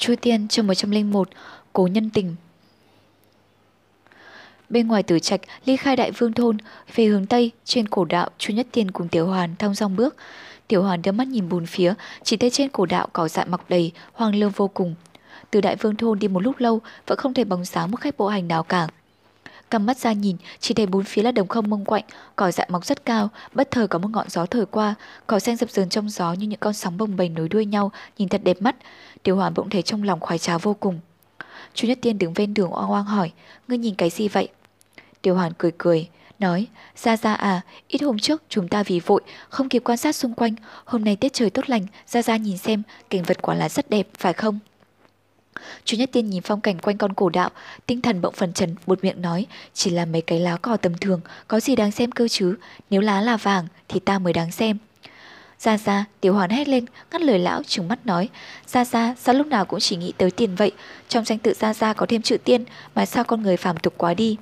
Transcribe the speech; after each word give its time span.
Chu 0.00 0.14
Tiên 0.20 0.48
chương 0.48 0.66
101 0.66 1.28
Cố 1.72 1.86
nhân 1.86 2.10
tình 2.10 2.36
Bên 4.68 4.88
ngoài 4.88 5.02
tử 5.02 5.18
trạch, 5.18 5.40
ly 5.64 5.76
khai 5.76 5.96
đại 5.96 6.10
vương 6.10 6.32
thôn, 6.32 6.56
về 6.94 7.04
hướng 7.04 7.26
Tây, 7.26 7.50
trên 7.64 7.88
cổ 7.88 8.04
đạo, 8.04 8.28
Chu 8.38 8.54
Nhất 8.54 8.66
Tiên 8.72 8.90
cùng 8.90 9.08
Tiểu 9.08 9.26
Hoàn 9.26 9.56
thong 9.56 9.74
dong 9.74 9.96
bước. 9.96 10.16
Tiểu 10.68 10.82
Hoàn 10.82 11.02
đưa 11.02 11.12
mắt 11.12 11.28
nhìn 11.28 11.48
bùn 11.48 11.66
phía, 11.66 11.94
chỉ 12.22 12.36
thấy 12.36 12.50
trên 12.50 12.68
cổ 12.68 12.86
đạo 12.86 13.08
cỏ 13.12 13.28
dại 13.28 13.46
mọc 13.46 13.70
đầy, 13.70 13.92
hoang 14.12 14.34
lương 14.34 14.50
vô 14.50 14.68
cùng. 14.68 14.94
Từ 15.50 15.60
đại 15.60 15.76
vương 15.76 15.96
thôn 15.96 16.18
đi 16.18 16.28
một 16.28 16.40
lúc 16.40 16.58
lâu, 16.58 16.80
vẫn 17.06 17.18
không 17.18 17.34
thấy 17.34 17.44
bóng 17.44 17.64
dáng 17.64 17.90
một 17.90 18.00
khách 18.00 18.16
bộ 18.16 18.28
hành 18.28 18.48
nào 18.48 18.62
cả. 18.62 18.88
Cầm 19.70 19.86
mắt 19.86 19.98
ra 19.98 20.12
nhìn, 20.12 20.36
chỉ 20.60 20.74
thấy 20.74 20.86
bốn 20.86 21.04
phía 21.04 21.22
là 21.22 21.32
đồng 21.32 21.48
không 21.48 21.70
mông 21.70 21.84
quạnh, 21.84 22.04
cỏ 22.36 22.50
dại 22.50 22.68
mọc 22.70 22.84
rất 22.84 23.04
cao, 23.04 23.28
bất 23.54 23.70
thời 23.70 23.88
có 23.88 23.98
một 23.98 24.08
ngọn 24.10 24.28
gió 24.28 24.46
thổi 24.46 24.66
qua, 24.66 24.94
cỏ 25.26 25.38
xanh 25.38 25.56
dập 25.56 25.70
dờn 25.70 25.88
trong 25.88 26.08
gió 26.08 26.32
như 26.32 26.46
những 26.46 26.60
con 26.60 26.72
sóng 26.72 26.96
bồng 26.96 27.16
bềnh 27.16 27.34
nối 27.34 27.48
đuôi 27.48 27.64
nhau, 27.64 27.92
nhìn 28.18 28.28
thật 28.28 28.40
đẹp 28.44 28.62
mắt. 28.62 28.76
Tiểu 29.22 29.36
Hoàn 29.36 29.54
bỗng 29.54 29.70
thấy 29.70 29.82
trong 29.82 30.02
lòng 30.02 30.20
khoái 30.20 30.38
trá 30.38 30.58
vô 30.58 30.74
cùng. 30.74 31.00
Chu 31.74 31.88
Nhất 31.88 31.98
Tiên 32.02 32.18
đứng 32.18 32.32
ven 32.32 32.54
đường 32.54 32.70
oang 32.70 32.90
oang 32.90 33.04
hỏi, 33.04 33.32
ngươi 33.68 33.78
nhìn 33.78 33.94
cái 33.94 34.10
gì 34.10 34.28
vậy? 34.28 34.48
Tiểu 35.22 35.34
Hoàn 35.34 35.52
cười 35.58 35.72
cười, 35.78 36.08
nói, 36.38 36.66
ra 36.96 37.16
ra 37.16 37.34
à, 37.34 37.60
ít 37.88 38.02
hôm 38.02 38.18
trước 38.18 38.42
chúng 38.48 38.68
ta 38.68 38.82
vì 38.82 39.00
vội, 39.00 39.22
không 39.48 39.68
kịp 39.68 39.82
quan 39.84 39.98
sát 39.98 40.16
xung 40.16 40.34
quanh, 40.34 40.54
hôm 40.84 41.04
nay 41.04 41.16
tiết 41.16 41.32
trời 41.32 41.50
tốt 41.50 41.64
lành, 41.70 41.86
ra 42.06 42.22
ra 42.22 42.36
nhìn 42.36 42.58
xem, 42.58 42.82
cảnh 43.10 43.22
vật 43.22 43.42
quả 43.42 43.54
là 43.54 43.68
rất 43.68 43.90
đẹp, 43.90 44.08
phải 44.18 44.32
không? 44.32 44.58
Chú 45.84 45.96
Nhất 45.96 46.10
Tiên 46.12 46.30
nhìn 46.30 46.42
phong 46.42 46.60
cảnh 46.60 46.78
quanh 46.78 46.98
con 46.98 47.12
cổ 47.12 47.28
đạo, 47.28 47.50
tinh 47.86 48.00
thần 48.00 48.20
bỗng 48.20 48.34
phần 48.34 48.52
trần, 48.52 48.74
một 48.86 49.04
miệng 49.04 49.22
nói, 49.22 49.46
chỉ 49.74 49.90
là 49.90 50.04
mấy 50.04 50.22
cái 50.22 50.40
lá 50.40 50.56
cỏ 50.56 50.76
tầm 50.76 50.94
thường, 50.94 51.20
có 51.48 51.60
gì 51.60 51.76
đáng 51.76 51.90
xem 51.90 52.12
cơ 52.12 52.28
chứ, 52.28 52.56
nếu 52.90 53.00
lá 53.00 53.20
là 53.20 53.36
vàng 53.36 53.66
thì 53.88 54.00
ta 54.00 54.18
mới 54.18 54.32
đáng 54.32 54.52
xem. 54.52 54.78
Ra 55.58 55.78
ra, 55.78 56.04
tiểu 56.20 56.34
hoàn 56.34 56.50
hét 56.50 56.68
lên, 56.68 56.84
ngắt 57.12 57.20
lời 57.20 57.38
lão, 57.38 57.62
trừng 57.62 57.88
mắt 57.88 58.06
nói, 58.06 58.28
ra 58.66 58.84
ra, 58.84 59.14
sao 59.18 59.34
lúc 59.34 59.46
nào 59.46 59.64
cũng 59.64 59.80
chỉ 59.80 59.96
nghĩ 59.96 60.12
tới 60.16 60.30
tiền 60.30 60.54
vậy, 60.54 60.72
trong 61.08 61.24
danh 61.24 61.38
tự 61.38 61.54
ra 61.54 61.74
ra 61.74 61.92
có 61.92 62.06
thêm 62.06 62.22
chữ 62.22 62.36
tiên, 62.44 62.64
mà 62.94 63.06
sao 63.06 63.24
con 63.24 63.42
người 63.42 63.56
phàm 63.56 63.76
tục 63.76 63.94
quá 63.96 64.14
đi. 64.14 64.36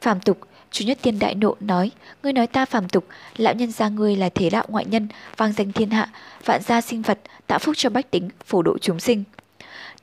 Phàm 0.00 0.20
tục, 0.20 0.38
chú 0.70 0.84
nhất 0.84 0.98
tiên 1.02 1.18
đại 1.18 1.34
nộ 1.34 1.56
nói, 1.60 1.90
ngươi 2.22 2.32
nói 2.32 2.46
ta 2.46 2.64
phàm 2.64 2.88
tục, 2.88 3.06
lão 3.36 3.54
nhân 3.54 3.72
gia 3.72 3.88
ngươi 3.88 4.16
là 4.16 4.28
thế 4.28 4.50
đạo 4.50 4.64
ngoại 4.68 4.84
nhân, 4.84 5.08
vang 5.36 5.52
danh 5.52 5.72
thiên 5.72 5.90
hạ, 5.90 6.08
vạn 6.44 6.62
gia 6.62 6.80
sinh 6.80 7.02
vật, 7.02 7.18
tạo 7.46 7.58
phúc 7.58 7.74
cho 7.78 7.90
bách 7.90 8.10
tính, 8.10 8.28
phổ 8.46 8.62
độ 8.62 8.78
chúng 8.78 9.00
sinh. 9.00 9.24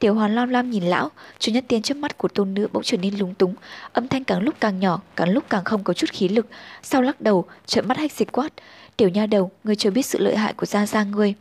Tiểu 0.02 0.14
hoàn 0.14 0.36
lam 0.36 0.50
lam 0.50 0.70
nhìn 0.70 0.84
lão, 0.84 1.12
chủ 1.40 1.52
nhất 1.52 1.64
tiên 1.68 1.82
trước 1.82 1.98
mắt 1.98 2.18
của 2.18 2.28
tôn 2.28 2.54
nữ 2.54 2.68
bỗng 2.74 2.84
trở 2.84 2.98
nên 2.98 3.18
lúng 3.20 3.34
túng, 3.34 3.56
âm 3.94 4.08
thanh 4.08 4.24
càng 4.24 4.42
lúc 4.42 4.56
càng 4.60 4.80
nhỏ, 4.80 5.02
càng 5.16 5.30
lúc 5.30 5.44
càng 5.50 5.64
không 5.64 5.84
có 5.84 5.94
chút 5.94 6.10
khí 6.12 6.28
lực, 6.28 6.48
sau 6.84 7.02
lắc 7.02 7.22
đầu, 7.22 7.46
trợn 7.66 7.88
mắt 7.88 7.98
hách 7.98 8.12
dịch 8.12 8.32
quát. 8.32 8.54
Tiểu 8.98 9.10
nha 9.10 9.26
đầu, 9.26 9.52
ngươi 9.64 9.76
chưa 9.76 9.90
biết 9.90 10.06
sự 10.06 10.20
lợi 10.20 10.36
hại 10.36 10.54
của 10.54 10.66
gia 10.66 10.86
gia 10.86 11.04
ngươi. 11.04 11.34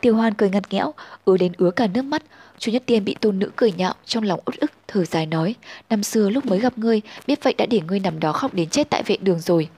Tiểu 0.00 0.16
hoàn 0.16 0.34
cười 0.34 0.50
ngặt 0.50 0.62
nghẽo, 0.70 0.94
ứa 1.24 1.36
đến 1.36 1.52
ứa 1.58 1.70
cả 1.70 1.86
nước 1.86 2.02
mắt, 2.02 2.22
Chu 2.58 2.72
Nhất 2.72 2.82
Tiên 2.86 3.04
bị 3.04 3.16
tôn 3.20 3.38
nữ 3.38 3.50
cười 3.56 3.72
nhạo, 3.72 3.94
trong 4.04 4.24
lòng 4.24 4.40
uất 4.46 4.56
ức, 4.60 4.72
thở 4.88 5.04
dài 5.04 5.26
nói, 5.26 5.54
năm 5.90 6.02
xưa 6.02 6.28
lúc 6.28 6.46
mới 6.46 6.60
gặp 6.60 6.78
ngươi, 6.78 7.00
biết 7.26 7.42
vậy 7.42 7.54
đã 7.58 7.66
để 7.66 7.80
ngươi 7.88 8.00
nằm 8.00 8.20
đó 8.20 8.32
khóc 8.32 8.54
đến 8.54 8.68
chết 8.68 8.90
tại 8.90 9.02
vệ 9.02 9.16
đường 9.16 9.40
rồi. 9.40 9.68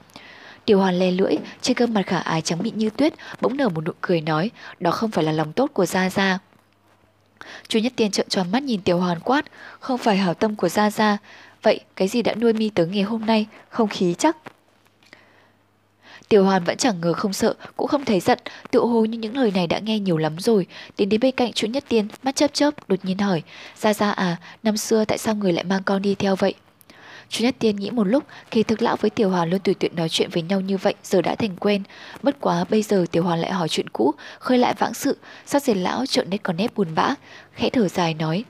Tiểu 0.65 0.79
Hoàn 0.79 0.99
le 0.99 1.11
lưỡi, 1.11 1.37
trên 1.61 1.77
gương 1.77 1.93
mặt 1.93 2.07
khả 2.07 2.19
ái 2.19 2.41
trắng 2.41 2.59
mịn 2.63 2.77
như 2.77 2.89
tuyết, 2.89 3.13
bỗng 3.41 3.57
nở 3.57 3.69
một 3.69 3.85
nụ 3.85 3.91
cười 4.01 4.21
nói, 4.21 4.51
đó 4.79 4.91
không 4.91 5.11
phải 5.11 5.23
là 5.23 5.31
lòng 5.31 5.53
tốt 5.53 5.69
của 5.73 5.85
Gia 5.85 6.09
Gia. 6.09 6.39
Chu 7.67 7.79
Nhất 7.79 7.93
Tiên 7.95 8.11
trợn 8.11 8.29
tròn 8.29 8.51
mắt 8.51 8.63
nhìn 8.63 8.81
Tiểu 8.81 8.97
Hoàn 8.97 9.19
quát, 9.19 9.45
không 9.79 9.97
phải 9.97 10.17
hảo 10.17 10.33
tâm 10.33 10.55
của 10.55 10.69
Gia 10.69 10.89
Gia, 10.89 11.17
vậy 11.63 11.79
cái 11.95 12.07
gì 12.07 12.21
đã 12.21 12.33
nuôi 12.33 12.53
mi 12.53 12.69
tới 12.69 12.87
ngày 12.87 13.03
hôm 13.03 13.25
nay, 13.25 13.47
không 13.69 13.87
khí 13.87 14.15
chắc. 14.17 14.37
Tiểu 16.29 16.43
Hoàn 16.43 16.63
vẫn 16.63 16.77
chẳng 16.77 17.01
ngờ 17.01 17.13
không 17.13 17.33
sợ, 17.33 17.53
cũng 17.77 17.87
không 17.87 18.05
thấy 18.05 18.19
giận, 18.19 18.39
tự 18.71 18.79
hồ 18.79 19.05
như 19.05 19.17
những 19.17 19.37
lời 19.37 19.51
này 19.55 19.67
đã 19.67 19.79
nghe 19.79 19.99
nhiều 19.99 20.17
lắm 20.17 20.39
rồi. 20.39 20.67
Tiến 20.95 21.09
đến 21.09 21.19
bên 21.19 21.35
cạnh 21.35 21.53
Chu 21.53 21.67
Nhất 21.67 21.83
Tiên, 21.87 22.07
mắt 22.23 22.35
chớp 22.35 22.53
chớp, 22.53 22.89
đột 22.89 22.99
nhiên 23.03 23.17
hỏi, 23.17 23.43
Gia 23.75 23.93
Gia 23.93 24.11
à, 24.11 24.37
năm 24.63 24.77
xưa 24.77 25.05
tại 25.05 25.17
sao 25.17 25.35
người 25.35 25.53
lại 25.53 25.63
mang 25.63 25.83
con 25.83 26.01
đi 26.01 26.15
theo 26.15 26.35
vậy? 26.35 26.53
Chu 27.29 27.43
Nhất 27.43 27.55
Tiên 27.59 27.75
nghĩ 27.75 27.89
một 27.89 28.03
lúc, 28.03 28.23
kỳ 28.51 28.63
thực 28.63 28.81
lão 28.81 28.95
với 28.95 29.09
Tiểu 29.09 29.29
Hoàn 29.29 29.49
luôn 29.49 29.59
tùy 29.59 29.73
tiện 29.73 29.95
nói 29.95 30.09
chuyện 30.09 30.29
với 30.29 30.43
nhau 30.43 30.61
như 30.61 30.77
vậy, 30.77 30.93
giờ 31.03 31.21
đã 31.21 31.35
thành 31.35 31.55
quen. 31.55 31.83
Bất 32.23 32.41
quá 32.41 32.65
bây 32.69 32.81
giờ 32.81 33.05
Tiểu 33.11 33.23
Hoàn 33.23 33.39
lại 33.39 33.51
hỏi 33.51 33.69
chuyện 33.69 33.89
cũ, 33.89 34.13
khơi 34.39 34.57
lại 34.57 34.73
vãng 34.77 34.93
sự, 34.93 35.17
sát 35.45 35.63
diệt 35.63 35.77
lão 35.77 36.05
trợn 36.05 36.29
nét 36.29 36.43
còn 36.43 36.57
nét 36.57 36.75
buồn 36.75 36.87
bã, 36.95 37.15
khẽ 37.53 37.69
thở 37.69 37.87
dài 37.87 38.13
nói. 38.13 38.43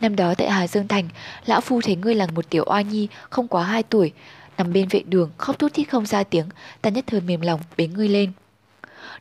Năm 0.00 0.16
đó 0.16 0.34
tại 0.38 0.50
Hà 0.50 0.66
Dương 0.66 0.88
Thành, 0.88 1.08
lão 1.46 1.60
phu 1.60 1.80
thấy 1.80 1.96
ngươi 1.96 2.14
là 2.14 2.26
một 2.26 2.50
tiểu 2.50 2.64
oa 2.64 2.80
nhi, 2.80 3.08
không 3.30 3.48
quá 3.48 3.64
2 3.64 3.82
tuổi, 3.82 4.12
nằm 4.58 4.72
bên 4.72 4.88
vệ 4.88 5.02
đường 5.06 5.30
khóc 5.38 5.58
thút 5.58 5.74
thít 5.74 5.88
không 5.90 6.06
ra 6.06 6.24
tiếng, 6.24 6.46
ta 6.82 6.90
nhất 6.90 7.04
thời 7.06 7.20
mềm 7.20 7.40
lòng 7.40 7.60
bế 7.76 7.86
ngươi 7.86 8.08
lên. 8.08 8.32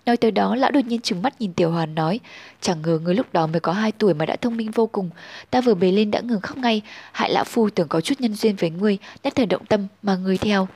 Nói 0.05 0.17
tới 0.17 0.31
đó, 0.31 0.55
lão 0.55 0.71
đột 0.71 0.85
nhiên 0.85 1.01
trừng 1.01 1.21
mắt 1.21 1.41
nhìn 1.41 1.53
Tiểu 1.53 1.71
Hoàn 1.71 1.95
nói, 1.95 2.19
chẳng 2.61 2.81
ngờ 2.81 2.99
người 3.03 3.15
lúc 3.15 3.33
đó 3.33 3.47
mới 3.47 3.59
có 3.59 3.71
2 3.71 3.91
tuổi 3.91 4.13
mà 4.13 4.25
đã 4.25 4.35
thông 4.35 4.57
minh 4.57 4.71
vô 4.71 4.87
cùng, 4.87 5.09
ta 5.49 5.61
vừa 5.61 5.73
bế 5.73 5.91
lên 5.91 6.11
đã 6.11 6.19
ngừng 6.19 6.41
khóc 6.41 6.57
ngay, 6.57 6.81
hại 7.11 7.31
lão 7.31 7.43
phu 7.43 7.69
tưởng 7.69 7.87
có 7.87 8.01
chút 8.01 8.21
nhân 8.21 8.33
duyên 8.33 8.55
với 8.55 8.69
ngươi, 8.69 8.97
nhất 9.23 9.33
thời 9.35 9.45
động 9.45 9.65
tâm 9.65 9.87
mà 10.01 10.15
ngươi 10.15 10.37
theo. 10.37 10.67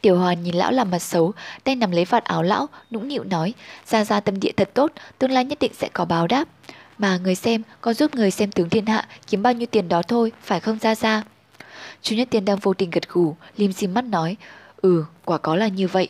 Tiểu 0.00 0.18
Hoàn 0.18 0.42
nhìn 0.42 0.54
lão 0.54 0.72
làm 0.72 0.90
mặt 0.90 0.98
xấu, 0.98 1.32
tay 1.64 1.76
nằm 1.76 1.90
lấy 1.90 2.04
vạt 2.04 2.24
áo 2.24 2.42
lão, 2.42 2.66
nũng 2.90 3.08
nịu 3.08 3.24
nói, 3.24 3.54
ra 3.86 4.04
ra 4.04 4.20
tâm 4.20 4.40
địa 4.40 4.52
thật 4.56 4.70
tốt, 4.74 4.92
tương 5.18 5.30
lai 5.30 5.44
nhất 5.44 5.58
định 5.58 5.72
sẽ 5.74 5.88
có 5.92 6.04
báo 6.04 6.26
đáp. 6.26 6.48
Mà 6.98 7.16
người 7.16 7.34
xem, 7.34 7.62
con 7.80 7.94
giúp 7.94 8.14
người 8.14 8.30
xem 8.30 8.52
tướng 8.52 8.68
thiên 8.68 8.86
hạ, 8.86 9.08
kiếm 9.26 9.42
bao 9.42 9.52
nhiêu 9.52 9.66
tiền 9.66 9.88
đó 9.88 10.02
thôi, 10.02 10.32
phải 10.42 10.60
không 10.60 10.78
ra 10.78 10.94
ra? 10.94 11.22
Chú 12.02 12.16
Nhất 12.16 12.28
Tiên 12.30 12.44
đang 12.44 12.58
vô 12.58 12.74
tình 12.74 12.90
gật 12.90 13.08
gù, 13.08 13.36
lim 13.56 13.72
dim 13.72 13.94
mắt 13.94 14.04
nói, 14.04 14.36
ừ, 14.76 15.04
quả 15.24 15.38
có 15.38 15.56
là 15.56 15.68
như 15.68 15.88
vậy. 15.88 16.08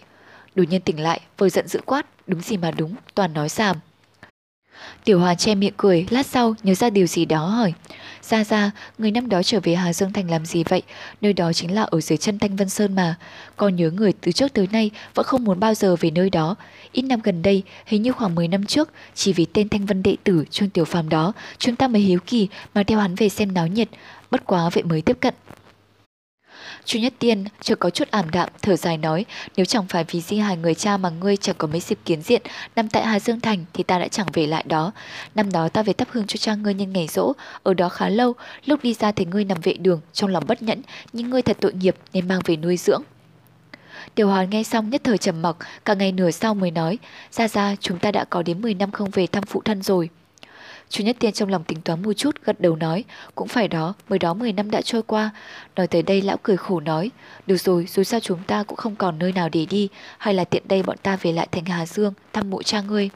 Đột 0.55 0.65
nhiên 0.71 0.81
tỉnh 0.81 1.01
lại, 1.01 1.21
vội 1.39 1.51
giận 1.51 1.69
dữ 1.69 1.81
quát, 1.87 2.07
đúng 2.27 2.41
gì 2.41 2.57
mà 2.57 2.71
đúng, 2.71 2.95
toàn 3.15 3.33
nói 3.33 3.49
xàm. 3.49 3.77
Tiểu 5.05 5.21
Hòa 5.21 5.35
che 5.35 5.55
miệng 5.55 5.75
cười, 5.77 6.07
lát 6.11 6.27
sau 6.27 6.55
nhớ 6.63 6.75
ra 6.75 6.91
điều 6.91 7.07
gì 7.07 7.25
đó 7.25 7.47
hỏi. 7.47 7.73
Ra 8.23 8.45
ra, 8.45 8.71
người 8.99 9.11
năm 9.11 9.29
đó 9.29 9.43
trở 9.43 9.61
về 9.61 9.75
Hà 9.75 9.93
Dương 9.93 10.13
Thành 10.13 10.31
làm 10.31 10.47
gì 10.47 10.65
vậy? 10.65 10.83
Nơi 11.21 11.33
đó 11.33 11.53
chính 11.53 11.75
là 11.75 11.83
ở 11.83 12.01
dưới 12.01 12.17
chân 12.19 12.39
Thanh 12.39 12.57
Vân 12.57 12.69
Sơn 12.69 12.95
mà. 12.95 13.15
Con 13.57 13.77
nhớ 13.77 13.91
người 13.91 14.13
từ 14.13 14.33
trước 14.33 14.53
tới 14.53 14.69
nay 14.73 14.91
vẫn 15.15 15.27
không 15.27 15.45
muốn 15.45 15.61
bao 15.61 15.75
giờ 15.75 15.97
về 16.01 16.11
nơi 16.11 16.31
đó. 16.31 16.55
Ít 16.93 17.03
năm 17.03 17.21
gần 17.23 17.43
đây, 17.43 17.63
hình 17.87 18.03
như 18.03 18.13
khoảng 18.13 18.35
10 18.35 18.49
năm 18.49 18.67
trước, 18.67 18.89
chỉ 19.15 19.33
vì 19.33 19.45
tên 19.45 19.69
Thanh 19.69 19.87
Vân 19.87 20.03
đệ 20.03 20.17
tử 20.25 20.45
Trương 20.51 20.71
Tiểu 20.71 20.85
Phàm 20.85 21.09
đó, 21.09 21.33
chúng 21.59 21.77
ta 21.77 21.89
mới 21.89 22.03
hiếu 22.03 22.19
kỳ 22.27 22.49
mà 22.75 22.83
theo 22.83 22.99
hắn 22.99 23.15
về 23.15 23.29
xem 23.29 23.55
náo 23.55 23.67
nhiệt. 23.67 23.89
Bất 24.31 24.47
quá 24.47 24.71
vậy 24.73 24.83
mới 24.83 25.03
tiếp 25.03 25.17
cận. 25.21 25.35
Chu 26.85 26.99
Nhất 26.99 27.13
Tiên 27.19 27.45
chưa 27.61 27.75
có 27.75 27.91
chút 27.91 28.11
ảm 28.11 28.31
đạm, 28.31 28.49
thở 28.63 28.77
dài 28.77 28.99
nói, 28.99 29.25
nếu 29.57 29.67
chẳng 29.67 29.87
phải 29.89 30.05
vì 30.11 30.21
di 30.21 30.39
hài 30.39 30.57
người 30.57 30.75
cha 30.75 30.97
mà 30.97 31.11
ngươi 31.11 31.37
chẳng 31.37 31.57
có 31.59 31.67
mấy 31.67 31.81
dịp 31.81 31.99
kiến 32.05 32.23
diện, 32.23 32.43
nằm 32.77 32.89
tại 32.89 33.05
Hà 33.05 33.21
Dương 33.21 33.41
Thành 33.41 33.65
thì 33.73 33.83
ta 33.83 33.99
đã 33.99 34.09
chẳng 34.09 34.27
về 34.33 34.47
lại 34.47 34.65
đó. 34.67 34.93
Năm 35.35 35.53
đó 35.53 35.69
ta 35.69 35.83
về 35.83 35.93
thắp 35.93 36.09
hương 36.11 36.27
cho 36.27 36.37
cha 36.37 36.55
ngươi 36.55 36.75
nhân 36.75 36.93
ngày 36.93 37.07
rỗ, 37.07 37.33
ở 37.63 37.75
đó 37.75 37.89
khá 37.89 38.09
lâu, 38.09 38.35
lúc 38.65 38.83
đi 38.83 38.95
ra 38.95 39.13
thấy 39.13 39.27
ngươi 39.27 39.45
nằm 39.45 39.61
vệ 39.61 39.73
đường, 39.73 40.01
trong 40.13 40.31
lòng 40.31 40.45
bất 40.47 40.63
nhẫn, 40.63 40.83
nhưng 41.13 41.31
ngươi 41.31 41.43
thật 41.43 41.57
tội 41.61 41.73
nghiệp 41.73 41.97
nên 42.13 42.29
mang 42.29 42.41
về 42.45 42.57
nuôi 42.57 42.77
dưỡng. 42.77 43.03
Tiểu 44.15 44.29
Hoàn 44.29 44.51
nghe 44.51 44.63
xong 44.63 44.91
nhất 44.91 45.01
thời 45.05 45.19
trầm 45.19 45.43
mặc, 45.43 45.57
cả 45.85 45.95
ngày 45.95 46.13
nửa 46.13 46.31
sau 46.31 46.55
mới 46.55 46.71
nói, 46.71 46.99
ra 47.31 47.49
ra 47.49 47.77
chúng 47.81 47.99
ta 47.99 48.13
đã 48.13 48.25
có 48.25 48.43
đến 48.43 48.63
10 48.63 48.75
năm 48.75 48.91
không 48.91 49.11
về 49.11 49.27
thăm 49.27 49.45
phụ 49.47 49.63
thân 49.65 49.83
rồi. 49.83 50.09
Chu 50.91 51.05
Nhất 51.05 51.17
Tiên 51.19 51.33
trong 51.33 51.49
lòng 51.49 51.65
tính 51.65 51.81
toán 51.81 52.03
một 52.03 52.13
chút, 52.13 52.37
gật 52.45 52.61
đầu 52.61 52.77
nói, 52.77 53.05
cũng 53.35 53.49
phải 53.49 53.69
đó, 53.69 53.95
mới 54.09 54.19
đó 54.19 54.35
10 54.35 54.53
năm 54.53 54.71
đã 54.71 54.83
trôi 54.83 55.03
qua. 55.03 55.31
Nói 55.77 55.87
tới 55.87 56.03
đây 56.03 56.23
lão 56.23 56.37
cười 56.43 56.57
khổ 56.57 56.81
nói, 56.81 57.11
được 57.47 57.57
rồi, 57.57 57.87
dù 57.89 58.03
sao 58.03 58.21
chúng 58.21 58.43
ta 58.47 58.63
cũng 58.63 58.77
không 58.77 58.97
còn 58.97 59.19
nơi 59.19 59.33
nào 59.33 59.49
để 59.49 59.67
đi, 59.67 59.89
hay 60.19 60.35
là 60.35 60.45
tiện 60.45 60.63
đây 60.69 60.83
bọn 60.83 60.97
ta 61.03 61.17
về 61.17 61.33
lại 61.33 61.49
thành 61.53 61.65
Hà 61.65 61.87
Dương, 61.87 62.15
thăm 62.33 62.51
mộ 62.51 62.63
cha 62.63 62.81
ngươi. 62.81 63.11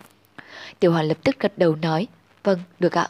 Tiểu 0.80 0.92
Hoàn 0.92 1.08
lập 1.08 1.18
tức 1.24 1.36
gật 1.40 1.58
đầu 1.58 1.76
nói, 1.76 2.06
vâng, 2.44 2.58
được 2.78 2.98
ạ. 2.98 3.08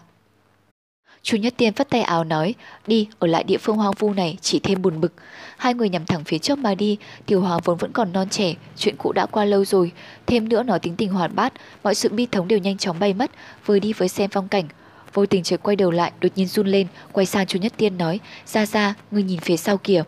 Chu 1.25 1.37
Nhất 1.37 1.55
Tiên 1.57 1.73
vắt 1.77 1.91
tay 1.91 2.03
áo 2.03 2.25
nói, 2.25 2.55
đi, 2.87 3.09
ở 3.19 3.27
lại 3.29 3.45
địa 3.45 3.59
phương 3.59 3.77
hoang 3.77 3.93
vu 3.99 4.13
này 4.13 4.37
chỉ 4.41 4.59
thêm 4.59 4.83
buồn 4.83 5.01
bực. 5.01 5.13
Hai 5.57 5.75
người 5.75 5.89
nhằm 5.89 6.07
thẳng 6.07 6.25
phía 6.25 6.39
trước 6.39 6.59
mà 6.59 6.75
đi, 6.75 6.99
Tiểu 7.27 7.41
Hoàng 7.41 7.61
vốn 7.65 7.77
vẫn 7.77 7.93
còn 7.93 8.13
non 8.13 8.29
trẻ, 8.29 8.55
chuyện 8.77 8.97
cũ 8.99 9.13
đã 9.13 9.27
qua 9.27 9.45
lâu 9.45 9.65
rồi. 9.65 9.93
Thêm 10.27 10.49
nữa 10.49 10.63
nó 10.63 10.79
tính 10.79 10.97
tình 10.97 11.13
hoạt 11.13 11.35
bát, 11.35 11.53
mọi 11.83 11.95
sự 11.95 12.09
bi 12.09 12.27
thống 12.27 12.49
đều 12.49 12.59
nhanh 12.59 12.79
chóng 12.79 12.99
bay 12.99 13.15
mất, 13.15 13.31
vừa 13.67 13.79
đi 13.79 13.93
với 13.93 14.09
xem 14.09 14.31
phong 14.31 14.49
cảnh. 14.49 14.65
Vô 15.13 15.27
tình 15.27 15.43
trời 15.43 15.59
quay 15.59 15.77
đầu 15.77 15.91
lại, 15.91 16.13
đột 16.21 16.29
nhiên 16.37 16.47
run 16.47 16.67
lên, 16.67 16.87
quay 17.13 17.27
sang 17.27 17.47
Chu 17.47 17.59
Nhất 17.59 17.73
Tiên 17.77 17.99
nói, 17.99 18.21
ra 18.47 18.67
ra, 18.67 18.95
ngươi 19.11 19.23
nhìn 19.23 19.41
phía 19.41 19.57
sau 19.57 19.77
kìa. 19.77 20.03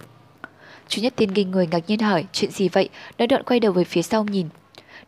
Chu 0.89 1.03
Nhất 1.03 1.13
Tiên 1.17 1.35
kinh 1.35 1.51
người 1.51 1.67
ngạc 1.67 1.83
nhiên 1.87 1.99
hỏi, 1.99 2.25
chuyện 2.33 2.51
gì 2.51 2.69
vậy, 2.69 2.89
nói 3.19 3.27
đoạn 3.27 3.43
quay 3.43 3.61
đầu 3.61 3.73
về 3.73 3.85
phía 3.85 4.03
sau 4.03 4.25
nhìn. 4.25 4.49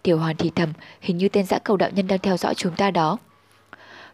Tiểu 0.03 0.19
Hoàn 0.19 0.37
thì 0.37 0.51
thầm, 0.55 0.73
hình 1.01 1.19
như 1.19 1.29
tên 1.29 1.47
dã 1.47 1.59
cầu 1.59 1.77
đạo 1.77 1.91
nhân 1.95 2.07
đang 2.07 2.19
theo 2.19 2.37
dõi 2.37 2.55
chúng 2.55 2.77
ta 2.77 2.91
đó. 2.91 3.19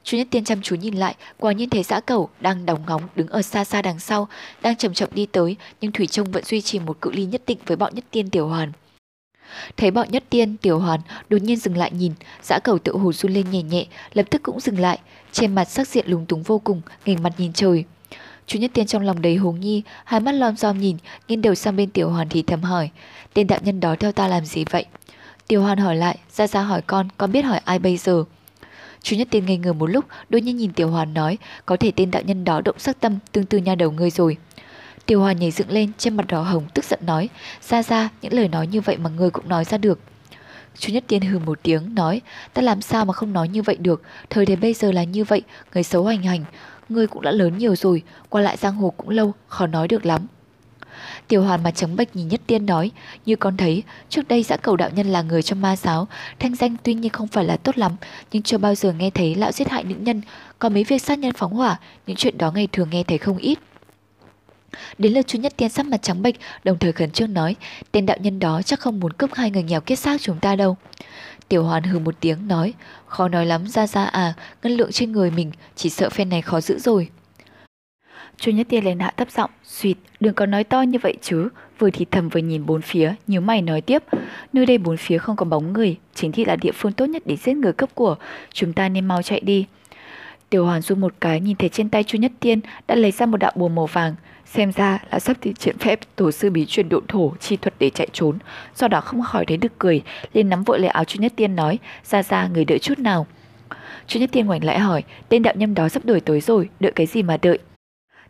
Chu 0.05 0.17
Nhất 0.17 0.27
Tiên 0.31 0.45
chăm 0.45 0.63
chú 0.63 0.75
nhìn 0.77 0.95
lại, 0.95 1.15
quả 1.39 1.53
nhiên 1.53 1.71
thấy 1.71 1.83
dã 1.83 2.01
cẩu 2.01 2.29
đang 2.41 2.67
đóng 2.67 2.83
ngóng 2.87 3.03
đứng 3.17 3.29
ở 3.29 3.43
xa 3.43 3.65
xa 3.65 3.83
đằng 3.83 3.99
sau, 3.99 4.29
đang 4.63 4.77
chậm 4.77 4.95
chậm 4.95 5.09
đi 5.13 5.27
tới, 5.27 5.57
nhưng 5.81 5.93
Thủy 5.93 6.07
Trung 6.07 6.33
vẫn 6.33 6.45
duy 6.45 6.61
trì 6.61 6.79
một 6.79 7.01
cự 7.01 7.11
ly 7.13 7.25
nhất 7.25 7.43
định 7.47 7.59
với 7.67 7.77
bọn 7.77 7.95
Nhất 7.95 8.05
Tiên 8.11 8.31
Tiểu 8.31 8.49
Hoàn. 8.49 8.73
Thấy 9.77 9.91
bọn 9.91 10.09
Nhất 10.11 10.25
Tiên 10.31 10.57
Tiểu 10.57 10.79
Hoàn 10.79 11.01
đột 11.29 11.43
nhiên 11.43 11.57
dừng 11.57 11.77
lại 11.77 11.91
nhìn, 11.91 12.13
dã 12.43 12.59
cẩu 12.65 12.79
tự 12.79 12.97
hồ 12.97 13.13
run 13.13 13.33
lên 13.33 13.51
nhẹ 13.51 13.63
nhẹ, 13.63 13.87
lập 14.13 14.27
tức 14.31 14.43
cũng 14.43 14.61
dừng 14.61 14.79
lại, 14.79 14.99
trên 15.33 15.55
mặt 15.55 15.65
sắc 15.65 15.89
diện 15.89 16.05
lúng 16.09 16.27
túng 16.27 16.43
vô 16.43 16.59
cùng, 16.59 16.81
nghềnh 17.07 17.23
mặt 17.23 17.33
nhìn 17.39 17.53
trời. 17.53 17.85
Chu 18.47 18.59
Nhất 18.59 18.71
Tiên 18.75 18.87
trong 18.87 19.03
lòng 19.03 19.23
đầy 19.23 19.37
hồ 19.37 19.53
nghi, 19.53 19.83
hai 20.05 20.21
mắt 20.21 20.33
lom 20.33 20.57
rom 20.57 20.79
nhìn, 20.79 20.97
nghiêng 21.29 21.43
đầu 21.43 21.55
sang 21.55 21.77
bên 21.77 21.91
Tiểu 21.91 22.11
Hoàn 22.11 22.29
thì 22.29 22.43
thầm 22.43 22.63
hỏi, 22.63 22.91
tên 23.35 23.47
đạo 23.47 23.59
nhân 23.63 23.81
đó 23.81 23.97
theo 24.01 24.13
ta 24.13 24.29
làm 24.29 24.45
gì 24.45 24.65
vậy? 24.71 24.87
Tiểu 25.49 25.63
Hoàn 25.63 25.79
hỏi 25.79 25.97
lại, 25.97 26.19
ra 26.31 26.47
ra 26.47 26.63
hỏi 26.63 26.83
con, 26.83 27.09
con 27.17 27.33
biết 27.33 27.43
hỏi 27.43 27.61
ai 27.65 27.79
bây 27.79 27.97
giờ? 27.97 28.25
Chú 29.05 29.17
Nhất 29.17 29.29
Tiên 29.31 29.47
ngây 29.47 29.57
ngờ 29.57 29.73
một 29.73 29.87
lúc, 29.87 30.05
đôi 30.29 30.41
nhiên 30.41 30.57
nhìn 30.57 30.73
Tiểu 30.73 30.91
Hoàn 30.91 31.15
nói, 31.15 31.39
có 31.67 31.77
thể 31.77 31.93
tên 31.97 32.11
đạo 32.11 32.23
nhân 32.27 32.45
đó 32.45 32.61
động 32.65 32.79
sắc 32.79 33.01
tâm 33.01 33.19
tương 33.33 33.47
tư 33.47 33.59
nha 33.59 33.75
đầu 33.75 33.91
ngươi 33.91 34.11
rồi. 34.11 34.37
Tiểu 35.07 35.21
Hoàn 35.21 35.37
nhảy 35.37 35.51
dựng 35.51 35.71
lên, 35.71 35.91
trên 35.99 36.17
mặt 36.17 36.27
đỏ 36.29 36.43
hồng, 36.43 36.65
tức 36.75 36.85
giận 36.85 36.99
nói, 37.07 37.29
ra 37.69 37.83
ra, 37.83 38.09
những 38.23 38.33
lời 38.33 38.49
nói 38.49 38.67
như 38.67 38.81
vậy 38.81 38.97
mà 38.97 39.11
ngươi 39.11 39.31
cũng 39.31 39.49
nói 39.49 39.65
ra 39.65 39.79
được. 39.79 40.01
Chú 40.79 40.93
Nhất 40.93 41.05
Tiên 41.07 41.23
hừ 41.23 41.39
một 41.39 41.59
tiếng, 41.63 41.95
nói, 41.95 42.21
ta 42.55 42.63
làm 42.63 42.81
sao 42.81 43.05
mà 43.05 43.13
không 43.13 43.33
nói 43.33 43.49
như 43.49 43.63
vậy 43.63 43.77
được, 43.77 44.03
thời 44.31 44.47
thế 44.47 44.57
bây 44.57 44.75
giờ 44.75 44.93
là 44.93 45.05
như 45.05 45.25
vậy, 45.25 45.43
người 45.75 45.83
xấu 45.83 46.05
hành 46.05 46.23
hành, 46.23 46.45
ngươi 46.89 47.07
cũng 47.07 47.23
đã 47.23 47.31
lớn 47.31 47.59
nhiều 47.59 47.77
rồi, 47.77 48.03
qua 48.29 48.43
lại 48.43 48.57
giang 48.57 48.75
hồ 48.75 48.91
cũng 48.97 49.09
lâu, 49.09 49.33
khó 49.49 49.67
nói 49.67 49.89
được 49.89 50.07
lắm. 50.07 50.27
Tiểu 51.29 51.43
hoàn 51.43 51.63
mà 51.63 51.71
trắng 51.71 51.97
bệch 51.97 52.17
nhìn 52.17 52.29
Nhất 52.29 52.41
Tiên 52.47 52.67
nói, 52.67 52.91
như 53.27 53.37
con 53.37 53.57
thấy, 53.57 53.83
trước 54.09 54.29
đây 54.29 54.43
giã 54.43 54.57
cầu 54.57 54.77
đạo 54.77 54.91
nhân 54.95 55.07
là 55.07 55.23
người 55.23 55.43
trong 55.43 55.61
ma 55.61 55.77
giáo, 55.77 56.09
thanh 56.39 56.55
danh 56.55 56.77
tuy 56.83 56.95
nhiên 56.95 57.13
không 57.13 57.29
phải 57.29 57.45
là 57.45 57.57
tốt 57.57 57.79
lắm, 57.79 57.97
nhưng 58.33 58.43
chưa 58.43 58.59
bao 58.59 58.75
giờ 58.75 58.93
nghe 58.93 59.11
thấy 59.11 59.35
lão 59.35 59.53
giết 59.53 59.69
hại 59.69 59.85
nữ 59.85 59.95
nhân, 59.99 60.23
có 60.59 60.69
mấy 60.69 60.85
việc 60.85 61.03
sát 61.03 61.19
nhân 61.19 61.33
phóng 61.33 61.53
hỏa, 61.55 61.79
những 62.07 62.17
chuyện 62.17 62.39
đó 62.39 62.53
ngày 62.53 62.69
thường 62.73 62.91
nghe 62.91 63.03
thấy 63.03 63.19
không 63.19 63.39
ít. 63.39 63.59
Đến 64.99 65.13
lượt 65.13 65.27
chú 65.27 65.39
Nhất 65.39 65.53
Tiên 65.57 65.69
sắc 65.69 65.87
mặt 65.87 66.03
trắng 66.03 66.23
bệch, 66.23 66.35
đồng 66.65 66.79
thời 66.79 66.93
khẩn 66.93 67.11
trương 67.11 67.35
nói, 67.35 67.57
tên 67.93 68.07
đạo 68.07 68.17
nhân 68.21 68.39
đó 68.39 68.63
chắc 68.63 68.81
không 68.81 69.01
muốn 69.01 69.13
cướp 69.13 69.35
hai 69.35 69.51
người 69.51 69.63
nghèo 69.63 69.81
kết 69.81 69.97
xác 69.97 70.21
chúng 70.21 70.41
ta 70.41 70.57
đâu. 70.57 70.77
Tiểu 71.49 71.65
hoàn 71.65 71.83
hừ 71.83 71.99
một 71.99 72.15
tiếng 72.21 72.49
nói, 72.49 72.75
khó 73.07 73.29
nói 73.29 73.47
lắm 73.47 73.67
ra 73.67 73.87
ra 73.87 74.05
à, 74.05 74.35
ngân 74.63 74.73
lượng 74.73 74.93
trên 74.93 75.13
người 75.13 75.31
mình, 75.31 75.53
chỉ 75.77 75.91
sợ 75.91 76.11
phen 76.11 76.29
này 76.29 76.43
khó 76.43 76.61
giữ 76.61 76.79
rồi. 76.79 77.09
Chu 78.39 78.53
Nhất 78.53 78.67
Tiên 78.71 78.85
lên 78.85 78.99
hạ 78.99 79.13
thấp 79.17 79.31
giọng, 79.31 79.51
"Xuyệt, 79.65 79.97
đừng 80.21 80.35
có 80.35 80.47
nói 80.47 80.65
to 80.65 80.83
như 80.83 80.99
vậy 81.03 81.15
chứ. 81.23 81.49
Vừa 81.79 81.91
thì 81.91 82.07
thầm 82.11 82.29
vừa 82.29 82.41
nhìn 82.41 82.67
bốn 82.67 82.81
phía, 82.81 83.15
nhíu 83.27 83.41
mày 83.41 83.63
nói 83.63 83.81
tiếp. 83.81 84.03
Nơi 84.53 84.67
đây 84.67 84.79
bốn 84.79 84.97
phía 84.97 85.19
không 85.19 85.37
có 85.37 85.45
bóng 85.45 85.73
người, 85.73 85.97
chính 86.15 86.33
thị 86.33 86.45
là 86.45 86.57
địa 86.57 86.73
phương 86.75 86.93
tốt 86.93 87.07
nhất 87.07 87.23
để 87.27 87.37
giết 87.37 87.55
người 87.55 87.73
cấp 87.73 87.91
của. 87.95 88.17
Chúng 88.53 88.73
ta 88.73 88.89
nên 88.89 89.05
mau 89.05 89.23
chạy 89.23 89.41
đi. 89.41 89.67
Tiểu 90.51 90.65
Hoàn 90.65 90.83
run 90.83 91.01
một 91.01 91.15
cái 91.21 91.41
nhìn 91.41 91.57
thấy 91.57 91.69
trên 91.69 91.89
tay 91.89 92.05
Chu 92.05 92.19
Nhất 92.19 92.33
Tiên 92.41 92.61
đã 92.87 92.95
lấy 92.95 93.11
ra 93.11 93.27
một 93.27 93.37
đạo 93.37 93.53
bùa 93.55 93.69
màu 93.69 93.87
vàng. 93.87 94.15
Xem 94.47 94.73
ra 94.73 94.99
là 95.11 95.19
sắp 95.19 95.37
thi 95.41 95.53
triển 95.59 95.79
phép 95.79 96.01
tổ 96.17 96.31
sư 96.31 96.51
bí 96.51 96.67
truyền 96.67 96.89
độn 96.89 97.07
thổ 97.07 97.33
chi 97.41 97.57
thuật 97.57 97.75
để 97.79 97.91
chạy 97.91 98.09
trốn. 98.13 98.39
Do 98.77 98.89
đó 98.89 99.01
không 99.01 99.23
khỏi 99.23 99.47
thấy 99.47 99.57
được 99.57 99.79
cười, 99.79 100.03
liền 100.33 100.49
nắm 100.49 100.65
vội 100.65 100.79
lấy 100.79 100.89
áo 100.89 101.05
Chu 101.05 101.21
Nhất 101.21 101.33
Tiên 101.37 101.57
nói, 101.57 101.79
ra 102.05 102.23
ra 102.23 102.49
người 102.49 102.65
đợi 102.65 102.79
chút 102.79 102.99
nào. 102.99 103.27
Chu 104.07 104.21
Nhất 104.21 104.31
Tiên 104.33 104.47
ngoảnh 104.47 104.65
lại 104.65 104.79
hỏi, 104.79 105.03
tên 105.29 105.43
đạo 105.43 105.55
nhâm 105.57 105.75
đó 105.75 105.89
sắp 105.89 106.05
đuổi 106.05 106.21
tới 106.21 106.41
rồi, 106.41 106.69
đợi 106.81 106.93
cái 106.93 107.07
gì 107.07 107.23
mà 107.23 107.37
đợi. 107.43 107.59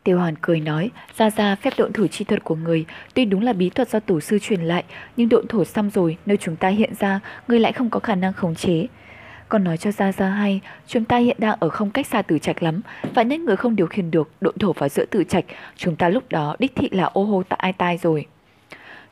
Tiêu 0.04 0.18
Hoàn 0.18 0.34
cười 0.40 0.60
nói, 0.60 0.90
ra 1.16 1.30
ra 1.30 1.54
phép 1.54 1.72
độn 1.78 1.92
thổ 1.92 2.06
chi 2.06 2.24
thuật 2.24 2.44
của 2.44 2.54
người, 2.54 2.84
tuy 3.14 3.24
đúng 3.24 3.42
là 3.42 3.52
bí 3.52 3.70
thuật 3.70 3.88
do 3.88 4.00
tổ 4.00 4.20
sư 4.20 4.38
truyền 4.38 4.60
lại, 4.60 4.84
nhưng 5.16 5.28
độn 5.28 5.46
thổ 5.48 5.64
xong 5.64 5.90
rồi, 5.90 6.16
nơi 6.26 6.36
chúng 6.36 6.56
ta 6.56 6.68
hiện 6.68 6.94
ra, 6.98 7.20
người 7.48 7.60
lại 7.60 7.72
không 7.72 7.90
có 7.90 8.00
khả 8.00 8.14
năng 8.14 8.32
khống 8.32 8.54
chế. 8.54 8.86
Còn 9.48 9.64
nói 9.64 9.76
cho 9.76 9.92
Gia 9.92 10.12
Gia 10.12 10.28
hay, 10.28 10.60
chúng 10.86 11.04
ta 11.04 11.16
hiện 11.16 11.36
đang 11.40 11.56
ở 11.60 11.68
không 11.68 11.90
cách 11.90 12.06
xa 12.06 12.22
tử 12.22 12.38
trạch 12.38 12.62
lắm, 12.62 12.80
và 13.14 13.22
nhất 13.22 13.40
người 13.40 13.56
không 13.56 13.76
điều 13.76 13.86
khiển 13.86 14.10
được 14.10 14.30
độn 14.40 14.58
thổ 14.58 14.72
vào 14.72 14.88
giữa 14.88 15.04
tử 15.04 15.24
trạch, 15.24 15.44
chúng 15.76 15.96
ta 15.96 16.08
lúc 16.08 16.24
đó 16.30 16.56
đích 16.58 16.76
thị 16.76 16.88
là 16.92 17.04
ô 17.04 17.24
hô 17.24 17.42
tại 17.42 17.58
ai 17.62 17.72
tai 17.72 17.98
rồi. 17.98 18.26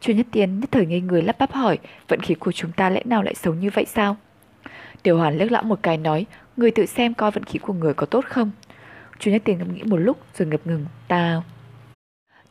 Chu 0.01 0.13
Nhất 0.13 0.27
Tiên 0.33 0.61
nhất 0.61 0.69
thời 0.73 0.87
ngây 0.87 1.01
người 1.01 1.23
lắp 1.23 1.37
bắp 1.39 1.53
hỏi, 1.53 1.79
vận 2.09 2.21
khí 2.21 2.35
của 2.35 2.53
chúng 2.53 2.73
ta 2.73 2.91
lẽ 2.91 3.03
nào 3.05 3.23
lại 3.23 3.35
xấu 3.35 3.55
như 3.55 3.71
vậy 3.75 3.85
sao? 3.89 4.17
Tiểu 5.03 5.19
Hoàn 5.19 5.39
liếc 5.39 5.53
lão 5.53 5.63
một 5.63 5.79
cái 5.83 5.97
nói, 5.97 6.27
người 6.57 6.71
tự 6.71 6.87
xem 6.87 7.15
coi 7.15 7.31
vận 7.31 7.45
khí 7.45 7.59
của 7.59 7.73
người 7.73 7.95
có 7.95 8.07
tốt 8.07 8.25
không? 8.25 8.51
Chu 9.23 9.31
Nhất 9.31 9.43
Tiền 9.45 9.59
ngẫm 9.59 9.75
nghĩ 9.75 9.83
một 9.83 9.97
lúc 9.97 10.19
rồi 10.35 10.49
ngập 10.49 10.67
ngừng, 10.67 10.87
ta... 11.09 11.43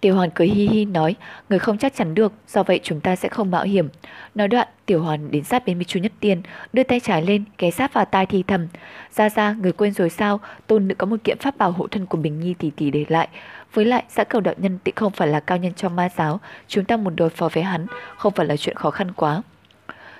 Tiểu 0.01 0.15
Hoàn 0.15 0.29
cười 0.29 0.47
hi 0.47 0.67
hi 0.67 0.85
nói, 0.85 1.15
người 1.49 1.59
không 1.59 1.77
chắc 1.77 1.95
chắn 1.95 2.15
được, 2.15 2.33
do 2.47 2.63
vậy 2.63 2.79
chúng 2.83 2.99
ta 2.99 3.15
sẽ 3.15 3.29
không 3.29 3.51
mạo 3.51 3.63
hiểm. 3.63 3.89
Nói 4.35 4.47
đoạn, 4.47 4.67
Tiểu 4.85 5.03
Hoàn 5.03 5.31
đến 5.31 5.43
sát 5.43 5.65
bên 5.65 5.77
với 5.77 5.85
Chu 5.85 5.99
Nhất 5.99 6.11
Tiên, 6.19 6.41
đưa 6.73 6.83
tay 6.83 6.99
trái 6.99 7.21
lên, 7.21 7.43
ghé 7.57 7.71
sát 7.71 7.93
vào 7.93 8.05
tai 8.05 8.25
thì 8.25 8.43
thầm. 8.43 8.67
Ra 9.11 9.29
ra, 9.29 9.55
người 9.61 9.71
quên 9.71 9.93
rồi 9.93 10.09
sao, 10.09 10.39
tôn 10.67 10.87
nữ 10.87 10.95
có 10.95 11.05
một 11.05 11.15
kiện 11.23 11.37
pháp 11.37 11.57
bảo 11.57 11.71
hộ 11.71 11.87
thân 11.87 12.05
của 12.05 12.17
Bình 12.17 12.39
Nhi 12.39 12.53
tỷ 12.53 12.69
tỷ 12.69 12.91
để 12.91 13.05
lại. 13.07 13.27
Với 13.73 13.85
lại, 13.85 14.03
xã 14.09 14.23
cầu 14.23 14.41
đạo 14.41 14.55
nhân 14.57 14.77
tị 14.83 14.91
không 14.95 15.11
phải 15.11 15.27
là 15.27 15.39
cao 15.39 15.57
nhân 15.57 15.73
trong 15.73 15.95
ma 15.95 16.09
giáo, 16.17 16.39
chúng 16.67 16.85
ta 16.85 16.97
muốn 16.97 17.15
đối 17.15 17.29
phó 17.29 17.49
với 17.53 17.63
hắn, 17.63 17.85
không 18.17 18.33
phải 18.33 18.45
là 18.45 18.57
chuyện 18.57 18.75
khó 18.75 18.91
khăn 18.91 19.11
quá. 19.11 19.41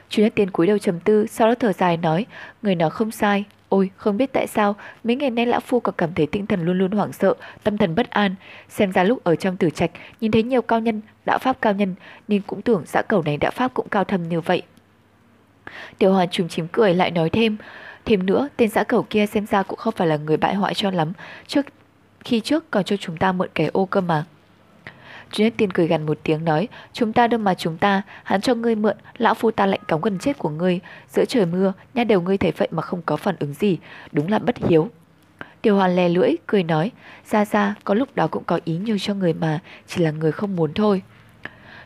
Chu 0.09 0.24
Nhất 0.24 0.33
Tiên 0.36 0.51
cúi 0.51 0.68
đầu 0.68 0.77
trầm 0.77 1.00
tư, 1.00 1.27
sau 1.27 1.48
đó 1.48 1.56
thở 1.59 1.74
dài 1.74 1.98
nói, 1.98 2.25
người 2.62 2.75
nói 2.75 2.89
không 2.89 3.12
sai, 3.12 3.45
Ôi, 3.71 3.91
không 3.97 4.18
biết 4.18 4.33
tại 4.33 4.47
sao, 4.47 4.75
mấy 5.03 5.15
ngày 5.15 5.29
nay 5.29 5.45
lão 5.45 5.59
phu 5.59 5.79
có 5.79 5.91
cảm 5.91 6.13
thấy 6.13 6.27
tinh 6.27 6.45
thần 6.47 6.65
luôn 6.65 6.77
luôn 6.77 6.91
hoảng 6.91 7.13
sợ, 7.13 7.33
tâm 7.63 7.77
thần 7.77 7.95
bất 7.95 8.09
an. 8.09 8.35
Xem 8.69 8.91
ra 8.91 9.03
lúc 9.03 9.23
ở 9.23 9.35
trong 9.35 9.57
tử 9.57 9.69
trạch, 9.69 9.91
nhìn 10.21 10.31
thấy 10.31 10.44
nhiều 10.44 10.62
cao 10.62 10.79
nhân, 10.79 11.01
đạo 11.25 11.39
pháp 11.39 11.62
cao 11.62 11.73
nhân, 11.73 11.95
nên 12.27 12.41
cũng 12.41 12.62
tưởng 12.62 12.83
xã 12.85 13.01
cầu 13.01 13.21
này 13.21 13.38
đạo 13.38 13.51
pháp 13.56 13.73
cũng 13.73 13.89
cao 13.89 14.03
thâm 14.03 14.29
như 14.29 14.41
vậy. 14.41 14.62
Tiểu 15.97 16.13
hoàn 16.13 16.29
trùng 16.29 16.47
chím 16.47 16.68
cười 16.71 16.94
lại 16.94 17.12
nói 17.12 17.29
thêm, 17.29 17.57
thêm 18.06 18.25
nữa, 18.25 18.50
tên 18.57 18.69
xã 18.69 18.83
cầu 18.83 19.06
kia 19.09 19.25
xem 19.25 19.45
ra 19.45 19.63
cũng 19.63 19.79
không 19.79 19.94
phải 19.97 20.07
là 20.07 20.17
người 20.17 20.38
bại 20.38 20.56
hoại 20.56 20.74
cho 20.74 20.91
lắm, 20.91 21.13
trước 21.47 21.65
khi 22.19 22.39
trước 22.39 22.71
còn 22.71 22.83
cho 22.83 22.97
chúng 22.97 23.17
ta 23.17 23.31
mượn 23.31 23.50
cái 23.56 23.67
ô 23.67 23.85
cơ 23.85 24.01
mà. 24.01 24.25
Chu 25.31 25.44
Nhất 25.44 25.54
Tiên 25.57 25.72
cười 25.72 25.88
gần 25.88 26.06
một 26.06 26.18
tiếng 26.24 26.45
nói, 26.45 26.68
chúng 26.94 27.13
ta 27.13 27.28
đâu 27.28 27.39
mà 27.39 27.54
chúng 27.54 27.78
ta, 27.78 28.01
hắn 28.24 28.42
cho 28.42 28.56
ngươi 28.56 28.75
mượn, 28.75 28.98
lão 29.18 29.33
phu 29.33 29.51
ta 29.51 29.66
lạnh 29.66 29.80
cống 29.88 30.01
gần 30.01 30.19
chết 30.19 30.38
của 30.38 30.50
ngươi, 30.50 30.80
giữa 31.10 31.25
trời 31.25 31.45
mưa, 31.45 31.74
nha 31.94 32.04
đầu 32.04 32.22
ngươi 32.22 32.38
thấy 32.38 32.51
vậy 32.51 32.68
mà 32.72 32.81
không 32.81 33.01
có 33.01 33.18
phản 33.18 33.36
ứng 33.39 33.54
gì, 33.54 33.78
đúng 34.12 34.30
là 34.30 34.39
bất 34.39 34.57
hiếu. 34.57 34.89
Tiểu 35.62 35.75
Hoàn 35.75 35.95
lè 35.95 36.10
lưỡi, 36.10 36.31
cười 36.48 36.63
nói, 36.63 36.92
ra 37.30 37.45
ra, 37.45 37.75
có 37.83 37.94
lúc 37.94 38.16
đó 38.16 38.28
cũng 38.28 38.44
có 38.44 38.60
ý 38.66 38.78
nhiều 38.78 38.98
cho 39.00 39.13
người 39.13 39.33
mà, 39.33 39.60
chỉ 39.88 40.04
là 40.04 40.12
người 40.12 40.31
không 40.31 40.56
muốn 40.56 40.74
thôi. 40.74 41.01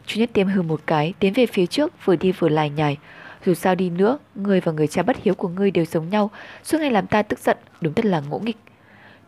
Chú 0.06 0.20
Nhất 0.20 0.30
Tiêm 0.34 0.48
hừ 0.48 0.62
một 0.62 0.82
cái, 0.86 1.14
tiến 1.20 1.34
về 1.34 1.46
phía 1.46 1.66
trước, 1.66 2.06
vừa 2.06 2.16
đi 2.16 2.32
vừa 2.32 2.50
lải 2.50 2.70
nhải. 2.70 2.98
Dù 3.46 3.54
sao 3.54 3.76
đi 3.76 3.90
nữa, 3.90 4.18
người 4.36 4.60
và 4.62 4.72
người 4.72 4.88
cha 4.88 5.04
bất 5.04 5.18
hiếu 5.24 5.36
của 5.36 5.48
ngươi 5.48 5.72
đều 5.72 5.86
giống 5.86 6.10
nhau, 6.10 6.32
suốt 6.64 6.78
ngày 6.82 6.92
làm 6.92 7.08
ta 7.08 7.22
tức 7.22 7.40
giận, 7.40 7.58
đúng 7.82 7.94
thật 7.94 8.06
là 8.06 8.20
ngỗ 8.20 8.40
nghịch. 8.40 8.58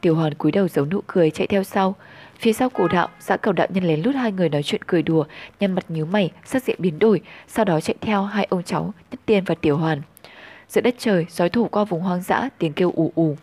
Tiểu 0.01 0.15
Hoàn 0.15 0.33
cúi 0.33 0.51
đầu 0.51 0.67
giấu 0.67 0.85
nụ 0.85 1.01
cười 1.07 1.31
chạy 1.31 1.47
theo 1.47 1.63
sau. 1.63 1.95
Phía 2.39 2.53
sau 2.53 2.69
cổ 2.69 2.87
đạo, 2.87 3.09
xã 3.19 3.37
cầu 3.37 3.53
đạo 3.53 3.67
nhân 3.69 3.83
lén 3.83 4.01
lút 4.01 4.15
hai 4.15 4.31
người 4.31 4.49
nói 4.49 4.63
chuyện 4.63 4.81
cười 4.87 5.03
đùa, 5.03 5.25
nhăn 5.59 5.71
mặt 5.71 5.85
nhíu 5.89 6.05
mày, 6.05 6.31
sắc 6.45 6.63
diện 6.63 6.75
biến 6.79 6.99
đổi, 6.99 7.21
sau 7.47 7.65
đó 7.65 7.79
chạy 7.79 7.95
theo 8.01 8.23
hai 8.23 8.47
ông 8.49 8.63
cháu, 8.63 8.93
Nhất 9.11 9.19
Tiên 9.25 9.43
và 9.43 9.55
Tiểu 9.55 9.77
Hoàn. 9.77 10.01
Giữa 10.69 10.81
đất 10.81 10.95
trời, 10.97 11.25
gió 11.29 11.47
thổi 11.47 11.67
qua 11.71 11.83
vùng 11.83 12.01
hoang 12.01 12.21
dã, 12.21 12.49
tiếng 12.57 12.73
kêu 12.73 12.91
ù 12.95 13.11
ù. 13.15 13.35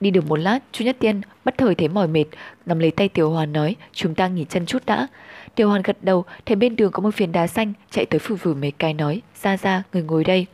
Đi 0.00 0.10
được 0.10 0.26
một 0.26 0.36
lát, 0.36 0.58
chú 0.72 0.84
Nhất 0.84 0.96
Tiên 0.98 1.20
bất 1.44 1.58
thời 1.58 1.74
thấy 1.74 1.88
mỏi 1.88 2.08
mệt, 2.08 2.24
nắm 2.66 2.78
lấy 2.78 2.90
tay 2.90 3.08
Tiểu 3.08 3.30
Hoàn 3.30 3.52
nói, 3.52 3.76
chúng 3.92 4.14
ta 4.14 4.28
nghỉ 4.28 4.44
chân 4.48 4.66
chút 4.66 4.86
đã. 4.86 5.06
Tiểu 5.54 5.68
Hoàn 5.68 5.82
gật 5.82 5.96
đầu, 6.02 6.24
thấy 6.46 6.56
bên 6.56 6.76
đường 6.76 6.92
có 6.92 7.00
một 7.02 7.14
phiến 7.14 7.32
đá 7.32 7.46
xanh, 7.46 7.72
chạy 7.90 8.06
tới 8.06 8.18
phủi 8.18 8.38
phủi 8.38 8.54
mấy 8.54 8.70
cái 8.70 8.94
nói, 8.94 9.22
ra 9.42 9.56
ra, 9.56 9.82
người 9.92 10.02
ngồi 10.02 10.24
đây. 10.24 10.46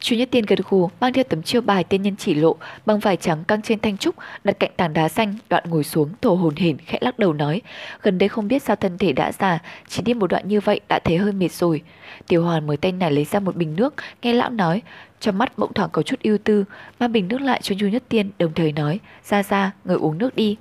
Chu 0.00 0.16
Nhất 0.16 0.28
Tiên 0.30 0.44
gật 0.46 0.58
gù 0.70 0.90
mang 1.00 1.12
theo 1.12 1.24
tấm 1.24 1.42
chiêu 1.42 1.60
bài 1.60 1.84
tiên 1.84 2.02
nhân 2.02 2.16
chỉ 2.16 2.34
lộ 2.34 2.56
bằng 2.86 2.98
vải 2.98 3.16
trắng 3.16 3.44
căng 3.44 3.62
trên 3.62 3.80
thanh 3.80 3.96
trúc 3.96 4.14
đặt 4.44 4.56
cạnh 4.58 4.70
tảng 4.76 4.92
đá 4.92 5.08
xanh 5.08 5.34
đoạn 5.48 5.64
ngồi 5.66 5.84
xuống 5.84 6.08
thổ 6.22 6.34
hồn 6.34 6.56
hển 6.56 6.76
khẽ 6.78 6.98
lắc 7.00 7.18
đầu 7.18 7.32
nói 7.32 7.62
gần 8.02 8.18
đây 8.18 8.28
không 8.28 8.48
biết 8.48 8.62
sao 8.62 8.76
thân 8.76 8.98
thể 8.98 9.12
đã 9.12 9.32
già 9.32 9.58
chỉ 9.88 10.02
đi 10.02 10.14
một 10.14 10.26
đoạn 10.26 10.48
như 10.48 10.60
vậy 10.60 10.80
đã 10.88 10.98
thấy 11.04 11.16
hơi 11.16 11.32
mệt 11.32 11.52
rồi 11.52 11.82
Tiểu 12.28 12.44
Hoàn 12.44 12.66
mới 12.66 12.76
tay 12.76 12.92
nải 12.92 13.12
lấy 13.12 13.24
ra 13.24 13.40
một 13.40 13.56
bình 13.56 13.76
nước 13.76 13.94
nghe 14.22 14.32
lão 14.32 14.50
nói 14.50 14.82
trong 15.20 15.38
mắt 15.38 15.58
bỗng 15.58 15.72
thoáng 15.72 15.90
có 15.92 16.02
chút 16.02 16.20
ưu 16.22 16.38
tư 16.38 16.64
mang 16.98 17.12
bình 17.12 17.28
nước 17.28 17.40
lại 17.40 17.60
cho 17.62 17.74
Chu 17.80 17.86
Nhất 17.86 18.02
Tiên 18.08 18.30
đồng 18.38 18.52
thời 18.54 18.72
nói 18.72 19.00
ra 19.24 19.42
ra 19.42 19.72
người 19.84 19.96
uống 19.96 20.18
nước 20.18 20.36
đi 20.36 20.56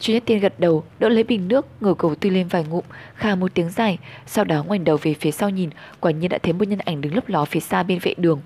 Chu 0.00 0.12
Nhất 0.12 0.22
Tiên 0.26 0.40
gật 0.40 0.60
đầu, 0.60 0.84
đỡ 0.98 1.08
lấy 1.08 1.24
bình 1.24 1.48
nước, 1.48 1.66
ngửa 1.80 1.94
cầu 1.94 2.14
tươi 2.14 2.32
lên 2.32 2.48
vài 2.48 2.64
ngụm, 2.64 2.84
khà 3.14 3.34
một 3.34 3.54
tiếng 3.54 3.70
dài, 3.70 3.98
sau 4.26 4.44
đó 4.44 4.64
ngoảnh 4.64 4.84
đầu 4.84 4.96
về 5.02 5.14
phía 5.14 5.30
sau 5.30 5.50
nhìn, 5.50 5.70
quả 6.00 6.10
nhiên 6.10 6.28
đã 6.28 6.38
thấy 6.38 6.52
một 6.52 6.68
nhân 6.68 6.78
ảnh 6.78 7.00
đứng 7.00 7.14
lấp 7.14 7.28
ló 7.28 7.44
phía 7.44 7.60
xa 7.60 7.82
bên 7.82 7.98
vệ 7.98 8.14
đường. 8.16 8.40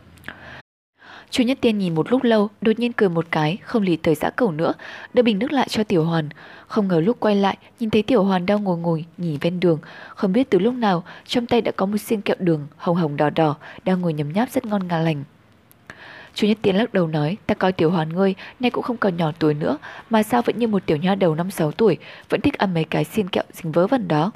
Chu 1.31 1.45
Nhất 1.45 1.59
Tiên 1.61 1.79
nhìn 1.79 1.95
một 1.95 2.11
lúc 2.11 2.23
lâu, 2.23 2.49
đột 2.61 2.79
nhiên 2.79 2.93
cười 2.93 3.09
một 3.09 3.27
cái, 3.31 3.59
không 3.63 3.83
lý 3.83 3.97
tới 3.97 4.15
giã 4.15 4.31
cầu 4.31 4.53
nữa, 4.53 4.73
đưa 5.15 5.23
bình 5.23 5.39
nước 5.39 5.53
lại 5.53 5.69
cho 5.71 5.85
Tiểu 5.85 6.05
Hoàn. 6.05 6.29
Không 6.67 6.89
ngờ 6.89 7.01
lúc 7.01 7.21
quay 7.21 7.37
lại, 7.37 7.57
nhìn 7.81 7.91
thấy 7.91 8.03
Tiểu 8.03 8.25
Hoàn 8.25 8.47
đang 8.47 8.65
ngồi 8.65 8.79
ngồi, 8.79 9.05
nhỉ 9.19 9.39
ven 9.41 9.61
đường. 9.61 9.79
Không 10.09 10.33
biết 10.33 10.51
từ 10.51 10.59
lúc 10.59 10.75
nào, 10.75 11.05
trong 11.27 11.47
tay 11.47 11.61
đã 11.61 11.73
có 11.73 11.87
một 11.87 11.97
xiên 11.97 12.21
kẹo 12.21 12.37
đường, 12.39 12.67
hồng 12.77 12.97
hồng 12.97 13.17
đỏ 13.17 13.31
đỏ, 13.31 13.57
đang 13.85 14.01
ngồi 14.01 14.13
nhấm 14.13 14.33
nháp 14.33 14.51
rất 14.51 14.67
ngon 14.67 14.89
ngà 14.89 14.99
lành. 14.99 15.25
Chu 16.35 16.47
Nhất 16.47 16.59
Tiên 16.63 16.77
lắc 16.77 16.95
đầu 16.95 17.07
nói, 17.07 17.37
ta 17.47 17.55
coi 17.55 17.73
Tiểu 17.73 17.91
Hoàn 17.91 18.09
ngươi, 18.09 18.35
nay 18.61 18.71
cũng 18.71 18.83
không 18.83 18.97
còn 18.97 19.17
nhỏ 19.17 19.33
tuổi 19.39 19.55
nữa, 19.55 19.79
mà 20.11 20.23
sao 20.23 20.43
vẫn 20.43 20.59
như 20.59 20.67
một 20.67 20.87
tiểu 20.87 20.97
nha 20.97 21.15
đầu 21.15 21.35
năm 21.35 21.51
sáu 21.51 21.73
tuổi, 21.73 21.99
vẫn 22.29 22.41
thích 22.41 22.59
ăn 22.59 22.75
mấy 22.75 22.85
cái 22.85 23.05
xiên 23.05 23.29
kẹo 23.29 23.45
dính 23.53 23.73
vớ 23.73 23.87
vẩn 23.87 24.09
đó. 24.09 24.33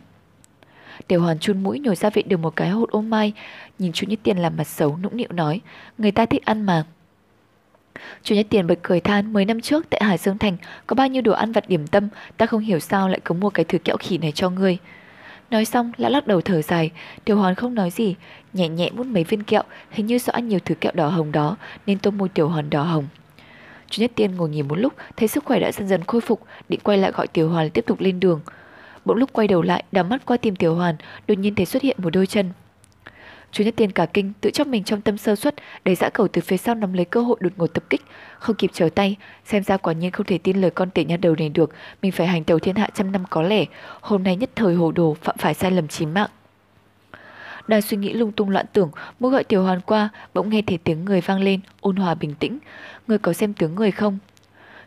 Tiểu 1.08 1.20
Hoàn 1.20 1.38
chun 1.38 1.62
mũi 1.62 1.78
nhồi 1.78 1.96
ra 1.96 2.10
vị 2.10 2.22
được 2.22 2.36
một 2.36 2.56
cái 2.56 2.68
hột 2.68 2.90
ô 2.90 3.00
mai, 3.00 3.32
nhìn 3.78 3.92
chú 3.92 4.06
Nhất 4.06 4.18
Tiền 4.22 4.38
làm 4.38 4.56
mặt 4.56 4.66
xấu 4.66 4.98
nũng 5.02 5.16
nịu 5.16 5.28
nói, 5.30 5.60
người 5.98 6.10
ta 6.10 6.26
thích 6.26 6.44
ăn 6.44 6.62
mà. 6.62 6.84
Chú 8.22 8.34
Nhất 8.34 8.46
Tiền 8.50 8.66
bật 8.66 8.78
cười 8.82 9.00
than, 9.00 9.32
mấy 9.32 9.44
năm 9.44 9.60
trước 9.60 9.86
tại 9.90 10.00
Hải 10.04 10.18
Dương 10.18 10.38
Thành 10.38 10.56
có 10.86 10.94
bao 10.94 11.08
nhiêu 11.08 11.22
đồ 11.22 11.32
ăn 11.32 11.52
vặt 11.52 11.68
điểm 11.68 11.86
tâm, 11.86 12.08
ta 12.36 12.46
không 12.46 12.60
hiểu 12.60 12.78
sao 12.78 13.08
lại 13.08 13.20
cứ 13.24 13.32
mua 13.32 13.50
cái 13.50 13.64
thứ 13.64 13.78
kẹo 13.78 13.96
khỉ 13.96 14.18
này 14.18 14.32
cho 14.32 14.50
ngươi. 14.50 14.78
Nói 15.50 15.64
xong, 15.64 15.92
lão 15.96 16.10
lắc 16.10 16.26
đầu 16.26 16.40
thở 16.40 16.62
dài, 16.62 16.90
Tiểu 17.24 17.36
Hoàn 17.36 17.54
không 17.54 17.74
nói 17.74 17.90
gì, 17.90 18.14
nhẹ 18.52 18.68
nhẹ 18.68 18.90
mút 18.90 19.06
mấy 19.06 19.24
viên 19.24 19.42
kẹo, 19.42 19.62
hình 19.90 20.06
như 20.06 20.18
do 20.18 20.32
ăn 20.32 20.48
nhiều 20.48 20.58
thứ 20.64 20.74
kẹo 20.74 20.92
đỏ 20.94 21.08
hồng 21.08 21.32
đó, 21.32 21.56
nên 21.86 21.98
tô 21.98 22.10
môi 22.10 22.28
Tiểu 22.28 22.48
Hoàn 22.48 22.70
đỏ 22.70 22.82
hồng. 22.82 23.06
Chú 23.90 24.02
Nhất 24.02 24.10
Tiên 24.14 24.34
ngồi 24.34 24.48
nhìn 24.48 24.68
một 24.68 24.74
lúc, 24.74 24.92
thấy 25.16 25.28
sức 25.28 25.44
khỏe 25.44 25.60
đã 25.60 25.72
dần 25.72 25.88
dần 25.88 26.04
khôi 26.04 26.20
phục, 26.20 26.42
định 26.68 26.80
quay 26.82 26.98
lại 26.98 27.12
gọi 27.12 27.26
Tiểu 27.26 27.48
Hoàn 27.48 27.70
tiếp 27.70 27.84
tục 27.86 28.00
lên 28.00 28.20
đường. 28.20 28.40
Bỗng 29.04 29.16
lúc 29.16 29.32
quay 29.32 29.48
đầu 29.48 29.62
lại, 29.62 29.84
đảo 29.92 30.04
mắt 30.04 30.26
qua 30.26 30.36
tìm 30.36 30.56
Tiểu 30.56 30.74
Hoàn, 30.74 30.96
đột 31.28 31.38
nhiên 31.38 31.54
thấy 31.54 31.66
xuất 31.66 31.82
hiện 31.82 31.96
một 32.02 32.10
đôi 32.10 32.26
chân. 32.26 32.50
Chú 33.52 33.64
Nhất 33.64 33.74
Tiên 33.76 33.92
cả 33.92 34.06
kinh, 34.06 34.32
tự 34.40 34.50
cho 34.50 34.64
mình 34.64 34.84
trong 34.84 35.00
tâm 35.00 35.18
sơ 35.18 35.36
suất, 35.36 35.54
đẩy 35.84 35.94
dã 35.94 36.08
cầu 36.08 36.28
từ 36.28 36.42
phía 36.42 36.56
sau 36.56 36.74
nắm 36.74 36.92
lấy 36.92 37.04
cơ 37.04 37.22
hội 37.22 37.36
đột 37.40 37.52
ngột 37.56 37.66
tập 37.66 37.84
kích, 37.90 38.02
không 38.38 38.56
kịp 38.56 38.70
trở 38.74 38.88
tay, 38.88 39.16
xem 39.44 39.62
ra 39.62 39.76
quả 39.76 39.92
nhiên 39.92 40.10
không 40.10 40.26
thể 40.26 40.38
tin 40.38 40.60
lời 40.60 40.70
con 40.70 40.90
tiểu 40.90 41.04
nhà 41.04 41.16
đầu 41.16 41.34
này 41.38 41.48
được, 41.48 41.70
mình 42.02 42.12
phải 42.12 42.26
hành 42.26 42.44
tàu 42.44 42.58
thiên 42.58 42.76
hạ 42.76 42.88
trăm 42.94 43.12
năm 43.12 43.24
có 43.30 43.42
lẽ, 43.42 43.64
hôm 44.00 44.22
nay 44.22 44.36
nhất 44.36 44.50
thời 44.56 44.74
hồ 44.74 44.92
đồ 44.92 45.16
phạm 45.22 45.36
phải 45.38 45.54
sai 45.54 45.70
lầm 45.70 45.88
chí 45.88 46.06
mạng. 46.06 46.30
Đang 47.68 47.82
suy 47.82 47.96
nghĩ 47.96 48.12
lung 48.12 48.32
tung 48.32 48.50
loạn 48.50 48.66
tưởng, 48.72 48.90
muốn 49.20 49.32
gọi 49.32 49.44
tiểu 49.44 49.62
hoàn 49.62 49.80
qua, 49.80 50.08
bỗng 50.34 50.50
nghe 50.50 50.62
thấy 50.62 50.78
tiếng 50.78 51.04
người 51.04 51.20
vang 51.20 51.40
lên, 51.40 51.60
ôn 51.80 51.96
hòa 51.96 52.14
bình 52.14 52.34
tĩnh. 52.34 52.58
Người 53.06 53.18
có 53.18 53.32
xem 53.32 53.52
tướng 53.52 53.74
người 53.74 53.90
không? 53.90 54.18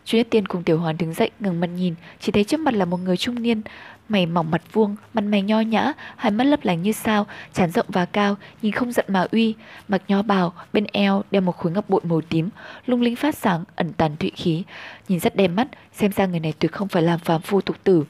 Chú 0.05 0.17
Nhất 0.17 0.27
Tiên 0.29 0.47
cùng 0.47 0.63
Tiểu 0.63 0.79
Hoàn 0.79 0.97
đứng 0.97 1.13
dậy 1.13 1.31
ngừng 1.39 1.59
mặt 1.59 1.67
nhìn, 1.67 1.95
chỉ 2.19 2.31
thấy 2.31 2.43
trước 2.43 2.59
mặt 2.59 2.73
là 2.73 2.85
một 2.85 2.97
người 2.97 3.17
trung 3.17 3.41
niên, 3.41 3.61
mày 4.09 4.25
mỏng 4.25 4.51
mặt 4.51 4.61
vuông, 4.73 4.95
mặt 5.13 5.23
mày 5.23 5.41
nho 5.41 5.59
nhã, 5.59 5.93
hai 6.15 6.31
mắt 6.31 6.43
lấp 6.43 6.59
lánh 6.63 6.81
như 6.81 6.91
sao, 6.91 7.27
trán 7.53 7.71
rộng 7.71 7.85
và 7.89 8.05
cao, 8.05 8.35
nhìn 8.61 8.71
không 8.71 8.91
giận 8.91 9.05
mà 9.07 9.25
uy, 9.31 9.55
mặc 9.87 10.01
nho 10.07 10.21
bào, 10.21 10.53
bên 10.73 10.85
eo 10.91 11.23
đeo 11.31 11.41
một 11.41 11.57
khối 11.57 11.71
ngọc 11.71 11.89
bội 11.89 12.01
màu 12.03 12.21
tím, 12.21 12.49
lung 12.85 13.01
linh 13.01 13.15
phát 13.15 13.35
sáng, 13.35 13.63
ẩn 13.75 13.93
tàn 13.93 14.17
thụy 14.17 14.31
khí, 14.35 14.63
nhìn 15.07 15.19
rất 15.19 15.35
đẹp 15.35 15.47
mắt, 15.47 15.67
xem 15.93 16.11
ra 16.11 16.25
người 16.25 16.39
này 16.39 16.53
tuyệt 16.59 16.71
không 16.71 16.87
phải 16.87 17.03
làm 17.03 17.19
phàm 17.19 17.41
phu 17.41 17.61
tục 17.61 17.75
tử. 17.83 18.03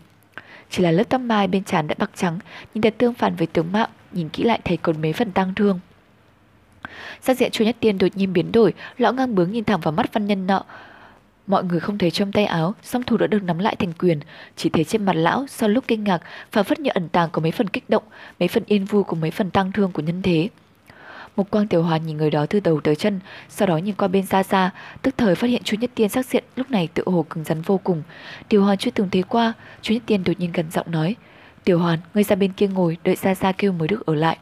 Chỉ 0.70 0.84
là 0.84 0.92
lớp 0.92 1.04
tóc 1.10 1.22
mai 1.22 1.48
bên 1.48 1.64
trán 1.64 1.88
đã 1.88 1.96
bạc 1.98 2.12
trắng, 2.16 2.40
nhìn 2.74 2.82
thật 2.82 2.96
tương 2.98 3.14
phản 3.14 3.36
với 3.36 3.48
tướng 3.48 3.72
mạo, 3.72 3.88
nhìn 4.12 4.30
kỹ 4.30 4.44
lại 4.44 4.60
thấy 4.64 4.78
còn 4.78 5.02
mấy 5.02 5.14
phần 5.14 5.32
tăng 5.32 5.56
thương. 5.56 5.80
Sắc 7.22 7.38
diện 7.38 7.52
Chu 7.52 7.66
Nhất 7.66 7.76
Tiên 7.80 7.98
đột 7.98 8.08
nhiên 8.16 8.34
biến 8.34 8.52
đổi, 8.52 8.74
lão 8.98 9.14
ngang 9.14 9.36
bướng 9.36 9.52
nhìn 9.52 9.64
thẳng 9.64 9.80
vào 9.80 9.92
mắt 9.92 10.14
văn 10.14 10.28
nhân 10.28 10.48
nọ, 10.48 10.64
Mọi 11.48 11.64
người 11.64 11.80
không 11.80 11.98
thấy 11.98 12.12
trong 12.12 12.32
tay 12.32 12.46
áo, 12.46 12.76
song 12.84 13.04
thủ 13.04 13.18
đã 13.18 13.28
được 13.28 13.44
nắm 13.44 13.60
lại 13.60 13.76
thành 13.76 13.94
quyền, 13.94 14.20
chỉ 14.56 14.70
thấy 14.70 14.84
trên 14.84 15.06
mặt 15.06 15.16
lão 15.16 15.46
sau 15.48 15.70
lúc 15.70 15.84
kinh 15.88 16.04
ngạc, 16.04 16.22
phản 16.52 16.66
phất 16.66 16.80
như 16.80 16.90
ẩn 16.94 17.10
tàng 17.10 17.30
có 17.32 17.42
mấy 17.42 17.52
phần 17.52 17.68
kích 17.68 17.90
động, 17.90 18.04
mấy 18.40 18.48
phần 18.48 18.64
yên 18.66 18.86
vui 18.86 19.04
cùng 19.04 19.22
mấy 19.22 19.32
phần 19.32 19.52
tăng 19.52 19.72
thương 19.72 19.92
của 19.92 20.02
nhân 20.02 20.22
thế. 20.22 20.50
Một 21.36 21.52
quang 21.52 21.68
tiểu 21.68 21.84
hoàn 21.84 22.06
nhìn 22.06 22.18
người 22.18 22.32
đó 22.32 22.46
từ 22.46 22.60
đầu 22.60 22.82
tới 22.82 22.96
chân, 22.96 23.20
sau 23.50 23.68
đó 23.68 23.78
nhìn 23.78 23.96
qua 23.96 24.08
bên 24.08 24.26
xa 24.26 24.44
xa, 24.44 24.72
tức 25.02 25.14
thời 25.18 25.36
phát 25.36 25.48
hiện 25.48 25.62
chú 25.64 25.78
Nhất 25.78 25.92
Tiên 25.96 26.10
sắc 26.10 26.26
diện 26.26 26.44
lúc 26.56 26.72
này 26.72 26.90
tự 26.94 27.04
hồ 27.06 27.26
cứng 27.30 27.44
rắn 27.44 27.62
vô 27.62 27.78
cùng. 27.84 28.04
Tiểu 28.50 28.64
hoàn 28.64 28.78
chưa 28.78 28.92
từng 28.92 29.10
thấy 29.10 29.24
qua, 29.24 29.54
chú 29.82 29.94
Nhất 29.94 30.04
Tiên 30.06 30.24
đột 30.24 30.34
nhiên 30.38 30.52
gần 30.52 30.72
giọng 30.72 30.92
nói, 30.92 31.16
Tiểu 31.64 31.80
hoàn, 31.80 32.00
ngươi 32.14 32.24
ra 32.24 32.36
bên 32.36 32.54
kia 32.54 32.68
ngồi, 32.68 32.98
đợi 33.04 33.16
xa 33.16 33.36
xa 33.36 33.52
kêu 33.52 33.72
mới 33.72 33.88
được 33.88 34.06
ở 34.06 34.16
lại. 34.16 34.38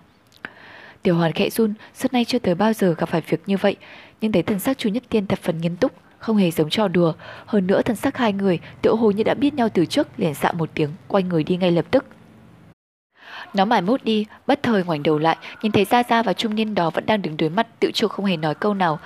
Tiểu 1.03 1.15
hoàn 1.15 1.31
khẽ 1.31 1.50
run, 1.50 1.74
suốt 1.95 2.13
nay 2.13 2.25
chưa 2.25 2.39
tới 2.39 2.55
bao 2.55 2.74
giờ 2.74 2.95
gặp 2.98 3.10
phải 3.10 3.22
việc 3.22 3.41
như 3.45 3.57
vậy, 3.57 3.75
nhưng 4.22 4.31
thấy 4.31 4.43
thần 4.43 4.60
sắc 4.60 4.77
chú 4.77 4.89
Nhất 4.89 5.03
Tiên 5.10 5.27
thật 5.27 5.39
phần 5.41 5.62
nghiêm 5.62 5.75
túc, 5.75 5.91
không 6.24 6.38
hề 6.38 6.51
giống 6.51 6.70
trò 6.70 6.88
đùa. 6.88 7.13
Hơn 7.46 7.68
nữa 7.68 7.82
thần 7.82 7.96
sắc 7.96 8.18
hai 8.18 8.34
người 8.34 8.60
tựa 8.82 8.96
hồ 8.96 9.12
như 9.12 9.24
đã 9.24 9.34
biết 9.34 9.53
nhau 9.53 9.70
từ 9.74 9.86
trước 9.86 10.08
liền 10.18 10.34
xạ 10.34 10.51
một 10.51 10.70
tiếng, 10.74 10.89
quay 11.08 11.24
người 11.24 11.44
đi 11.44 11.58
ngay 11.58 11.72
lập 11.72 11.86
tức. 11.92 12.06
Nó 13.53 13.65
mải 13.65 13.82
mốt 13.82 14.03
đi, 14.03 14.25
bất 14.48 14.63
thời 14.63 14.84
ngoảnh 14.84 15.03
đầu 15.03 15.18
lại, 15.18 15.38
nhìn 15.62 15.72
thấy 15.72 15.86
Gia 15.86 16.03
Gia 16.03 16.24
và 16.24 16.34
trung 16.34 16.56
niên 16.56 16.75
đó 16.75 16.89
vẫn 16.89 17.06
đang 17.06 17.22
đứng 17.22 17.38
đối 17.38 17.50
mặt, 17.50 17.68
tự 17.80 17.92
chủ 17.94 18.08
không 18.08 18.25
hề 18.25 18.38
nói 18.38 18.56
câu 18.56 18.74
nào. 18.74 19.00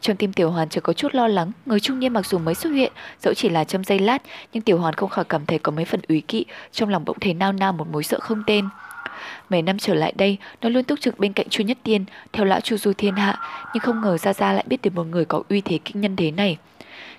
Trong 0.00 0.16
tim 0.16 0.32
Tiểu 0.32 0.50
Hoàn 0.50 0.68
chưa 0.68 0.80
có 0.80 0.92
chút 0.92 1.14
lo 1.14 1.28
lắng, 1.28 1.52
người 1.66 1.80
trung 1.80 1.98
niên 1.98 2.12
mặc 2.12 2.26
dù 2.26 2.38
mới 2.38 2.54
xuất 2.54 2.70
hiện, 2.70 2.92
dẫu 3.20 3.34
chỉ 3.34 3.48
là 3.48 3.64
trong 3.64 3.84
giây 3.84 3.98
lát, 3.98 4.22
nhưng 4.52 4.62
Tiểu 4.62 4.78
Hoàn 4.78 4.94
không 4.94 5.10
khỏi 5.10 5.24
cảm 5.24 5.46
thấy 5.46 5.58
có 5.58 5.72
mấy 5.72 5.84
phần 5.84 6.00
ủy 6.08 6.20
kỵ, 6.20 6.44
trong 6.72 6.88
lòng 6.88 7.04
bỗng 7.04 7.18
thấy 7.20 7.34
nao 7.34 7.52
nao 7.52 7.72
một 7.72 7.88
mối 7.88 8.04
sợ 8.04 8.18
không 8.20 8.42
tên. 8.46 8.68
Mấy 9.50 9.62
năm 9.62 9.78
trở 9.78 9.94
lại 9.94 10.12
đây, 10.16 10.36
nó 10.62 10.68
luôn 10.68 10.84
túc 10.84 11.00
trực 11.00 11.18
bên 11.18 11.32
cạnh 11.32 11.48
Chu 11.48 11.64
Nhất 11.64 11.78
Tiên, 11.82 12.04
theo 12.32 12.44
lão 12.44 12.60
Chu 12.60 12.76
Du 12.76 12.92
thiên 12.92 13.14
hạ, 13.14 13.38
nhưng 13.74 13.80
không 13.80 14.00
ngờ 14.00 14.18
Gia 14.18 14.32
Gia 14.32 14.52
lại 14.52 14.64
biết 14.68 14.82
được 14.82 14.94
một 14.94 15.04
người 15.04 15.24
có 15.24 15.42
uy 15.48 15.60
thế 15.60 15.78
kinh 15.84 16.00
nhân 16.00 16.16
thế 16.16 16.30
này. 16.30 16.58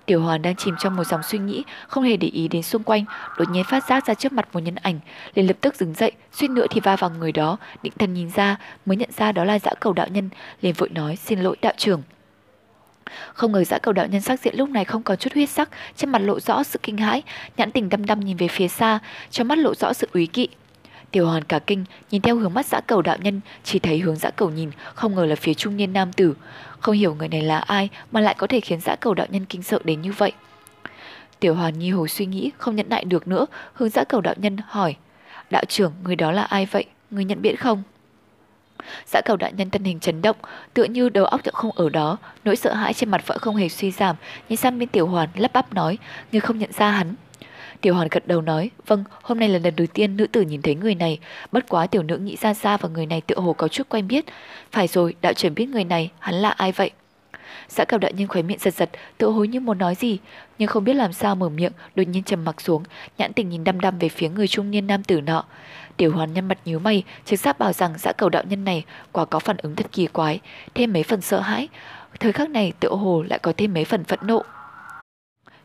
Tiểu 0.05 0.21
Hoàn 0.21 0.41
đang 0.41 0.55
chìm 0.55 0.75
trong 0.79 0.95
một 0.95 1.03
dòng 1.03 1.23
suy 1.23 1.39
nghĩ, 1.39 1.63
không 1.87 2.03
hề 2.03 2.17
để 2.17 2.27
ý 2.27 2.47
đến 2.47 2.63
xung 2.63 2.83
quanh, 2.83 3.05
đột 3.37 3.49
nhiên 3.49 3.63
phát 3.63 3.87
giác 3.87 4.07
ra 4.07 4.13
trước 4.13 4.33
mặt 4.33 4.47
một 4.53 4.59
nhân 4.59 4.75
ảnh, 4.75 4.99
liền 5.35 5.47
lập 5.47 5.57
tức 5.61 5.75
đứng 5.79 5.93
dậy, 5.93 6.11
suýt 6.31 6.47
nữa 6.47 6.65
thì 6.69 6.81
va 6.81 6.95
vào 6.95 7.09
người 7.09 7.31
đó, 7.31 7.57
định 7.83 7.93
thần 7.99 8.13
nhìn 8.13 8.29
ra, 8.29 8.57
mới 8.85 8.97
nhận 8.97 9.09
ra 9.17 9.31
đó 9.31 9.43
là 9.43 9.59
dã 9.59 9.71
cầu 9.79 9.93
đạo 9.93 10.07
nhân, 10.09 10.29
liền 10.61 10.73
vội 10.73 10.89
nói 10.89 11.15
xin 11.15 11.39
lỗi 11.39 11.55
đạo 11.61 11.73
trưởng. 11.77 12.01
Không 13.33 13.51
ngờ 13.51 13.63
dã 13.63 13.77
cầu 13.77 13.93
đạo 13.93 14.07
nhân 14.07 14.21
sắc 14.21 14.39
diện 14.39 14.55
lúc 14.57 14.69
này 14.69 14.85
không 14.85 15.03
còn 15.03 15.17
chút 15.17 15.33
huyết 15.33 15.49
sắc, 15.49 15.69
trên 15.95 16.09
mặt 16.09 16.19
lộ 16.19 16.39
rõ 16.39 16.63
sự 16.63 16.79
kinh 16.83 16.97
hãi, 16.97 17.21
nhãn 17.57 17.71
tình 17.71 17.89
đăm 17.89 18.05
đăm 18.05 18.19
nhìn 18.19 18.37
về 18.37 18.47
phía 18.47 18.67
xa, 18.67 18.99
trong 19.29 19.47
mắt 19.47 19.57
lộ 19.57 19.75
rõ 19.75 19.93
sự 19.93 20.09
úy 20.13 20.25
kỵ, 20.25 20.47
Tiểu 21.15 21.27
hoàn 21.27 21.43
cả 21.43 21.59
kinh, 21.59 21.85
nhìn 22.11 22.21
theo 22.21 22.35
hướng 22.35 22.53
mắt 22.53 22.65
dã 22.65 22.81
cầu 22.87 23.01
đạo 23.01 23.17
nhân, 23.21 23.41
chỉ 23.63 23.79
thấy 23.79 23.99
hướng 23.99 24.15
dã 24.15 24.29
cầu 24.29 24.49
nhìn, 24.49 24.71
không 24.95 25.15
ngờ 25.15 25.25
là 25.25 25.35
phía 25.35 25.53
trung 25.53 25.77
niên 25.77 25.93
nam 25.93 26.13
tử. 26.13 26.33
Không 26.79 26.95
hiểu 26.95 27.15
người 27.15 27.27
này 27.27 27.41
là 27.41 27.57
ai 27.57 27.89
mà 28.11 28.21
lại 28.21 28.35
có 28.37 28.47
thể 28.47 28.59
khiến 28.59 28.79
dã 28.81 28.95
cầu 28.95 29.13
đạo 29.13 29.27
nhân 29.29 29.45
kinh 29.45 29.63
sợ 29.63 29.79
đến 29.83 30.01
như 30.01 30.11
vậy. 30.11 30.31
Tiểu 31.39 31.55
hoàn 31.55 31.79
nhi 31.79 31.91
hồi 31.91 32.09
suy 32.09 32.25
nghĩ, 32.25 32.51
không 32.57 32.75
nhận 32.75 32.85
lại 32.89 33.05
được 33.05 33.27
nữa, 33.27 33.45
hướng 33.73 33.89
dã 33.89 34.03
cầu 34.03 34.21
đạo 34.21 34.33
nhân 34.37 34.57
hỏi. 34.67 34.95
Đạo 35.51 35.63
trưởng, 35.67 35.93
người 36.03 36.15
đó 36.15 36.31
là 36.31 36.43
ai 36.43 36.65
vậy? 36.65 36.85
Người 37.11 37.25
nhận 37.25 37.41
biết 37.41 37.59
không? 37.59 37.83
Dã 39.05 39.21
cầu 39.25 39.37
đạo 39.37 39.51
nhân 39.57 39.69
thân 39.69 39.83
hình 39.83 39.99
chấn 39.99 40.21
động, 40.21 40.37
tựa 40.73 40.83
như 40.83 41.09
đầu 41.09 41.25
óc 41.25 41.41
không 41.53 41.71
ở 41.71 41.89
đó, 41.89 42.17
nỗi 42.43 42.55
sợ 42.55 42.73
hãi 42.73 42.93
trên 42.93 43.09
mặt 43.09 43.27
vẫn 43.27 43.39
không 43.39 43.55
hề 43.55 43.69
suy 43.69 43.91
giảm, 43.91 44.15
nhìn 44.49 44.57
sang 44.57 44.79
bên 44.79 44.89
tiểu 44.89 45.07
hoàn 45.07 45.29
lắp 45.35 45.53
bắp 45.53 45.73
nói, 45.73 45.97
người 46.31 46.41
không 46.41 46.59
nhận 46.59 46.71
ra 46.71 46.91
hắn. 46.91 47.15
Tiểu 47.85 47.93
Hoàn 47.93 48.07
gật 48.11 48.27
đầu 48.27 48.41
nói, 48.41 48.69
vâng, 48.87 49.03
hôm 49.21 49.39
nay 49.39 49.49
là 49.49 49.59
lần 49.59 49.75
đầu 49.75 49.87
tiên 49.93 50.17
nữ 50.17 50.27
tử 50.27 50.41
nhìn 50.41 50.61
thấy 50.61 50.75
người 50.75 50.95
này, 50.95 51.19
bất 51.51 51.69
quá 51.69 51.87
tiểu 51.87 52.03
nữ 52.03 52.17
nghĩ 52.17 52.35
ra 52.41 52.53
xa 52.53 52.77
và 52.77 52.89
người 52.89 53.05
này 53.05 53.21
tựa 53.21 53.35
hồ 53.35 53.53
có 53.53 53.67
chút 53.67 53.89
quen 53.89 54.07
biết. 54.07 54.25
Phải 54.71 54.87
rồi, 54.87 55.15
đạo 55.21 55.33
trưởng 55.33 55.55
biết 55.55 55.65
người 55.65 55.83
này, 55.83 56.11
hắn 56.19 56.35
là 56.35 56.49
ai 56.49 56.71
vậy? 56.71 56.91
Dạ 57.33 57.39
xã 57.69 57.85
cầu 57.85 57.99
đạo 57.99 58.11
nhân 58.15 58.27
khóe 58.27 58.41
miệng 58.41 58.57
giật 58.59 58.73
giật, 58.73 58.89
tựa 59.17 59.27
hối 59.27 59.47
như 59.47 59.59
muốn 59.59 59.77
nói 59.77 59.95
gì, 59.95 60.17
nhưng 60.59 60.67
không 60.67 60.83
biết 60.83 60.93
làm 60.93 61.13
sao 61.13 61.35
mở 61.35 61.49
miệng, 61.49 61.71
đột 61.95 62.03
nhiên 62.07 62.23
trầm 62.23 62.45
mặc 62.45 62.61
xuống, 62.61 62.83
nhãn 63.17 63.33
tình 63.33 63.49
nhìn 63.49 63.63
đăm 63.63 63.79
đăm 63.79 63.99
về 63.99 64.09
phía 64.09 64.29
người 64.29 64.47
trung 64.47 64.71
niên 64.71 64.87
nam 64.87 65.03
tử 65.03 65.21
nọ. 65.21 65.43
Tiểu 65.97 66.11
hoàn 66.11 66.33
nhân 66.33 66.47
mặt 66.47 66.57
nhíu 66.65 66.79
mày, 66.79 67.03
trực 67.25 67.39
giác 67.39 67.59
bảo 67.59 67.73
rằng 67.73 67.91
dạ 67.91 67.97
xã 67.97 68.11
cầu 68.11 68.29
đạo 68.29 68.43
nhân 68.49 68.63
này 68.65 68.85
quả 69.11 69.25
có 69.25 69.39
phản 69.39 69.57
ứng 69.57 69.75
thật 69.75 69.87
kỳ 69.91 70.07
quái, 70.07 70.39
thêm 70.73 70.93
mấy 70.93 71.03
phần 71.03 71.21
sợ 71.21 71.39
hãi. 71.39 71.67
Thời 72.19 72.31
khắc 72.31 72.49
này 72.49 72.73
tựa 72.79 72.95
hồ 72.95 73.23
lại 73.29 73.39
có 73.39 73.53
thêm 73.57 73.73
mấy 73.73 73.85
phần 73.85 74.03
phẫn 74.03 74.19
nộ. 74.23 74.43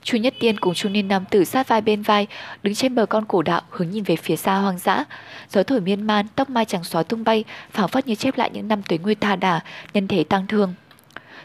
Chu 0.02 0.18
Nhất 0.18 0.34
Tiên 0.40 0.58
cùng 0.58 0.74
Chu 0.74 0.88
Niên 0.88 1.08
Nam 1.08 1.24
tử 1.30 1.44
sát 1.44 1.68
vai 1.68 1.80
bên 1.80 2.02
vai, 2.02 2.26
đứng 2.62 2.74
trên 2.74 2.94
bờ 2.94 3.06
con 3.06 3.24
cổ 3.24 3.42
đạo 3.42 3.62
hướng 3.70 3.90
nhìn 3.90 4.04
về 4.04 4.16
phía 4.16 4.36
xa 4.36 4.56
hoang 4.56 4.78
dã. 4.78 5.04
Gió 5.48 5.62
thổi 5.62 5.80
miên 5.80 6.02
man, 6.02 6.26
tóc 6.36 6.50
mai 6.50 6.64
chẳng 6.64 6.84
xóa 6.84 7.02
tung 7.02 7.24
bay, 7.24 7.44
phảng 7.70 7.88
phất 7.88 8.06
như 8.06 8.14
chép 8.14 8.38
lại 8.38 8.50
những 8.52 8.68
năm 8.68 8.82
tuổi 8.82 8.98
nguy 8.98 9.14
tha 9.14 9.36
đà, 9.36 9.60
nhân 9.94 10.08
thể 10.08 10.24
tăng 10.24 10.46
thương. 10.46 10.74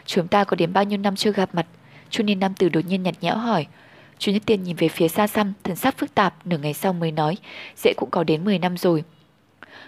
Chúng 0.06 0.28
ta 0.28 0.44
có 0.44 0.56
đến 0.56 0.72
bao 0.72 0.84
nhiêu 0.84 0.98
năm 0.98 1.16
chưa 1.16 1.32
gặp 1.32 1.54
mặt? 1.54 1.66
Chu 2.10 2.24
Niên 2.24 2.40
Nam 2.40 2.54
tử 2.54 2.68
đột 2.68 2.86
nhiên 2.86 3.02
nhạt 3.02 3.14
nhẽo 3.20 3.36
hỏi. 3.36 3.66
Chu 4.18 4.32
Nhất 4.32 4.42
Tiên 4.46 4.62
nhìn 4.62 4.76
về 4.76 4.88
phía 4.88 5.08
xa 5.08 5.26
xăm, 5.26 5.52
thần 5.64 5.76
sắc 5.76 5.98
phức 5.98 6.14
tạp, 6.14 6.46
nửa 6.46 6.58
ngày 6.58 6.74
sau 6.74 6.92
mới 6.92 7.12
nói, 7.12 7.36
dễ 7.76 7.92
cũng 7.96 8.10
có 8.10 8.24
đến 8.24 8.44
10 8.44 8.58
năm 8.58 8.76
rồi. 8.76 9.04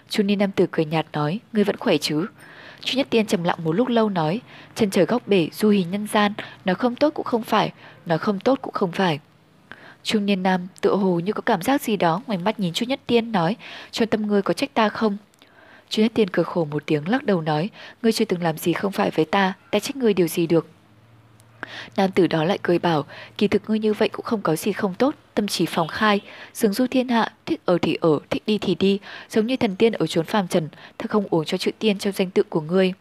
Chu 0.09 0.23
Niên 0.23 0.39
Nam 0.39 0.53
tử 0.53 0.67
cười 0.71 0.85
nhạt 0.85 1.07
nói, 1.13 1.41
ngươi 1.53 1.65
vẫn 1.65 1.77
khỏe 1.77 1.97
chứ? 1.99 2.27
Chu 2.81 2.97
Nhất 2.99 3.07
Tiên 3.11 3.27
trầm 3.27 3.45
lặng 3.45 3.59
một 3.65 3.73
lúc 3.73 3.89
lâu 3.89 4.09
nói, 4.09 4.41
chân 4.75 4.91
trời 4.91 5.05
góc 5.05 5.29
bể 5.29 5.49
du 5.53 5.69
hí 5.69 5.85
nhân 5.85 6.07
gian, 6.07 6.33
nói 6.65 6.75
không 6.75 6.95
tốt 6.95 7.11
cũng 7.15 7.25
không 7.25 7.43
phải, 7.43 7.73
nói 8.07 8.19
không 8.19 8.41
tốt 8.41 8.59
cũng 8.63 8.75
không 8.75 8.93
phải. 8.93 9.21
Trung 10.03 10.27
niên 10.27 10.43
nam 10.43 10.67
tựa 10.81 10.97
hồ 10.97 11.21
như 11.21 11.33
có 11.33 11.41
cảm 11.41 11.63
giác 11.63 11.83
gì 11.83 11.97
đó 11.97 12.23
ngoảnh 12.27 12.45
mắt 12.45 12.61
nhìn 12.61 12.73
Chu 12.73 12.87
Nhất 12.87 13.01
Tiên 13.07 13.33
nói, 13.33 13.57
cho 13.91 14.07
tâm 14.07 14.27
ngươi 14.27 14.43
có 14.43 14.55
trách 14.55 14.75
ta 14.75 14.89
không? 14.89 15.17
Chu 15.89 16.03
Nhất 16.03 16.13
Tiên 16.15 16.31
cười 16.31 16.45
khổ 16.45 16.65
một 16.65 16.83
tiếng 16.87 17.09
lắc 17.09 17.25
đầu 17.25 17.41
nói, 17.41 17.71
ngươi 18.03 18.13
chưa 18.13 18.25
từng 18.25 18.43
làm 18.43 18.59
gì 18.59 18.73
không 18.73 18.93
phải 18.93 19.11
với 19.11 19.25
ta, 19.25 19.53
ta 19.71 19.79
trách 19.79 19.97
ngươi 19.97 20.15
điều 20.15 20.29
gì 20.29 20.47
được. 20.47 20.67
Nam 21.97 22.11
tử 22.11 22.27
đó 22.27 22.45
lại 22.45 22.59
cười 22.63 22.79
bảo, 22.79 23.05
kỳ 23.39 23.49
thực 23.49 23.63
ngươi 23.69 23.79
như 23.79 23.93
vậy 23.93 24.09
cũng 24.09 24.25
không 24.25 24.43
có 24.43 24.57
gì 24.57 24.73
không 24.73 24.95
tốt, 24.95 25.15
tâm 25.35 25.49
trí 25.49 25.67
phòng 25.67 25.89
khai, 25.89 26.21
sướng 26.55 26.73
du 26.73 26.87
thiên 26.87 27.09
hạ, 27.09 27.33
thích 27.47 27.61
ở 27.65 27.79
thì 27.83 27.99
ở, 28.01 28.19
thích 28.31 28.43
đi 28.47 28.59
thì 28.59 28.75
đi, 28.75 28.99
giống 29.31 29.47
như 29.47 29.57
thần 29.57 29.77
tiên 29.77 29.93
ở 29.93 30.07
chốn 30.07 30.25
phàm 30.25 30.49
trần, 30.49 30.69
thật 30.99 31.11
không 31.11 31.27
uống 31.31 31.45
cho 31.45 31.59
chữ 31.59 31.71
tiên 31.79 31.99
trong 31.99 32.13
danh 32.13 32.31
tự 32.31 32.43
của 32.43 32.61
ngươi. 32.61 32.93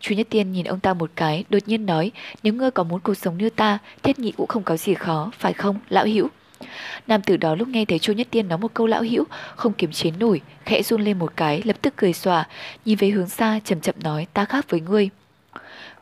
Chu 0.00 0.14
Nhất 0.14 0.26
Tiên 0.30 0.52
nhìn 0.52 0.64
ông 0.64 0.80
ta 0.80 0.94
một 0.94 1.10
cái, 1.16 1.44
đột 1.50 1.58
nhiên 1.66 1.86
nói, 1.86 2.10
nếu 2.42 2.54
ngươi 2.54 2.70
có 2.70 2.82
muốn 2.82 3.00
cuộc 3.00 3.14
sống 3.14 3.38
như 3.38 3.50
ta, 3.50 3.78
thiết 4.02 4.18
nhị 4.18 4.32
cũng 4.32 4.46
không 4.46 4.62
có 4.62 4.76
gì 4.76 4.94
khó, 4.94 5.30
phải 5.38 5.52
không, 5.52 5.76
lão 5.88 6.06
hữu? 6.06 6.28
Nam 7.06 7.22
tử 7.22 7.36
đó 7.36 7.54
lúc 7.54 7.68
nghe 7.68 7.84
thấy 7.84 7.98
Chu 7.98 8.12
Nhất 8.12 8.26
Tiên 8.30 8.48
nói 8.48 8.58
một 8.58 8.74
câu 8.74 8.86
lão 8.86 9.02
hữu, 9.02 9.24
không 9.56 9.72
kiềm 9.72 9.92
chế 9.92 10.10
nổi, 10.10 10.40
khẽ 10.64 10.82
run 10.82 11.02
lên 11.02 11.18
một 11.18 11.32
cái, 11.36 11.62
lập 11.64 11.76
tức 11.82 11.94
cười 11.96 12.12
xòa, 12.12 12.46
nhìn 12.84 12.98
về 12.98 13.08
hướng 13.08 13.28
xa, 13.28 13.60
chậm 13.64 13.80
chậm 13.80 13.94
nói, 14.02 14.26
ta 14.32 14.44
khác 14.44 14.70
với 14.70 14.80
ngươi. 14.80 15.10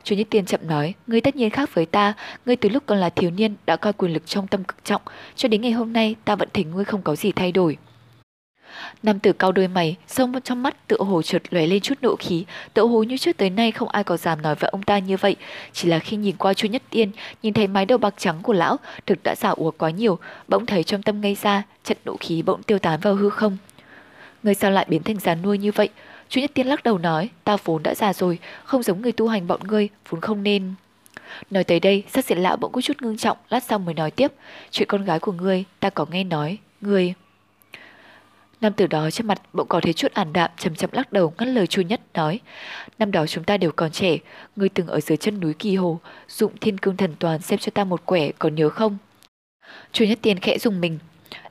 Chu 0.03 0.15
Nhất 0.15 0.27
Tiên 0.29 0.45
chậm 0.45 0.59
nói, 0.67 0.93
ngươi 1.07 1.21
tất 1.21 1.35
nhiên 1.35 1.49
khác 1.49 1.73
với 1.73 1.85
ta, 1.85 2.13
ngươi 2.45 2.55
từ 2.55 2.69
lúc 2.69 2.83
còn 2.85 2.97
là 2.97 3.09
thiếu 3.09 3.31
niên 3.31 3.55
đã 3.65 3.75
coi 3.75 3.93
quyền 3.93 4.13
lực 4.13 4.25
trong 4.25 4.47
tâm 4.47 4.63
cực 4.63 4.83
trọng, 4.83 5.01
cho 5.35 5.49
đến 5.49 5.61
ngày 5.61 5.71
hôm 5.71 5.93
nay 5.93 6.15
ta 6.25 6.35
vẫn 6.35 6.49
thấy 6.53 6.63
ngươi 6.63 6.85
không 6.85 7.01
có 7.01 7.15
gì 7.15 7.31
thay 7.31 7.51
đổi. 7.51 7.77
Nam 9.03 9.19
tử 9.19 9.33
cao 9.33 9.51
đôi 9.51 9.67
mày, 9.67 9.95
sông 10.07 10.41
trong 10.43 10.63
mắt 10.63 10.87
tựa 10.87 10.97
hồ 10.97 11.21
chợt 11.21 11.41
lóe 11.49 11.67
lên 11.67 11.81
chút 11.81 11.97
nộ 12.01 12.15
khí, 12.15 12.45
tựa 12.73 12.85
hồ 12.85 13.03
như 13.03 13.17
trước 13.17 13.37
tới 13.37 13.49
nay 13.49 13.71
không 13.71 13.89
ai 13.89 14.03
có 14.03 14.17
dám 14.17 14.41
nói 14.41 14.55
với 14.55 14.69
ông 14.69 14.83
ta 14.83 14.99
như 14.99 15.17
vậy, 15.17 15.35
chỉ 15.73 15.89
là 15.89 15.99
khi 15.99 16.17
nhìn 16.17 16.35
qua 16.37 16.53
Chu 16.53 16.67
Nhất 16.67 16.83
Tiên, 16.89 17.11
nhìn 17.43 17.53
thấy 17.53 17.67
mái 17.67 17.85
đầu 17.85 17.97
bạc 17.97 18.13
trắng 18.17 18.39
của 18.43 18.53
lão, 18.53 18.77
thực 19.05 19.23
đã 19.23 19.35
giả 19.35 19.49
ủa 19.49 19.71
quá 19.71 19.89
nhiều, 19.89 20.19
bỗng 20.47 20.65
thấy 20.65 20.83
trong 20.83 21.03
tâm 21.03 21.21
ngây 21.21 21.37
ra, 21.41 21.63
trận 21.83 21.97
nộ 22.05 22.15
khí 22.19 22.41
bỗng 22.41 22.63
tiêu 22.63 22.79
tán 22.79 22.99
vào 22.99 23.15
hư 23.15 23.29
không. 23.29 23.57
Người 24.43 24.53
sao 24.53 24.71
lại 24.71 24.85
biến 24.89 25.03
thành 25.03 25.19
già 25.19 25.35
nuôi 25.35 25.57
như 25.57 25.71
vậy? 25.71 25.89
Chu 26.33 26.41
Nhất 26.41 26.51
Tiên 26.53 26.67
lắc 26.67 26.83
đầu 26.83 26.97
nói, 26.97 27.29
ta 27.43 27.57
vốn 27.63 27.83
đã 27.83 27.95
già 27.95 28.13
rồi, 28.13 28.39
không 28.63 28.83
giống 28.83 29.01
người 29.01 29.11
tu 29.11 29.27
hành 29.27 29.47
bọn 29.47 29.59
ngươi, 29.63 29.89
vốn 30.09 30.21
không 30.21 30.43
nên. 30.43 30.73
Nói 31.51 31.63
tới 31.63 31.79
đây, 31.79 32.03
sắc 32.13 32.25
diện 32.25 32.37
lão 32.37 32.57
bỗng 32.57 32.71
có 32.71 32.81
chút 32.81 33.01
ngưng 33.01 33.17
trọng, 33.17 33.37
lát 33.49 33.63
sau 33.63 33.79
mới 33.79 33.93
nói 33.93 34.11
tiếp, 34.11 34.31
chuyện 34.71 34.87
con 34.87 35.05
gái 35.05 35.19
của 35.19 35.31
ngươi, 35.31 35.63
ta 35.79 35.89
có 35.89 36.05
nghe 36.11 36.23
nói, 36.23 36.57
ngươi... 36.81 37.13
Nam 38.61 38.73
tử 38.73 38.87
đó 38.87 39.11
trên 39.11 39.27
mặt 39.27 39.41
bỗng 39.53 39.67
có 39.67 39.81
thấy 39.81 39.93
chút 39.93 40.11
ảm 40.13 40.33
đạm 40.33 40.51
chậm 40.57 40.75
chậm 40.75 40.89
lắc 40.93 41.13
đầu 41.13 41.33
ngắt 41.37 41.47
lời 41.47 41.67
Chu 41.67 41.81
Nhất 41.81 42.01
nói 42.13 42.39
Năm 42.99 43.11
đó 43.11 43.27
chúng 43.27 43.43
ta 43.43 43.57
đều 43.57 43.71
còn 43.71 43.91
trẻ 43.91 44.17
Ngươi 44.55 44.69
từng 44.69 44.87
ở 44.87 44.99
dưới 44.99 45.17
chân 45.17 45.39
núi 45.39 45.53
Kỳ 45.53 45.75
Hồ 45.75 45.99
Dụng 46.27 46.57
thiên 46.61 46.77
cương 46.77 46.97
thần 46.97 47.15
toàn 47.19 47.41
xem 47.41 47.59
cho 47.59 47.69
ta 47.73 47.83
một 47.83 48.05
quẻ 48.05 48.31
còn 48.39 48.55
nhớ 48.55 48.69
không 48.69 48.97
Chu 49.91 50.05
Nhất 50.05 50.19
Tiên 50.21 50.39
khẽ 50.39 50.57
dùng 50.57 50.81
mình 50.81 50.99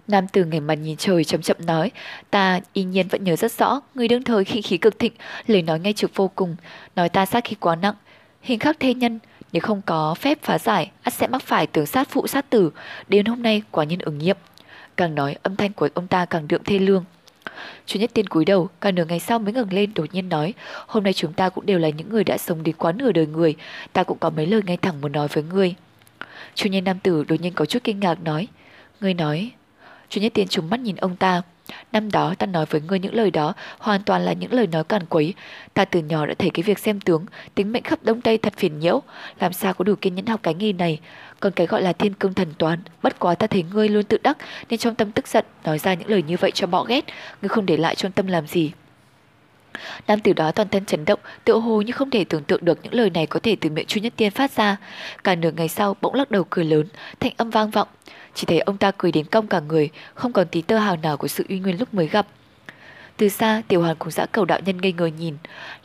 Nam 0.08 0.28
tử 0.28 0.44
ngẩng 0.44 0.66
mặt 0.66 0.74
nhìn 0.74 0.96
trời 0.96 1.24
chậm 1.24 1.42
chậm 1.42 1.56
nói, 1.66 1.90
ta 2.30 2.60
y 2.72 2.84
nhiên 2.84 3.08
vẫn 3.08 3.24
nhớ 3.24 3.36
rất 3.36 3.52
rõ, 3.52 3.80
người 3.94 4.08
đương 4.08 4.22
thời 4.22 4.44
khi 4.44 4.62
khí 4.62 4.76
cực 4.76 4.98
thịnh, 4.98 5.12
lời 5.46 5.62
nói 5.62 5.80
ngay 5.80 5.92
trực 5.92 6.16
vô 6.16 6.30
cùng, 6.34 6.56
nói 6.96 7.08
ta 7.08 7.26
sát 7.26 7.44
khí 7.44 7.56
quá 7.60 7.76
nặng, 7.76 7.94
hình 8.42 8.58
khắc 8.58 8.80
thê 8.80 8.94
nhân, 8.94 9.18
nếu 9.52 9.60
không 9.60 9.82
có 9.86 10.14
phép 10.14 10.38
phá 10.42 10.58
giải, 10.58 10.90
ắt 11.02 11.14
sẽ 11.14 11.26
mắc 11.26 11.42
phải 11.42 11.66
tướng 11.66 11.86
sát 11.86 12.08
phụ 12.10 12.26
sát 12.26 12.50
tử, 12.50 12.70
đến 13.08 13.26
hôm 13.26 13.42
nay 13.42 13.62
quả 13.70 13.84
nhiên 13.84 13.98
ứng 13.98 14.18
nghiệm. 14.18 14.36
Càng 14.96 15.14
nói 15.14 15.36
âm 15.42 15.56
thanh 15.56 15.72
của 15.72 15.88
ông 15.94 16.06
ta 16.06 16.24
càng 16.24 16.48
đượm 16.48 16.64
thê 16.64 16.78
lương. 16.78 17.04
Chú 17.86 18.00
Nhất 18.00 18.10
Tiên 18.14 18.26
cúi 18.26 18.44
đầu, 18.44 18.68
cả 18.80 18.90
nửa 18.90 19.04
ngày 19.04 19.20
sau 19.20 19.38
mới 19.38 19.52
ngẩng 19.52 19.72
lên 19.72 19.94
đột 19.94 20.14
nhiên 20.14 20.28
nói, 20.28 20.54
hôm 20.86 21.04
nay 21.04 21.12
chúng 21.12 21.32
ta 21.32 21.48
cũng 21.48 21.66
đều 21.66 21.78
là 21.78 21.88
những 21.88 22.08
người 22.08 22.24
đã 22.24 22.38
sống 22.38 22.62
đến 22.62 22.74
quá 22.78 22.92
nửa 22.92 23.12
đời 23.12 23.26
người, 23.26 23.54
ta 23.92 24.02
cũng 24.02 24.18
có 24.18 24.30
mấy 24.30 24.46
lời 24.46 24.62
ngay 24.66 24.76
thẳng 24.76 25.00
muốn 25.00 25.12
nói 25.12 25.28
với 25.28 25.44
ngươi. 25.44 25.74
Chú 26.54 26.68
nhân 26.70 26.84
nam 26.84 26.98
tử 26.98 27.24
đột 27.28 27.40
nhiên 27.40 27.52
có 27.52 27.64
chút 27.64 27.84
kinh 27.84 28.00
ngạc 28.00 28.22
nói, 28.22 28.48
ngươi 29.00 29.14
nói, 29.14 29.50
Chu 30.12 30.20
Nhất 30.20 30.34
Tiên 30.34 30.48
trùng 30.48 30.70
mắt 30.70 30.80
nhìn 30.80 30.96
ông 30.96 31.16
ta. 31.16 31.42
Năm 31.92 32.10
đó 32.10 32.34
ta 32.38 32.46
nói 32.46 32.66
với 32.70 32.80
ngươi 32.80 32.98
những 32.98 33.14
lời 33.14 33.30
đó 33.30 33.54
hoàn 33.78 34.02
toàn 34.02 34.24
là 34.24 34.32
những 34.32 34.52
lời 34.52 34.66
nói 34.66 34.84
càn 34.84 35.06
quấy. 35.06 35.34
Ta 35.74 35.84
từ 35.84 36.00
nhỏ 36.00 36.26
đã 36.26 36.34
thấy 36.38 36.50
cái 36.50 36.62
việc 36.62 36.78
xem 36.78 37.00
tướng, 37.00 37.26
tính 37.54 37.72
mệnh 37.72 37.82
khắp 37.82 37.98
Đông 38.02 38.20
Tây 38.20 38.38
thật 38.38 38.52
phiền 38.56 38.78
nhiễu. 38.78 39.02
Làm 39.40 39.52
sao 39.52 39.74
có 39.74 39.84
đủ 39.84 39.94
kiên 40.00 40.14
nhẫn 40.14 40.26
học 40.26 40.40
cái 40.42 40.54
nghi 40.54 40.72
này. 40.72 41.00
Còn 41.40 41.52
cái 41.52 41.66
gọi 41.66 41.82
là 41.82 41.92
thiên 41.92 42.14
cương 42.14 42.34
thần 42.34 42.54
toán, 42.58 42.78
bất 43.02 43.18
quá 43.18 43.34
ta 43.34 43.46
thấy 43.46 43.64
ngươi 43.72 43.88
luôn 43.88 44.04
tự 44.04 44.18
đắc 44.22 44.38
nên 44.68 44.78
trong 44.78 44.94
tâm 44.94 45.12
tức 45.12 45.28
giận 45.28 45.44
nói 45.64 45.78
ra 45.78 45.94
những 45.94 46.10
lời 46.10 46.22
như 46.22 46.36
vậy 46.40 46.50
cho 46.50 46.66
bỏ 46.66 46.84
ghét. 46.84 47.04
Ngươi 47.42 47.48
không 47.48 47.66
để 47.66 47.76
lại 47.76 47.94
trong 47.94 48.12
tâm 48.12 48.26
làm 48.26 48.46
gì. 48.46 48.72
Nam 50.06 50.20
tử 50.20 50.32
đó 50.32 50.52
toàn 50.52 50.68
thân 50.68 50.84
chấn 50.84 51.04
động, 51.04 51.20
tựa 51.44 51.58
hồ 51.58 51.82
như 51.82 51.92
không 51.92 52.10
thể 52.10 52.24
tưởng 52.24 52.44
tượng 52.44 52.64
được 52.64 52.78
những 52.82 52.94
lời 52.94 53.10
này 53.10 53.26
có 53.26 53.40
thể 53.40 53.56
từ 53.60 53.70
miệng 53.70 53.86
Chu 53.86 54.00
Nhất 54.00 54.12
Tiên 54.16 54.30
phát 54.30 54.50
ra. 54.50 54.76
Cả 55.24 55.34
nửa 55.34 55.50
ngày 55.50 55.68
sau 55.68 55.96
bỗng 56.00 56.14
lắc 56.14 56.30
đầu 56.30 56.44
cười 56.50 56.64
lớn, 56.64 56.86
thanh 57.20 57.32
âm 57.36 57.50
vang 57.50 57.70
vọng. 57.70 57.88
Chỉ 58.34 58.46
thấy 58.46 58.60
ông 58.60 58.76
ta 58.76 58.90
cười 58.90 59.12
đến 59.12 59.26
cong 59.26 59.46
cả 59.46 59.60
người, 59.60 59.90
không 60.14 60.32
còn 60.32 60.48
tí 60.48 60.62
tơ 60.62 60.78
hào 60.78 60.96
nào 60.96 61.16
của 61.16 61.28
sự 61.28 61.44
uy 61.48 61.58
nguyên 61.58 61.78
lúc 61.78 61.94
mới 61.94 62.08
gặp. 62.08 62.26
Từ 63.16 63.28
xa, 63.28 63.62
tiểu 63.68 63.82
hoàn 63.82 63.96
cùng 63.96 64.10
dã 64.10 64.26
cầu 64.26 64.44
đạo 64.44 64.60
nhân 64.64 64.80
ngây 64.80 64.92
ngờ 64.92 65.06
nhìn. 65.06 65.36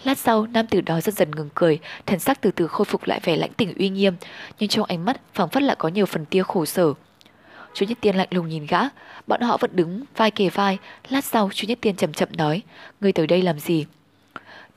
Lát 0.04 0.18
sau, 0.18 0.48
nam 0.48 0.68
tử 0.68 0.82
đó 0.82 1.01
dần 1.01 1.16
dần 1.16 1.32
ngừng 1.32 1.50
cười, 1.56 1.80
thần 2.06 2.20
sắc 2.20 2.42
từ 2.42 2.51
từ 2.51 2.68
khôi 2.68 2.86
phục 2.86 3.08
lại 3.08 3.20
vẻ 3.24 3.36
lãnh 3.36 3.54
tỉnh 3.54 3.74
uy 3.77 3.89
nghiêm, 3.89 4.16
nhưng 4.60 4.70
trong 4.70 4.86
ánh 4.86 5.06
mắt 5.06 5.22
phảng 5.34 5.50
phất 5.50 5.63
lại 5.63 5.75
có 5.80 5.89
nhiều 5.89 6.06
phần 6.06 6.25
tia 6.25 6.44
khổ 6.44 6.66
sở. 6.66 6.94
Chú 7.74 7.86
Nhất 7.86 7.98
Tiên 8.01 8.16
lạnh 8.16 8.27
lùng 8.32 8.48
nhìn 8.48 8.66
gã, 8.66 8.80
bọn 9.27 9.42
họ 9.42 9.58
vẫn 9.58 9.72
đứng 9.74 10.04
vai 10.16 10.32
kề 10.32 10.50
vai, 10.50 10.77
lát 11.10 11.25
sau 11.25 11.50
chú 11.54 11.68
Nhất 11.68 11.77
Tiên 11.82 11.96
chậm 11.96 12.13
chậm 12.13 12.30
nói, 12.38 12.62
ngươi 13.01 13.12
tới 13.12 13.27
đây 13.27 13.42
làm 13.42 13.60
gì? 13.60 13.86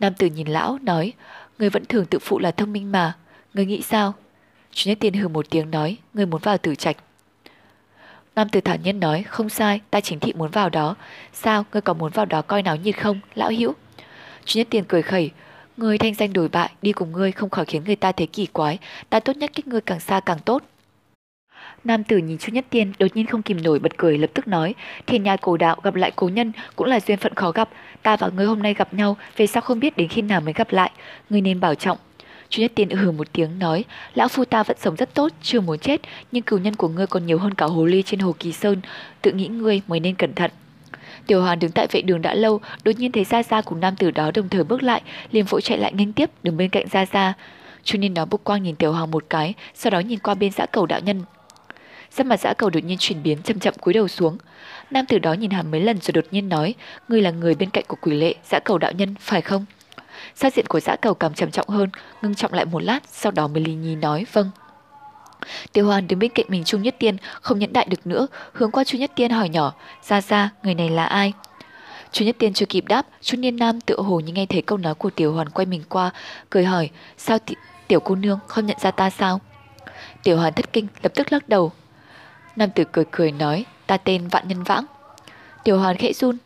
Nam 0.01 0.15
tử 0.15 0.27
nhìn 0.27 0.47
lão, 0.47 0.79
nói, 0.83 1.13
ngươi 1.59 1.71
vẫn 1.71 1.85
thường 1.85 2.07
tự 2.07 2.19
phụ 2.19 2.39
là 2.39 2.51
thông 2.51 2.73
minh 2.73 2.93
mà, 2.93 3.17
ngươi 3.55 3.67
nghĩ 3.67 3.83
sao? 3.83 4.15
Chú 4.73 4.91
Nhất 4.91 4.99
Tiên 5.01 5.15
hừ 5.15 5.29
một 5.29 5.51
tiếng 5.51 5.71
nói, 5.71 5.97
ngươi 6.15 6.27
muốn 6.27 6.41
vào 6.41 6.59
tử 6.59 6.75
trạch. 6.75 6.97
Nam 8.37 8.49
tử 8.49 8.61
thản 8.61 8.83
nhiên 8.83 9.01
nói, 9.01 9.23
không 9.23 9.49
sai, 9.49 9.81
ta 9.91 10.01
chính 10.01 10.21
thị 10.21 10.33
muốn 10.33 10.51
vào 10.51 10.69
đó. 10.69 10.97
Sao, 11.33 11.65
ngươi 11.73 11.83
có 11.83 11.95
muốn 11.95 12.13
vào 12.13 12.27
đó 12.27 12.43
coi 12.43 12.63
náo 12.63 12.77
nhiệt 12.77 12.99
không, 12.99 13.21
lão 13.35 13.51
hữu? 13.59 13.75
chu 14.45 14.59
Nhất 14.59 14.67
Tiền 14.71 14.85
cười 14.89 15.03
khẩy, 15.03 15.31
ngươi 15.77 15.99
thanh 15.99 16.15
danh 16.15 16.33
đổi 16.33 16.49
bại, 16.49 16.71
đi 16.83 16.93
cùng 16.93 17.13
ngươi 17.13 17.33
không 17.33 17.51
khỏi 17.51 17.65
khiến 17.65 17.85
người 17.85 17.97
ta 17.97 18.13
thấy 18.13 18.27
kỳ 18.27 18.47
quái, 18.47 18.79
ta 19.11 19.21
tốt 19.21 19.37
nhất 19.37 19.51
cách 19.55 19.67
ngươi 19.67 19.81
càng 19.81 20.01
xa 20.01 20.21
càng 20.21 20.39
tốt. 20.39 20.63
Nam 21.85 22.05
tử 22.05 22.17
nhìn 22.17 22.39
Chu 22.39 22.53
Nhất 22.53 22.65
Tiên 22.71 22.93
đột 22.99 23.07
nhiên 23.15 23.27
không 23.27 23.43
kìm 23.43 23.63
nổi 23.63 23.79
bật 23.79 23.97
cười 23.97 24.19
lập 24.19 24.31
tức 24.35 24.49
nói 24.49 24.75
Thiên 25.07 25.23
nhà 25.23 25.37
cổ 25.37 25.57
đạo 25.57 25.77
gặp 25.83 25.95
lại 25.95 26.13
cố 26.17 26.29
nhân 26.29 26.53
cũng 26.77 26.87
là 26.87 27.01
duyên 27.01 27.19
phận 27.19 27.35
khó 27.35 27.53
gặp 27.53 27.69
Ta 28.03 28.17
và 28.17 28.29
ngươi 28.29 28.47
hôm 28.47 28.63
nay 28.63 28.75
gặp 28.75 28.95
nhau 28.95 29.17
Về 29.37 29.47
sao 29.47 29.61
không 29.61 29.81
biết 29.81 29.97
đến 29.97 30.09
khi 30.09 30.23
nào 30.23 30.41
mới 30.41 30.53
gặp 30.53 30.73
lại 30.73 30.91
Ngươi 31.31 31.41
nên 31.41 31.61
bảo 31.61 31.75
trọng 31.75 31.99
Chu 32.51 32.63
Nhất 32.63 32.73
Tiên 32.75 32.91
hừ 32.91 33.11
một 33.11 33.33
tiếng 33.33 33.59
nói, 33.59 33.85
lão 34.15 34.29
phu 34.29 34.45
ta 34.45 34.63
vẫn 34.63 34.77
sống 34.81 34.97
rất 34.97 35.15
tốt, 35.15 35.33
chưa 35.43 35.61
muốn 35.61 35.79
chết, 35.79 36.01
nhưng 36.33 36.43
cừu 36.43 36.59
nhân 36.59 36.77
của 36.77 36.89
ngươi 36.89 37.07
còn 37.07 37.27
nhiều 37.27 37.39
hơn 37.39 37.55
cả 37.55 37.67
hồ 37.67 37.85
ly 37.85 38.03
trên 38.03 38.21
hồ 38.21 38.35
Kỳ 38.39 38.53
Sơn, 38.53 38.81
tự 39.23 39.33
nghĩ 39.33 39.47
ngươi 39.47 39.83
mới 39.87 40.01
nên 40.01 40.15
cẩn 40.15 40.35
thận. 40.35 40.51
Tiểu 41.27 41.43
Hoàn 41.43 41.59
đứng 41.59 41.71
tại 41.71 41.87
vệ 41.91 42.03
đường 42.03 42.23
đã 42.23 42.35
lâu, 42.35 42.61
đột 42.85 42.93
nhiên 42.99 43.13
thấy 43.13 43.25
Gia 43.25 43.43
Gia 43.43 43.63
cùng 43.63 43.81
nam 43.81 43.97
tử 43.97 44.11
đó 44.11 44.31
đồng 44.35 44.49
thời 44.49 44.65
bước 44.65 44.83
lại, 44.83 45.03
liền 45.33 45.45
vội 45.45 45.63
chạy 45.63 45.79
lại 45.79 45.93
nghênh 45.93 46.13
tiếp, 46.13 46.31
đứng 46.43 46.57
bên 46.57 46.71
cạnh 46.71 46.87
Gia 46.91 47.07
Gia. 47.07 47.35
Chu 47.85 47.99
Niên 47.99 48.15
đó 48.15 48.25
bục 48.25 48.45
quang 48.45 48.63
nhìn 48.63 48.77
Tiểu 48.77 48.93
Hoàng 48.93 49.11
một 49.11 49.25
cái, 49.31 49.55
sau 49.75 49.91
đó 49.91 50.01
nhìn 50.01 50.19
qua 50.19 50.35
bên 50.35 50.51
dã 50.51 50.67
cầu 50.67 50.87
đạo 50.87 51.01
nhân. 51.01 51.23
Sắc 52.11 52.27
mặt 52.27 52.41
dã 52.41 52.55
cầu 52.55 52.71
đột 52.71 52.85
nhiên 52.85 52.99
chuyển 53.01 53.23
biến 53.23 53.43
chậm 53.43 53.59
chậm 53.59 53.75
cúi 53.81 53.95
đầu 53.95 54.09
xuống. 54.09 54.39
Nam 54.91 55.07
tử 55.07 55.19
đó 55.19 55.33
nhìn 55.33 55.51
hắn 55.51 55.71
mấy 55.71 55.81
lần 55.81 56.01
rồi 56.01 56.13
đột 56.13 56.25
nhiên 56.31 56.49
nói, 56.49 56.75
ngươi 57.09 57.23
là 57.23 57.31
người 57.31 57.55
bên 57.55 57.71
cạnh 57.71 57.85
của 57.89 57.97
quỷ 58.01 58.15
lệ, 58.15 58.35
dã 58.51 58.59
cầu 58.59 58.79
đạo 58.79 58.93
nhân, 58.93 59.15
phải 59.21 59.41
không? 59.41 59.67
Sắc 60.41 60.55
diện 60.55 60.67
của 60.67 60.81
dã 60.81 60.97
cầu 60.97 61.15
càng 61.15 61.35
trầm 61.35 61.51
trọng 61.51 61.69
hơn, 61.69 61.91
ngưng 62.23 62.35
trọng 62.35 62.53
lại 62.53 62.65
một 62.65 62.83
lát, 62.83 63.01
sau 63.09 63.33
đó 63.33 63.49
mới 63.49 63.63
lì 63.63 63.75
nhì 63.75 63.97
nói 63.97 64.27
vâng. 64.33 64.51
Tiêu 65.73 65.87
Hoàn 65.87 66.09
đứng 66.09 66.19
bên 66.19 66.31
cạnh 66.35 66.47
mình 66.49 66.65
Trung 66.65 66.83
Nhất 66.83 66.97
Tiên, 66.99 67.17
không 67.41 67.59
nhẫn 67.59 67.73
đại 67.73 67.87
được 67.91 68.07
nữa, 68.07 68.27
hướng 68.53 68.71
qua 68.71 68.85
Chu 68.85 68.99
Nhất 68.99 69.11
Tiên 69.15 69.31
hỏi 69.31 69.49
nhỏ, 69.49 69.73
ra 70.03 70.21
ra, 70.21 70.51
người 70.63 70.75
này 70.75 70.89
là 70.91 71.05
ai? 71.05 71.33
Chu 72.13 72.25
Nhất 72.25 72.37
Tiên 72.39 72.53
chưa 72.55 72.67
kịp 72.67 72.85
đáp, 72.89 73.07
Chu 73.21 73.39
Niên 73.39 73.57
Nam 73.57 73.81
tự 73.81 74.01
hồ 74.01 74.21
như 74.21 74.33
nghe 74.33 74.47
thấy 74.47 74.63
câu 74.63 74.79
nói 74.79 74.95
của 74.95 75.11
Tiểu 75.11 75.33
Hoàn 75.33 75.49
quay 75.49 75.67
mình 75.67 75.83
qua, 75.89 76.11
cười 76.51 76.65
hỏi, 76.65 76.91
sao 77.19 77.39
tiểu 77.89 78.01
cô 78.01 78.15
nương 78.15 78.39
không 78.47 78.67
nhận 78.67 78.77
ra 78.81 78.91
ta 78.91 79.11
sao? 79.11 79.41
Tiểu 80.23 80.37
Hoàn 80.37 80.53
thất 80.53 80.73
kinh, 80.73 80.87
lập 81.03 81.13
tức 81.15 81.33
lắc 81.33 81.49
đầu. 81.49 81.73
Nam 82.57 82.71
tử 82.71 82.85
cười 82.93 83.05
cười 83.11 83.33
nói, 83.33 83.65
ta 83.87 83.97
tên 83.97 84.29
Vạn 84.29 84.49
Nhân 84.49 84.63
Vãng. 84.63 84.85
Tiểu 85.65 85.79
Hoàn 85.79 85.97
khẽ 85.97 86.13
run, 86.13 86.37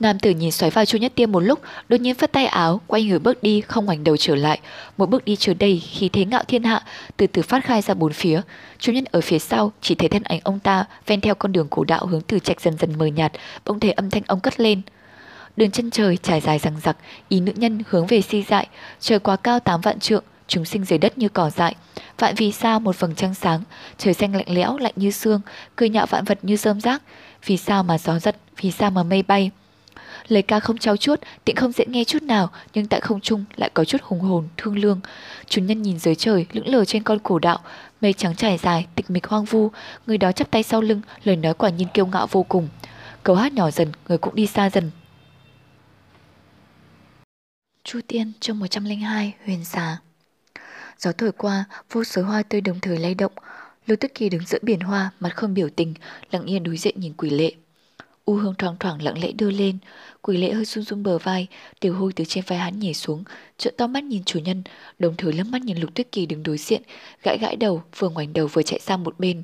Nam 0.00 0.18
tử 0.18 0.30
nhìn 0.30 0.50
xoáy 0.50 0.70
vào 0.70 0.84
Chu 0.84 0.98
Nhất 0.98 1.12
Tiêm 1.14 1.32
một 1.32 1.40
lúc, 1.40 1.60
đột 1.88 2.00
nhiên 2.00 2.14
phất 2.14 2.32
tay 2.32 2.46
áo, 2.46 2.80
quay 2.86 3.04
người 3.04 3.18
bước 3.18 3.42
đi, 3.42 3.60
không 3.60 3.84
ngoảnh 3.84 4.04
đầu 4.04 4.16
trở 4.16 4.34
lại. 4.34 4.60
Một 4.96 5.10
bước 5.10 5.24
đi 5.24 5.36
chứa 5.36 5.54
đầy 5.54 5.78
khí 5.78 6.08
thế 6.08 6.24
ngạo 6.24 6.42
thiên 6.48 6.62
hạ, 6.62 6.82
từ 7.16 7.26
từ 7.26 7.42
phát 7.42 7.64
khai 7.64 7.82
ra 7.82 7.94
bốn 7.94 8.12
phía. 8.12 8.40
Chu 8.78 8.92
Nhất 8.92 9.04
ở 9.12 9.20
phía 9.20 9.38
sau 9.38 9.72
chỉ 9.80 9.94
thấy 9.94 10.08
thân 10.08 10.22
ảnh 10.22 10.40
ông 10.44 10.58
ta 10.58 10.84
ven 11.06 11.20
theo 11.20 11.34
con 11.34 11.52
đường 11.52 11.68
cổ 11.70 11.84
đạo 11.84 12.06
hướng 12.06 12.20
từ 12.20 12.38
trạch 12.38 12.60
dần 12.60 12.76
dần 12.78 12.98
mờ 12.98 13.06
nhạt, 13.06 13.32
bỗng 13.64 13.80
thấy 13.80 13.92
âm 13.92 14.10
thanh 14.10 14.22
ông 14.26 14.40
cất 14.40 14.60
lên. 14.60 14.82
Đường 15.56 15.70
chân 15.70 15.90
trời 15.90 16.16
trải 16.16 16.40
dài 16.40 16.58
rằng 16.58 16.74
rặc, 16.82 16.96
ý 17.28 17.40
nữ 17.40 17.52
nhân 17.56 17.82
hướng 17.88 18.06
về 18.06 18.20
si 18.20 18.44
dại, 18.48 18.66
trời 19.00 19.18
quá 19.18 19.36
cao 19.36 19.60
tám 19.60 19.80
vạn 19.80 20.00
trượng, 20.00 20.24
chúng 20.48 20.64
sinh 20.64 20.84
dưới 20.84 20.98
đất 20.98 21.18
như 21.18 21.28
cỏ 21.28 21.50
dại. 21.50 21.74
Vạn 22.18 22.34
vì 22.34 22.52
sao 22.52 22.80
một 22.80 23.00
vầng 23.00 23.14
trăng 23.14 23.34
sáng, 23.34 23.62
trời 23.98 24.14
xanh 24.14 24.34
lạnh 24.34 24.46
lẽo 24.48 24.78
lạnh 24.78 24.92
như 24.96 25.10
xương, 25.10 25.40
cười 25.76 25.88
nhạo 25.88 26.06
vạn 26.06 26.24
vật 26.24 26.38
như 26.42 26.56
rơm 26.56 26.80
rác. 26.80 27.02
Vì 27.46 27.56
sao 27.56 27.82
mà 27.82 27.98
gió 27.98 28.18
giật, 28.18 28.36
vì 28.60 28.70
sao 28.70 28.90
mà 28.90 29.02
mây 29.02 29.22
bay, 29.22 29.50
Lời 30.28 30.42
ca 30.42 30.60
không 30.60 30.78
trao 30.78 30.96
chuốt, 30.96 31.20
tiện 31.44 31.56
không 31.56 31.72
dễ 31.72 31.84
nghe 31.86 32.04
chút 32.04 32.22
nào, 32.22 32.50
nhưng 32.74 32.86
tại 32.86 33.00
không 33.00 33.20
trung 33.20 33.44
lại 33.56 33.70
có 33.74 33.84
chút 33.84 34.02
hùng 34.02 34.20
hồn, 34.20 34.48
thương 34.56 34.78
lương. 34.78 35.00
Chủ 35.48 35.62
nhân 35.62 35.82
nhìn 35.82 35.98
dưới 35.98 36.14
trời, 36.14 36.46
lững 36.52 36.68
lờ 36.68 36.84
trên 36.84 37.02
con 37.02 37.18
cổ 37.18 37.38
đạo, 37.38 37.58
mây 38.00 38.12
trắng 38.12 38.36
trải 38.36 38.58
dài, 38.58 38.86
tịch 38.94 39.10
mịch 39.10 39.26
hoang 39.26 39.44
vu, 39.44 39.70
người 40.06 40.18
đó 40.18 40.32
chắp 40.32 40.50
tay 40.50 40.62
sau 40.62 40.80
lưng, 40.80 41.00
lời 41.24 41.36
nói 41.36 41.54
quả 41.54 41.70
nhiên 41.70 41.88
kiêu 41.94 42.06
ngạo 42.06 42.26
vô 42.26 42.42
cùng. 42.42 42.68
Cầu 43.22 43.36
hát 43.36 43.52
nhỏ 43.52 43.70
dần, 43.70 43.88
người 44.08 44.18
cũng 44.18 44.34
đi 44.34 44.46
xa 44.46 44.70
dần. 44.70 44.90
Chu 47.84 48.00
Tiên 48.06 48.32
chương 48.40 48.58
102 48.58 49.34
huyền 49.44 49.64
xà 49.64 49.96
Gió 50.98 51.12
thổi 51.12 51.32
qua, 51.32 51.64
vô 51.92 52.04
số 52.04 52.22
hoa 52.22 52.42
tươi 52.42 52.60
đồng 52.60 52.80
thời 52.80 52.98
lay 52.98 53.14
động. 53.14 53.32
Lưu 53.86 53.96
Tức 53.96 54.12
Kỳ 54.14 54.28
đứng 54.28 54.46
giữa 54.46 54.58
biển 54.62 54.80
hoa, 54.80 55.10
mặt 55.20 55.36
không 55.36 55.54
biểu 55.54 55.68
tình, 55.76 55.94
lặng 56.30 56.44
yên 56.44 56.62
đối 56.62 56.76
diện 56.76 57.00
nhìn 57.00 57.12
quỷ 57.16 57.30
lệ. 57.30 57.52
U 58.24 58.34
hương 58.34 58.54
thoáng 58.54 58.76
thoảng 58.80 59.02
lặng 59.02 59.22
lẽ 59.22 59.32
đưa 59.32 59.50
lên, 59.50 59.78
quỷ 60.22 60.36
lệ 60.36 60.52
hơi 60.52 60.64
run 60.64 60.84
run 60.84 61.02
bờ 61.02 61.18
vai, 61.18 61.46
tiểu 61.80 61.94
hôi 61.94 62.12
từ 62.16 62.24
trên 62.24 62.44
vai 62.46 62.58
hắn 62.58 62.78
nhảy 62.78 62.94
xuống, 62.94 63.24
trợn 63.58 63.74
to 63.76 63.86
mắt 63.86 64.04
nhìn 64.04 64.24
chủ 64.24 64.38
nhân, 64.38 64.62
đồng 64.98 65.14
thời 65.16 65.32
lấp 65.32 65.46
mắt 65.46 65.62
nhìn 65.62 65.78
lục 65.78 65.94
tuyết 65.94 66.12
kỳ 66.12 66.26
đứng 66.26 66.42
đối 66.42 66.58
diện, 66.58 66.82
gãi 67.22 67.38
gãi 67.38 67.56
đầu, 67.56 67.82
vừa 67.98 68.08
ngoảnh 68.08 68.32
đầu 68.32 68.46
vừa 68.46 68.62
chạy 68.62 68.80
sang 68.80 69.04
một 69.04 69.18
bên. 69.18 69.42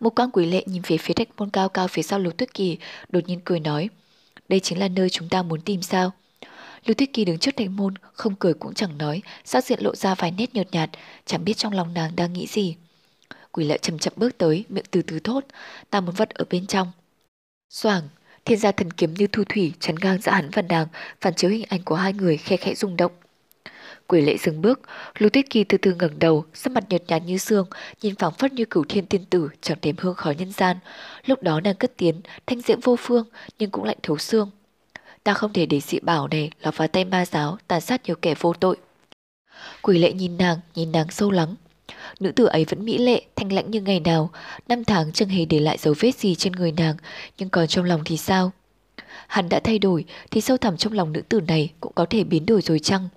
Một 0.00 0.10
quan 0.16 0.30
quỷ 0.30 0.46
lệ 0.46 0.64
nhìn 0.66 0.82
về 0.86 0.98
phía 0.98 1.14
thạch 1.14 1.28
môn 1.36 1.50
cao 1.50 1.68
cao 1.68 1.88
phía 1.88 2.02
sau 2.02 2.18
lục 2.18 2.36
tuyết 2.36 2.54
kỳ, 2.54 2.78
đột 3.08 3.20
nhiên 3.26 3.40
cười 3.44 3.60
nói, 3.60 3.88
đây 4.48 4.60
chính 4.60 4.78
là 4.78 4.88
nơi 4.88 5.10
chúng 5.10 5.28
ta 5.28 5.42
muốn 5.42 5.60
tìm 5.60 5.82
sao. 5.82 6.12
Lưu 6.86 6.94
Tuyết 6.94 7.12
Kỳ 7.12 7.24
đứng 7.24 7.38
trước 7.38 7.56
thạch 7.56 7.70
môn, 7.70 7.94
không 8.12 8.34
cười 8.34 8.54
cũng 8.54 8.74
chẳng 8.74 8.98
nói, 8.98 9.22
sắc 9.44 9.64
diện 9.64 9.78
lộ 9.82 9.94
ra 9.94 10.14
vài 10.14 10.30
nét 10.30 10.54
nhợt 10.54 10.68
nhạt, 10.72 10.90
chẳng 11.26 11.44
biết 11.44 11.56
trong 11.56 11.72
lòng 11.72 11.94
nàng 11.94 12.16
đang 12.16 12.32
nghĩ 12.32 12.46
gì. 12.46 12.76
Quỷ 13.52 13.64
lệ 13.64 13.78
chậm 13.78 13.98
chậm 13.98 14.12
bước 14.16 14.38
tới, 14.38 14.64
miệng 14.68 14.84
từ 14.90 15.02
từ 15.02 15.18
thốt, 15.18 15.44
ta 15.90 16.00
muốn 16.00 16.14
vật 16.14 16.30
ở 16.30 16.44
bên 16.50 16.66
trong. 16.66 16.92
Soảng, 17.70 18.08
thiên 18.44 18.58
gia 18.58 18.72
thần 18.72 18.90
kiếm 18.90 19.14
như 19.14 19.26
thu 19.26 19.42
thủy 19.48 19.72
chắn 19.80 19.94
ngang 20.00 20.18
giữa 20.22 20.32
hắn 20.32 20.50
và 20.50 20.62
nàng, 20.62 20.86
phản 21.20 21.34
chiếu 21.34 21.50
hình 21.50 21.64
ảnh 21.68 21.82
của 21.84 21.94
hai 21.94 22.12
người 22.12 22.36
khe 22.36 22.56
khẽ 22.56 22.74
rung 22.74 22.96
động. 22.96 23.12
Quỷ 24.06 24.20
lệ 24.20 24.36
dừng 24.38 24.62
bước, 24.62 24.80
Lưu 25.18 25.30
Tuyết 25.30 25.50
Kỳ 25.50 25.64
từ 25.64 25.78
từ 25.78 25.94
ngẩng 25.94 26.18
đầu, 26.18 26.44
sắc 26.54 26.72
mặt 26.72 26.84
nhợt 26.88 27.02
nhạt 27.08 27.22
như 27.26 27.38
xương, 27.38 27.66
nhìn 28.02 28.14
phảng 28.16 28.32
phất 28.32 28.52
như 28.52 28.64
cửu 28.64 28.84
thiên 28.88 29.06
tiên 29.06 29.24
tử 29.24 29.48
chẳng 29.60 29.78
đếm 29.82 29.96
hương 29.98 30.14
khói 30.14 30.34
nhân 30.34 30.52
gian. 30.52 30.76
Lúc 31.26 31.42
đó 31.42 31.60
nàng 31.60 31.74
cất 31.74 31.92
tiếng, 31.96 32.20
thanh 32.46 32.60
diễm 32.60 32.80
vô 32.80 32.96
phương, 32.96 33.26
nhưng 33.58 33.70
cũng 33.70 33.84
lạnh 33.84 33.98
thấu 34.02 34.18
xương. 34.18 34.50
Ta 35.24 35.34
không 35.34 35.52
thể 35.52 35.66
để 35.66 35.80
dị 35.80 36.00
bảo 36.00 36.28
này 36.28 36.50
lọt 36.60 36.76
vào 36.76 36.88
tay 36.88 37.04
ma 37.04 37.26
giáo, 37.26 37.58
tàn 37.68 37.80
sát 37.80 38.04
nhiều 38.04 38.16
kẻ 38.22 38.34
vô 38.40 38.52
tội. 38.52 38.76
Quỷ 39.82 39.98
lệ 39.98 40.12
nhìn 40.12 40.36
nàng, 40.36 40.58
nhìn 40.74 40.92
nàng 40.92 41.10
sâu 41.10 41.30
lắng. 41.30 41.54
Nữ 42.20 42.32
tử 42.32 42.44
ấy 42.44 42.64
vẫn 42.64 42.84
mỹ 42.84 42.98
lệ, 42.98 43.22
thanh 43.36 43.52
lãnh 43.52 43.70
như 43.70 43.80
ngày 43.80 44.00
nào. 44.00 44.30
Năm 44.68 44.84
tháng 44.84 45.12
chẳng 45.12 45.28
hề 45.28 45.44
để 45.44 45.60
lại 45.60 45.78
dấu 45.78 45.94
vết 46.00 46.14
gì 46.14 46.34
trên 46.34 46.52
người 46.52 46.72
nàng, 46.72 46.96
nhưng 47.38 47.48
còn 47.48 47.66
trong 47.66 47.84
lòng 47.84 48.02
thì 48.04 48.16
sao? 48.16 48.52
Hắn 49.26 49.48
đã 49.48 49.60
thay 49.64 49.78
đổi, 49.78 50.04
thì 50.30 50.40
sâu 50.40 50.56
thẳm 50.56 50.76
trong 50.76 50.92
lòng 50.92 51.12
nữ 51.12 51.22
tử 51.28 51.40
này 51.40 51.72
cũng 51.80 51.92
có 51.94 52.06
thể 52.10 52.24
biến 52.24 52.46
đổi 52.46 52.62
rồi 52.62 52.78
chăng? 52.78 53.08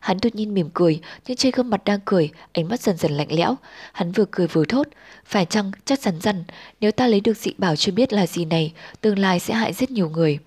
Hắn 0.00 0.18
đột 0.22 0.34
nhiên 0.34 0.54
mỉm 0.54 0.70
cười, 0.74 1.00
nhưng 1.26 1.36
trên 1.36 1.52
gương 1.56 1.70
mặt 1.70 1.84
đang 1.84 2.00
cười, 2.04 2.30
ánh 2.52 2.68
mắt 2.68 2.80
dần 2.80 2.96
dần 2.96 3.12
lạnh 3.12 3.28
lẽo. 3.30 3.56
Hắn 3.92 4.12
vừa 4.12 4.24
cười 4.30 4.46
vừa 4.46 4.64
thốt, 4.64 4.88
phải 5.24 5.44
chăng 5.44 5.72
chắc 5.84 6.00
chắn 6.00 6.20
rằng 6.20 6.44
nếu 6.80 6.92
ta 6.92 7.06
lấy 7.06 7.20
được 7.20 7.36
dị 7.36 7.52
bảo 7.58 7.76
chưa 7.76 7.92
biết 7.92 8.12
là 8.12 8.26
gì 8.26 8.44
này, 8.44 8.72
tương 9.00 9.18
lai 9.18 9.40
sẽ 9.40 9.54
hại 9.54 9.72
rất 9.72 9.90
nhiều 9.90 10.10
người. 10.10 10.38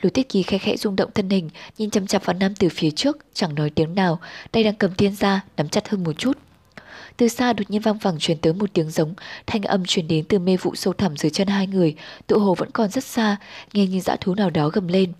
Lục 0.00 0.14
Tiết 0.14 0.28
Kỳ 0.28 0.42
khẽ 0.42 0.58
khẽ 0.58 0.76
rung 0.76 0.96
động 0.96 1.10
thân 1.14 1.30
hình, 1.30 1.50
nhìn 1.78 1.90
chăm 1.90 2.06
chăm 2.06 2.22
vào 2.24 2.34
nam 2.34 2.54
từ 2.54 2.68
phía 2.68 2.90
trước, 2.90 3.18
chẳng 3.34 3.54
nói 3.54 3.70
tiếng 3.70 3.94
nào, 3.94 4.20
tay 4.52 4.64
đang 4.64 4.74
cầm 4.74 4.94
tiên 4.94 5.14
ra, 5.16 5.40
nắm 5.56 5.68
chặt 5.68 5.88
hơn 5.88 6.04
một 6.04 6.12
chút. 6.12 6.38
Từ 7.16 7.28
xa 7.28 7.52
đột 7.52 7.70
nhiên 7.70 7.82
vang 7.82 7.98
vẳng 7.98 8.18
truyền 8.18 8.38
tới 8.38 8.52
một 8.52 8.70
tiếng 8.72 8.90
giống, 8.90 9.14
thanh 9.46 9.62
âm 9.62 9.84
truyền 9.84 10.08
đến 10.08 10.24
từ 10.24 10.38
mê 10.38 10.56
vụ 10.56 10.74
sâu 10.74 10.92
thẳm 10.92 11.16
dưới 11.16 11.30
chân 11.30 11.48
hai 11.48 11.66
người, 11.66 11.94
tụ 12.26 12.38
hồ 12.38 12.54
vẫn 12.54 12.70
còn 12.70 12.90
rất 12.90 13.04
xa, 13.04 13.36
nghe 13.72 13.86
như 13.86 14.00
dã 14.00 14.16
thú 14.20 14.34
nào 14.34 14.50
đó 14.50 14.68
gầm 14.68 14.88
lên. 14.88 15.12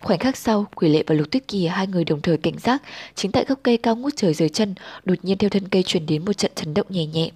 Khoảnh 0.00 0.18
khắc 0.18 0.36
sau, 0.36 0.66
Quỷ 0.74 0.88
Lệ 0.88 1.02
và 1.06 1.14
Lục 1.14 1.30
Tuyết 1.30 1.48
Kỳ 1.48 1.66
hai 1.66 1.86
người 1.86 2.04
đồng 2.04 2.20
thời 2.20 2.36
cảnh 2.36 2.58
giác, 2.58 2.82
chính 3.14 3.32
tại 3.32 3.44
gốc 3.48 3.58
cây 3.62 3.76
cao 3.76 3.96
ngút 3.96 4.12
trời 4.16 4.34
dưới 4.34 4.48
chân, 4.48 4.74
đột 5.04 5.14
nhiên 5.22 5.38
theo 5.38 5.50
thân 5.50 5.68
cây 5.68 5.82
truyền 5.82 6.06
đến 6.06 6.24
một 6.24 6.32
trận 6.32 6.50
chấn 6.54 6.74
động 6.74 6.86
nhẹ 6.88 7.06
nhẹ. 7.06 7.30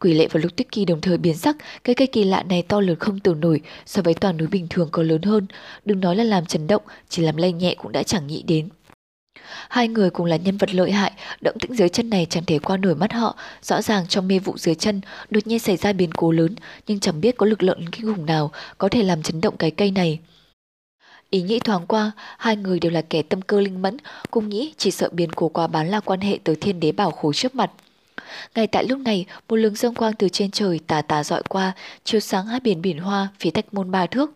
Quỷ 0.00 0.14
lệ 0.14 0.28
và 0.30 0.40
Lục 0.40 0.56
Tuyết 0.56 0.72
Kỳ 0.72 0.84
đồng 0.84 1.00
thời 1.00 1.18
biến 1.18 1.34
sắc, 1.36 1.56
cái 1.84 1.94
cây 1.94 2.06
kỳ 2.06 2.24
lạ 2.24 2.42
này 2.42 2.62
to 2.62 2.80
lớn 2.80 2.96
không 2.98 3.20
tưởng 3.20 3.40
nổi, 3.40 3.60
so 3.86 4.02
với 4.02 4.14
toàn 4.14 4.36
núi 4.36 4.48
bình 4.48 4.66
thường 4.70 4.88
có 4.92 5.02
lớn 5.02 5.22
hơn, 5.22 5.46
đừng 5.84 6.00
nói 6.00 6.16
là 6.16 6.24
làm 6.24 6.46
chấn 6.46 6.66
động, 6.66 6.82
chỉ 7.08 7.22
làm 7.22 7.36
lay 7.36 7.52
nhẹ 7.52 7.74
cũng 7.74 7.92
đã 7.92 8.02
chẳng 8.02 8.26
nghĩ 8.26 8.42
đến. 8.42 8.68
Hai 9.68 9.88
người 9.88 10.10
cùng 10.10 10.26
là 10.26 10.36
nhân 10.36 10.56
vật 10.56 10.74
lợi 10.74 10.92
hại, 10.92 11.12
động 11.40 11.58
tĩnh 11.58 11.74
dưới 11.74 11.88
chân 11.88 12.10
này 12.10 12.26
chẳng 12.30 12.44
thể 12.44 12.58
qua 12.58 12.76
nổi 12.76 12.94
mắt 12.94 13.12
họ, 13.12 13.36
rõ 13.62 13.82
ràng 13.82 14.06
trong 14.06 14.28
mê 14.28 14.38
vụ 14.38 14.58
dưới 14.58 14.74
chân 14.74 15.00
đột 15.30 15.46
nhiên 15.46 15.58
xảy 15.58 15.76
ra 15.76 15.92
biến 15.92 16.12
cố 16.12 16.30
lớn, 16.32 16.54
nhưng 16.86 17.00
chẳng 17.00 17.20
biết 17.20 17.36
có 17.36 17.46
lực 17.46 17.62
lượng 17.62 17.80
kinh 17.92 18.14
khủng 18.14 18.26
nào 18.26 18.50
có 18.78 18.88
thể 18.88 19.02
làm 19.02 19.22
chấn 19.22 19.40
động 19.40 19.56
cái 19.56 19.70
cây 19.70 19.90
này. 19.90 20.18
Ý 21.30 21.42
nghĩ 21.42 21.58
thoáng 21.58 21.86
qua, 21.86 22.12
hai 22.38 22.56
người 22.56 22.80
đều 22.80 22.92
là 22.92 23.02
kẻ 23.02 23.22
tâm 23.22 23.42
cơ 23.42 23.60
linh 23.60 23.82
mẫn, 23.82 23.96
cùng 24.30 24.48
nghĩ 24.48 24.74
chỉ 24.76 24.90
sợ 24.90 25.08
biến 25.12 25.32
cố 25.32 25.48
quá 25.48 25.66
bán 25.66 25.88
là 25.88 26.00
quan 26.00 26.20
hệ 26.20 26.38
tới 26.44 26.56
thiên 26.56 26.80
đế 26.80 26.92
bảo 26.92 27.10
khối 27.10 27.34
trước 27.34 27.54
mặt. 27.54 27.70
Ngay 28.54 28.66
tại 28.66 28.84
lúc 28.84 28.98
này, 28.98 29.26
một 29.48 29.56
luồng 29.56 29.74
dương 29.74 29.94
quang 29.94 30.14
từ 30.14 30.28
trên 30.28 30.50
trời 30.50 30.80
tà 30.86 31.02
tà 31.02 31.24
dọi 31.24 31.42
qua, 31.48 31.72
chiếu 32.04 32.20
sáng 32.20 32.46
hai 32.46 32.60
biển 32.60 32.82
biển 32.82 32.98
hoa 32.98 33.28
phía 33.38 33.50
tách 33.50 33.74
môn 33.74 33.90
ba 33.90 34.06
thước. 34.06 34.30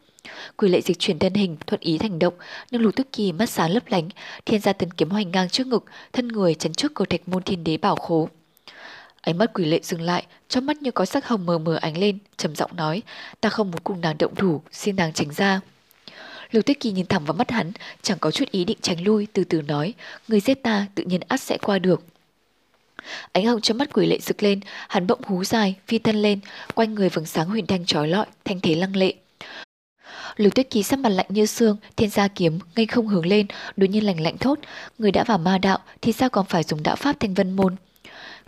Quỷ 0.57 0.69
lệ 0.69 0.81
dịch 0.81 0.99
chuyển 0.99 1.19
thân 1.19 1.35
hình, 1.35 1.57
thuận 1.67 1.81
ý 1.81 1.99
thành 1.99 2.19
động, 2.19 2.35
nhưng 2.71 2.83
lục 2.83 2.97
tức 2.97 3.07
kỳ 3.13 3.33
mắt 3.33 3.51
sáng 3.51 3.71
lấp 3.71 3.83
lánh, 3.87 4.09
thiên 4.47 4.61
gia 4.61 4.73
tần 4.73 4.91
kiếm 4.91 5.11
hoành 5.11 5.31
ngang 5.31 5.49
trước 5.49 5.67
ngực, 5.67 5.85
thân 6.13 6.29
người 6.29 6.55
chấn 6.55 6.73
trước 6.73 6.95
cầu 6.95 7.07
thạch 7.11 7.29
môn 7.29 7.43
thiên 7.43 7.65
đế 7.65 7.77
bảo 7.77 7.97
khố. 7.97 8.29
Ánh 9.21 9.39
mắt 9.39 9.51
quỷ 9.55 9.65
lệ 9.65 9.81
dừng 9.83 10.01
lại, 10.01 10.27
trong 10.49 10.67
mắt 10.67 10.83
như 10.83 10.91
có 10.91 11.05
sắc 11.05 11.27
hồng 11.27 11.47
mờ 11.47 11.59
mờ 11.59 11.77
ánh 11.81 11.99
lên, 11.99 12.19
trầm 12.37 12.57
giọng 12.57 12.77
nói, 12.77 13.03
ta 13.41 13.49
không 13.49 13.71
muốn 13.71 13.81
cùng 13.85 14.01
nàng 14.01 14.19
động 14.19 14.35
thủ, 14.35 14.63
xin 14.73 14.97
nàng 14.97 15.13
tránh 15.13 15.33
ra. 15.33 15.61
Lục 16.51 16.67
Tuyết 16.67 16.81
Kỳ 16.81 16.93
nhìn 16.93 17.07
thẳng 17.07 17.25
vào 17.25 17.35
mắt 17.35 17.51
hắn, 17.51 17.73
chẳng 18.03 18.19
có 18.21 18.31
chút 18.31 18.51
ý 18.51 18.65
định 18.65 18.79
tránh 18.81 19.05
lui, 19.05 19.27
từ 19.33 19.45
từ 19.45 19.63
nói, 19.63 19.95
người 20.29 20.41
giết 20.41 20.63
ta 20.63 20.87
tự 20.95 21.05
nhiên 21.05 21.21
ắt 21.29 21.41
sẽ 21.41 21.59
qua 21.59 21.79
được. 21.79 22.03
Ánh 23.33 23.47
hồng 23.47 23.61
trong 23.61 23.79
mắt 23.79 23.93
quỷ 23.93 24.07
lệ 24.07 24.19
rực 24.21 24.43
lên, 24.43 24.61
hắn 24.89 25.07
bỗng 25.07 25.21
hú 25.25 25.45
dài, 25.45 25.75
phi 25.87 25.99
thân 25.99 26.23
lên, 26.23 26.41
quanh 26.75 26.95
người 26.95 27.09
vầng 27.09 27.27
sáng 27.27 27.49
huyền 27.49 27.67
thanh 27.67 27.87
trói 27.87 28.09
lọi, 28.09 28.27
thanh 28.45 28.61
thế 28.61 28.75
lăng 28.75 28.97
lệ. 28.97 29.15
Lưu 30.39 30.51
Tuyết 30.51 30.71
Kỳ 30.71 30.83
sắc 30.83 30.99
mặt 30.99 31.09
lạnh 31.09 31.27
như 31.29 31.47
xương, 31.47 31.77
thiên 31.97 32.11
gia 32.11 32.29
kiếm 32.29 32.59
ngay 32.77 32.87
không 32.87 33.09
hướng 33.09 33.27
lên, 33.27 33.47
đối 33.77 33.89
nhiên 33.89 34.07
lạnh 34.07 34.21
lạnh 34.21 34.39
thốt, 34.39 34.59
người 34.99 35.13
đã 35.13 35.25
vào 35.25 35.39
ma 35.39 35.59
đạo 35.59 35.79
thì 36.03 36.13
sao 36.13 36.29
còn 36.29 36.47
phải 36.47 36.63
dùng 36.63 36.83
đạo 36.83 36.97
pháp 36.97 37.21
thanh 37.21 37.35
vân 37.35 37.53
môn? 37.53 37.77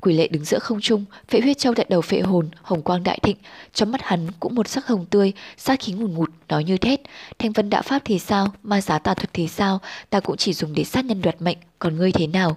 Quỷ 0.00 0.14
lệ 0.14 0.28
đứng 0.28 0.44
giữa 0.44 0.58
không 0.58 0.80
trung, 0.80 1.04
phệ 1.28 1.40
huyết 1.40 1.58
châu 1.58 1.74
tại 1.74 1.86
đầu 1.88 2.00
phệ 2.00 2.20
hồn, 2.20 2.48
hồng 2.62 2.82
quang 2.82 3.02
đại 3.02 3.18
thịnh, 3.22 3.36
trong 3.74 3.92
mắt 3.92 4.00
hắn 4.02 4.28
cũng 4.40 4.54
một 4.54 4.68
sắc 4.68 4.86
hồng 4.86 5.06
tươi, 5.10 5.32
sát 5.56 5.80
khí 5.80 5.92
ngùn 5.92 6.14
ngụt, 6.14 6.30
nói 6.48 6.64
như 6.64 6.78
thét. 6.78 7.00
Thanh 7.38 7.52
vân 7.52 7.70
đạo 7.70 7.82
pháp 7.82 8.02
thì 8.04 8.18
sao, 8.18 8.52
ma 8.62 8.80
giá 8.80 8.98
tà 8.98 9.14
thuật 9.14 9.30
thì 9.32 9.48
sao, 9.48 9.80
ta 10.10 10.20
cũng 10.20 10.36
chỉ 10.36 10.52
dùng 10.52 10.74
để 10.74 10.84
sát 10.84 11.04
nhân 11.04 11.22
đoạt 11.22 11.42
mệnh, 11.42 11.58
còn 11.78 11.96
ngươi 11.96 12.12
thế 12.12 12.26
nào? 12.26 12.56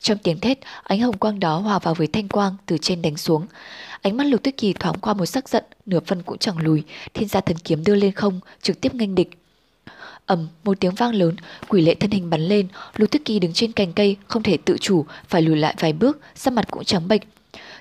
Trong 0.00 0.18
tiếng 0.18 0.40
thét, 0.40 0.58
ánh 0.82 1.00
hồng 1.00 1.18
quang 1.18 1.40
đó 1.40 1.58
hòa 1.58 1.78
vào 1.78 1.94
với 1.94 2.06
thanh 2.06 2.28
quang 2.28 2.56
từ 2.66 2.78
trên 2.78 3.02
đánh 3.02 3.16
xuống. 3.16 3.46
Ánh 4.02 4.16
mắt 4.16 4.24
Lục 4.24 4.42
Tuyết 4.42 4.56
Kỳ 4.56 4.72
thoáng 4.72 4.98
qua 5.00 5.14
một 5.14 5.26
sắc 5.26 5.48
giận, 5.48 5.64
nửa 5.86 6.00
phân 6.06 6.22
cũng 6.22 6.38
chẳng 6.38 6.58
lùi, 6.58 6.82
thiên 7.14 7.28
gia 7.28 7.40
thần 7.40 7.56
kiếm 7.56 7.84
đưa 7.84 7.94
lên 7.94 8.12
không, 8.12 8.40
trực 8.62 8.80
tiếp 8.80 8.94
nghênh 8.94 9.14
địch. 9.14 9.30
ầm 10.26 10.48
một 10.64 10.80
tiếng 10.80 10.94
vang 10.94 11.14
lớn, 11.14 11.36
quỷ 11.68 11.82
lệ 11.82 11.94
thân 11.94 12.10
hình 12.10 12.30
bắn 12.30 12.40
lên, 12.40 12.68
Lục 12.96 13.10
Tuyết 13.10 13.24
Kỳ 13.24 13.38
đứng 13.38 13.52
trên 13.52 13.72
cành 13.72 13.92
cây, 13.92 14.16
không 14.26 14.42
thể 14.42 14.56
tự 14.64 14.76
chủ, 14.80 15.04
phải 15.28 15.42
lùi 15.42 15.56
lại 15.56 15.74
vài 15.78 15.92
bước, 15.92 16.20
sắc 16.34 16.52
mặt 16.52 16.66
cũng 16.70 16.84
trắng 16.84 17.08
bệch. 17.08 17.22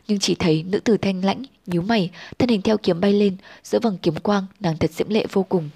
Nhưng 0.07 0.19
chỉ 0.19 0.35
thấy 0.35 0.63
nữ 0.63 0.79
tử 0.79 0.97
thanh 0.97 1.25
lãnh, 1.25 1.43
nhíu 1.65 1.81
mày, 1.81 2.09
thân 2.39 2.49
hình 2.49 2.61
theo 2.61 2.77
kiếm 2.77 3.01
bay 3.01 3.13
lên, 3.13 3.37
giữa 3.63 3.79
vầng 3.79 3.97
kiếm 4.01 4.15
quang, 4.15 4.45
nàng 4.59 4.77
thật 4.77 4.91
diễm 4.91 5.09
lệ 5.09 5.25
vô 5.31 5.43
cùng. 5.43 5.69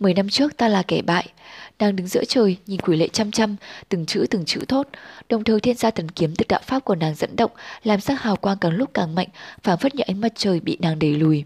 Mười 0.00 0.14
năm 0.14 0.28
trước 0.28 0.56
ta 0.56 0.68
là 0.68 0.82
kẻ 0.82 1.02
bại, 1.02 1.28
đang 1.78 1.96
đứng 1.96 2.06
giữa 2.06 2.24
trời 2.24 2.56
nhìn 2.66 2.80
quỷ 2.80 2.96
lệ 2.96 3.08
chăm 3.08 3.30
chăm, 3.30 3.56
từng 3.88 4.06
chữ 4.06 4.26
từng 4.30 4.44
chữ 4.44 4.60
thốt, 4.68 4.88
đồng 5.28 5.44
thời 5.44 5.60
thiên 5.60 5.76
gia 5.76 5.90
thần 5.90 6.10
kiếm 6.10 6.34
từ 6.36 6.44
đạo 6.48 6.60
pháp 6.64 6.84
của 6.84 6.94
nàng 6.94 7.14
dẫn 7.14 7.36
động, 7.36 7.50
làm 7.84 8.00
sắc 8.00 8.22
hào 8.22 8.36
quang 8.36 8.58
càng 8.58 8.72
lúc 8.72 8.90
càng 8.94 9.14
mạnh, 9.14 9.28
phảng 9.62 9.78
phất 9.78 9.94
như 9.94 10.02
ánh 10.06 10.20
mặt 10.20 10.32
trời 10.36 10.60
bị 10.60 10.78
nàng 10.80 10.98
đẩy 10.98 11.10
lùi. 11.10 11.44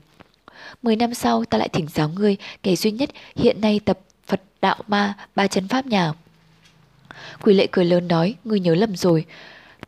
Mười 0.82 0.96
năm 0.96 1.14
sau 1.14 1.44
ta 1.44 1.58
lại 1.58 1.68
thỉnh 1.68 1.86
giáo 1.94 2.08
ngươi, 2.08 2.36
kẻ 2.62 2.76
duy 2.76 2.90
nhất 2.90 3.10
hiện 3.36 3.60
nay 3.60 3.80
tập 3.84 3.98
Phật 4.26 4.40
đạo 4.60 4.76
ma 4.88 5.14
ba 5.34 5.46
chân 5.46 5.68
pháp 5.68 5.86
nhà. 5.86 6.12
Quỷ 7.42 7.54
lệ 7.54 7.66
cười 7.70 7.84
lớn 7.84 8.08
nói, 8.08 8.34
ngươi 8.44 8.60
nhớ 8.60 8.74
lầm 8.74 8.96
rồi. 8.96 9.24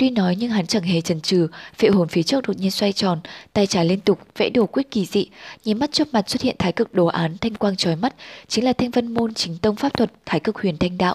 Tuy 0.01 0.11
nói 0.11 0.37
nhưng 0.39 0.51
hắn 0.51 0.67
chẳng 0.67 0.83
hề 0.83 1.01
chần 1.01 1.21
chừ, 1.21 1.49
phệ 1.79 1.89
hồn 1.89 2.09
phía 2.09 2.23
trước 2.23 2.49
đột 2.49 2.59
nhiên 2.59 2.71
xoay 2.71 2.93
tròn, 2.93 3.21
tay 3.53 3.67
trái 3.67 3.85
liên 3.85 4.01
tục 4.01 4.19
vẽ 4.37 4.51
đồ 4.51 4.67
quyết 4.67 4.91
kỳ 4.91 5.05
dị, 5.07 5.27
nhìn 5.65 5.79
mắt 5.79 5.93
chớp 5.93 6.09
mặt 6.13 6.29
xuất 6.31 6.43
hiện 6.43 6.57
thái 6.59 6.73
cực 6.73 6.95
đồ 6.95 7.07
án 7.07 7.37
thanh 7.41 7.55
quang 7.55 7.77
chói 7.77 7.97
mắt, 7.97 8.15
chính 8.49 8.65
là 8.65 8.73
thanh 8.73 8.91
vân 8.91 9.15
môn 9.15 9.35
chính 9.35 9.59
tông 9.59 9.77
pháp 9.77 9.97
thuật 9.97 10.13
thái 10.27 10.41
cực 10.41 10.59
huyền 10.59 10.77
thanh 10.79 10.99
đạo. 10.99 11.15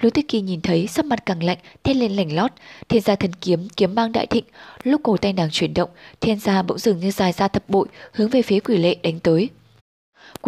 Lôi 0.00 0.10
Tuyết 0.10 0.28
Kỳ 0.28 0.40
nhìn 0.40 0.60
thấy 0.60 0.86
sắc 0.86 1.04
mặt 1.04 1.26
càng 1.26 1.42
lạnh, 1.42 1.58
thét 1.84 1.96
lên 1.96 2.12
lảnh 2.16 2.32
lót, 2.36 2.50
thiên 2.88 3.02
gia 3.02 3.14
thần 3.14 3.32
kiếm 3.40 3.68
kiếm 3.76 3.94
mang 3.94 4.12
đại 4.12 4.26
thịnh, 4.26 4.44
lúc 4.82 5.00
cổ 5.04 5.16
tay 5.16 5.32
nàng 5.32 5.48
chuyển 5.52 5.74
động, 5.74 5.90
thiên 6.20 6.38
gia 6.38 6.62
bỗng 6.62 6.78
dường 6.78 6.98
như 6.98 7.10
dài 7.10 7.32
ra 7.32 7.48
thập 7.48 7.68
bội, 7.68 7.86
hướng 8.12 8.28
về 8.28 8.42
phía 8.42 8.60
quỷ 8.60 8.76
lệ 8.76 8.96
đánh 9.02 9.20
tới. 9.20 9.48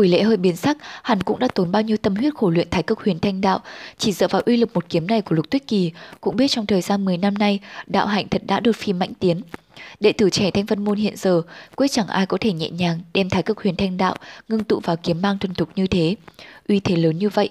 Quỷ 0.01 0.09
lễ 0.09 0.23
hơi 0.23 0.37
biến 0.37 0.57
sắc, 0.57 0.77
hắn 1.03 1.23
cũng 1.23 1.39
đã 1.39 1.49
tốn 1.55 1.73
bao 1.73 1.83
nhiêu 1.83 1.97
tâm 1.97 2.17
huyết 2.17 2.35
khổ 2.35 2.51
luyện 2.51 2.71
thái 2.71 2.83
cực 2.83 3.01
huyền 3.01 3.19
thanh 3.19 3.41
đạo, 3.41 3.61
chỉ 3.99 4.13
dựa 4.13 4.29
vào 4.29 4.43
uy 4.47 4.57
lực 4.57 4.75
một 4.75 4.85
kiếm 4.89 5.07
này 5.07 5.23
của 5.23 5.35
Lục 5.35 5.51
Tuyết 5.51 5.67
Kỳ, 5.67 5.93
cũng 6.21 6.37
biết 6.37 6.49
trong 6.49 6.67
thời 6.67 6.81
gian 6.81 7.05
10 7.05 7.17
năm 7.17 7.35
nay, 7.35 7.61
đạo 7.87 8.07
hạnh 8.07 8.29
thật 8.29 8.43
đã 8.47 8.61
đột 8.61 8.77
phi 8.77 8.93
mạnh 8.93 9.13
tiến. 9.21 9.41
Đệ 10.01 10.13
tử 10.13 10.31
trẻ 10.31 10.51
Thanh 10.51 10.65
Vân 10.65 10.85
môn 10.85 10.99
hiện 10.99 11.17
giờ, 11.17 11.43
quyết 11.77 11.89
chẳng 11.89 12.07
ai 12.07 12.27
có 12.27 12.39
thể 12.41 12.53
nhẹ 12.53 12.71
nhàng 12.71 13.01
đem 13.15 13.31
thái 13.31 13.43
cực 13.43 13.63
huyền 13.63 13.77
thanh 13.77 13.97
đạo 13.97 14.17
ngưng 14.49 14.65
tụ 14.65 14.81
vào 14.81 14.97
kiếm 14.97 15.23
mang 15.23 15.39
thuần 15.39 15.55
thục 15.55 15.69
như 15.77 15.87
thế. 15.87 16.17
Uy 16.69 16.81
thế 16.81 16.97
lớn 16.97 17.19
như 17.19 17.29
vậy, 17.29 17.51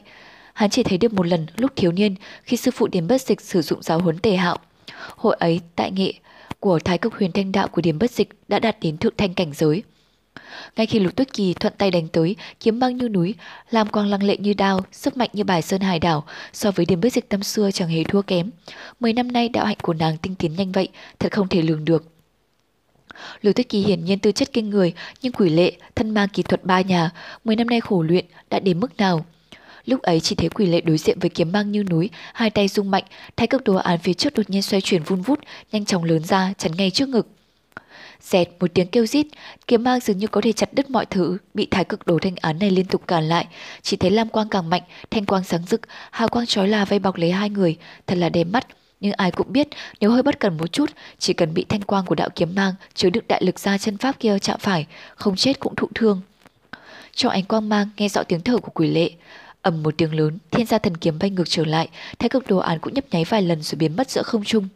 hắn 0.54 0.70
chỉ 0.70 0.84
thấy 0.84 0.98
được 0.98 1.14
một 1.14 1.28
lần 1.28 1.46
lúc 1.58 1.72
thiếu 1.76 1.92
niên 1.92 2.16
khi 2.44 2.58
sư 2.58 2.72
phụ 2.72 2.88
Điền 2.88 3.08
Bất 3.08 3.22
Dịch 3.22 3.42
sử 3.42 3.62
dụng 3.62 3.82
giáo 3.82 4.00
huấn 4.00 4.18
tề 4.18 4.36
hạo. 4.36 4.58
Hội 5.16 5.36
ấy 5.40 5.60
tại 5.76 5.92
nghệ 5.92 6.14
của 6.60 6.80
thái 6.80 6.98
cực 6.98 7.16
huyền 7.16 7.32
thanh 7.32 7.52
đạo 7.52 7.68
của 7.68 7.82
Điền 7.82 8.00
Bất 8.00 8.12
Dịch 8.12 8.30
đã 8.48 8.60
đạt 8.60 8.78
đến 8.82 8.98
thượng 8.98 9.14
thanh 9.18 9.34
cảnh 9.34 9.52
giới. 9.54 9.84
Ngay 10.76 10.86
khi 10.86 11.00
Lục 11.00 11.16
Tuyết 11.16 11.34
Kỳ 11.34 11.54
thuận 11.54 11.74
tay 11.78 11.92
đánh 11.92 12.08
tới, 12.08 12.36
kiếm 12.60 12.80
băng 12.80 12.98
như 12.98 13.10
núi, 13.10 13.36
làm 13.72 13.88
quang 13.88 14.08
lăng 14.08 14.24
lệ 14.24 14.38
như 14.38 14.54
đao, 14.54 14.80
sức 14.92 15.18
mạnh 15.18 15.30
như 15.34 15.44
bài 15.44 15.62
sơn 15.62 15.82
hải 15.82 16.00
đảo, 16.00 16.26
so 16.54 16.72
với 16.72 16.86
điểm 16.86 17.02
bất 17.02 17.14
dịch 17.14 17.30
tâm 17.30 17.44
xưa 17.44 17.72
chẳng 17.72 17.90
hề 17.90 18.04
thua 18.04 18.22
kém. 18.22 18.52
Mười 19.00 19.14
năm 19.14 19.32
nay 19.32 19.50
đạo 19.50 19.66
hạnh 19.66 19.78
của 19.82 19.94
nàng 19.94 20.18
tinh 20.18 20.36
tiến 20.36 20.56
nhanh 20.56 20.72
vậy, 20.72 20.88
thật 21.20 21.32
không 21.32 21.48
thể 21.48 21.62
lường 21.62 21.86
được. 21.86 22.06
Lưu 23.42 23.54
Tuyết 23.54 23.70
Kỳ 23.70 23.84
hiển 23.84 24.06
nhiên 24.06 24.20
tư 24.20 24.32
chất 24.32 24.54
kinh 24.54 24.70
người, 24.70 24.94
nhưng 25.22 25.34
quỷ 25.34 25.50
lệ, 25.50 25.72
thân 25.96 26.10
mang 26.10 26.28
kỹ 26.30 26.44
thuật 26.44 26.66
ba 26.66 26.82
nhà, 26.82 27.12
mười 27.44 27.56
năm 27.56 27.68
nay 27.68 27.82
khổ 27.82 28.02
luyện 28.02 28.26
đã 28.50 28.60
đến 28.60 28.80
mức 28.80 28.98
nào? 28.98 29.26
Lúc 29.86 30.02
ấy 30.02 30.20
chỉ 30.20 30.36
thấy 30.36 30.50
quỷ 30.50 30.66
lệ 30.66 30.82
đối 30.82 30.98
diện 30.98 31.20
với 31.20 31.30
kiếm 31.30 31.52
băng 31.52 31.72
như 31.72 31.84
núi, 31.84 32.10
hai 32.34 32.50
tay 32.50 32.68
rung 32.68 32.92
mạnh, 32.92 33.04
thái 33.38 33.48
cực 33.48 33.64
đồ 33.64 33.76
án 33.76 34.00
phía 34.00 34.14
trước 34.14 34.34
đột 34.34 34.50
nhiên 34.50 34.62
xoay 34.62 34.82
chuyển 34.82 35.04
vun 35.04 35.22
vút, 35.22 35.40
nhanh 35.72 35.86
chóng 35.86 36.04
lớn 36.04 36.24
ra, 36.24 36.54
chắn 36.58 36.72
ngay 36.78 36.92
trước 36.92 37.10
ngực. 37.10 37.28
Xẹt 38.22 38.50
một 38.60 38.68
tiếng 38.74 38.88
kêu 38.88 39.06
rít, 39.06 39.28
kiếm 39.68 39.84
mang 39.84 40.00
dường 40.00 40.18
như 40.18 40.28
có 40.28 40.42
thể 40.42 40.52
chặt 40.52 40.74
đứt 40.74 40.90
mọi 40.90 41.06
thứ, 41.06 41.38
bị 41.54 41.68
thái 41.72 41.86
cực 41.86 42.06
đồ 42.06 42.20
thanh 42.22 42.36
án 42.36 42.60
này 42.60 42.72
liên 42.72 42.86
tục 42.86 43.02
cản 43.08 43.24
lại. 43.24 43.48
Chỉ 43.82 43.98
thấy 43.98 44.12
lam 44.12 44.30
quang 44.30 44.50
càng 44.50 44.70
mạnh, 44.70 44.82
thanh 45.12 45.26
quang 45.26 45.44
sáng 45.44 45.64
rực, 45.68 45.82
hào 46.12 46.28
quang 46.28 46.46
chói 46.46 46.68
là 46.68 46.86
vây 46.86 47.00
bọc 47.00 47.16
lấy 47.16 47.32
hai 47.32 47.50
người, 47.50 47.78
thật 48.08 48.18
là 48.18 48.30
đẹp 48.30 48.44
mắt. 48.44 48.68
Nhưng 49.00 49.14
ai 49.14 49.32
cũng 49.32 49.54
biết, 49.54 49.68
nếu 50.00 50.12
hơi 50.12 50.24
bất 50.24 50.40
cần 50.40 50.58
một 50.58 50.68
chút, 50.72 50.90
chỉ 51.18 51.34
cần 51.34 51.54
bị 51.54 51.66
thanh 51.70 51.82
quang 51.82 52.06
của 52.06 52.16
đạo 52.16 52.30
kiếm 52.36 52.56
mang 52.56 52.74
chứa 52.94 53.10
đựng 53.10 53.24
đại 53.28 53.44
lực 53.44 53.60
ra 53.60 53.78
chân 53.78 53.98
pháp 53.98 54.20
kia 54.20 54.40
chạm 54.40 54.60
phải, 54.60 54.86
không 55.16 55.36
chết 55.36 55.60
cũng 55.60 55.76
thụ 55.76 55.88
thương. 55.96 56.22
Trong 57.16 57.32
ánh 57.32 57.46
quang 57.46 57.70
mang 57.70 57.90
nghe 57.98 58.10
rõ 58.10 58.24
tiếng 58.24 58.42
thở 58.42 58.58
của 58.58 58.72
quỷ 58.74 58.88
lệ, 58.88 59.12
ầm 59.62 59.84
một 59.84 59.94
tiếng 59.98 60.16
lớn, 60.16 60.38
thiên 60.52 60.66
gia 60.66 60.78
thần 60.78 60.98
kiếm 60.98 61.20
bay 61.20 61.30
ngược 61.30 61.50
trở 61.50 61.66
lại, 61.66 61.90
thái 62.20 62.30
cực 62.30 62.48
đồ 62.48 62.58
án 62.58 62.80
cũng 62.80 62.94
nhấp 62.94 63.06
nháy 63.12 63.24
vài 63.24 63.42
lần 63.42 63.62
rồi 63.62 63.78
biến 63.78 63.96
mất 63.96 64.10
giữa 64.10 64.24
không 64.24 64.44
trung. 64.44 64.68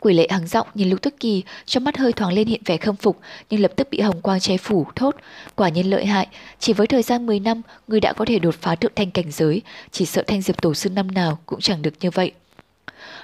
Quỷ 0.00 0.14
lệ 0.14 0.26
hắng 0.30 0.46
giọng 0.46 0.66
nhìn 0.74 0.90
Lục 0.90 1.02
Tức 1.02 1.14
Kỳ, 1.20 1.42
trong 1.66 1.84
mắt 1.84 1.96
hơi 1.96 2.12
thoáng 2.12 2.32
lên 2.32 2.48
hiện 2.48 2.60
vẻ 2.64 2.76
khâm 2.76 2.96
phục, 2.96 3.20
nhưng 3.50 3.60
lập 3.60 3.72
tức 3.76 3.88
bị 3.90 4.00
hồng 4.00 4.20
quang 4.20 4.40
che 4.40 4.56
phủ, 4.56 4.86
thốt. 4.96 5.16
Quả 5.54 5.68
nhiên 5.68 5.90
lợi 5.90 6.06
hại, 6.06 6.26
chỉ 6.58 6.72
với 6.72 6.86
thời 6.86 7.02
gian 7.02 7.26
10 7.26 7.40
năm, 7.40 7.62
người 7.88 8.00
đã 8.00 8.12
có 8.12 8.24
thể 8.24 8.38
đột 8.38 8.54
phá 8.60 8.74
thượng 8.74 8.92
thanh 8.96 9.10
cảnh 9.10 9.30
giới, 9.30 9.62
chỉ 9.90 10.06
sợ 10.06 10.22
thanh 10.26 10.42
diệp 10.42 10.62
tổ 10.62 10.74
sư 10.74 10.90
năm 10.90 11.10
nào 11.10 11.38
cũng 11.46 11.60
chẳng 11.60 11.82
được 11.82 11.94
như 12.00 12.10
vậy. 12.10 12.32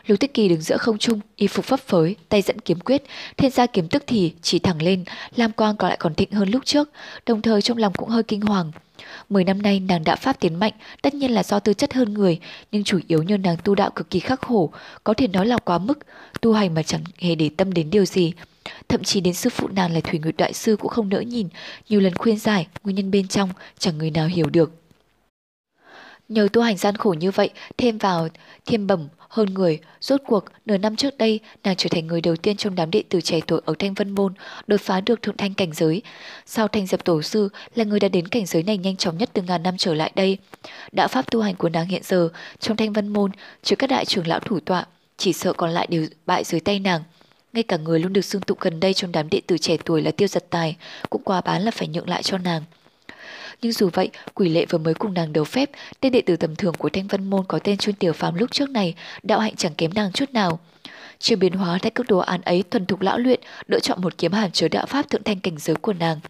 Lục 0.07 0.21
Tích 0.21 0.35
Kỳ 0.35 0.49
đứng 0.49 0.61
giữa 0.61 0.77
không 0.77 0.99
trung, 0.99 1.21
y 1.37 1.47
phục 1.47 1.65
phấp 1.65 1.81
phới, 1.81 2.17
tay 2.29 2.43
dẫn 2.43 2.61
kiếm 2.61 2.81
quyết, 2.81 3.03
thiên 3.37 3.51
gia 3.51 3.67
kiếm 3.67 3.89
tức 3.89 4.05
thì 4.07 4.33
chỉ 4.43 4.59
thẳng 4.59 4.83
lên, 4.83 5.05
lam 5.37 5.53
quang 5.53 5.77
còn 5.77 5.89
lại 5.89 5.97
còn 6.01 6.15
thịnh 6.15 6.31
hơn 6.31 6.51
lúc 6.51 6.65
trước, 6.65 6.91
đồng 7.27 7.43
thời 7.43 7.63
trong 7.63 7.79
lòng 7.79 7.93
cũng 7.93 8.09
hơi 8.09 8.23
kinh 8.23 8.41
hoàng. 8.41 8.73
Mười 9.29 9.45
năm 9.45 9.63
nay 9.63 9.81
nàng 9.81 10.05
đã 10.05 10.17
pháp 10.17 10.41
tiến 10.41 10.55
mạnh, 10.55 10.73
tất 11.03 11.15
nhiên 11.15 11.31
là 11.31 11.43
do 11.43 11.61
tư 11.61 11.73
chất 11.75 11.95
hơn 11.95 12.15
người, 12.15 12.39
nhưng 12.73 12.85
chủ 12.85 13.01
yếu 13.09 13.23
nhờ 13.23 13.37
nàng 13.37 13.57
tu 13.65 13.75
đạo 13.75 13.91
cực 13.91 14.11
kỳ 14.11 14.21
khắc 14.21 14.41
khổ, 14.41 14.73
có 15.05 15.15
thể 15.15 15.29
nói 15.29 15.47
là 15.47 15.59
quá 15.59 15.79
mức, 15.79 15.99
tu 16.41 16.53
hành 16.53 16.75
mà 16.75 16.83
chẳng 16.83 17.05
hề 17.19 17.35
để 17.35 17.51
tâm 17.57 17.73
đến 17.73 17.91
điều 17.91 18.05
gì. 18.05 18.33
Thậm 18.89 19.05
chí 19.05 19.21
đến 19.21 19.35
sư 19.35 19.51
phụ 19.51 19.69
nàng 19.69 19.93
là 19.93 20.01
Thủy 20.01 20.19
Nguyệt 20.19 20.37
Đại 20.37 20.53
Sư 20.53 20.77
cũng 20.77 20.91
không 20.91 21.09
nỡ 21.09 21.21
nhìn, 21.21 21.49
nhiều 21.89 22.01
lần 22.01 22.15
khuyên 22.15 22.39
giải, 22.39 22.67
nguyên 22.85 22.97
nhân 22.97 23.11
bên 23.11 23.29
trong 23.29 23.51
chẳng 23.79 23.99
người 23.99 24.11
nào 24.11 24.27
hiểu 24.27 24.47
được. 24.51 24.71
Nhờ 26.29 26.49
tu 26.53 26.63
hành 26.63 26.77
gian 26.77 26.97
khổ 26.97 27.15
như 27.19 27.31
vậy, 27.31 27.51
thêm 27.77 27.99
vào 27.99 28.29
thiên 28.67 28.87
bẩm 28.87 29.09
hơn 29.29 29.55
người, 29.55 29.79
rốt 30.01 30.21
cuộc 30.27 30.45
nửa 30.67 30.79
năm 30.79 30.97
trước 30.97 31.19
đây 31.19 31.41
nàng 31.65 31.77
trở 31.77 31.89
thành 31.91 32.07
người 32.07 32.21
đầu 32.21 32.37
tiên 32.37 32.57
trong 32.57 32.75
đám 32.75 32.91
đệ 32.91 33.03
tử 33.09 33.21
trẻ 33.21 33.41
tuổi 33.47 33.61
ở 33.65 33.75
Thanh 33.79 33.95
Vân 33.95 34.11
Môn 34.11 34.35
đột 34.67 34.81
phá 34.81 35.01
được 35.01 35.23
thượng 35.23 35.37
thanh 35.37 35.55
cảnh 35.55 35.73
giới. 35.73 36.03
Sau 36.47 36.69
Thanh 36.69 36.87
Diệp 36.87 37.05
Tổ 37.05 37.23
Sư 37.23 37.49
là 37.75 37.85
người 37.85 38.01
đã 38.01 38.09
đến 38.09 38.29
cảnh 38.29 38.47
giới 38.47 38.63
này 38.63 38.79
nhanh 38.79 38.97
chóng 38.97 39.19
nhất 39.19 39.31
từ 39.33 39.43
ngàn 39.43 39.63
năm 39.63 39.77
trở 39.79 39.95
lại 39.95 40.13
đây. 40.15 40.39
Đạo 40.93 41.09
pháp 41.09 41.31
tu 41.31 41.41
hành 41.41 41.55
của 41.55 41.69
nàng 41.69 41.87
hiện 41.87 42.03
giờ 42.05 42.29
trong 42.61 42.77
Thanh 42.77 42.93
Vân 42.93 43.09
Môn 43.09 43.31
trừ 43.63 43.77
các 43.77 43.91
đại 43.91 44.05
trưởng 44.05 44.27
lão 44.27 44.41
thủ 44.41 44.61
tọa, 44.61 44.87
chỉ 45.17 45.33
sợ 45.33 45.53
còn 45.53 45.71
lại 45.71 45.87
đều 45.91 46.07
bại 46.27 46.45
dưới 46.45 46.61
tay 46.61 46.79
nàng. 46.79 47.03
Ngay 47.53 47.63
cả 47.63 47.77
người 47.77 48.01
luôn 48.01 48.13
được 48.13 48.25
xương 48.25 48.43
tụng 48.43 48.59
gần 48.61 48.81
đây 48.81 48.95
trong 48.95 49.13
đám 49.13 49.31
đệ 49.31 49.41
tử 49.47 49.59
trẻ 49.59 49.77
tuổi 49.85 50.03
là 50.03 50.11
tiêu 50.11 50.29
giật 50.29 50.45
tài 50.51 50.77
cũng 51.11 51.23
quá 51.25 51.41
bán 51.41 51.63
là 51.63 51.71
phải 51.71 51.89
nhượng 51.89 52.09
lại 52.09 52.23
cho 52.23 52.39
nàng. 52.39 52.63
Nhưng 53.63 53.73
dù 53.73 53.91
vậy, 53.93 54.11
quỷ 54.35 54.49
lệ 54.49 54.67
vừa 54.67 54.79
mới 54.79 54.95
cùng 54.95 55.15
nàng 55.15 55.33
đấu 55.33 55.45
phép, 55.45 55.71
tên 56.01 56.13
đệ 56.13 56.21
tử 56.21 56.37
tầm 56.37 56.57
thường 56.57 56.75
của 56.75 56.89
Thanh 56.89 57.07
Vân 57.07 57.31
Môn 57.31 57.45
có 57.49 57.59
tên 57.59 57.79
Chuyên 57.79 57.95
Tiểu 57.95 58.13
Phàm 58.13 58.35
lúc 58.35 58.51
trước 58.53 58.71
này, 58.71 58.95
đạo 59.23 59.41
hạnh 59.41 59.57
chẳng 59.57 59.75
kém 59.75 59.91
nàng 59.95 60.13
chút 60.13 60.31
nào. 60.33 60.59
Chưa 61.19 61.37
biến 61.37 61.53
hóa 61.53 61.79
tại 61.83 61.91
các 61.91 62.07
đồ 62.09 62.19
án 62.19 62.41
ấy 62.41 62.65
thuần 62.71 62.87
thục 62.87 63.01
lão 63.01 63.19
luyện, 63.19 63.41
đỡ 63.69 63.79
chọn 63.81 64.03
một 64.03 64.19
kiếm 64.19 64.33
hàn 64.33 64.51
chứa 64.51 64.69
đạo 64.69 64.87
pháp 64.87 65.11
thượng 65.11 65.23
thanh 65.23 65.41
cảnh 65.41 65.59
giới 65.59 65.77
của 65.77 65.93
nàng. 65.93 66.21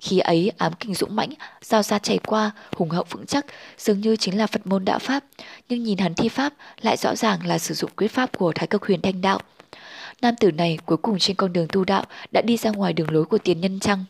Khi 0.00 0.18
ấy 0.18 0.52
ám 0.58 0.72
kinh 0.80 0.94
dũng 0.94 1.16
mãnh, 1.16 1.30
giao 1.62 1.82
ra 1.82 1.98
chảy 1.98 2.18
qua, 2.18 2.50
hùng 2.76 2.90
hậu 2.90 3.04
vững 3.10 3.26
chắc, 3.26 3.46
dường 3.78 4.00
như 4.00 4.16
chính 4.16 4.38
là 4.38 4.46
Phật 4.46 4.66
môn 4.66 4.84
đạo 4.84 4.98
pháp, 4.98 5.24
nhưng 5.68 5.82
nhìn 5.82 5.98
hắn 5.98 6.14
thi 6.14 6.28
pháp 6.28 6.52
lại 6.80 6.96
rõ 6.96 7.16
ràng 7.16 7.46
là 7.46 7.58
sử 7.58 7.74
dụng 7.74 7.90
quyết 7.96 8.08
pháp 8.08 8.38
của 8.38 8.52
Thái 8.54 8.66
Cực 8.66 8.86
Huyền 8.86 9.00
Thanh 9.02 9.20
đạo. 9.20 9.40
Nam 10.22 10.34
tử 10.40 10.50
này 10.50 10.78
cuối 10.86 10.96
cùng 10.96 11.18
trên 11.18 11.36
con 11.36 11.52
đường 11.52 11.66
tu 11.72 11.84
đạo 11.84 12.04
đã 12.32 12.42
đi 12.42 12.56
ra 12.56 12.70
ngoài 12.70 12.92
đường 12.92 13.10
lối 13.10 13.24
của 13.24 13.38
tiền 13.38 13.60
nhân 13.60 13.80
chăng? 13.80 14.04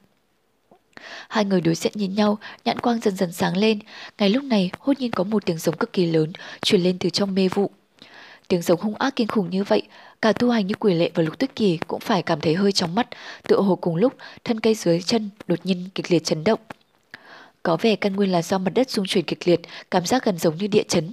Hai 1.28 1.44
người 1.44 1.60
đối 1.60 1.74
diện 1.74 1.92
nhìn 1.96 2.14
nhau, 2.14 2.38
nhãn 2.64 2.78
quang 2.78 3.00
dần 3.00 3.16
dần 3.16 3.32
sáng 3.32 3.56
lên. 3.56 3.78
Ngay 4.18 4.30
lúc 4.30 4.44
này, 4.44 4.70
hốt 4.78 4.92
nhiên 4.98 5.10
có 5.10 5.24
một 5.24 5.46
tiếng 5.46 5.58
giống 5.58 5.76
cực 5.76 5.92
kỳ 5.92 6.06
lớn 6.06 6.32
truyền 6.62 6.80
lên 6.80 6.98
từ 6.98 7.10
trong 7.10 7.34
mê 7.34 7.48
vụ. 7.48 7.70
Tiếng 8.48 8.62
giống 8.62 8.80
hung 8.80 8.94
ác 8.94 9.16
kinh 9.16 9.26
khủng 9.26 9.50
như 9.50 9.64
vậy, 9.64 9.82
cả 10.22 10.32
tu 10.32 10.50
hành 10.50 10.66
như 10.66 10.74
quỷ 10.74 10.94
lệ 10.94 11.10
và 11.14 11.22
lục 11.22 11.38
tuyết 11.38 11.56
kỳ 11.56 11.78
cũng 11.86 12.00
phải 12.00 12.22
cảm 12.22 12.40
thấy 12.40 12.54
hơi 12.54 12.72
chóng 12.72 12.94
mắt, 12.94 13.08
tựa 13.42 13.60
hồ 13.60 13.76
cùng 13.76 13.96
lúc 13.96 14.14
thân 14.44 14.60
cây 14.60 14.74
dưới 14.74 15.02
chân 15.02 15.30
đột 15.46 15.58
nhiên 15.64 15.88
kịch 15.94 16.10
liệt 16.10 16.24
chấn 16.24 16.44
động. 16.44 16.60
Có 17.62 17.76
vẻ 17.76 17.96
căn 17.96 18.16
nguyên 18.16 18.32
là 18.32 18.42
do 18.42 18.58
mặt 18.58 18.72
đất 18.74 18.90
rung 18.90 19.06
chuyển 19.06 19.24
kịch 19.24 19.48
liệt, 19.48 19.60
cảm 19.90 20.06
giác 20.06 20.24
gần 20.24 20.38
giống 20.38 20.56
như 20.56 20.66
địa 20.66 20.84
chấn. 20.88 21.12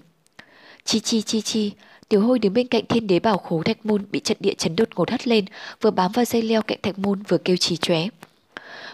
Chi 0.86 1.00
chi 1.00 1.22
chi 1.22 1.42
chi, 1.42 1.72
Tiểu 2.12 2.22
hôi 2.22 2.40
đứng 2.40 2.54
bên 2.54 2.68
cạnh 2.68 2.86
thiên 2.86 3.08
đế 3.08 3.20
bảo 3.20 3.38
khố 3.38 3.64
thạch 3.64 3.86
môn 3.86 4.06
bị 4.12 4.20
trận 4.20 4.38
địa 4.40 4.54
chấn 4.54 4.76
đột 4.76 4.90
ngột 4.96 5.12
hất 5.12 5.28
lên, 5.28 5.46
vừa 5.82 5.92
bám 5.92 6.12
vào 6.12 6.26
dây 6.26 6.42
leo 6.42 6.62
cạnh 6.62 6.78
thạch 6.84 7.00
môn 7.00 7.24
vừa 7.28 7.38
kêu 7.38 7.58
trì 7.58 7.78
chóe. 7.78 8.08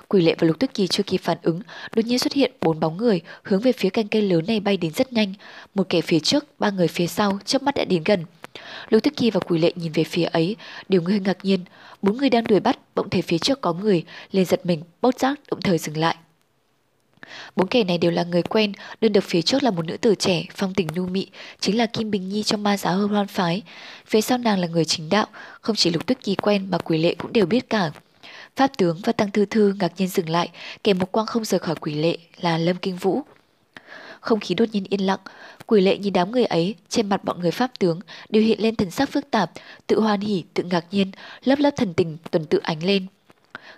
Quỷ 0.08 0.22
lệ 0.22 0.36
và 0.40 0.48
lục 0.48 0.60
tức 0.60 0.74
kỳ 0.74 0.88
chưa 0.88 1.04
kịp 1.04 1.18
phản 1.18 1.38
ứng, 1.42 1.62
đột 1.96 2.06
nhiên 2.06 2.20
xuất 2.20 2.34
hiện 2.34 2.52
bốn 2.62 2.80
bóng 2.80 2.98
người 2.98 3.22
hướng 3.44 3.62
về 3.62 3.72
phía 3.72 3.90
canh 3.90 4.08
cây 4.08 4.22
lớn 4.22 4.46
này 4.48 4.60
bay 4.60 4.78
đến 4.78 4.92
rất 4.94 5.14
nhanh. 5.14 5.34
Một 5.76 5.90
kẻ 5.90 6.02
phía 6.02 6.20
trước, 6.20 6.46
ba 6.60 6.70
người 6.70 6.88
phía 6.88 7.08
sau, 7.08 7.40
chớp 7.46 7.64
mắt 7.64 7.76
đã 7.76 7.86
đến 7.86 8.04
gần. 8.06 8.26
Lục 8.90 9.04
tức 9.04 9.14
kỳ 9.18 9.32
và 9.32 9.40
quỷ 9.40 9.60
lệ 9.60 9.72
nhìn 9.76 9.92
về 9.92 10.04
phía 10.04 10.24
ấy, 10.24 10.56
đều 10.90 11.02
hơi 11.08 11.20
ngạc 11.20 11.38
nhiên. 11.46 11.60
Bốn 12.02 12.18
người 12.18 12.30
đang 12.30 12.44
đuổi 12.44 12.60
bắt, 12.60 12.80
bỗng 12.96 13.10
thấy 13.10 13.22
phía 13.22 13.38
trước 13.38 13.62
có 13.62 13.74
người, 13.74 14.04
liền 14.32 14.46
giật 14.46 14.66
mình, 14.66 14.82
bốc 15.02 15.20
giác, 15.20 15.40
động 15.52 15.62
thời 15.62 15.78
dừng 15.78 15.98
lại. 15.98 16.16
Bốn 17.56 17.68
kẻ 17.68 17.84
này 17.84 17.98
đều 17.98 18.12
là 18.12 18.24
người 18.24 18.42
quen, 18.42 18.74
đơn 19.02 19.14
độc 19.14 19.24
phía 19.24 19.42
trước 19.42 19.64
là 19.64 19.72
một 19.72 19.86
nữ 19.86 19.98
tử 19.98 20.16
trẻ, 20.16 20.44
phong 20.56 20.74
tình 20.74 20.88
nhu 20.96 21.06
mị, 21.06 21.28
chính 21.60 21.78
là 21.78 21.86
Kim 21.86 22.12
Bình 22.12 22.30
Nhi 22.30 22.44
trong 22.44 22.64
ma 22.64 22.78
giáo 22.78 22.98
hương 22.98 23.10
hoan 23.10 23.28
phái. 23.28 23.62
Phía 24.06 24.22
sau 24.22 24.38
nàng 24.38 24.60
là 24.60 24.68
người 24.68 24.86
chính 24.86 25.10
đạo, 25.10 25.28
không 25.62 25.76
chỉ 25.76 25.90
lục 25.90 26.06
tức 26.06 26.18
kỳ 26.24 26.36
quen 26.36 26.68
mà 26.72 26.78
quỷ 26.78 26.98
lệ 26.98 27.16
cũng 27.18 27.34
đều 27.34 27.46
biết 27.46 27.70
cả. 27.70 27.92
Pháp 28.58 28.78
tướng 28.78 28.98
và 29.04 29.14
Tăng 29.14 29.32
Thư 29.32 29.46
Thư 29.46 29.74
ngạc 29.80 29.92
nhiên 29.98 30.08
dừng 30.08 30.30
lại, 30.30 30.50
kẻ 30.84 30.94
một 30.94 31.12
quang 31.12 31.28
không 31.28 31.46
rời 31.46 31.60
khỏi 31.60 31.76
quỷ 31.76 31.96
lệ 31.96 32.18
là 32.42 32.58
Lâm 32.58 32.76
Kinh 32.76 32.96
Vũ. 32.96 33.22
Không 34.20 34.40
khí 34.40 34.56
đột 34.56 34.66
nhiên 34.72 34.84
yên 34.90 35.06
lặng, 35.06 35.20
quỷ 35.66 35.82
lệ 35.82 35.98
nhìn 35.98 36.14
đám 36.14 36.32
người 36.32 36.46
ấy, 36.46 36.76
trên 36.90 37.10
mặt 37.10 37.24
bọn 37.24 37.40
người 37.40 37.52
Pháp 37.52 37.80
tướng 37.80 38.00
đều 38.30 38.44
hiện 38.44 38.62
lên 38.62 38.76
thần 38.76 38.92
sắc 38.92 39.10
phức 39.10 39.32
tạp, 39.32 39.52
tự 39.88 40.00
hoan 40.00 40.20
hỉ, 40.20 40.44
tự 40.54 40.64
ngạc 40.64 40.86
nhiên, 40.92 41.12
lớp 41.44 41.60
lớp 41.60 41.70
thần 41.78 41.94
tình 41.94 42.18
tuần 42.32 42.46
tự 42.46 42.58
ánh 42.64 42.84
lên. 42.84 43.06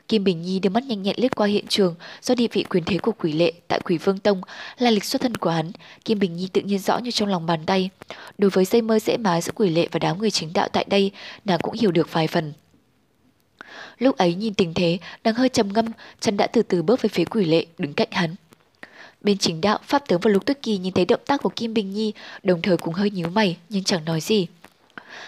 Kim 0.07 0.23
Bình 0.23 0.41
Nhi 0.41 0.59
đưa 0.59 0.69
mắt 0.69 0.83
nhanh 0.83 1.03
nhẹn 1.03 1.15
lướt 1.19 1.35
qua 1.35 1.47
hiện 1.47 1.67
trường 1.67 1.95
do 2.21 2.35
địa 2.35 2.47
vị 2.51 2.63
quyền 2.63 2.83
thế 2.83 2.97
của 2.97 3.11
quỷ 3.11 3.33
lệ 3.33 3.53
tại 3.67 3.79
quỷ 3.85 3.97
vương 3.97 4.19
tông 4.19 4.41
là 4.77 4.91
lịch 4.91 5.03
xuất 5.03 5.21
thân 5.21 5.35
của 5.35 5.49
hắn. 5.49 5.71
Kim 6.05 6.19
Bình 6.19 6.35
Nhi 6.35 6.49
tự 6.53 6.61
nhiên 6.61 6.79
rõ 6.79 6.97
như 6.97 7.11
trong 7.11 7.29
lòng 7.29 7.45
bàn 7.45 7.65
tay. 7.65 7.89
Đối 8.37 8.49
với 8.49 8.65
dây 8.65 8.81
mơ 8.81 8.99
dễ 8.99 9.17
má 9.17 9.41
giữa 9.41 9.51
quỷ 9.55 9.69
lệ 9.69 9.87
và 9.91 9.99
đám 9.99 10.19
người 10.19 10.31
chính 10.31 10.53
đạo 10.53 10.67
tại 10.73 10.85
đây, 10.89 11.11
nàng 11.45 11.59
cũng 11.61 11.75
hiểu 11.79 11.91
được 11.91 12.13
vài 12.13 12.27
phần. 12.27 12.53
Lúc 13.99 14.17
ấy 14.17 14.33
nhìn 14.33 14.53
tình 14.53 14.73
thế, 14.73 14.97
đang 15.23 15.35
hơi 15.35 15.49
trầm 15.49 15.73
ngâm, 15.73 15.85
chân 16.19 16.37
đã 16.37 16.47
từ 16.47 16.61
từ 16.61 16.81
bước 16.81 17.01
về 17.01 17.09
phía 17.09 17.25
quỷ 17.25 17.45
lệ, 17.45 17.65
đứng 17.77 17.93
cạnh 17.93 18.07
hắn. 18.11 18.35
Bên 19.21 19.37
chính 19.37 19.61
đạo, 19.61 19.79
Pháp 19.83 20.07
tướng 20.07 20.19
và 20.19 20.31
Lục 20.31 20.45
Tuyết 20.45 20.61
Kỳ 20.61 20.77
nhìn 20.77 20.93
thấy 20.93 21.05
động 21.05 21.19
tác 21.25 21.41
của 21.43 21.49
Kim 21.49 21.73
Bình 21.73 21.93
Nhi, 21.93 22.13
đồng 22.43 22.61
thời 22.61 22.77
cũng 22.77 22.93
hơi 22.93 23.11
nhíu 23.11 23.27
mày, 23.27 23.57
nhưng 23.69 23.83
chẳng 23.83 24.05
nói 24.05 24.21
gì. 24.21 24.47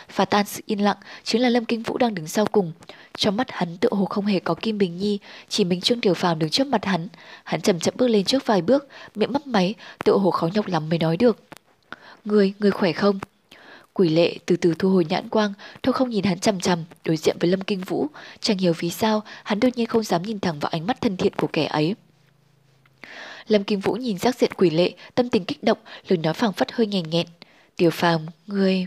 phá 0.09 0.25
tan 0.25 0.45
sự 0.45 0.61
yên 0.65 0.83
lặng 0.83 0.97
chính 1.23 1.41
là 1.41 1.49
Lâm 1.49 1.65
Kinh 1.65 1.83
Vũ 1.83 1.97
đang 1.97 2.15
đứng 2.15 2.27
sau 2.27 2.45
cùng. 2.45 2.71
Trong 3.17 3.37
mắt 3.37 3.51
hắn 3.51 3.77
tựa 3.77 3.89
hồ 3.91 4.05
không 4.05 4.25
hề 4.25 4.39
có 4.39 4.53
Kim 4.53 4.77
Bình 4.77 4.97
Nhi, 4.97 5.19
chỉ 5.49 5.63
mình 5.63 5.81
Trương 5.81 6.01
Tiểu 6.01 6.13
Phàm 6.13 6.39
đứng 6.39 6.49
trước 6.49 6.67
mặt 6.67 6.85
hắn. 6.85 7.07
Hắn 7.43 7.61
chậm 7.61 7.79
chậm 7.79 7.93
bước 7.97 8.07
lên 8.07 8.25
trước 8.25 8.45
vài 8.45 8.61
bước, 8.61 8.87
miệng 9.15 9.33
mấp 9.33 9.47
máy, 9.47 9.75
tựa 10.05 10.17
hồ 10.17 10.31
khó 10.31 10.49
nhọc 10.53 10.67
lắm 10.67 10.89
mới 10.89 10.99
nói 10.99 11.17
được. 11.17 11.43
Người, 12.25 12.53
người 12.59 12.71
khỏe 12.71 12.91
không? 12.91 13.19
Quỷ 13.93 14.09
lệ 14.09 14.35
từ 14.45 14.55
từ 14.55 14.73
thu 14.79 14.89
hồi 14.89 15.05
nhãn 15.09 15.29
quang, 15.29 15.53
thôi 15.83 15.93
không 15.93 16.09
nhìn 16.09 16.23
hắn 16.23 16.39
chằm 16.39 16.59
chằm, 16.59 16.83
đối 17.05 17.17
diện 17.17 17.37
với 17.39 17.49
Lâm 17.49 17.61
Kinh 17.61 17.81
Vũ. 17.81 18.07
Chẳng 18.39 18.57
hiểu 18.57 18.73
vì 18.79 18.89
sao, 18.89 19.23
hắn 19.43 19.59
đột 19.59 19.69
nhiên 19.75 19.87
không 19.87 20.03
dám 20.03 20.23
nhìn 20.23 20.39
thẳng 20.39 20.59
vào 20.59 20.69
ánh 20.69 20.87
mắt 20.87 21.01
thân 21.01 21.17
thiện 21.17 21.33
của 21.33 21.47
kẻ 21.47 21.65
ấy. 21.65 21.95
Lâm 23.47 23.63
Kinh 23.63 23.79
Vũ 23.79 23.93
nhìn 23.93 24.17
giác 24.17 24.35
diện 24.35 24.51
quỷ 24.57 24.69
lệ, 24.69 24.93
tâm 25.15 25.29
tình 25.29 25.45
kích 25.45 25.63
động, 25.63 25.77
lời 26.07 26.17
nói 26.17 26.33
phảng 26.33 26.53
phất 26.53 26.71
hơi 26.71 26.87
nghèn 26.87 27.09
nghẹn. 27.09 27.27
Tiểu 27.75 27.89
phàm, 27.89 28.25
ngươi... 28.47 28.85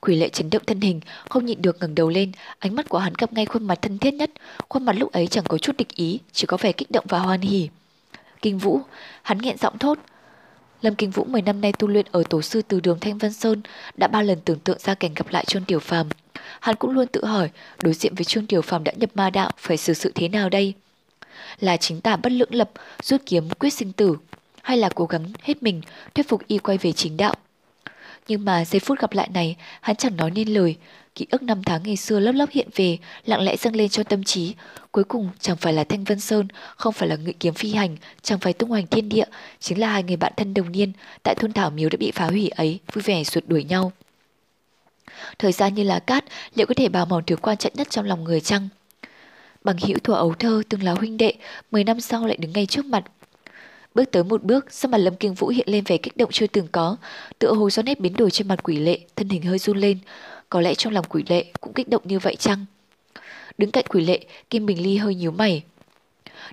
Quỷ 0.00 0.16
lệ 0.16 0.28
chấn 0.28 0.50
động 0.50 0.62
thân 0.66 0.80
hình, 0.80 1.00
không 1.28 1.46
nhịn 1.46 1.62
được 1.62 1.76
ngẩng 1.80 1.94
đầu 1.94 2.08
lên, 2.08 2.32
ánh 2.58 2.74
mắt 2.74 2.88
của 2.88 2.98
hắn 2.98 3.12
gặp 3.18 3.32
ngay 3.32 3.46
khuôn 3.46 3.66
mặt 3.66 3.78
thân 3.82 3.98
thiết 3.98 4.14
nhất. 4.14 4.30
Khuôn 4.68 4.84
mặt 4.84 4.92
lúc 4.92 5.12
ấy 5.12 5.26
chẳng 5.26 5.44
có 5.44 5.58
chút 5.58 5.76
địch 5.76 5.94
ý, 5.94 6.18
chỉ 6.32 6.46
có 6.46 6.56
vẻ 6.56 6.72
kích 6.72 6.90
động 6.90 7.04
và 7.08 7.18
hoan 7.18 7.40
hỉ. 7.40 7.68
Kinh 8.42 8.58
Vũ, 8.58 8.80
hắn 9.22 9.38
nghẹn 9.38 9.56
giọng 9.56 9.78
thốt, 9.78 9.98
Lâm 10.82 10.94
Kinh 10.94 11.10
Vũ 11.10 11.24
10 11.24 11.42
năm 11.42 11.60
nay 11.60 11.72
tu 11.72 11.88
luyện 11.88 12.06
ở 12.12 12.22
tổ 12.30 12.42
sư 12.42 12.62
từ 12.68 12.80
đường 12.80 12.98
Thanh 13.00 13.18
Vân 13.18 13.32
Sơn 13.32 13.62
đã 13.96 14.06
ba 14.06 14.22
lần 14.22 14.40
tưởng 14.44 14.58
tượng 14.58 14.78
ra 14.78 14.94
cảnh 14.94 15.14
gặp 15.14 15.26
lại 15.30 15.44
Trương 15.44 15.64
Tiểu 15.64 15.80
Phàm. 15.80 16.08
Hắn 16.60 16.76
cũng 16.76 16.90
luôn 16.90 17.06
tự 17.06 17.24
hỏi, 17.24 17.50
đối 17.82 17.94
diện 17.94 18.14
với 18.14 18.24
Trương 18.24 18.46
Tiểu 18.46 18.62
Phàm 18.62 18.84
đã 18.84 18.92
nhập 18.96 19.10
ma 19.14 19.30
đạo 19.30 19.50
phải 19.56 19.76
xử 19.76 19.92
sự 19.92 20.12
thế 20.14 20.28
nào 20.28 20.48
đây? 20.48 20.74
Là 21.60 21.76
chính 21.76 22.00
tả 22.00 22.16
bất 22.16 22.32
lưỡng 22.32 22.54
lập, 22.54 22.70
rút 23.02 23.22
kiếm 23.26 23.50
quyết 23.50 23.70
sinh 23.70 23.92
tử, 23.92 24.16
hay 24.62 24.76
là 24.76 24.88
cố 24.94 25.06
gắng 25.06 25.24
hết 25.42 25.62
mình 25.62 25.80
thuyết 26.14 26.28
phục 26.28 26.46
y 26.46 26.58
quay 26.58 26.78
về 26.78 26.92
chính 26.92 27.16
đạo? 27.16 27.34
Nhưng 28.28 28.44
mà 28.44 28.64
giây 28.64 28.80
phút 28.80 28.98
gặp 28.98 29.12
lại 29.12 29.28
này, 29.34 29.56
hắn 29.80 29.96
chẳng 29.96 30.16
nói 30.16 30.30
nên 30.30 30.48
lời, 30.48 30.76
ký 31.14 31.26
ức 31.30 31.42
năm 31.42 31.62
tháng 31.62 31.82
ngày 31.82 31.96
xưa 31.96 32.20
lớp 32.20 32.32
lớp 32.32 32.46
hiện 32.50 32.68
về, 32.76 32.98
lặng 33.24 33.40
lẽ 33.40 33.56
dâng 33.56 33.76
lên 33.76 33.88
cho 33.88 34.02
tâm 34.02 34.24
trí. 34.24 34.54
Cuối 34.92 35.04
cùng 35.04 35.28
chẳng 35.40 35.56
phải 35.56 35.72
là 35.72 35.84
Thanh 35.84 36.04
Vân 36.04 36.20
Sơn, 36.20 36.48
không 36.76 36.92
phải 36.92 37.08
là 37.08 37.16
ngự 37.16 37.32
kiếm 37.40 37.54
phi 37.54 37.72
hành, 37.72 37.96
chẳng 38.22 38.38
phải 38.38 38.52
tung 38.52 38.70
hoành 38.70 38.86
thiên 38.86 39.08
địa, 39.08 39.24
chính 39.60 39.80
là 39.80 39.88
hai 39.88 40.02
người 40.02 40.16
bạn 40.16 40.32
thân 40.36 40.54
đồng 40.54 40.72
niên 40.72 40.92
tại 41.22 41.34
thôn 41.34 41.52
Thảo 41.52 41.70
Miếu 41.70 41.88
đã 41.88 41.96
bị 42.00 42.10
phá 42.10 42.26
hủy 42.26 42.48
ấy, 42.48 42.78
vui 42.92 43.02
vẻ 43.02 43.24
ruột 43.24 43.44
đuổi 43.46 43.64
nhau. 43.64 43.92
Thời 45.38 45.52
gian 45.52 45.74
như 45.74 45.82
là 45.82 45.98
cát, 45.98 46.24
liệu 46.54 46.66
có 46.66 46.74
thể 46.74 46.88
bào 46.88 47.06
mòn 47.06 47.24
thứ 47.26 47.36
quan 47.36 47.56
trọng 47.56 47.72
nhất 47.76 47.90
trong 47.90 48.06
lòng 48.06 48.24
người 48.24 48.40
chăng? 48.40 48.68
Bằng 49.64 49.76
hữu 49.78 49.98
thuở 49.98 50.14
ấu 50.14 50.34
thơ 50.34 50.62
từng 50.68 50.82
là 50.82 50.92
huynh 50.92 51.16
đệ, 51.16 51.34
10 51.70 51.84
năm 51.84 52.00
sau 52.00 52.26
lại 52.26 52.36
đứng 52.36 52.52
ngay 52.52 52.66
trước 52.66 52.84
mặt, 52.84 53.04
Bước 53.94 54.04
tới 54.10 54.24
một 54.24 54.42
bước, 54.42 54.66
sau 54.70 54.88
mặt 54.88 54.98
Lâm 54.98 55.14
Kinh 55.14 55.34
Vũ 55.34 55.48
hiện 55.48 55.68
lên 55.68 55.84
vẻ 55.84 55.96
kích 55.96 56.16
động 56.16 56.30
chưa 56.32 56.46
từng 56.46 56.66
có, 56.72 56.96
tựa 57.38 57.52
hồ 57.52 57.70
do 57.70 57.82
nét 57.82 58.00
biến 58.00 58.14
đổi 58.16 58.30
trên 58.30 58.48
mặt 58.48 58.62
quỷ 58.62 58.78
lệ, 58.78 58.98
thân 59.16 59.28
hình 59.28 59.42
hơi 59.42 59.58
run 59.58 59.78
lên. 59.78 59.98
Có 60.50 60.60
lẽ 60.60 60.74
trong 60.74 60.92
lòng 60.92 61.04
quỷ 61.08 61.24
lệ 61.28 61.44
cũng 61.60 61.72
kích 61.72 61.88
động 61.88 62.02
như 62.04 62.18
vậy 62.18 62.36
chăng? 62.36 62.64
Đứng 63.58 63.70
cạnh 63.70 63.84
quỷ 63.88 64.04
lệ, 64.04 64.20
Kim 64.50 64.66
Bình 64.66 64.82
Ly 64.82 64.96
hơi 64.96 65.14
nhíu 65.14 65.30
mày. 65.30 65.62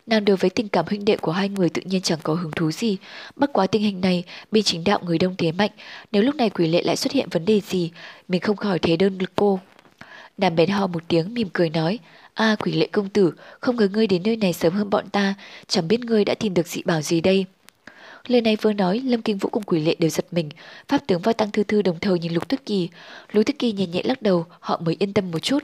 Nàng 0.06 0.26
đối 0.26 0.38
với 0.38 0.50
tình 0.50 0.70
cảm 0.70 0.86
huynh 0.88 1.06
đệ 1.06 1.16
của 1.16 1.32
hai 1.32 1.50
người 1.50 1.70
tự 1.70 1.82
nhiên 1.86 2.02
chẳng 2.02 2.20
có 2.24 2.34
hứng 2.34 2.52
thú 2.52 2.72
gì. 2.72 2.98
Bất 3.36 3.54
quá 3.54 3.68
tình 3.68 3.82
hình 3.82 4.02
này, 4.02 4.24
bên 4.52 4.64
chính 4.64 4.84
đạo 4.84 5.00
người 5.06 5.18
đông 5.18 5.36
thế 5.38 5.52
mạnh, 5.52 5.72
nếu 6.12 6.24
lúc 6.24 6.36
này 6.36 6.50
quỷ 6.50 6.68
lệ 6.68 6.82
lại 6.82 6.96
xuất 6.96 7.12
hiện 7.14 7.30
vấn 7.30 7.46
đề 7.46 7.60
gì, 7.60 7.92
mình 8.28 8.42
không 8.42 8.56
khỏi 8.56 8.80
thế 8.80 8.98
đơn 8.98 9.18
lực 9.18 9.32
cô. 9.36 9.60
Nàng 10.38 10.56
bèn 10.56 10.70
ho 10.70 10.88
một 10.88 11.04
tiếng 11.08 11.34
mỉm 11.34 11.50
cười 11.54 11.70
nói, 11.70 12.00
a 12.34 12.56
quỷ 12.60 12.72
lệ 12.72 12.88
công 12.92 13.10
tử, 13.10 13.34
không 13.60 13.76
ngờ 13.76 13.88
ngươi 13.94 14.08
đến 14.08 14.24
nơi 14.24 14.36
này 14.36 14.54
sớm 14.54 14.74
hơn 14.74 14.90
bọn 14.90 15.10
ta, 15.10 15.34
chẳng 15.68 15.88
biết 15.88 16.00
ngươi 16.00 16.26
đã 16.26 16.36
tìm 16.36 16.54
được 16.54 16.68
dị 16.68 16.82
bảo 16.86 17.02
gì 17.02 17.22
đây. 17.22 17.46
Lời 18.28 18.42
này 18.42 18.56
vừa 18.56 18.74
nói, 18.74 19.00
Lâm 19.06 19.22
Kinh 19.22 19.38
Vũ 19.38 19.50
cùng 19.50 19.64
quỷ 19.64 19.80
lệ 19.80 19.96
đều 20.00 20.10
giật 20.10 20.26
mình. 20.32 20.50
Pháp 20.88 21.08
tướng 21.08 21.22
và 21.22 21.34
Tăng 21.34 21.52
Thư 21.52 21.64
Thư 21.64 21.82
đồng 21.82 22.00
thời 22.00 22.20
nhìn 22.20 22.34
Lục 22.34 22.50
Tuyết 22.50 22.66
Kỳ. 22.66 22.90
Lục 23.32 23.46
Tuyết 23.46 23.60
Kỳ 23.60 23.72
nhẹ 23.72 23.88
nhẹ 23.88 24.02
lắc 24.04 24.22
đầu, 24.22 24.46
họ 24.60 24.82
mới 24.86 24.96
yên 25.00 25.14
tâm 25.14 25.32
một 25.32 25.40
chút. 25.40 25.64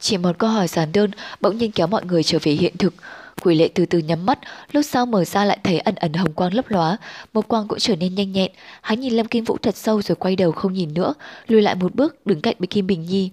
Chỉ 0.00 0.16
một 0.16 0.38
câu 0.38 0.50
hỏi 0.50 0.68
giản 0.68 0.92
đơn 0.92 1.10
bỗng 1.40 1.58
nhiên 1.58 1.72
kéo 1.72 1.86
mọi 1.86 2.04
người 2.04 2.22
trở 2.22 2.38
về 2.42 2.52
hiện 2.52 2.76
thực. 2.78 2.94
Quỷ 3.42 3.54
lệ 3.54 3.68
từ 3.74 3.86
từ 3.86 3.98
nhắm 3.98 4.26
mắt, 4.26 4.38
lúc 4.72 4.84
sau 4.84 5.06
mở 5.06 5.24
ra 5.24 5.44
lại 5.44 5.58
thấy 5.64 5.78
ẩn 5.78 5.94
ẩn 5.94 6.12
hồng 6.12 6.32
quang 6.32 6.54
lấp 6.54 6.70
lóa, 6.70 6.96
một 7.32 7.48
quang 7.48 7.68
cũng 7.68 7.78
trở 7.78 7.96
nên 7.96 8.14
nhanh 8.14 8.32
nhẹn. 8.32 8.52
Hắn 8.82 9.00
nhìn 9.00 9.12
Lâm 9.12 9.26
Kinh 9.26 9.44
Vũ 9.44 9.56
thật 9.62 9.76
sâu 9.76 10.02
rồi 10.02 10.16
quay 10.16 10.36
đầu 10.36 10.52
không 10.52 10.72
nhìn 10.72 10.94
nữa, 10.94 11.14
lùi 11.48 11.62
lại 11.62 11.74
một 11.74 11.94
bước 11.94 12.26
đứng 12.26 12.40
cạnh 12.40 12.56
với 12.58 12.66
Kim 12.66 12.86
Bình 12.86 13.06
Nhi. 13.06 13.30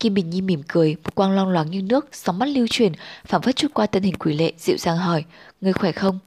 Kim 0.00 0.14
Bình 0.14 0.30
Nhi 0.30 0.40
mỉm 0.40 0.62
cười, 0.68 0.96
một 1.04 1.14
quang 1.14 1.32
long 1.32 1.48
loáng 1.48 1.70
như 1.70 1.82
nước, 1.82 2.08
sóng 2.12 2.38
mắt 2.38 2.48
lưu 2.48 2.66
truyền, 2.70 2.92
phảng 3.24 3.42
phất 3.42 3.56
chút 3.56 3.68
qua 3.74 3.86
thân 3.86 4.02
hình 4.02 4.14
quỷ 4.14 4.34
lệ, 4.34 4.52
dịu 4.58 4.76
dàng 4.78 4.96
hỏi, 4.96 5.24
người 5.60 5.72
khỏe 5.72 5.92
không? 5.92 6.18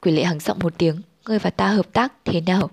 Quỷ 0.00 0.12
lệ 0.12 0.24
hắng 0.24 0.40
giọng 0.40 0.58
một 0.58 0.78
tiếng, 0.78 1.02
ngươi 1.26 1.38
và 1.38 1.50
ta 1.50 1.68
hợp 1.68 1.92
tác 1.92 2.12
thế 2.24 2.40
nào? 2.40 2.70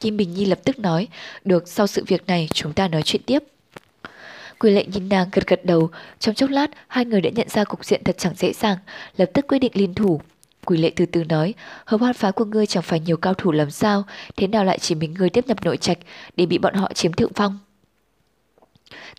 Kim 0.00 0.16
Bình 0.16 0.34
Nhi 0.34 0.44
lập 0.44 0.58
tức 0.64 0.78
nói, 0.78 1.08
được 1.44 1.68
sau 1.68 1.86
sự 1.86 2.04
việc 2.06 2.26
này 2.26 2.48
chúng 2.52 2.72
ta 2.72 2.88
nói 2.88 3.02
chuyện 3.02 3.22
tiếp. 3.26 3.38
Quỷ 4.58 4.70
lệ 4.70 4.84
nhìn 4.84 5.08
nàng 5.08 5.28
gật 5.32 5.46
gật 5.46 5.64
đầu, 5.64 5.90
trong 6.18 6.34
chốc 6.34 6.50
lát 6.50 6.70
hai 6.88 7.04
người 7.04 7.20
đã 7.20 7.30
nhận 7.30 7.48
ra 7.48 7.64
cục 7.64 7.84
diện 7.84 8.04
thật 8.04 8.18
chẳng 8.18 8.34
dễ 8.36 8.52
dàng, 8.52 8.78
lập 9.16 9.30
tức 9.34 9.46
quyết 9.48 9.58
định 9.58 9.72
liên 9.74 9.94
thủ. 9.94 10.20
Quỷ 10.64 10.78
lệ 10.78 10.92
từ 10.96 11.06
từ 11.06 11.24
nói, 11.24 11.54
hợp 11.84 12.00
hoan 12.00 12.14
phá 12.14 12.30
của 12.30 12.44
ngươi 12.44 12.66
chẳng 12.66 12.82
phải 12.82 13.00
nhiều 13.00 13.16
cao 13.16 13.34
thủ 13.34 13.52
làm 13.52 13.70
sao, 13.70 14.04
thế 14.36 14.46
nào 14.46 14.64
lại 14.64 14.78
chỉ 14.78 14.94
mình 14.94 15.14
ngươi 15.14 15.30
tiếp 15.30 15.46
nhập 15.46 15.64
nội 15.64 15.76
trạch 15.76 15.98
để 16.36 16.46
bị 16.46 16.58
bọn 16.58 16.74
họ 16.74 16.92
chiếm 16.94 17.12
thượng 17.12 17.32
phong. 17.34 17.58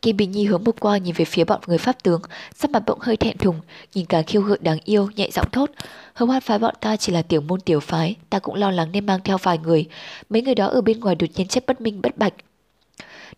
Kim 0.06 0.18
Bình 0.18 0.32
Nhi 0.32 0.46
hướng 0.46 0.63
một 0.63 0.76
qua 0.80 0.98
nhìn 0.98 1.15
về 1.18 1.26
phía 1.26 1.44
bọn 1.44 1.62
người 1.68 1.78
pháp 1.78 2.04
tướng, 2.04 2.22
sắc 2.56 2.72
mặt 2.72 2.84
bỗng 2.86 3.00
hơi 3.02 3.18
thẹn 3.18 3.38
thùng, 3.38 3.60
nhìn 3.94 4.06
cả 4.06 4.22
khiêu 4.22 4.41
gợi 4.41 4.58
đáng 4.62 4.78
yêu, 4.84 5.10
nhẹ 5.15 5.30
giọng 5.32 5.50
thốt. 5.52 5.72
Hồng 6.13 6.30
hoan 6.30 6.41
phái 6.41 6.60
bọn 6.60 6.76
ta 6.82 6.98
chỉ 6.98 7.12
là 7.12 7.22
tiểu 7.22 7.41
môn 7.41 7.62
tiểu 7.62 7.80
phái, 7.80 8.15
ta 8.30 8.39
cũng 8.39 8.56
lo 8.56 8.72
lắng 8.72 8.91
nên 8.91 9.06
mang 9.06 9.20
theo 9.24 9.38
vài 9.38 9.58
người. 9.58 9.86
Mấy 10.30 10.41
người 10.41 10.56
đó 10.56 10.68
ở 10.68 10.82
bên 10.82 11.00
ngoài 11.00 11.15
đột 11.15 11.28
nhiên 11.36 11.48
chết 11.48 11.65
bất 11.65 11.82
minh 11.82 12.02
bất 12.02 12.18
bạch, 12.18 12.34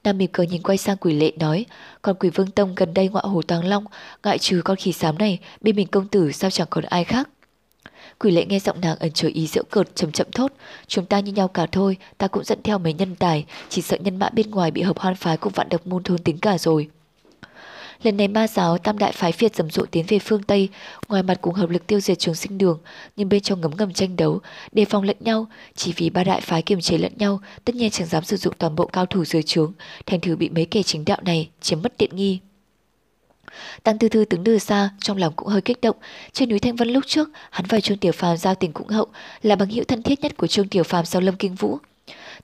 Nam 0.04 0.18
mỉm 0.18 0.30
cười 0.34 0.48
nhìn 0.48 0.62
quay 0.62 0.78
sang 0.78 0.98
quỷ 0.98 1.14
lệ 1.14 1.32
nói, 1.40 1.66
còn 2.02 2.16
quỷ 2.20 2.30
vương 2.30 2.52
tông 2.52 2.76
gần 2.76 2.94
đây 2.94 3.10
ngọa 3.10 3.22
hồ 3.22 3.42
tàng 3.42 3.66
long, 3.66 3.86
ngại 4.24 4.38
trừ 4.38 4.62
con 4.66 4.78
khỉ 4.78 4.92
xám 4.92 5.18
này, 5.18 5.40
bên 5.62 5.76
mình 5.76 5.88
công 5.88 6.08
tử 6.08 6.32
sao 6.32 6.50
chẳng 6.50 6.68
còn 6.70 6.84
ai 6.84 7.04
khác. 7.04 7.30
Quỷ 8.20 8.32
lệ 8.32 8.46
nghe 8.46 8.60
giọng 8.60 8.82
nàng 8.82 8.98
ẩn 9.00 9.12
chứa 9.12 9.30
ý 9.34 9.48
giễu 9.48 9.64
cợt 9.64 9.96
chậm 9.96 10.12
chậm 10.12 10.28
thốt, 10.32 10.52
chúng 10.88 11.06
ta 11.06 11.20
như 11.20 11.32
nhau 11.32 11.48
cả 11.48 11.66
thôi, 11.72 11.98
ta 12.18 12.28
cũng 12.28 12.44
dẫn 12.44 12.64
theo 12.64 12.80
mấy 12.80 12.94
nhân 12.94 13.16
tài, 13.16 13.46
chỉ 13.70 13.82
sợ 13.82 13.98
nhân 13.98 14.20
mã 14.20 14.30
bên 14.30 14.52
ngoài 14.52 14.72
bị 14.72 14.82
hợp 14.82 15.00
hoan 15.00 15.16
phái 15.16 15.38
cùng 15.38 15.54
vạn 15.56 15.70
độc 15.70 15.88
môn 15.88 16.04
thôn 16.04 16.18
tính 16.18 16.38
cả 16.38 16.58
rồi. 16.58 16.88
Lần 18.04 18.18
này 18.18 18.28
ma 18.28 18.48
giáo 18.48 18.78
tam 18.78 18.98
đại 18.98 19.12
phái 19.12 19.32
Việt 19.38 19.56
rầm 19.56 19.70
rộ 19.70 19.86
tiến 19.92 20.06
về 20.08 20.20
phương 20.20 20.44
Tây, 20.44 20.70
ngoài 21.08 21.24
mặt 21.24 21.38
cùng 21.42 21.54
hợp 21.54 21.70
lực 21.70 21.88
tiêu 21.88 22.00
diệt 22.00 22.20
trường 22.20 22.36
sinh 22.36 22.58
đường, 22.58 22.80
nhưng 23.16 23.30
bên 23.30 23.42
trong 23.42 23.62
ngấm 23.62 23.72
ngầm 23.78 23.94
tranh 23.94 24.16
đấu, 24.16 24.40
đề 24.72 24.86
phòng 24.86 25.04
lẫn 25.04 25.18
nhau, 25.20 25.48
chỉ 25.76 25.94
vì 25.96 26.10
ba 26.10 26.24
đại 26.24 26.42
phái 26.42 26.62
kiềm 26.62 26.82
chế 26.82 26.98
lẫn 26.98 27.12
nhau, 27.18 27.40
tất 27.66 27.76
nhiên 27.76 27.92
chẳng 27.92 28.08
dám 28.08 28.24
sử 28.24 28.38
dụng 28.38 28.54
toàn 28.58 28.76
bộ 28.76 28.86
cao 28.86 29.06
thủ 29.06 29.26
dưới 29.26 29.44
trướng, 29.44 29.74
thành 30.06 30.20
thử 30.20 30.36
bị 30.36 30.50
mấy 30.50 30.66
kẻ 30.66 30.84
chính 30.84 31.06
đạo 31.06 31.20
này 31.26 31.50
chiếm 31.62 31.82
mất 31.82 31.98
tiện 31.98 32.16
nghi. 32.16 32.40
Tăng 33.84 33.98
Tư 33.98 34.10
Thư 34.10 34.26
đứng 34.30 34.44
từ 34.44 34.60
xa, 34.60 34.90
trong 35.00 35.18
lòng 35.18 35.34
cũng 35.36 35.48
hơi 35.48 35.62
kích 35.62 35.82
động. 35.82 35.96
Trên 36.32 36.50
núi 36.50 36.60
Thanh 36.60 36.76
Vân 36.76 36.90
lúc 36.90 37.04
trước, 37.08 37.30
hắn 37.50 37.66
và 37.70 37.80
Trương 37.80 37.98
Tiểu 37.98 38.12
Phàm 38.12 38.38
giao 38.38 38.56
tình 38.56 38.72
cũng 38.74 38.88
hậu, 38.88 39.08
là 39.42 39.56
bằng 39.56 39.70
hữu 39.70 39.84
thân 39.84 40.04
thiết 40.04 40.22
nhất 40.22 40.38
của 40.38 40.48
Trương 40.48 40.68
Tiểu 40.68 40.84
Phàm 40.84 41.06
sau 41.06 41.22
Lâm 41.22 41.36
Kinh 41.36 41.56
Vũ. 41.56 41.78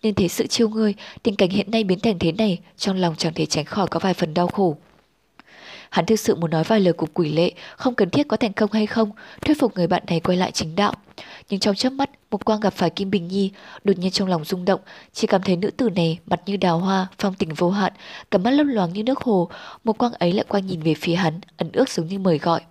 Nhưng 0.02 0.14
thế 0.14 0.28
sự 0.28 0.48
chiêu 0.48 0.70
ngươi, 0.70 0.94
tình 1.24 1.36
cảnh 1.36 1.50
hiện 1.50 1.72
nay 1.72 1.84
biến 1.84 2.00
thành 2.00 2.20
thế 2.20 2.32
này, 2.32 2.60
trong 2.78 2.98
lòng 2.98 3.16
chẳng 3.18 3.34
thể 3.34 3.46
tránh 3.46 3.66
khỏi 3.66 3.88
có 3.88 4.00
vài 4.00 4.14
phần 4.14 4.34
đau 4.34 4.48
khổ. 4.48 4.78
Hắn 5.90 6.06
thực 6.06 6.20
sự 6.20 6.36
muốn 6.36 6.52
nói 6.52 6.64
vài 6.64 6.80
lời 6.80 6.94
cục 6.94 7.14
quỷ 7.14 7.30
lệ, 7.30 7.52
không 7.78 7.96
cần 7.96 8.10
thiết 8.10 8.28
có 8.28 8.38
thành 8.38 8.54
công 8.54 8.72
hay 8.72 8.88
không, 8.88 9.12
thuyết 9.42 9.60
phục 9.60 9.76
người 9.76 9.88
bạn 9.88 10.04
này 10.08 10.20
quay 10.20 10.38
lại 10.38 10.52
chính 10.52 10.76
đạo. 10.76 10.94
Nhưng 11.50 11.60
trong 11.60 11.76
chớp 11.76 11.90
mắt, 11.90 12.10
một 12.34 12.46
quang 12.46 12.60
gặp 12.60 12.74
phải 12.74 12.90
Kim 12.90 13.12
Bình 13.12 13.28
Nhi, 13.28 13.52
đột 13.84 13.98
nhiên 13.98 14.12
trong 14.12 14.28
lòng 14.28 14.46
rung 14.46 14.66
động, 14.66 14.82
chỉ 15.14 15.28
cảm 15.28 15.42
thấy 15.42 15.56
nữ 15.56 15.72
tử 15.72 15.90
này 15.90 16.20
mặt 16.26 16.42
như 16.46 16.58
đào 16.58 16.80
hoa, 16.80 17.08
phong 17.20 17.34
tình 17.34 17.54
vô 17.54 17.70
hạn, 17.70 17.94
cả 18.32 18.38
mắt 18.38 18.52
lấp 18.52 18.68
loáng 18.70 18.94
như 18.94 19.04
nước 19.04 19.20
hồ, 19.20 19.50
một 19.84 19.98
quang 19.98 20.14
ấy 20.14 20.34
lại 20.34 20.46
quay 20.48 20.62
nhìn 20.62 20.82
về 20.82 20.94
phía 20.94 21.16
hắn, 21.16 21.40
ẩn 21.58 21.72
ước 21.74 21.90
giống 21.90 22.08
như 22.08 22.20
mời 22.20 22.38
gọi. 22.38 22.62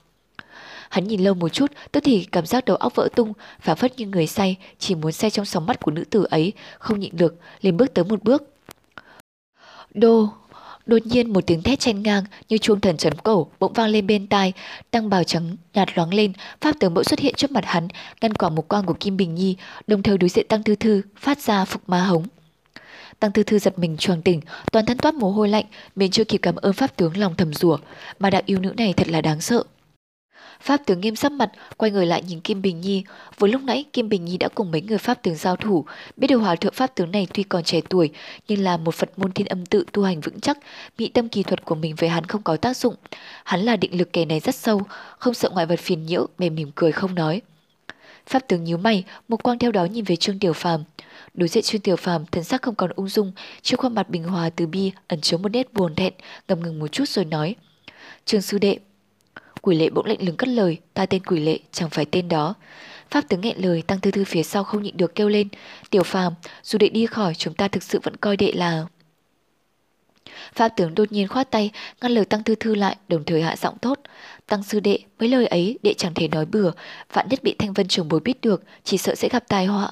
Hắn 0.90 1.08
nhìn 1.08 1.24
lâu 1.24 1.34
một 1.34 1.48
chút, 1.48 1.72
tức 1.92 2.00
thì 2.04 2.24
cảm 2.32 2.46
giác 2.46 2.64
đầu 2.64 2.76
óc 2.76 2.94
vỡ 2.94 3.08
tung, 3.16 3.32
phản 3.60 3.76
phất 3.76 3.98
như 3.98 4.06
người 4.06 4.26
say, 4.26 4.56
chỉ 4.78 4.94
muốn 4.94 5.12
say 5.12 5.30
trong 5.30 5.44
sóng 5.44 5.66
mắt 5.66 5.80
của 5.80 5.90
nữ 5.90 6.04
tử 6.10 6.26
ấy, 6.30 6.52
không 6.78 7.00
nhịn 7.00 7.16
được, 7.16 7.34
liền 7.60 7.76
bước 7.76 7.94
tới 7.94 8.04
một 8.04 8.22
bước. 8.22 8.42
Đô, 9.94 10.28
Đột 10.86 11.06
nhiên 11.06 11.32
một 11.32 11.46
tiếng 11.46 11.62
thét 11.62 11.80
chen 11.80 12.02
ngang 12.02 12.24
như 12.48 12.58
chuông 12.58 12.80
thần 12.80 12.96
chấn 12.96 13.14
cổ 13.14 13.46
bỗng 13.60 13.72
vang 13.72 13.88
lên 13.88 14.06
bên 14.06 14.26
tai, 14.26 14.52
tăng 14.90 15.10
bào 15.10 15.24
trắng 15.24 15.56
nhạt 15.74 15.88
loáng 15.94 16.14
lên, 16.14 16.32
pháp 16.60 16.74
tướng 16.80 16.94
bỗng 16.94 17.04
xuất 17.04 17.20
hiện 17.20 17.34
trước 17.34 17.50
mặt 17.50 17.64
hắn, 17.64 17.88
ngăn 18.20 18.34
quả 18.34 18.48
một 18.48 18.68
quang 18.68 18.86
của 18.86 18.94
Kim 19.00 19.16
Bình 19.16 19.34
Nhi, 19.34 19.56
đồng 19.86 20.02
thời 20.02 20.18
đối 20.18 20.28
diện 20.28 20.46
Tăng 20.48 20.62
Thư 20.62 20.74
Thư 20.74 21.02
phát 21.16 21.38
ra 21.38 21.64
phục 21.64 21.82
ma 21.86 22.04
hống. 22.04 22.26
Tăng 23.20 23.32
Thư 23.32 23.42
Thư 23.42 23.58
giật 23.58 23.78
mình 23.78 23.96
choàng 23.96 24.22
tỉnh, 24.22 24.40
toàn 24.72 24.86
thân 24.86 24.98
toát 24.98 25.14
mồ 25.14 25.30
hôi 25.30 25.48
lạnh, 25.48 25.64
mình 25.96 26.10
chưa 26.10 26.24
kịp 26.24 26.38
cảm 26.38 26.56
ơn 26.56 26.72
pháp 26.72 26.96
tướng 26.96 27.16
lòng 27.16 27.34
thầm 27.36 27.54
rủa, 27.54 27.78
mà 28.18 28.30
đạo 28.30 28.42
yêu 28.46 28.58
nữ 28.58 28.72
này 28.76 28.94
thật 28.96 29.08
là 29.08 29.20
đáng 29.20 29.40
sợ. 29.40 29.64
Pháp 30.62 30.86
tướng 30.86 31.00
nghiêm 31.00 31.16
sắc 31.16 31.32
mặt, 31.32 31.50
quay 31.76 31.90
người 31.90 32.06
lại 32.06 32.22
nhìn 32.22 32.40
Kim 32.40 32.62
Bình 32.62 32.80
Nhi. 32.80 33.04
Vừa 33.38 33.48
lúc 33.48 33.62
nãy 33.62 33.84
Kim 33.92 34.08
Bình 34.08 34.24
Nhi 34.24 34.36
đã 34.36 34.48
cùng 34.48 34.70
mấy 34.70 34.82
người 34.82 34.98
Pháp 34.98 35.22
tướng 35.22 35.34
giao 35.34 35.56
thủ. 35.56 35.84
Biết 36.16 36.26
điều 36.26 36.40
hòa 36.40 36.56
thượng 36.56 36.72
Pháp 36.72 36.94
tướng 36.94 37.10
này 37.10 37.26
tuy 37.34 37.42
còn 37.42 37.64
trẻ 37.64 37.80
tuổi, 37.88 38.10
nhưng 38.48 38.60
là 38.60 38.76
một 38.76 38.94
Phật 38.94 39.10
môn 39.16 39.32
thiên 39.32 39.46
âm 39.46 39.66
tự 39.66 39.84
tu 39.92 40.02
hành 40.02 40.20
vững 40.20 40.40
chắc, 40.40 40.58
mỹ 40.98 41.08
tâm 41.08 41.28
kỳ 41.28 41.42
thuật 41.42 41.64
của 41.64 41.74
mình 41.74 41.94
với 41.94 42.08
hắn 42.08 42.24
không 42.24 42.42
có 42.42 42.56
tác 42.56 42.76
dụng. 42.76 42.94
Hắn 43.44 43.60
là 43.60 43.76
định 43.76 43.98
lực 43.98 44.12
kẻ 44.12 44.24
này 44.24 44.40
rất 44.40 44.54
sâu, 44.54 44.82
không 45.18 45.34
sợ 45.34 45.50
ngoại 45.50 45.66
vật 45.66 45.80
phiền 45.80 46.06
nhiễu, 46.06 46.26
mềm 46.38 46.54
mỉm 46.54 46.70
cười 46.74 46.92
không 46.92 47.14
nói. 47.14 47.40
Pháp 48.26 48.48
tướng 48.48 48.64
nhíu 48.64 48.76
mày, 48.76 49.04
một 49.28 49.42
quang 49.42 49.58
theo 49.58 49.72
đó 49.72 49.84
nhìn 49.84 50.04
về 50.04 50.16
Trương 50.16 50.38
Tiểu 50.38 50.52
Phàm. 50.52 50.84
Đối 51.34 51.48
diện 51.48 51.64
Trương 51.64 51.80
Tiểu 51.80 51.96
Phàm, 51.96 52.26
thần 52.26 52.44
sắc 52.44 52.62
không 52.62 52.74
còn 52.74 52.90
ung 52.96 53.08
dung, 53.08 53.32
trên 53.62 53.76
khuôn 53.76 53.94
mặt 53.94 54.10
bình 54.10 54.24
hòa 54.24 54.50
từ 54.56 54.66
bi 54.66 54.92
ẩn 55.08 55.20
chứa 55.20 55.36
một 55.36 55.48
nét 55.48 55.72
buồn 55.72 55.94
thẹn, 55.94 56.12
ngầm 56.48 56.62
ngừng 56.62 56.78
một 56.78 56.92
chút 56.92 57.08
rồi 57.08 57.24
nói: 57.24 57.54
"Trương 58.24 58.42
sư 58.42 58.58
đệ, 58.58 58.78
Quỷ 59.62 59.76
lệ 59.76 59.90
bỗng 59.90 60.06
lạnh 60.06 60.26
lùng 60.26 60.36
cất 60.36 60.48
lời, 60.48 60.78
ta 60.94 61.06
tên 61.06 61.22
quỷ 61.24 61.40
lệ, 61.40 61.58
chẳng 61.72 61.90
phải 61.90 62.04
tên 62.04 62.28
đó. 62.28 62.54
Pháp 63.10 63.28
tướng 63.28 63.40
nghẹn 63.40 63.58
lời, 63.58 63.82
tăng 63.82 64.00
thư 64.00 64.10
thư 64.10 64.24
phía 64.24 64.42
sau 64.42 64.64
không 64.64 64.82
nhịn 64.82 64.96
được 64.96 65.14
kêu 65.14 65.28
lên. 65.28 65.48
Tiểu 65.90 66.02
phàm, 66.02 66.34
dù 66.62 66.78
đệ 66.78 66.88
đi 66.88 67.06
khỏi, 67.06 67.34
chúng 67.34 67.54
ta 67.54 67.68
thực 67.68 67.82
sự 67.82 68.00
vẫn 68.02 68.16
coi 68.16 68.36
đệ 68.36 68.52
là... 68.52 68.84
Pháp 70.54 70.68
tướng 70.68 70.94
đột 70.94 71.12
nhiên 71.12 71.28
khoát 71.28 71.50
tay, 71.50 71.70
ngăn 72.00 72.12
lời 72.12 72.24
tăng 72.24 72.42
thư 72.42 72.54
thư 72.54 72.74
lại, 72.74 72.96
đồng 73.08 73.24
thời 73.24 73.42
hạ 73.42 73.56
giọng 73.56 73.78
tốt. 73.78 74.00
Tăng 74.46 74.62
sư 74.62 74.80
đệ, 74.80 74.98
mấy 75.18 75.28
lời 75.28 75.46
ấy, 75.46 75.78
đệ 75.82 75.94
chẳng 75.94 76.14
thể 76.14 76.28
nói 76.28 76.46
bừa, 76.46 76.70
vạn 77.12 77.28
nhất 77.28 77.42
bị 77.42 77.54
thanh 77.58 77.72
vân 77.72 77.88
trưởng 77.88 78.08
bối 78.08 78.20
biết 78.20 78.40
được, 78.40 78.62
chỉ 78.84 78.98
sợ 78.98 79.14
sẽ 79.14 79.28
gặp 79.28 79.44
tai 79.48 79.66
họa. 79.66 79.90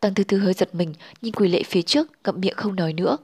Tăng 0.00 0.14
thư 0.14 0.24
thư 0.24 0.38
hơi 0.38 0.52
giật 0.54 0.74
mình, 0.74 0.94
nhìn 1.22 1.34
quỷ 1.34 1.48
lệ 1.48 1.62
phía 1.62 1.82
trước, 1.82 2.10
ngậm 2.24 2.40
miệng 2.40 2.56
không 2.56 2.76
nói 2.76 2.92
nữa. 2.92 3.16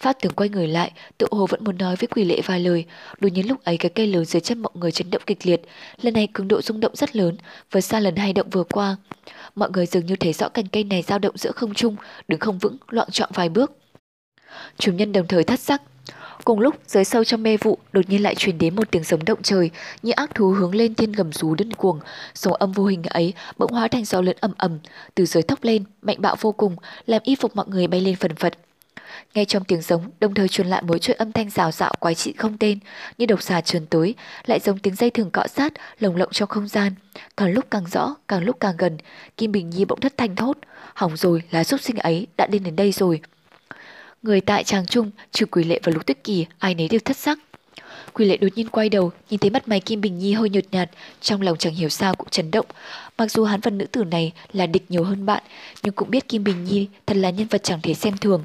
Pháp 0.00 0.12
tướng 0.20 0.32
quay 0.32 0.48
người 0.48 0.68
lại, 0.68 0.92
tự 1.18 1.26
hồ 1.30 1.46
vẫn 1.46 1.64
muốn 1.64 1.78
nói 1.78 1.96
với 1.96 2.06
quỷ 2.06 2.24
lệ 2.24 2.40
vài 2.46 2.60
lời. 2.60 2.84
Đột 3.20 3.28
nhiên 3.28 3.48
lúc 3.48 3.64
ấy 3.64 3.76
cái 3.76 3.90
cây 3.90 4.06
lớn 4.06 4.24
dưới 4.24 4.40
chân 4.40 4.58
mọi 4.58 4.72
người 4.74 4.92
chấn 4.92 5.10
động 5.10 5.22
kịch 5.26 5.46
liệt. 5.46 5.60
Lần 6.02 6.14
này 6.14 6.28
cường 6.32 6.48
độ 6.48 6.62
rung 6.62 6.80
động 6.80 6.96
rất 6.96 7.16
lớn, 7.16 7.36
vượt 7.70 7.80
xa 7.80 8.00
lần 8.00 8.16
hai 8.16 8.32
động 8.32 8.50
vừa 8.50 8.64
qua. 8.64 8.96
Mọi 9.54 9.70
người 9.70 9.86
dường 9.86 10.06
như 10.06 10.16
thấy 10.16 10.32
rõ 10.32 10.48
cành 10.48 10.66
cây 10.66 10.84
này 10.84 11.02
dao 11.02 11.18
động 11.18 11.36
giữa 11.38 11.52
không 11.52 11.74
trung, 11.74 11.96
đứng 12.28 12.40
không 12.40 12.58
vững, 12.58 12.76
loạn 12.88 13.08
trọng 13.10 13.30
vài 13.34 13.48
bước. 13.48 13.72
Chủ 14.78 14.92
nhân 14.92 15.12
đồng 15.12 15.26
thời 15.26 15.44
thất 15.44 15.60
sắc. 15.60 15.82
Cùng 16.44 16.60
lúc, 16.60 16.74
dưới 16.86 17.04
sâu 17.04 17.24
trong 17.24 17.42
mê 17.42 17.56
vụ, 17.56 17.78
đột 17.92 18.08
nhiên 18.08 18.22
lại 18.22 18.34
truyền 18.34 18.58
đến 18.58 18.76
một 18.76 18.90
tiếng 18.90 19.04
sống 19.04 19.24
động 19.24 19.42
trời, 19.42 19.70
như 20.02 20.12
ác 20.12 20.34
thú 20.34 20.50
hướng 20.50 20.74
lên 20.74 20.94
thiên 20.94 21.12
gầm 21.12 21.32
rú 21.32 21.54
đơn 21.54 21.72
cuồng. 21.72 22.00
Sóng 22.34 22.52
âm 22.52 22.72
vô 22.72 22.84
hình 22.84 23.02
ấy 23.02 23.34
bỗng 23.58 23.72
hóa 23.72 23.88
thành 23.88 24.04
gió 24.04 24.20
lớn 24.20 24.36
ầm 24.40 24.52
ầm, 24.58 24.78
từ 25.14 25.26
dưới 25.26 25.42
thốc 25.42 25.64
lên, 25.64 25.84
mạnh 26.02 26.16
bạo 26.20 26.36
vô 26.40 26.52
cùng, 26.52 26.76
làm 27.06 27.20
y 27.24 27.34
phục 27.34 27.56
mọi 27.56 27.66
người 27.68 27.86
bay 27.86 28.00
lên 28.00 28.16
phần 28.16 28.34
phật 28.34 28.54
ngay 29.34 29.44
trong 29.44 29.64
tiếng 29.64 29.82
giống, 29.82 30.10
đồng 30.20 30.34
thời 30.34 30.48
truyền 30.48 30.66
lại 30.66 30.82
mối 30.82 30.98
chuỗi 30.98 31.14
âm 31.14 31.32
thanh 31.32 31.50
rào 31.50 31.72
rạo 31.72 31.92
quái 32.00 32.14
trị 32.14 32.34
không 32.38 32.58
tên, 32.58 32.78
như 33.18 33.26
độc 33.26 33.42
xà 33.42 33.60
trườn 33.60 33.86
tối, 33.86 34.14
lại 34.46 34.60
giống 34.60 34.78
tiếng 34.78 34.94
dây 34.94 35.10
thường 35.10 35.30
cọ 35.30 35.46
sát, 35.46 35.72
lồng 36.00 36.16
lộng 36.16 36.32
trong 36.32 36.48
không 36.48 36.68
gian. 36.68 36.92
Càng 37.36 37.52
lúc 37.52 37.64
càng 37.70 37.84
rõ, 37.92 38.14
càng 38.28 38.44
lúc 38.44 38.56
càng 38.60 38.76
gần, 38.76 38.98
Kim 39.36 39.52
Bình 39.52 39.70
Nhi 39.70 39.84
bỗng 39.84 40.00
thất 40.00 40.16
thanh 40.16 40.36
thốt. 40.36 40.58
Hỏng 40.94 41.16
rồi, 41.16 41.42
là 41.50 41.64
súc 41.64 41.80
sinh 41.80 41.96
ấy, 41.96 42.26
đã 42.36 42.46
lên 42.50 42.64
đến 42.64 42.76
đây 42.76 42.92
rồi. 42.92 43.20
Người 44.22 44.40
tại 44.40 44.64
tràng 44.64 44.86
trung, 44.86 45.10
trừ 45.32 45.46
quỷ 45.46 45.64
lệ 45.64 45.80
và 45.82 45.92
lục 45.92 46.06
tuyết 46.06 46.24
kỳ, 46.24 46.46
ai 46.58 46.74
nấy 46.74 46.88
đều 46.88 47.00
thất 47.04 47.16
sắc. 47.16 47.38
Quỷ 48.12 48.26
lệ 48.26 48.36
đột 48.36 48.48
nhiên 48.56 48.68
quay 48.68 48.88
đầu, 48.88 49.12
nhìn 49.30 49.40
thấy 49.40 49.50
mắt 49.50 49.68
mày 49.68 49.80
Kim 49.80 50.00
Bình 50.00 50.18
Nhi 50.18 50.32
hơi 50.32 50.50
nhợt 50.50 50.64
nhạt, 50.72 50.90
trong 51.20 51.42
lòng 51.42 51.58
chẳng 51.58 51.74
hiểu 51.74 51.88
sao 51.88 52.14
cũng 52.14 52.28
chấn 52.28 52.50
động. 52.50 52.66
Mặc 53.18 53.30
dù 53.30 53.44
hắn 53.44 53.60
và 53.60 53.70
nữ 53.70 53.86
tử 53.86 54.04
này 54.04 54.32
là 54.52 54.66
địch 54.66 54.84
nhiều 54.88 55.04
hơn 55.04 55.26
bạn, 55.26 55.42
nhưng 55.82 55.94
cũng 55.94 56.10
biết 56.10 56.28
Kim 56.28 56.44
Bình 56.44 56.64
Nhi 56.64 56.88
thật 57.06 57.16
là 57.16 57.30
nhân 57.30 57.46
vật 57.46 57.62
chẳng 57.62 57.80
thể 57.82 57.94
xem 57.94 58.16
thường. 58.16 58.44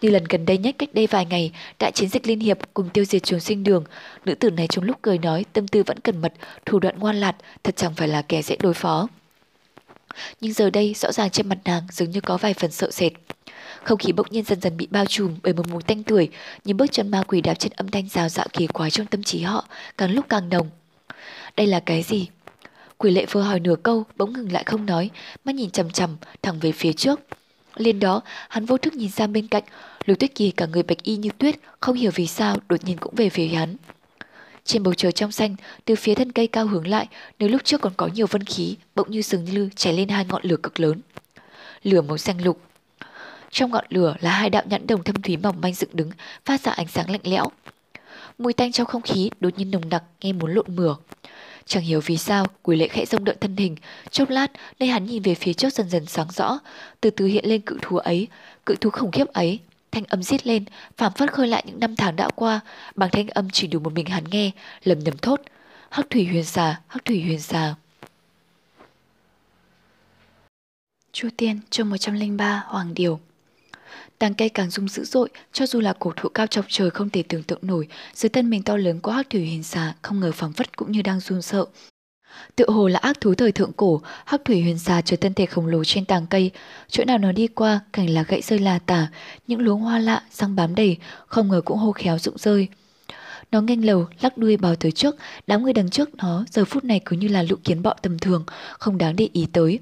Như 0.00 0.10
lần 0.10 0.24
gần 0.24 0.46
đây 0.46 0.58
nhất 0.58 0.74
cách 0.78 0.88
đây 0.92 1.06
vài 1.06 1.26
ngày, 1.26 1.52
đại 1.78 1.92
chiến 1.92 2.08
dịch 2.08 2.26
liên 2.26 2.40
hiệp 2.40 2.58
cùng 2.74 2.88
tiêu 2.88 3.04
diệt 3.04 3.22
trường 3.22 3.40
sinh 3.40 3.64
đường, 3.64 3.84
nữ 4.24 4.34
tử 4.34 4.50
này 4.50 4.66
trong 4.66 4.84
lúc 4.84 4.96
cười 5.02 5.18
nói 5.18 5.44
tâm 5.52 5.68
tư 5.68 5.82
vẫn 5.82 6.00
cẩn 6.00 6.20
mật, 6.20 6.32
thủ 6.66 6.78
đoạn 6.78 6.98
ngoan 6.98 7.16
lạt, 7.16 7.36
thật 7.62 7.76
chẳng 7.76 7.94
phải 7.94 8.08
là 8.08 8.22
kẻ 8.22 8.42
dễ 8.42 8.56
đối 8.56 8.74
phó. 8.74 9.08
Nhưng 10.40 10.52
giờ 10.52 10.70
đây 10.70 10.94
rõ 10.94 11.12
ràng 11.12 11.30
trên 11.30 11.48
mặt 11.48 11.58
nàng 11.64 11.82
dường 11.90 12.10
như 12.10 12.20
có 12.20 12.36
vài 12.36 12.54
phần 12.54 12.70
sợ 12.70 12.90
sệt. 12.90 13.12
Không 13.82 13.98
khí 13.98 14.12
bỗng 14.12 14.26
nhiên 14.30 14.44
dần 14.44 14.60
dần 14.60 14.76
bị 14.76 14.88
bao 14.90 15.06
trùm 15.06 15.36
bởi 15.42 15.52
một 15.52 15.68
mùi 15.68 15.82
tanh 15.82 16.02
tuổi, 16.02 16.30
những 16.64 16.76
bước 16.76 16.92
chân 16.92 17.10
ma 17.10 17.22
quỷ 17.22 17.40
đạp 17.40 17.54
trên 17.54 17.72
âm 17.76 17.88
thanh 17.88 18.08
rào 18.08 18.28
rạo 18.28 18.46
kỳ 18.52 18.66
quái 18.66 18.90
trong 18.90 19.06
tâm 19.06 19.22
trí 19.22 19.42
họ, 19.42 19.68
càng 19.98 20.10
lúc 20.10 20.26
càng 20.28 20.48
nồng. 20.48 20.70
Đây 21.56 21.66
là 21.66 21.80
cái 21.80 22.02
gì? 22.02 22.28
Quỷ 22.98 23.10
lệ 23.10 23.26
vừa 23.30 23.42
hỏi 23.42 23.60
nửa 23.60 23.76
câu, 23.82 24.04
bỗng 24.16 24.32
ngừng 24.32 24.52
lại 24.52 24.64
không 24.66 24.86
nói, 24.86 25.10
mắt 25.44 25.54
nhìn 25.54 25.70
chằm 25.70 25.90
chằm 25.90 26.16
thẳng 26.42 26.58
về 26.60 26.72
phía 26.72 26.92
trước. 26.92 27.20
Lên 27.76 28.00
đó, 28.00 28.22
hắn 28.48 28.64
vô 28.66 28.78
thức 28.78 28.94
nhìn 28.94 29.10
sang 29.10 29.32
bên 29.32 29.46
cạnh, 29.46 29.62
Lục 30.04 30.18
Tuyết 30.18 30.34
Kỳ 30.34 30.50
cả 30.50 30.66
người 30.66 30.82
bạch 30.82 31.02
y 31.02 31.16
như 31.16 31.30
tuyết, 31.38 31.54
không 31.80 31.96
hiểu 31.96 32.10
vì 32.14 32.26
sao 32.26 32.56
đột 32.68 32.84
nhiên 32.84 32.96
cũng 33.00 33.14
về 33.14 33.28
phía 33.28 33.46
hắn. 33.46 33.76
Trên 34.64 34.82
bầu 34.82 34.94
trời 34.94 35.12
trong 35.12 35.32
xanh, 35.32 35.56
từ 35.84 35.94
phía 35.94 36.14
thân 36.14 36.32
cây 36.32 36.46
cao 36.46 36.66
hướng 36.66 36.86
lại, 36.86 37.08
nếu 37.38 37.48
lúc 37.48 37.64
trước 37.64 37.80
còn 37.80 37.92
có 37.96 38.08
nhiều 38.14 38.26
vân 38.26 38.44
khí, 38.44 38.76
bỗng 38.94 39.10
như 39.10 39.22
dường 39.22 39.44
như 39.44 39.68
cháy 39.76 39.92
lên 39.92 40.08
hai 40.08 40.24
ngọn 40.24 40.42
lửa 40.44 40.56
cực 40.62 40.80
lớn. 40.80 41.00
Lửa 41.82 42.00
màu 42.00 42.18
xanh 42.18 42.44
lục. 42.44 42.60
Trong 43.50 43.70
ngọn 43.70 43.84
lửa 43.88 44.16
là 44.20 44.30
hai 44.30 44.50
đạo 44.50 44.62
nhãn 44.66 44.86
đồng 44.86 45.04
thâm 45.04 45.22
thúy 45.22 45.36
mỏng 45.36 45.60
manh 45.60 45.74
dựng 45.74 45.90
đứng, 45.92 46.10
phát 46.44 46.60
ra 46.60 46.72
ánh 46.72 46.88
sáng 46.88 47.10
lạnh 47.10 47.20
lẽo. 47.24 47.48
Mùi 48.38 48.52
tanh 48.52 48.72
trong 48.72 48.86
không 48.86 49.02
khí 49.02 49.30
đột 49.40 49.58
nhiên 49.58 49.70
nồng 49.70 49.88
nặc 49.88 50.02
nghe 50.20 50.32
muốn 50.32 50.54
lộn 50.54 50.76
mửa. 50.76 50.94
Chẳng 51.66 51.82
hiểu 51.82 52.00
vì 52.00 52.16
sao, 52.16 52.46
quỷ 52.62 52.76
lệ 52.76 52.88
khẽ 52.88 53.06
rông 53.06 53.24
đợi 53.24 53.36
thân 53.40 53.56
hình. 53.56 53.76
Chốc 54.10 54.30
lát, 54.30 54.52
nơi 54.80 54.88
hắn 54.88 55.06
nhìn 55.06 55.22
về 55.22 55.34
phía 55.34 55.52
trước 55.52 55.72
dần 55.72 55.88
dần 55.88 56.06
sáng 56.06 56.26
rõ, 56.30 56.58
từ 57.00 57.10
từ 57.10 57.26
hiện 57.26 57.44
lên 57.46 57.60
cự 57.60 57.78
thú 57.82 57.96
ấy, 57.96 58.28
cự 58.66 58.76
thú 58.76 58.90
khủng 58.90 59.10
khiếp 59.10 59.26
ấy. 59.32 59.60
Thanh 59.92 60.04
âm 60.04 60.22
rít 60.22 60.46
lên, 60.46 60.64
phảng 60.96 61.12
phất 61.12 61.32
khơi 61.32 61.48
lại 61.48 61.62
những 61.66 61.80
năm 61.80 61.96
tháng 61.96 62.16
đã 62.16 62.28
qua, 62.34 62.60
bằng 62.94 63.10
thanh 63.12 63.28
âm 63.28 63.50
chỉ 63.50 63.66
đủ 63.66 63.78
một 63.78 63.92
mình 63.92 64.06
hắn 64.06 64.24
nghe, 64.30 64.50
lầm 64.84 64.98
nhầm 64.98 65.16
thốt. 65.18 65.40
Hắc 65.90 66.10
thủy 66.10 66.26
huyền 66.26 66.44
xà, 66.44 66.80
hắc 66.86 67.04
thủy 67.04 67.22
huyền 67.22 67.40
xà. 67.40 67.74
Chu 71.12 71.28
Tiên, 71.36 71.60
chương 71.70 71.90
103, 71.90 72.62
Hoàng 72.66 72.94
Điều 72.94 73.20
Tàng 74.18 74.34
cây 74.34 74.48
càng 74.48 74.70
rung 74.70 74.88
dữ 74.88 75.04
dội, 75.04 75.28
cho 75.52 75.66
dù 75.66 75.80
là 75.80 75.92
cổ 75.98 76.12
thụ 76.16 76.28
cao 76.28 76.46
chọc 76.46 76.64
trời 76.68 76.90
không 76.90 77.10
thể 77.10 77.22
tưởng 77.22 77.42
tượng 77.42 77.58
nổi, 77.62 77.88
dưới 78.14 78.28
thân 78.30 78.50
mình 78.50 78.62
to 78.62 78.76
lớn 78.76 79.00
của 79.00 79.10
hắc 79.10 79.30
thủy 79.30 79.46
huyền 79.46 79.62
xà 79.62 79.94
không 80.02 80.20
ngờ 80.20 80.32
phóng 80.34 80.52
phất 80.52 80.76
cũng 80.76 80.92
như 80.92 81.02
đang 81.02 81.20
run 81.20 81.42
sợ. 81.42 81.66
Tự 82.56 82.70
hồ 82.70 82.88
là 82.88 82.98
ác 82.98 83.20
thú 83.20 83.34
thời 83.34 83.52
thượng 83.52 83.72
cổ, 83.72 84.00
hắc 84.24 84.44
thủy 84.44 84.62
huyền 84.62 84.78
xà 84.78 85.00
trở 85.00 85.16
thân 85.16 85.34
thể 85.34 85.46
khổng 85.46 85.66
lồ 85.66 85.84
trên 85.84 86.04
tàng 86.04 86.26
cây, 86.26 86.50
chỗ 86.88 87.04
nào 87.04 87.18
nó 87.18 87.32
đi 87.32 87.46
qua, 87.46 87.80
cảnh 87.92 88.10
là 88.10 88.22
gãy 88.22 88.42
rơi 88.42 88.58
là 88.58 88.78
tả, 88.78 89.08
những 89.46 89.60
luống 89.60 89.80
hoa 89.80 89.98
lạ, 89.98 90.22
răng 90.32 90.56
bám 90.56 90.74
đầy, 90.74 90.96
không 91.26 91.48
ngờ 91.48 91.60
cũng 91.64 91.78
hô 91.78 91.92
khéo 91.92 92.18
rụng 92.18 92.38
rơi. 92.38 92.68
Nó 93.52 93.60
nghênh 93.60 93.86
lầu, 93.86 94.06
lắc 94.20 94.38
đuôi 94.38 94.56
bò 94.56 94.74
tới 94.80 94.92
trước, 94.92 95.16
đám 95.46 95.62
người 95.62 95.72
đằng 95.72 95.90
trước 95.90 96.14
nó 96.14 96.44
giờ 96.50 96.64
phút 96.64 96.84
này 96.84 97.00
cứ 97.04 97.16
như 97.16 97.28
là 97.28 97.42
lũ 97.42 97.56
kiến 97.64 97.82
bọ 97.82 97.94
tầm 98.02 98.18
thường, 98.18 98.44
không 98.78 98.98
đáng 98.98 99.16
để 99.16 99.28
ý 99.32 99.46
tới. 99.52 99.78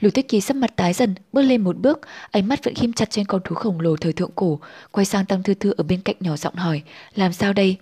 Lưu 0.00 0.10
Tuyết 0.10 0.28
Kỳ 0.28 0.40
sắp 0.40 0.56
mặt 0.56 0.76
tái 0.76 0.92
dần, 0.92 1.14
bước 1.32 1.42
lên 1.42 1.64
một 1.64 1.76
bước, 1.76 2.00
ánh 2.30 2.48
mắt 2.48 2.64
vẫn 2.64 2.74
khim 2.74 2.92
chặt 2.92 3.10
trên 3.10 3.26
con 3.26 3.40
thú 3.44 3.54
khổng 3.54 3.80
lồ 3.80 3.96
thời 3.96 4.12
thượng 4.12 4.30
cổ, 4.34 4.60
quay 4.90 5.04
sang 5.04 5.26
Tăng 5.26 5.42
Thư 5.42 5.54
Thư 5.54 5.74
ở 5.76 5.84
bên 5.84 6.00
cạnh 6.00 6.16
nhỏ 6.20 6.36
giọng 6.36 6.54
hỏi, 6.54 6.82
làm 7.14 7.32
sao 7.32 7.52
đây? 7.52 7.76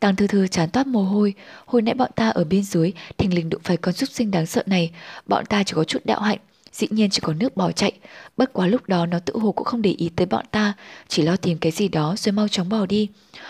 Tăng 0.00 0.16
Thư 0.16 0.26
Thư 0.26 0.46
chán 0.46 0.70
toát 0.70 0.86
mồ 0.86 1.02
hôi, 1.02 1.34
hồi 1.66 1.82
nãy 1.82 1.94
bọn 1.94 2.10
ta 2.16 2.28
ở 2.28 2.44
bên 2.44 2.62
dưới, 2.62 2.92
thình 3.18 3.34
lình 3.34 3.50
đụng 3.50 3.60
phải 3.64 3.76
con 3.76 3.94
súc 3.94 4.08
sinh 4.08 4.30
đáng 4.30 4.46
sợ 4.46 4.62
này, 4.66 4.90
bọn 5.26 5.46
ta 5.46 5.62
chỉ 5.62 5.72
có 5.76 5.84
chút 5.84 6.06
đạo 6.06 6.20
hạnh, 6.20 6.38
dĩ 6.72 6.86
nhiên 6.90 7.10
chỉ 7.10 7.20
có 7.22 7.32
nước 7.32 7.56
bỏ 7.56 7.72
chạy. 7.72 7.92
Bất 8.36 8.52
quá 8.52 8.66
lúc 8.66 8.88
đó 8.88 9.06
nó 9.06 9.18
tự 9.18 9.38
hồ 9.38 9.52
cũng 9.52 9.64
không 9.64 9.82
để 9.82 9.90
ý 9.90 10.10
tới 10.16 10.26
bọn 10.26 10.44
ta, 10.50 10.72
chỉ 11.08 11.22
lo 11.22 11.36
tìm 11.36 11.58
cái 11.58 11.72
gì 11.72 11.88
đó 11.88 12.14
rồi 12.18 12.32
mau 12.32 12.48
chóng 12.48 12.68
bỏ 12.68 12.86
đi. 12.86 13.08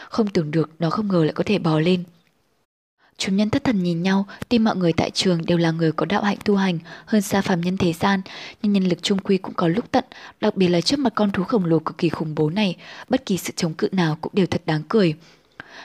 Không 0.09 0.29
tưởng 0.29 0.51
được 0.51 0.71
nó 0.79 0.91
không 0.91 1.09
ngờ 1.09 1.25
lại 1.25 1.33
có 1.33 1.45
thể 1.47 1.59
bò 1.59 1.79
lên. 1.79 2.05
Chúng 3.19 3.37
nhân 3.37 3.51
thất 3.51 3.65
thần 3.65 3.83
nhìn 3.83 4.03
nhau, 4.03 4.27
tuy 4.49 4.59
mọi 4.59 4.77
người 4.77 4.93
tại 4.93 5.11
trường 5.11 5.47
đều 5.47 5.59
là 5.59 5.71
người 5.71 5.93
có 5.93 6.07
đạo 6.07 6.23
hạnh 6.23 6.37
tu 6.45 6.57
hành 6.57 6.79
hơn 7.07 7.23
xa 7.23 7.41
phàm 7.41 7.61
nhân 7.61 7.77
thế 7.77 7.93
gian, 7.93 8.21
nhưng 8.63 8.73
nhân 8.73 8.85
lực 8.85 9.03
trung 9.03 9.19
quy 9.19 9.39
cũng 9.39 9.55
có 9.55 9.69
lúc 9.69 9.91
tận, 9.91 10.05
đặc 10.41 10.57
biệt 10.57 10.69
là 10.69 10.81
trước 10.81 10.99
mặt 10.99 11.13
con 11.15 11.31
thú 11.31 11.45
khổng 11.45 11.65
lồ 11.65 11.79
cực 11.79 11.99
kỳ 11.99 12.09
khủng 12.09 12.35
bố 12.35 12.51
này, 12.51 12.77
bất 13.09 13.27
kỳ 13.27 13.37
sự 13.39 13.53
chống 13.57 13.75
cự 13.75 13.89
nào 13.93 14.19
cũng 14.21 14.33
đều 14.35 14.47
thật 14.47 14.63
đáng 14.67 14.83
cười. 14.89 15.15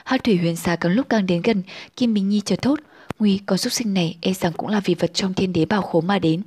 Hắc 0.04 0.24
thủy 0.24 0.36
huyền 0.36 0.56
xà 0.56 0.76
càng 0.76 0.92
lúc 0.92 1.08
càng 1.08 1.26
đến 1.26 1.42
gần, 1.42 1.62
Kim 1.96 2.14
Bình 2.14 2.28
Nhi 2.28 2.40
chợt 2.40 2.62
thốt, 2.62 2.80
nguy 3.18 3.40
con 3.46 3.58
súc 3.58 3.72
sinh 3.72 3.94
này 3.94 4.16
e 4.20 4.32
rằng 4.32 4.52
cũng 4.52 4.68
là 4.68 4.80
vì 4.80 4.94
vật 4.94 5.10
trong 5.14 5.34
thiên 5.34 5.52
đế 5.52 5.64
bảo 5.64 5.82
khố 5.82 6.00
mà 6.00 6.18
đến. 6.18 6.42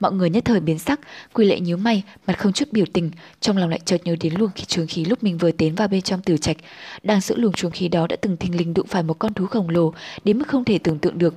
Mọi 0.00 0.12
người 0.12 0.30
nhất 0.30 0.44
thời 0.44 0.60
biến 0.60 0.78
sắc, 0.78 1.00
Quy 1.32 1.46
Lệ 1.46 1.60
nhíu 1.60 1.76
mày, 1.76 2.02
mặt 2.26 2.38
không 2.38 2.52
chút 2.52 2.68
biểu 2.72 2.84
tình, 2.92 3.10
trong 3.40 3.56
lòng 3.56 3.70
lại 3.70 3.80
chợt 3.84 4.00
nhớ 4.04 4.16
đến 4.20 4.34
luồng 4.38 4.50
khí 4.54 4.64
trường 4.64 4.86
khí 4.86 5.04
lúc 5.04 5.22
mình 5.22 5.38
vừa 5.38 5.52
tiến 5.52 5.74
vào 5.74 5.88
bên 5.88 6.02
trong 6.02 6.22
tử 6.22 6.36
trạch. 6.36 6.56
Đang 7.02 7.20
giữ 7.20 7.36
luồng 7.36 7.52
trường 7.52 7.70
khí 7.70 7.88
đó 7.88 8.06
đã 8.06 8.16
từng 8.20 8.36
thình 8.36 8.56
lình 8.56 8.74
đụng 8.74 8.86
phải 8.86 9.02
một 9.02 9.18
con 9.18 9.34
thú 9.34 9.46
khổng 9.46 9.68
lồ, 9.68 9.92
đến 10.24 10.38
mức 10.38 10.48
không 10.48 10.64
thể 10.64 10.78
tưởng 10.78 10.98
tượng 10.98 11.18
được. 11.18 11.34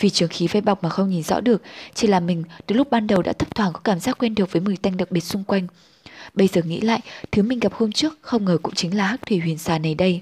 Vì 0.00 0.10
trường 0.10 0.28
khí 0.28 0.46
vây 0.46 0.62
bọc 0.62 0.82
mà 0.82 0.88
không 0.88 1.10
nhìn 1.10 1.22
rõ 1.22 1.40
được, 1.40 1.62
chỉ 1.94 2.06
là 2.06 2.20
mình 2.20 2.44
từ 2.66 2.74
lúc 2.74 2.90
ban 2.90 3.06
đầu 3.06 3.22
đã 3.22 3.32
thấp 3.32 3.54
thoảng 3.54 3.72
có 3.72 3.80
cảm 3.80 4.00
giác 4.00 4.18
quen 4.18 4.34
được 4.34 4.52
với 4.52 4.62
mùi 4.62 4.76
tanh 4.76 4.96
đặc 4.96 5.10
biệt 5.10 5.20
xung 5.20 5.44
quanh. 5.44 5.66
Bây 6.34 6.48
giờ 6.48 6.62
nghĩ 6.62 6.80
lại, 6.80 7.00
thứ 7.32 7.42
mình 7.42 7.60
gặp 7.60 7.72
hôm 7.74 7.92
trước 7.92 8.18
không 8.20 8.44
ngờ 8.44 8.58
cũng 8.62 8.74
chính 8.74 8.96
là 8.96 9.06
hắc 9.06 9.26
thủy 9.26 9.38
huyền 9.38 9.58
xà 9.58 9.78
này 9.78 9.94
đây. 9.94 10.20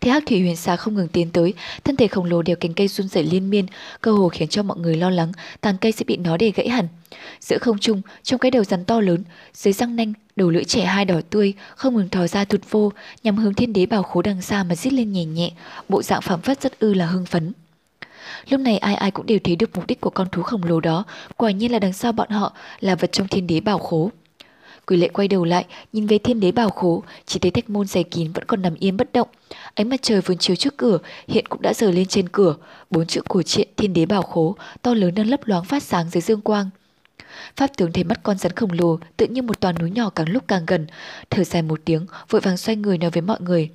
Thế 0.00 0.10
hắc 0.10 0.26
thủy 0.26 0.40
huyền 0.40 0.56
xà 0.56 0.76
không 0.76 0.94
ngừng 0.94 1.08
tiến 1.08 1.30
tới, 1.30 1.54
thân 1.84 1.96
thể 1.96 2.08
khổng 2.08 2.24
lồ 2.24 2.42
đèo 2.42 2.56
cành 2.56 2.74
cây 2.74 2.88
run 2.88 3.08
rẩy 3.08 3.22
liên 3.24 3.50
miên, 3.50 3.66
cơ 4.00 4.12
hồ 4.12 4.28
khiến 4.28 4.48
cho 4.48 4.62
mọi 4.62 4.78
người 4.78 4.96
lo 4.96 5.10
lắng 5.10 5.32
tàng 5.60 5.78
cây 5.78 5.92
sẽ 5.92 6.04
bị 6.04 6.16
nó 6.16 6.36
để 6.36 6.52
gãy 6.54 6.68
hẳn. 6.68 6.88
Giữa 7.40 7.58
không 7.58 7.78
trung, 7.78 8.02
trong 8.22 8.38
cái 8.38 8.50
đầu 8.50 8.64
rắn 8.64 8.84
to 8.84 9.00
lớn, 9.00 9.24
dưới 9.54 9.72
răng 9.72 9.96
nanh, 9.96 10.12
đầu 10.36 10.50
lưỡi 10.50 10.64
trẻ 10.64 10.84
hai 10.84 11.04
đỏ 11.04 11.20
tươi, 11.30 11.54
không 11.76 11.96
ngừng 11.96 12.08
thò 12.08 12.26
ra 12.26 12.44
thụt 12.44 12.60
vô, 12.70 12.92
nhằm 13.22 13.36
hướng 13.36 13.54
thiên 13.54 13.72
đế 13.72 13.86
bảo 13.86 14.02
khố 14.02 14.22
đằng 14.22 14.42
xa 14.42 14.64
mà 14.64 14.74
rít 14.74 14.92
lên 14.92 15.12
nhẹ 15.12 15.24
nhẹ, 15.24 15.50
bộ 15.88 16.02
dạng 16.02 16.22
phảng 16.22 16.40
phất 16.40 16.62
rất 16.62 16.78
ư 16.78 16.94
là 16.94 17.06
hưng 17.06 17.26
phấn. 17.26 17.52
Lúc 18.48 18.60
này 18.60 18.78
ai 18.78 18.94
ai 18.94 19.10
cũng 19.10 19.26
đều 19.26 19.38
thấy 19.44 19.56
được 19.56 19.70
mục 19.76 19.86
đích 19.86 20.00
của 20.00 20.10
con 20.10 20.28
thú 20.32 20.42
khổng 20.42 20.64
lồ 20.64 20.80
đó, 20.80 21.04
quả 21.36 21.50
nhiên 21.50 21.72
là 21.72 21.78
đằng 21.78 21.92
sau 21.92 22.12
bọn 22.12 22.30
họ 22.30 22.52
là 22.80 22.94
vật 22.94 23.12
trong 23.12 23.28
thiên 23.28 23.46
đế 23.46 23.60
bảo 23.60 23.78
khố. 23.78 24.10
Quỷ 24.88 24.96
lệ 24.96 25.08
quay 25.08 25.28
đầu 25.28 25.44
lại, 25.44 25.66
nhìn 25.92 26.06
về 26.06 26.18
thiên 26.18 26.40
đế 26.40 26.52
bảo 26.52 26.70
khố, 26.70 27.02
chỉ 27.26 27.38
thấy 27.38 27.50
thạch 27.50 27.70
môn 27.70 27.86
dày 27.86 28.04
kín 28.04 28.32
vẫn 28.32 28.44
còn 28.44 28.62
nằm 28.62 28.74
yên 28.78 28.96
bất 28.96 29.12
động. 29.12 29.28
Ánh 29.74 29.88
mặt 29.88 30.02
trời 30.02 30.20
vườn 30.20 30.38
chiếu 30.38 30.56
trước 30.56 30.76
cửa, 30.76 30.98
hiện 31.28 31.46
cũng 31.48 31.62
đã 31.62 31.74
giờ 31.74 31.90
lên 31.90 32.06
trên 32.06 32.28
cửa. 32.28 32.56
Bốn 32.90 33.06
chữ 33.06 33.20
cổ 33.28 33.42
truyện 33.42 33.68
thiên 33.76 33.92
đế 33.92 34.06
bảo 34.06 34.22
khố, 34.22 34.56
to 34.82 34.94
lớn 34.94 35.14
đang 35.14 35.26
lấp 35.26 35.40
loáng 35.44 35.64
phát 35.64 35.82
sáng 35.82 36.10
dưới 36.10 36.20
dương 36.20 36.40
quang. 36.40 36.70
Pháp 37.56 37.76
tướng 37.76 37.92
thấy 37.92 38.04
mắt 38.04 38.22
con 38.22 38.38
rắn 38.38 38.52
khổng 38.52 38.72
lồ 38.72 38.98
tự 39.16 39.26
như 39.26 39.42
một 39.42 39.60
toàn 39.60 39.74
núi 39.78 39.90
nhỏ 39.90 40.10
càng 40.10 40.28
lúc 40.28 40.44
càng 40.48 40.66
gần, 40.66 40.86
thở 41.30 41.44
dài 41.44 41.62
một 41.62 41.80
tiếng, 41.84 42.06
vội 42.30 42.40
vàng 42.40 42.56
xoay 42.56 42.76
người 42.76 42.98
nói 42.98 43.10
với 43.10 43.22
mọi 43.22 43.40
người. 43.40 43.70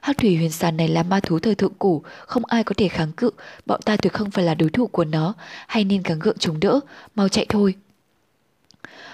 Hắc 0.00 0.18
thủy 0.18 0.36
huyền 0.36 0.50
sàn 0.50 0.76
này 0.76 0.88
là 0.88 1.02
ma 1.02 1.20
thú 1.20 1.38
thời 1.38 1.54
thượng 1.54 1.74
cổ, 1.78 2.02
không 2.26 2.44
ai 2.44 2.64
có 2.64 2.74
thể 2.76 2.88
kháng 2.88 3.12
cự, 3.12 3.30
bọn 3.66 3.80
ta 3.82 3.96
tuyệt 3.96 4.12
không 4.12 4.30
phải 4.30 4.44
là 4.44 4.54
đối 4.54 4.70
thủ 4.70 4.86
của 4.86 5.04
nó, 5.04 5.34
hay 5.66 5.84
nên 5.84 6.02
gắng 6.02 6.18
gượng 6.18 6.38
chống 6.38 6.60
đỡ, 6.60 6.80
mau 7.14 7.28
chạy 7.28 7.46
thôi. 7.48 7.74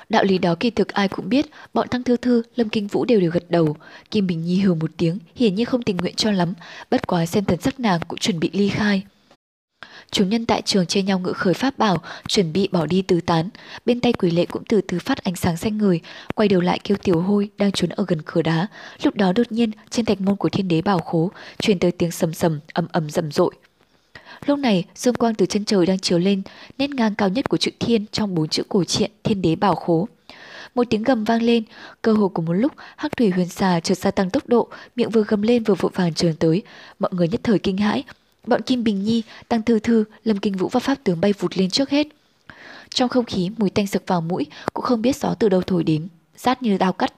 Đạo 0.09 0.25
lý 0.25 0.39
đó 0.39 0.55
kỳ 0.61 0.71
thực 0.71 0.89
ai 0.89 1.09
cũng 1.09 1.29
biết, 1.29 1.47
bọn 1.75 1.89
Thăng 1.89 2.03
Thư 2.03 2.17
Thư, 2.17 2.43
Lâm 2.57 2.69
Kinh 2.69 2.87
Vũ 2.87 3.05
đều 3.05 3.21
đều 3.21 3.31
gật 3.31 3.45
đầu. 3.49 3.77
Kim 4.11 4.27
Bình 4.27 4.45
Nhi 4.45 4.61
hừ 4.61 4.75
một 4.75 4.91
tiếng, 4.97 5.19
hiển 5.37 5.55
nhiên 5.55 5.67
không 5.67 5.83
tình 5.83 5.97
nguyện 5.97 6.15
cho 6.15 6.31
lắm, 6.31 6.55
bất 6.91 7.07
quá 7.07 7.27
xem 7.27 7.45
thần 7.45 7.61
sắc 7.61 7.81
nàng 7.81 8.01
cũng 8.09 8.19
chuẩn 8.19 8.41
bị 8.41 8.51
ly 8.53 8.69
khai. 8.69 9.03
Chúng 10.11 10.29
nhân 10.29 10.47
tại 10.47 10.63
trường 10.63 10.87
chia 10.87 11.03
nhau 11.03 11.19
ngự 11.19 11.33
khởi 11.33 11.55
pháp 11.55 11.79
bảo, 11.79 12.03
chuẩn 12.29 12.53
bị 12.53 12.69
bỏ 12.73 12.87
đi 12.87 13.03
tứ 13.03 13.21
tán. 13.21 13.49
Bên 13.87 14.01
tay 14.01 14.13
quỷ 14.13 14.31
lệ 14.31 14.47
cũng 14.47 14.63
từ 14.69 14.81
từ 14.81 14.99
phát 14.99 15.25
ánh 15.25 15.37
sáng 15.37 15.57
xanh 15.57 15.79
người, 15.79 16.01
quay 16.35 16.49
đầu 16.49 16.61
lại 16.61 16.79
kêu 16.85 16.97
tiểu 16.97 17.21
hôi 17.21 17.51
đang 17.59 17.73
trốn 17.73 17.91
ở 17.91 18.05
gần 18.09 18.23
cửa 18.25 18.43
đá. 18.43 18.67
Lúc 19.03 19.15
đó 19.15 19.33
đột 19.33 19.53
nhiên, 19.53 19.71
trên 19.91 20.05
thạch 20.05 20.21
môn 20.21 20.37
của 20.37 20.49
thiên 20.49 20.69
đế 20.69 20.83
bảo 20.83 20.99
khố, 20.99 21.31
truyền 21.59 21.79
tới 21.79 21.91
tiếng 21.91 22.11
sầm 22.11 22.35
sầm, 22.35 22.61
ầm 22.73 22.87
ầm 22.93 23.11
rầm 23.11 23.33
rội. 23.33 23.55
Lúc 24.47 24.59
này, 24.59 24.85
dương 24.95 25.15
quang 25.15 25.35
từ 25.35 25.47
chân 25.47 25.65
trời 25.65 25.87
đang 25.87 25.99
chiếu 25.99 26.19
lên, 26.19 26.43
nét 26.79 26.91
ngang 26.91 27.15
cao 27.15 27.29
nhất 27.29 27.49
của 27.49 27.57
chữ 27.57 27.71
thiên 27.81 28.07
trong 28.13 28.35
bốn 28.35 28.49
chữ 28.49 28.63
cổ 28.69 28.85
truyện 28.85 29.11
thiên 29.23 29.43
đế 29.43 29.57
bảo 29.57 29.75
khố. 29.75 30.09
Một 30.75 30.85
tiếng 30.91 31.03
gầm 31.03 31.25
vang 31.25 31.43
lên, 31.43 31.65
cơ 32.03 32.13
hồ 32.13 32.29
cùng 32.29 32.45
một 32.45 32.53
lúc, 32.53 32.73
hắc 32.97 33.17
thủy 33.17 33.31
huyền 33.31 33.49
xà 33.49 33.81
chợt 33.81 33.99
gia 33.99 34.11
tăng 34.11 34.31
tốc 34.31 34.47
độ, 34.47 34.69
miệng 34.97 35.11
vừa 35.11 35.25
gầm 35.29 35.43
lên 35.43 35.63
vừa 35.63 35.75
vội 35.75 35.91
vàng 35.95 36.15
trườn 36.15 36.35
tới. 36.37 36.63
Mọi 36.99 37.11
người 37.15 37.29
nhất 37.29 37.41
thời 37.43 37.59
kinh 37.59 37.77
hãi. 37.77 38.05
Bọn 38.47 38.63
Kim 38.63 38.85
Bình 38.85 39.05
Nhi, 39.05 39.23
Tăng 39.49 39.63
Thư 39.63 39.79
Thư, 39.79 40.05
Lâm 40.25 40.39
Kinh 40.39 40.57
Vũ 40.57 40.69
và 40.69 40.81
Pháp 40.81 40.99
tướng 41.05 41.21
bay 41.21 41.33
vụt 41.39 41.59
lên 41.59 41.71
trước 41.71 41.91
hết. 41.91 42.07
Trong 42.91 43.09
không 43.09 43.25
khí, 43.25 43.51
mùi 43.57 43.71
tanh 43.71 43.87
sực 43.87 44.03
vào 44.07 44.21
mũi, 44.21 44.47
cũng 44.73 44.85
không 44.85 45.03
biết 45.03 45.17
gió 45.17 45.35
từ 45.35 45.49
đâu 45.49 45.63
thổi 45.63 45.85
đến, 45.85 46.09
rát 46.37 46.63
như 46.63 46.77
dao 46.81 46.93
cắt. 46.93 47.13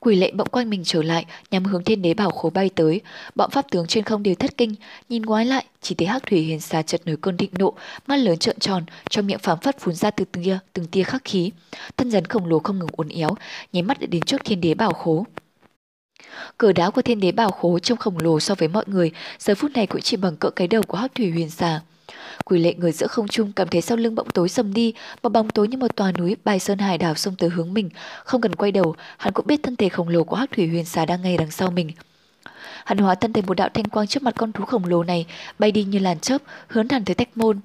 Quỷ 0.00 0.16
lệ 0.16 0.32
bỗng 0.34 0.48
quanh 0.48 0.70
mình 0.70 0.82
trở 0.84 1.02
lại, 1.02 1.24
nhằm 1.50 1.64
hướng 1.64 1.84
thiên 1.84 2.02
đế 2.02 2.14
bảo 2.14 2.30
khố 2.30 2.50
bay 2.50 2.70
tới. 2.74 3.00
Bọn 3.34 3.50
pháp 3.50 3.70
tướng 3.70 3.86
trên 3.86 4.04
không 4.04 4.22
đều 4.22 4.34
thất 4.34 4.56
kinh, 4.56 4.74
nhìn 5.08 5.22
ngoái 5.22 5.46
lại, 5.46 5.64
chỉ 5.80 5.94
thấy 5.94 6.08
hắc 6.08 6.22
thủy 6.26 6.40
hiền 6.40 6.60
xà 6.60 6.82
chợt 6.82 7.00
nổi 7.04 7.16
cơn 7.20 7.36
thịnh 7.36 7.50
nộ, 7.58 7.72
mắt 8.06 8.16
lớn 8.16 8.38
trợn 8.38 8.58
tròn, 8.58 8.84
trong 9.10 9.26
miệng 9.26 9.38
phảng 9.38 9.58
phất 9.58 9.80
phun 9.80 9.94
ra 9.94 10.10
từ 10.10 10.24
từng 10.32 10.44
tia, 10.44 10.58
từng 10.72 10.86
tia 10.86 11.02
khắc 11.02 11.24
khí. 11.24 11.50
Thân 11.96 12.10
rắn 12.10 12.24
khổng 12.24 12.46
lồ 12.46 12.58
không 12.58 12.78
ngừng 12.78 12.88
uốn 12.92 13.08
éo, 13.08 13.30
nháy 13.72 13.82
mắt 13.82 14.00
đã 14.00 14.06
đến 14.06 14.22
trước 14.22 14.44
thiên 14.44 14.60
đế 14.60 14.74
bảo 14.74 14.92
khố. 14.92 15.24
Cửa 16.58 16.72
đá 16.72 16.90
của 16.90 17.02
thiên 17.02 17.20
đế 17.20 17.32
bảo 17.32 17.50
khố 17.50 17.78
trông 17.78 17.98
khổng 17.98 18.18
lồ 18.18 18.40
so 18.40 18.54
với 18.54 18.68
mọi 18.68 18.84
người, 18.86 19.10
giờ 19.38 19.54
phút 19.54 19.70
này 19.74 19.86
cũng 19.86 20.00
chỉ 20.00 20.16
bằng 20.16 20.36
cỡ 20.36 20.50
cái 20.50 20.68
đầu 20.68 20.82
của 20.82 20.98
hắc 20.98 21.14
thủy 21.14 21.30
huyền 21.30 21.50
xà. 21.50 21.80
Quỷ 22.44 22.58
lệ 22.58 22.74
người 22.74 22.92
giữa 22.92 23.06
không 23.06 23.28
trung 23.28 23.52
cảm 23.52 23.68
thấy 23.68 23.80
sau 23.80 23.96
lưng 23.96 24.14
bỗng 24.14 24.30
tối 24.30 24.48
sầm 24.48 24.74
đi, 24.74 24.94
một 25.22 25.28
bóng 25.28 25.50
tối 25.50 25.68
như 25.68 25.78
một 25.78 25.96
tòa 25.96 26.12
núi 26.12 26.36
bài 26.44 26.58
sơn 26.58 26.78
hải 26.78 26.98
đảo 26.98 27.14
xông 27.14 27.34
tới 27.36 27.50
hướng 27.50 27.74
mình, 27.74 27.90
không 28.24 28.40
cần 28.40 28.54
quay 28.54 28.72
đầu, 28.72 28.94
hắn 29.18 29.32
cũng 29.32 29.46
biết 29.46 29.62
thân 29.62 29.76
thể 29.76 29.88
khổng 29.88 30.08
lồ 30.08 30.24
của 30.24 30.36
Hắc 30.36 30.50
Thủy 30.50 30.68
Huyền 30.68 30.84
Xà 30.84 31.06
đang 31.06 31.22
ngay 31.22 31.36
đằng 31.36 31.50
sau 31.50 31.70
mình. 31.70 31.90
Hắn 32.84 32.98
hóa 32.98 33.14
thân 33.14 33.32
thành 33.32 33.46
một 33.46 33.56
đạo 33.56 33.68
thanh 33.74 33.84
quang 33.84 34.06
trước 34.06 34.22
mặt 34.22 34.34
con 34.38 34.52
thú 34.52 34.64
khổng 34.64 34.84
lồ 34.84 35.04
này, 35.04 35.26
bay 35.58 35.72
đi 35.72 35.84
như 35.84 35.98
làn 35.98 36.20
chớp, 36.20 36.42
hướng 36.66 36.88
thẳng 36.88 37.04
tới 37.04 37.14
tách 37.14 37.36
môn. 37.36 37.60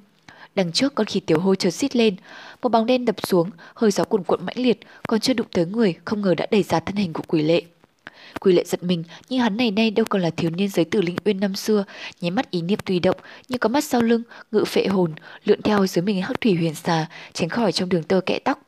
Đằng 0.55 0.71
trước 0.71 0.95
con 0.95 1.07
khỉ 1.07 1.19
tiểu 1.19 1.39
hôi 1.39 1.55
chợt 1.55 1.71
xít 1.71 1.95
lên, 1.95 2.15
một 2.61 2.69
bóng 2.69 2.85
đen 2.85 3.05
đập 3.05 3.15
xuống, 3.27 3.49
hơi 3.73 3.91
gió 3.91 4.03
cuồn 4.03 4.23
cuộn 4.23 4.45
mãnh 4.45 4.57
liệt, 4.59 4.79
còn 5.07 5.19
chưa 5.19 5.33
đụng 5.33 5.47
tới 5.51 5.65
người, 5.65 5.95
không 6.05 6.21
ngờ 6.21 6.35
đã 6.35 6.47
đẩy 6.51 6.63
ra 6.63 6.79
thân 6.79 6.95
hình 6.95 7.13
của 7.13 7.23
quỷ 7.27 7.41
lệ. 7.41 7.61
Quỳ 8.39 8.53
lệ 8.53 8.63
giật 8.65 8.83
mình, 8.83 9.03
nhưng 9.29 9.39
hắn 9.39 9.57
này 9.57 9.71
nay 9.71 9.91
đâu 9.91 10.05
còn 10.09 10.21
là 10.21 10.29
thiếu 10.29 10.49
niên 10.49 10.69
giới 10.69 10.85
tử 10.85 11.01
linh 11.01 11.15
uyên 11.25 11.39
năm 11.39 11.55
xưa, 11.55 11.83
nháy 12.21 12.31
mắt 12.31 12.51
ý 12.51 12.61
niệm 12.61 12.79
tùy 12.85 12.99
động, 12.99 13.17
như 13.49 13.57
có 13.57 13.69
mắt 13.69 13.83
sau 13.83 14.01
lưng, 14.01 14.23
ngự 14.51 14.65
phệ 14.65 14.87
hồn, 14.87 15.13
lượn 15.45 15.61
theo 15.61 15.87
dưới 15.87 16.03
mình 16.03 16.21
hắc 16.21 16.41
thủy 16.41 16.55
huyền 16.55 16.75
xà, 16.75 17.07
tránh 17.33 17.49
khỏi 17.49 17.71
trong 17.71 17.89
đường 17.89 18.03
tơ 18.03 18.21
kẽ 18.25 18.39
tóc. 18.39 18.59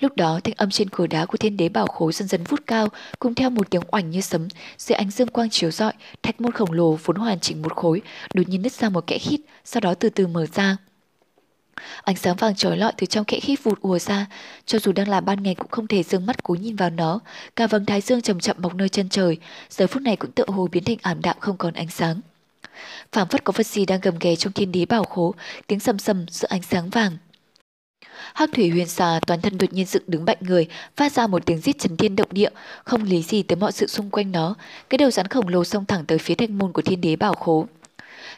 Lúc 0.00 0.16
đó 0.16 0.40
thanh 0.44 0.54
âm 0.56 0.70
trên 0.70 0.88
cửa 0.88 1.06
đá 1.06 1.26
của 1.26 1.36
thiên 1.36 1.56
đế 1.56 1.68
bảo 1.68 1.86
khố 1.86 2.12
dần 2.12 2.28
dần 2.28 2.44
vút 2.44 2.60
cao, 2.66 2.88
cùng 3.18 3.34
theo 3.34 3.50
một 3.50 3.70
tiếng 3.70 3.82
oảnh 3.90 4.10
như 4.10 4.20
sấm, 4.20 4.48
dưới 4.78 4.96
ánh 4.96 5.10
dương 5.10 5.28
quang 5.28 5.50
chiếu 5.50 5.70
rọi, 5.70 5.92
thạch 6.22 6.40
môn 6.40 6.52
khổng 6.52 6.72
lồ 6.72 6.98
vốn 7.04 7.16
hoàn 7.16 7.40
chỉnh 7.40 7.62
một 7.62 7.76
khối, 7.76 8.02
đột 8.34 8.48
nhiên 8.48 8.62
nứt 8.62 8.72
ra 8.72 8.88
một 8.88 9.06
kẽ 9.06 9.18
khít, 9.18 9.40
sau 9.64 9.80
đó 9.80 9.94
từ 9.94 10.08
từ 10.08 10.26
mở 10.26 10.46
ra. 10.54 10.76
Ánh 12.02 12.16
sáng 12.16 12.36
vàng 12.36 12.54
trói 12.54 12.76
lọi 12.76 12.92
từ 12.96 13.06
trong 13.06 13.24
kẽ 13.24 13.40
khít 13.40 13.56
vụt 13.62 13.80
ùa 13.80 13.98
ra, 13.98 14.26
cho 14.66 14.78
dù 14.78 14.92
đang 14.92 15.08
là 15.08 15.20
ban 15.20 15.42
ngày 15.42 15.54
cũng 15.54 15.68
không 15.70 15.86
thể 15.86 16.02
dương 16.02 16.26
mắt 16.26 16.42
cúi 16.42 16.58
nhìn 16.58 16.76
vào 16.76 16.90
nó. 16.90 17.20
Cả 17.56 17.66
vầng 17.66 17.86
thái 17.86 18.00
dương 18.00 18.22
chậm 18.22 18.40
chậm 18.40 18.56
mọc 18.60 18.74
nơi 18.74 18.88
chân 18.88 19.08
trời, 19.08 19.38
giờ 19.70 19.86
phút 19.86 20.02
này 20.02 20.16
cũng 20.16 20.32
tựa 20.32 20.44
hồ 20.48 20.68
biến 20.72 20.84
thành 20.84 20.96
ảm 21.02 21.22
đạm 21.22 21.36
không 21.40 21.56
còn 21.56 21.74
ánh 21.74 21.88
sáng. 21.88 22.20
Phảng 23.12 23.28
phất 23.28 23.44
có 23.44 23.52
vật 23.56 23.66
gì 23.66 23.86
đang 23.86 24.00
gầm 24.00 24.14
ghè 24.20 24.36
trong 24.36 24.52
thiên 24.52 24.72
đế 24.72 24.86
bảo 24.86 25.04
khố, 25.04 25.34
tiếng 25.66 25.80
sầm 25.80 25.98
sầm 25.98 26.26
giữa 26.30 26.48
ánh 26.50 26.62
sáng 26.62 26.90
vàng. 26.90 27.16
Hắc 28.34 28.50
thủy 28.52 28.70
huyền 28.70 28.88
xà 28.88 29.20
toàn 29.26 29.40
thân 29.40 29.58
đột 29.58 29.72
nhiên 29.72 29.86
dựng 29.86 30.02
đứng 30.06 30.24
bệnh 30.24 30.38
người, 30.40 30.66
phát 30.96 31.12
ra 31.12 31.26
một 31.26 31.46
tiếng 31.46 31.58
rít 31.58 31.78
chấn 31.78 31.96
thiên 31.96 32.16
động 32.16 32.28
địa, 32.30 32.50
không 32.84 33.02
lý 33.02 33.22
gì 33.22 33.42
tới 33.42 33.56
mọi 33.56 33.72
sự 33.72 33.86
xung 33.86 34.10
quanh 34.10 34.32
nó. 34.32 34.54
Cái 34.90 34.98
đầu 34.98 35.10
rắn 35.10 35.28
khổng 35.28 35.48
lồ 35.48 35.64
xông 35.64 35.84
thẳng 35.84 36.04
tới 36.04 36.18
phía 36.18 36.34
thanh 36.34 36.58
môn 36.58 36.72
của 36.72 36.82
thiên 36.82 37.00
đế 37.00 37.16
bảo 37.16 37.34
khố 37.34 37.66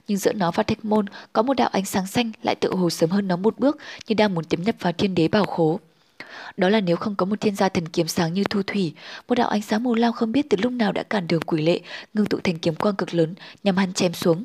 nhưng 0.09 0.19
giữa 0.19 0.33
nó 0.33 0.51
và 0.51 0.63
thạch 0.63 0.85
môn 0.85 1.07
có 1.33 1.43
một 1.43 1.55
đạo 1.55 1.69
ánh 1.73 1.85
sáng 1.85 2.07
xanh 2.07 2.33
lại 2.43 2.55
tự 2.55 2.75
hồ 2.75 2.91
sớm 2.91 3.11
hơn 3.11 3.29
nó 3.29 3.37
một 3.37 3.59
bước 3.59 3.79
như 4.09 4.15
đang 4.15 4.35
muốn 4.35 4.45
tiến 4.45 4.63
nhập 4.63 4.75
vào 4.81 4.93
thiên 4.93 5.15
đế 5.15 5.29
bảo 5.29 5.45
khố. 5.45 5.81
Đó 6.57 6.69
là 6.69 6.81
nếu 6.81 6.97
không 6.97 7.15
có 7.15 7.27
một 7.27 7.41
thiên 7.41 7.57
gia 7.57 7.69
thần 7.69 7.89
kiếm 7.89 8.09
sáng 8.09 8.33
như 8.33 8.45
thu 8.45 8.63
thủy, 8.67 8.95
một 9.29 9.35
đạo 9.35 9.49
ánh 9.49 9.63
sáng 9.63 9.85
màu 9.85 9.95
lam 9.95 10.13
không 10.13 10.33
biết 10.33 10.47
từ 10.51 10.57
lúc 10.63 10.73
nào 10.73 10.93
đã 10.93 11.03
cản 11.03 11.27
đường 11.27 11.43
quỷ 11.43 11.63
lệ, 11.63 11.81
ngưng 12.15 12.27
tụ 12.27 12.39
thành 12.45 12.59
kiếm 12.59 12.75
quang 12.75 12.97
cực 12.97 13.15
lớn 13.15 13.35
nhằm 13.65 13.77
hắn 13.77 13.93
chém 13.93 14.13
xuống. 14.13 14.45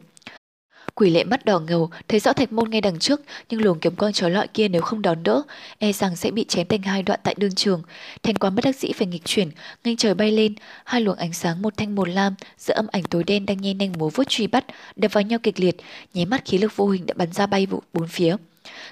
Quỷ 0.96 1.10
lệ 1.10 1.24
mắt 1.24 1.46
đỏ 1.46 1.60
ngầu, 1.60 1.90
thấy 2.08 2.20
rõ 2.20 2.34
thạch 2.34 2.54
môn 2.54 2.70
ngay 2.70 2.82
đằng 2.82 3.00
trước, 3.00 3.22
nhưng 3.50 3.62
luồng 3.62 3.80
kiếm 3.80 3.96
quang 3.96 4.14
trói 4.14 4.32
lọi 4.32 4.48
kia 4.48 4.68
nếu 4.68 4.82
không 4.82 5.02
đón 5.02 5.24
đỡ, 5.24 5.42
e 5.78 5.94
rằng 5.94 6.16
sẽ 6.16 6.32
bị 6.32 6.46
chém 6.48 6.68
thành 6.68 6.82
hai 6.82 7.04
đoạn 7.04 7.20
tại 7.24 7.36
đương 7.38 7.56
trường. 7.56 7.82
Thành 8.24 8.36
quán 8.36 8.56
bất 8.56 8.66
đắc 8.66 8.76
dĩ 8.76 8.92
phải 8.94 9.08
nghịch 9.08 9.26
chuyển, 9.26 9.50
ngay 9.84 9.96
trời 9.98 10.14
bay 10.14 10.32
lên, 10.32 10.54
hai 10.86 11.02
luồng 11.02 11.18
ánh 11.18 11.34
sáng 11.34 11.62
một 11.62 11.78
thanh 11.78 11.96
một 11.96 12.10
lam, 12.10 12.36
giữa 12.58 12.74
âm 12.74 12.88
ảnh 12.92 13.04
tối 13.04 13.24
đen 13.24 13.46
đang 13.46 13.62
nhen 13.62 13.78
nhanh 13.78 13.94
múa 13.98 14.10
vuốt 14.10 14.24
truy 14.30 14.48
bắt, 14.48 14.66
đập 14.96 15.14
vào 15.14 15.22
nhau 15.22 15.40
kịch 15.44 15.60
liệt, 15.60 15.76
nháy 16.14 16.26
mắt 16.26 16.46
khí 16.46 16.58
lực 16.58 16.76
vô 16.76 16.88
hình 16.88 17.06
đã 17.06 17.14
bắn 17.18 17.32
ra 17.32 17.46
bay 17.46 17.66
vụ 17.66 17.84
bốn 17.94 18.08
phía. 18.08 18.36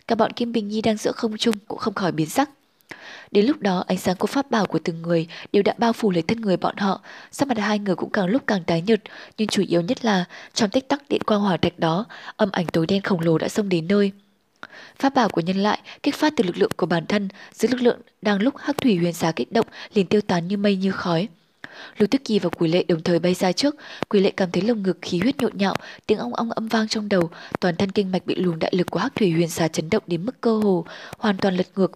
Cả 0.08 0.16
bọn 0.16 0.34
Kim 0.34 0.52
Bình 0.52 0.68
Nhi 0.68 0.82
đang 0.82 0.98
giữa 0.98 1.12
không 1.12 1.38
trung 1.38 1.56
cũng 1.68 1.80
không 1.80 1.94
khỏi 1.94 2.12
biến 2.12 2.30
sắc. 2.30 2.50
Đến 3.32 3.46
lúc 3.46 3.62
đó 3.62 3.84
ánh 3.88 3.98
sáng 3.98 4.16
của 4.16 4.28
pháp 4.28 4.52
bảo 4.52 4.66
của 4.66 4.80
từng 4.84 5.02
người 5.02 5.28
đều 5.52 5.64
đã 5.64 5.74
bao 5.78 5.94
phủ 5.94 6.12
lấy 6.12 6.22
thân 6.22 6.42
người 6.42 6.58
bọn 6.58 6.78
họ, 6.78 7.02
sắc 7.32 7.48
mặt 7.48 7.58
hai 7.58 7.80
người 7.80 7.96
cũng 7.96 8.12
càng 8.12 8.26
lúc 8.26 8.44
càng 8.48 8.64
tái 8.64 8.82
nhợt, 8.82 9.02
nhưng 9.38 9.48
chủ 9.48 9.64
yếu 9.68 9.82
nhất 9.82 10.06
là 10.06 10.26
trong 10.54 10.70
tích 10.70 10.88
tắc 10.88 11.10
điện 11.10 11.22
quang 11.24 11.42
hỏa 11.42 11.58
thạch 11.58 11.80
đó, 11.80 12.06
âm 12.36 12.50
ảnh 12.52 12.66
tối 12.66 12.86
đen 12.88 13.02
khổng 13.02 13.22
lồ 13.22 13.38
đã 13.38 13.48
xông 13.48 13.70
đến 13.70 13.88
nơi. 13.88 14.12
Pháp 15.00 15.14
bảo 15.16 15.30
của 15.30 15.42
nhân 15.42 15.58
lại 15.58 15.80
kích 16.04 16.16
phát 16.16 16.34
từ 16.38 16.44
lực 16.44 16.58
lượng 16.58 16.72
của 16.78 16.86
bản 16.86 17.06
thân, 17.06 17.30
dưới 17.54 17.70
lực 17.72 17.82
lượng 17.82 18.00
đang 18.22 18.42
lúc 18.42 18.58
hắc 18.58 18.78
thủy 18.78 18.98
huyền 18.98 19.14
xá 19.14 19.32
kích 19.32 19.52
động 19.52 19.66
liền 19.94 20.08
tiêu 20.08 20.22
tán 20.22 20.48
như 20.48 20.58
mây 20.58 20.76
như 20.76 20.92
khói. 20.92 21.28
Lưu 21.98 22.08
Tức 22.12 22.22
Kỳ 22.26 22.40
và 22.40 22.50
Quỷ 22.50 22.68
Lệ 22.68 22.84
đồng 22.88 23.04
thời 23.04 23.20
bay 23.20 23.34
ra 23.34 23.52
trước, 23.52 23.76
Quỷ 24.10 24.20
Lệ 24.20 24.32
cảm 24.38 24.52
thấy 24.52 24.62
lồng 24.62 24.84
ngực 24.84 24.98
khí 25.02 25.20
huyết 25.20 25.38
nhộn 25.38 25.58
nhạo, 25.58 25.76
tiếng 26.08 26.18
ong 26.18 26.34
ong 26.34 26.52
âm 26.52 26.68
vang 26.68 26.88
trong 26.88 27.10
đầu, 27.10 27.30
toàn 27.60 27.76
thân 27.76 27.92
kinh 27.92 28.12
mạch 28.12 28.26
bị 28.26 28.36
luồng 28.36 28.60
đại 28.60 28.72
lực 28.76 28.92
của 28.92 29.00
Hắc 29.00 29.16
Thủy 29.16 29.32
Huyền 29.32 29.50
xà 29.50 29.68
chấn 29.68 29.90
động 29.90 30.04
đến 30.08 30.26
mức 30.26 30.42
cơ 30.42 30.58
hồ 30.58 30.86
hoàn 31.18 31.38
toàn 31.38 31.58
lật 31.58 31.68
ngược, 31.76 31.92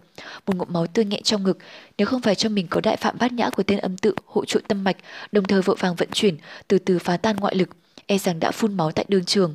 một 0.46 0.56
ngụm 0.56 0.68
máu 0.70 0.86
tươi 0.86 1.04
nghẹn 1.04 1.22
trong 1.22 1.42
ngực, 1.42 1.58
nếu 1.98 2.06
không 2.06 2.20
phải 2.20 2.34
cho 2.34 2.48
mình 2.48 2.66
có 2.70 2.80
đại 2.80 2.96
phạm 2.96 3.16
bát 3.18 3.32
nhã 3.32 3.50
của 3.50 3.62
tên 3.62 3.78
âm 3.78 3.96
tự 3.96 4.14
hộ 4.26 4.44
trụ 4.44 4.60
tâm 4.68 4.84
mạch, 4.84 4.96
đồng 5.32 5.44
thời 5.44 5.62
vội 5.62 5.76
vàng 5.80 5.94
vận 5.94 6.08
chuyển, 6.12 6.36
từ 6.68 6.78
từ 6.78 6.98
phá 6.98 7.16
tan 7.16 7.36
ngoại 7.36 7.54
lực, 7.54 7.68
e 8.06 8.18
rằng 8.18 8.40
đã 8.40 8.50
phun 8.50 8.76
máu 8.76 8.92
tại 8.92 9.04
đường 9.08 9.24
trường. 9.24 9.54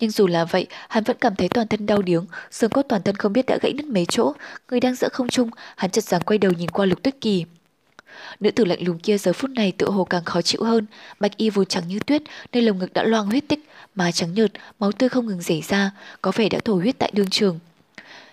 Nhưng 0.00 0.10
dù 0.10 0.26
là 0.26 0.44
vậy, 0.44 0.66
hắn 0.88 1.04
vẫn 1.04 1.16
cảm 1.20 1.36
thấy 1.36 1.48
toàn 1.48 1.68
thân 1.68 1.86
đau 1.86 2.02
điếng, 2.02 2.26
xương 2.50 2.70
cốt 2.70 2.82
toàn 2.88 3.02
thân 3.02 3.16
không 3.16 3.32
biết 3.32 3.46
đã 3.46 3.58
gãy 3.62 3.72
nứt 3.72 3.86
mấy 3.86 4.06
chỗ, 4.06 4.32
người 4.70 4.80
đang 4.80 4.94
giữa 4.94 5.08
không 5.12 5.28
trung, 5.28 5.50
hắn 5.76 5.90
chợt 5.90 6.04
dáng 6.04 6.22
quay 6.22 6.38
đầu 6.38 6.52
nhìn 6.52 6.70
qua 6.70 6.86
Lục 6.86 7.02
Tuyết 7.02 7.20
Kỳ. 7.20 7.44
Nữ 8.40 8.50
tử 8.50 8.64
lạnh 8.64 8.86
lùng 8.86 8.98
kia 8.98 9.18
giờ 9.18 9.32
phút 9.32 9.50
này 9.50 9.72
tự 9.78 9.90
hồ 9.90 10.04
càng 10.04 10.24
khó 10.24 10.42
chịu 10.42 10.64
hơn, 10.64 10.86
bạch 11.20 11.36
y 11.36 11.50
vốn 11.50 11.66
trắng 11.66 11.88
như 11.88 11.98
tuyết, 12.06 12.22
nơi 12.52 12.62
lồng 12.62 12.78
ngực 12.78 12.92
đã 12.92 13.02
loang 13.02 13.26
huyết 13.26 13.48
tích, 13.48 13.68
má 13.94 14.12
trắng 14.12 14.34
nhợt, 14.34 14.52
máu 14.78 14.92
tươi 14.92 15.08
không 15.08 15.26
ngừng 15.26 15.42
rỉ 15.42 15.60
ra, 15.60 15.90
có 16.22 16.32
vẻ 16.34 16.48
đã 16.48 16.58
thổ 16.64 16.74
huyết 16.74 16.98
tại 16.98 17.10
đương 17.14 17.30
trường. 17.30 17.58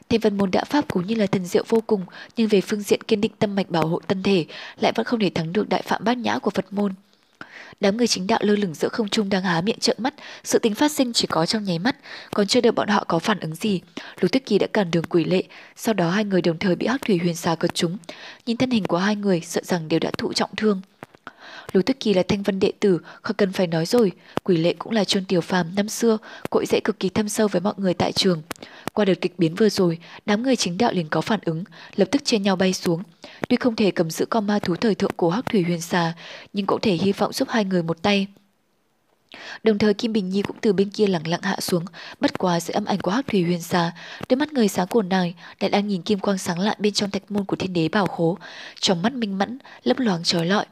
Thêm 0.09 0.21
văn 0.21 0.38
môn 0.38 0.51
đã 0.51 0.63
pháp 0.63 0.93
cũng 0.93 1.07
như 1.07 1.15
là 1.15 1.28
thần 1.28 1.45
diệu 1.45 1.63
vô 1.67 1.82
cùng, 1.88 2.01
nhưng 2.38 2.47
về 2.47 2.61
phương 2.61 2.82
diện 2.82 3.03
kiên 3.03 3.21
định 3.21 3.32
tâm 3.39 3.55
mạch 3.55 3.69
bảo 3.69 3.88
hộ 3.88 4.01
thân 4.07 4.23
thể, 4.23 4.45
lại 4.82 4.91
vẫn 4.95 5.05
không 5.05 5.19
thể 5.19 5.32
thắng 5.36 5.53
được 5.53 5.69
đại 5.69 5.82
phạm 5.82 6.03
bát 6.03 6.17
nhã 6.17 6.39
của 6.39 6.49
Phật 6.49 6.65
môn. 6.71 6.93
Đám 7.80 7.97
người 7.97 8.07
chính 8.07 8.28
đạo 8.28 8.39
lơ 8.43 8.55
lửng 8.55 8.73
giữa 8.73 8.89
không 8.89 9.09
trung 9.09 9.30
đang 9.30 9.43
há 9.43 9.61
miệng 9.61 9.80
trợn 9.80 9.97
mắt, 9.99 10.13
sự 10.43 10.59
tính 10.59 10.75
phát 10.75 10.91
sinh 10.91 11.13
chỉ 11.13 11.28
có 11.28 11.45
trong 11.45 11.63
nháy 11.63 11.80
mắt, 11.80 11.95
còn 12.32 12.47
chưa 12.47 12.61
đợi 12.61 12.71
bọn 12.71 12.88
họ 12.88 13.03
có 13.07 13.19
phản 13.19 13.39
ứng 13.39 13.55
gì. 13.55 13.82
Lục 14.19 14.32
Tuyết 14.32 14.45
Kỳ 14.45 14.57
đã 14.57 14.67
cản 14.73 14.91
đường 14.91 15.03
quỷ 15.09 15.23
lệ, 15.23 15.43
sau 15.75 15.93
đó 15.93 16.09
hai 16.09 16.25
người 16.25 16.41
đồng 16.41 16.57
thời 16.57 16.75
bị 16.75 16.88
Hắc 16.88 17.01
Thủy 17.01 17.17
Huyền 17.17 17.36
xà 17.36 17.55
cật 17.55 17.75
trúng. 17.75 17.97
Nhìn 18.45 18.57
thân 18.57 18.71
hình 18.71 18.84
của 18.84 18.97
hai 18.97 19.15
người, 19.15 19.41
sợ 19.41 19.61
rằng 19.63 19.88
đều 19.88 19.99
đã 19.99 20.11
thụ 20.17 20.34
trọng 20.34 20.49
thương. 20.57 20.82
Lục 21.72 21.86
Tuyết 21.86 21.99
Kỳ 21.99 22.13
là 22.13 22.24
thanh 22.28 22.43
vân 22.43 22.59
đệ 22.59 22.72
tử, 22.80 22.99
không 23.22 23.38
cần 23.38 23.51
phải 23.51 23.68
nói 23.68 23.86
rồi, 23.86 24.11
quỷ 24.43 24.57
lệ 24.57 24.74
cũng 24.80 24.93
là 24.93 25.03
chôn 25.03 25.26
tiểu 25.26 25.41
phàm 25.41 25.76
năm 25.76 25.89
xưa, 25.89 26.18
cội 26.49 26.65
rễ 26.65 26.80
cực 26.80 26.99
kỳ 26.99 27.09
thâm 27.09 27.30
sâu 27.30 27.47
với 27.47 27.61
mọi 27.61 27.74
người 27.78 27.93
tại 27.93 28.11
trường. 28.11 28.41
Qua 28.93 29.05
đợt 29.05 29.22
kịch 29.22 29.34
biến 29.38 29.55
vừa 29.55 29.70
rồi, 29.70 29.97
đám 30.26 30.43
người 30.43 30.55
chính 30.55 30.78
đạo 30.78 30.91
liền 30.93 31.09
có 31.09 31.22
phản 31.22 31.39
ứng, 31.45 31.63
lập 31.95 32.07
tức 32.11 32.26
chia 32.26 32.39
nhau 32.39 32.55
bay 32.55 32.74
xuống. 32.74 33.03
Tuy 33.49 33.57
không 33.57 33.76
thể 33.76 33.91
cầm 33.91 34.09
giữ 34.09 34.26
con 34.26 34.47
ma 34.47 34.59
thú 34.59 34.76
thời 34.76 34.95
thượng 34.95 35.11
của 35.15 35.30
Hắc 35.30 35.45
Thủy 35.45 35.63
Huyền 35.63 35.82
Xà, 35.82 36.13
nhưng 36.53 36.65
cũng 36.65 36.82
thể 36.82 36.93
hy 36.93 37.11
vọng 37.11 37.34
giúp 37.34 37.49
hai 37.51 37.65
người 37.65 37.84
một 37.84 38.01
tay. 38.01 38.28
Đồng 39.63 39.78
thời 39.78 39.93
Kim 39.93 40.13
Bình 40.13 40.30
Nhi 40.30 40.41
cũng 40.41 40.55
từ 40.61 40.74
bên 40.74 40.89
kia 40.89 41.07
lặng 41.07 41.28
lặng 41.28 41.41
hạ 41.41 41.55
xuống, 41.59 41.86
bất 42.20 42.38
quá 42.38 42.59
dưới 42.59 42.74
âm 42.74 42.86
ảnh 42.86 42.99
của 42.99 43.11
Hắc 43.11 43.28
Thủy 43.28 43.43
Huyền 43.43 43.61
Xà, 43.61 43.91
đôi 44.30 44.38
mắt 44.38 44.53
người 44.53 44.68
sáng 44.68 44.88
của 44.88 45.01
nàng 45.01 45.34
lại 45.59 45.70
đang 45.70 45.88
nhìn 45.88 46.01
kim 46.01 46.20
quang 46.20 46.38
sáng 46.38 46.59
lạ 46.59 46.76
bên 46.80 46.93
trong 46.93 47.11
thạch 47.11 47.32
môn 47.32 47.45
của 47.45 47.55
Thiên 47.55 47.74
Đế 47.74 47.89
Bảo 47.89 48.07
Khố, 48.07 48.38
trong 48.80 49.01
mắt 49.01 49.13
minh 49.13 49.38
mẫn, 49.38 49.59
lấp 49.84 49.99
loáng 49.99 50.24
trói 50.24 50.45
lọi. 50.45 50.65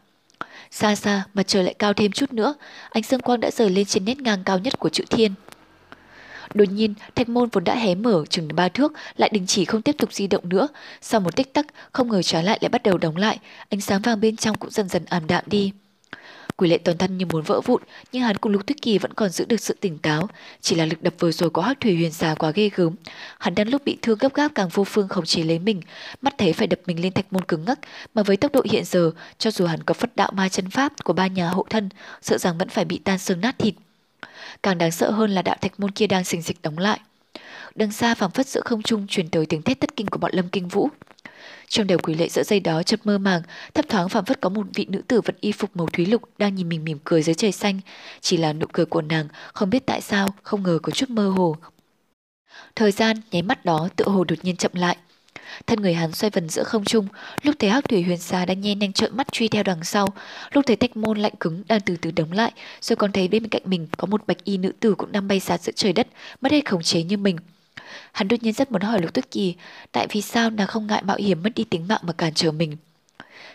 Xa 0.76 0.96
xa, 0.96 1.24
mặt 1.34 1.48
trời 1.48 1.64
lại 1.64 1.74
cao 1.80 1.94
thêm 1.94 2.12
chút 2.12 2.34
nữa, 2.34 2.56
ánh 2.90 3.04
dương 3.04 3.20
quang 3.22 3.40
đã 3.40 3.52
rời 3.52 3.70
lên 3.70 3.86
trên 3.86 4.06
nét 4.06 4.22
ngang 4.22 4.44
cao 4.44 4.60
nhất 4.60 4.80
của 4.80 4.90
chữ 4.90 5.04
thiên. 5.10 5.34
Đột 6.54 6.66
nhiên, 6.72 6.94
thạch 7.16 7.30
môn 7.30 7.50
vốn 7.50 7.64
đã 7.64 7.76
hé 7.76 7.96
mở 7.96 8.26
chừng 8.30 8.50
ba 8.56 8.70
thước 8.70 8.94
lại 9.18 9.30
đình 9.34 9.46
chỉ 9.48 9.66
không 9.66 9.82
tiếp 9.82 9.96
tục 9.98 10.14
di 10.14 10.28
động 10.28 10.50
nữa. 10.50 10.68
Sau 11.02 11.20
một 11.22 11.36
tích 11.36 11.54
tắc, 11.54 11.66
không 11.92 12.10
ngờ 12.10 12.22
trái 12.22 12.44
lại 12.44 12.60
lại 12.62 12.70
bắt 12.70 12.84
đầu 12.84 12.98
đóng 12.98 13.16
lại, 13.18 13.40
ánh 13.70 13.82
sáng 13.82 14.02
vàng 14.02 14.22
bên 14.22 14.36
trong 14.36 14.58
cũng 14.58 14.70
dần 14.70 14.90
dần 14.90 15.06
ảm 15.06 15.28
đạm 15.28 15.44
đi. 15.48 15.72
Quỷ 16.58 16.70
lệ 16.70 16.78
toàn 16.78 16.98
thân 16.98 17.18
như 17.18 17.26
muốn 17.26 17.44
vỡ 17.44 17.62
vụn, 17.62 17.82
nhưng 18.12 18.24
hắn 18.24 18.38
cùng 18.38 18.52
Lục 18.52 18.66
Tuyết 18.66 18.82
Kỳ 18.82 18.98
vẫn 18.98 19.14
còn 19.14 19.30
giữ 19.30 19.46
được 19.46 19.60
sự 19.60 19.76
tỉnh 19.82 19.98
táo. 19.98 20.30
Chỉ 20.62 20.76
là 20.76 20.86
lực 20.86 21.02
đập 21.02 21.14
vừa 21.20 21.32
rồi 21.32 21.50
của 21.50 21.62
Hắc 21.62 21.80
Thủy 21.82 21.96
Huyền 21.96 22.12
xà 22.12 22.36
quá 22.40 22.52
ghê 22.52 22.70
gớm. 22.76 22.96
Hắn 23.40 23.56
đang 23.56 23.70
lúc 23.70 23.86
bị 23.86 23.98
thương 24.02 24.18
gấp 24.18 24.34
gáp 24.34 24.52
càng 24.56 24.70
vô 24.70 24.84
phương 24.84 25.08
không 25.08 25.26
chế 25.26 25.44
lấy 25.44 25.60
mình, 25.60 25.82
mắt 26.22 26.34
thấy 26.38 26.54
phải 26.54 26.68
đập 26.68 26.80
mình 26.86 27.02
lên 27.02 27.14
thạch 27.14 27.34
môn 27.34 27.46
cứng 27.46 27.66
ngắc, 27.66 27.80
mà 28.14 28.24
với 28.24 28.38
tốc 28.38 28.52
độ 28.52 28.62
hiện 28.72 28.86
giờ, 28.86 29.12
cho 29.38 29.52
dù 29.52 29.66
hắn 29.66 29.84
có 29.84 29.94
phất 29.94 30.16
đạo 30.16 30.32
ma 30.34 30.50
chân 30.50 30.70
pháp 30.70 31.04
của 31.04 31.14
ba 31.14 31.28
nhà 31.28 31.50
hộ 31.50 31.66
thân, 31.70 31.90
sợ 32.22 32.38
rằng 32.38 32.58
vẫn 32.58 32.70
phải 32.70 32.86
bị 32.86 33.00
tan 33.04 33.18
xương 33.18 33.42
nát 33.42 33.60
thịt. 33.60 33.74
Càng 34.64 34.78
đáng 34.78 34.92
sợ 34.92 35.12
hơn 35.12 35.32
là 35.32 35.42
đạo 35.42 35.56
thạch 35.62 35.80
môn 35.80 35.92
kia 35.92 36.08
đang 36.08 36.24
sình 36.24 36.42
dịch 36.42 36.62
đóng 36.62 36.78
lại. 36.78 37.00
Đằng 37.76 37.92
xa 37.92 38.16
phảng 38.16 38.32
phất 38.32 38.48
giữa 38.48 38.62
không 38.66 38.82
trung 38.82 39.08
truyền 39.08 39.30
tới 39.30 39.46
tiếng 39.46 39.62
thét 39.62 39.80
tất 39.80 39.96
kinh 39.96 40.08
của 40.08 40.18
bọn 40.18 40.32
Lâm 40.34 40.50
Kinh 40.50 40.68
Vũ. 40.68 40.90
Trong 41.76 41.88
đầu 41.88 42.00
quỷ 42.04 42.14
lệ 42.14 42.28
dạ 42.30 42.34
giữa 42.34 42.44
dây 42.44 42.60
đó 42.60 42.84
chợt 42.84 43.00
mơ 43.04 43.18
màng, 43.18 43.42
thấp 43.74 43.86
thoáng 43.90 44.10
phảng 44.10 44.26
phất 44.26 44.42
có 44.42 44.50
một 44.50 44.68
vị 44.74 44.86
nữ 44.90 45.02
tử 45.08 45.22
vận 45.22 45.36
y 45.42 45.52
phục 45.52 45.76
màu 45.76 45.88
thúy 45.88 46.06
lục 46.06 46.22
đang 46.38 46.56
nhìn 46.56 46.70
mình 46.70 46.84
mỉm 46.84 47.00
cười 47.04 47.24
dưới 47.24 47.36
trời 47.36 47.52
xanh. 47.52 47.80
Chỉ 48.22 48.38
là 48.38 48.54
nụ 48.54 48.66
cười 48.74 48.86
của 48.86 49.02
nàng, 49.02 49.28
không 49.54 49.70
biết 49.70 49.86
tại 49.86 50.02
sao, 50.02 50.30
không 50.44 50.64
ngờ 50.64 50.80
có 50.84 50.92
chút 50.92 51.10
mơ 51.10 51.30
hồ. 51.30 51.56
Thời 52.76 52.92
gian 52.92 53.18
nháy 53.32 53.42
mắt 53.42 53.66
đó 53.66 53.90
tựa 53.96 54.06
hồ 54.06 54.24
đột 54.24 54.36
nhiên 54.44 54.56
chậm 54.56 54.72
lại. 54.74 54.98
Thân 55.68 55.82
người 55.82 55.94
hắn 55.94 56.12
xoay 56.12 56.30
vần 56.30 56.50
giữa 56.50 56.64
không 56.64 56.86
trung, 56.86 57.08
lúc 57.42 57.56
thấy 57.60 57.70
Hắc 57.70 57.90
Thủy 57.90 58.04
Huyền 58.04 58.18
Xà 58.18 58.46
đang 58.46 58.62
nhen 58.62 58.80
nhanh 58.80 58.94
trợn 58.94 59.18
mắt 59.18 59.32
truy 59.32 59.48
theo 59.48 59.64
đằng 59.64 59.84
sau, 59.84 60.08
lúc 60.52 60.66
thấy 60.68 60.76
tách 60.76 60.98
môn 60.98 61.18
lạnh 61.18 61.36
cứng 61.40 61.64
đang 61.68 61.82
từ 61.82 61.96
từ 62.02 62.12
đóng 62.12 62.32
lại, 62.32 62.52
rồi 62.82 62.96
còn 62.96 63.12
thấy 63.12 63.28
bên 63.28 63.48
cạnh 63.48 63.62
mình 63.66 63.88
có 63.98 64.06
một 64.06 64.28
bạch 64.28 64.44
y 64.44 64.58
nữ 64.58 64.72
tử 64.80 64.96
cũng 64.96 65.12
đang 65.12 65.28
bay 65.28 65.40
xa 65.40 65.58
giữa 65.58 65.74
trời 65.76 65.94
đất, 65.94 66.08
mất 66.42 66.52
hết 66.52 66.70
khống 66.70 66.84
chế 66.84 67.04
như 67.04 67.18
mình. 67.18 67.38
Hắn 68.12 68.28
đột 68.28 68.44
nhiên 68.44 68.54
rất 68.54 68.72
muốn 68.72 68.82
hỏi 68.82 69.02
Lục 69.02 69.14
tuyết 69.14 69.32
Kỳ, 69.32 69.56
tại 69.92 70.08
vì 70.10 70.22
sao 70.22 70.50
nàng 70.50 70.68
không 70.68 70.88
ngại 70.88 71.02
mạo 71.06 71.18
hiểm 71.18 71.44
mất 71.44 71.50
đi 71.56 71.64
tính 71.64 71.88
mạng 71.88 72.02
mà 72.04 72.14
cản 72.14 72.34
trở 72.34 72.52
mình. 72.52 72.78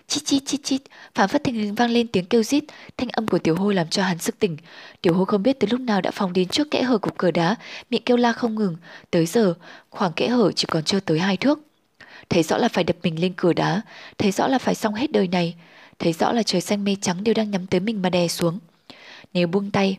Chít 0.06 0.24
chít 0.24 0.42
chít 0.46 0.60
chít, 0.64 0.82
phản 1.14 1.28
phất 1.28 1.44
thình 1.44 1.60
lình 1.60 1.74
vang 1.74 1.90
lên 1.90 2.08
tiếng 2.08 2.24
kêu 2.24 2.42
rít, 2.42 2.64
thanh 2.96 3.08
âm 3.08 3.28
của 3.28 3.38
tiểu 3.38 3.56
hôi 3.56 3.74
làm 3.74 3.88
cho 3.88 4.02
hắn 4.02 4.18
sức 4.18 4.38
tỉnh. 4.38 4.56
Tiểu 5.02 5.14
hôi 5.14 5.26
không 5.26 5.42
biết 5.42 5.60
từ 5.60 5.68
lúc 5.70 5.80
nào 5.80 6.00
đã 6.00 6.10
phòng 6.10 6.32
đến 6.32 6.48
trước 6.48 6.70
kẽ 6.70 6.82
hở 6.82 6.98
của 6.98 7.10
cửa 7.16 7.30
đá, 7.30 7.56
miệng 7.90 8.02
kêu 8.02 8.16
la 8.16 8.32
không 8.32 8.54
ngừng. 8.54 8.76
Tới 9.10 9.26
giờ, 9.26 9.54
khoảng 9.90 10.12
kẽ 10.12 10.28
hở 10.28 10.52
chỉ 10.52 10.66
còn 10.70 10.84
chưa 10.84 11.00
tới 11.00 11.18
hai 11.18 11.36
thước. 11.36 11.58
Thấy 12.28 12.42
rõ 12.42 12.56
là 12.56 12.68
phải 12.68 12.84
đập 12.84 12.96
mình 13.02 13.20
lên 13.20 13.32
cửa 13.36 13.52
đá, 13.52 13.80
thấy 14.18 14.30
rõ 14.30 14.46
là 14.46 14.58
phải 14.58 14.74
xong 14.74 14.94
hết 14.94 15.12
đời 15.12 15.28
này, 15.28 15.54
thấy 15.98 16.12
rõ 16.12 16.32
là 16.32 16.42
trời 16.42 16.60
xanh 16.60 16.84
mây 16.84 16.96
trắng 17.00 17.24
đều 17.24 17.34
đang 17.34 17.50
nhắm 17.50 17.66
tới 17.66 17.80
mình 17.80 18.02
mà 18.02 18.10
đè 18.10 18.28
xuống. 18.28 18.58
Nếu 19.34 19.46
buông 19.46 19.70
tay, 19.70 19.96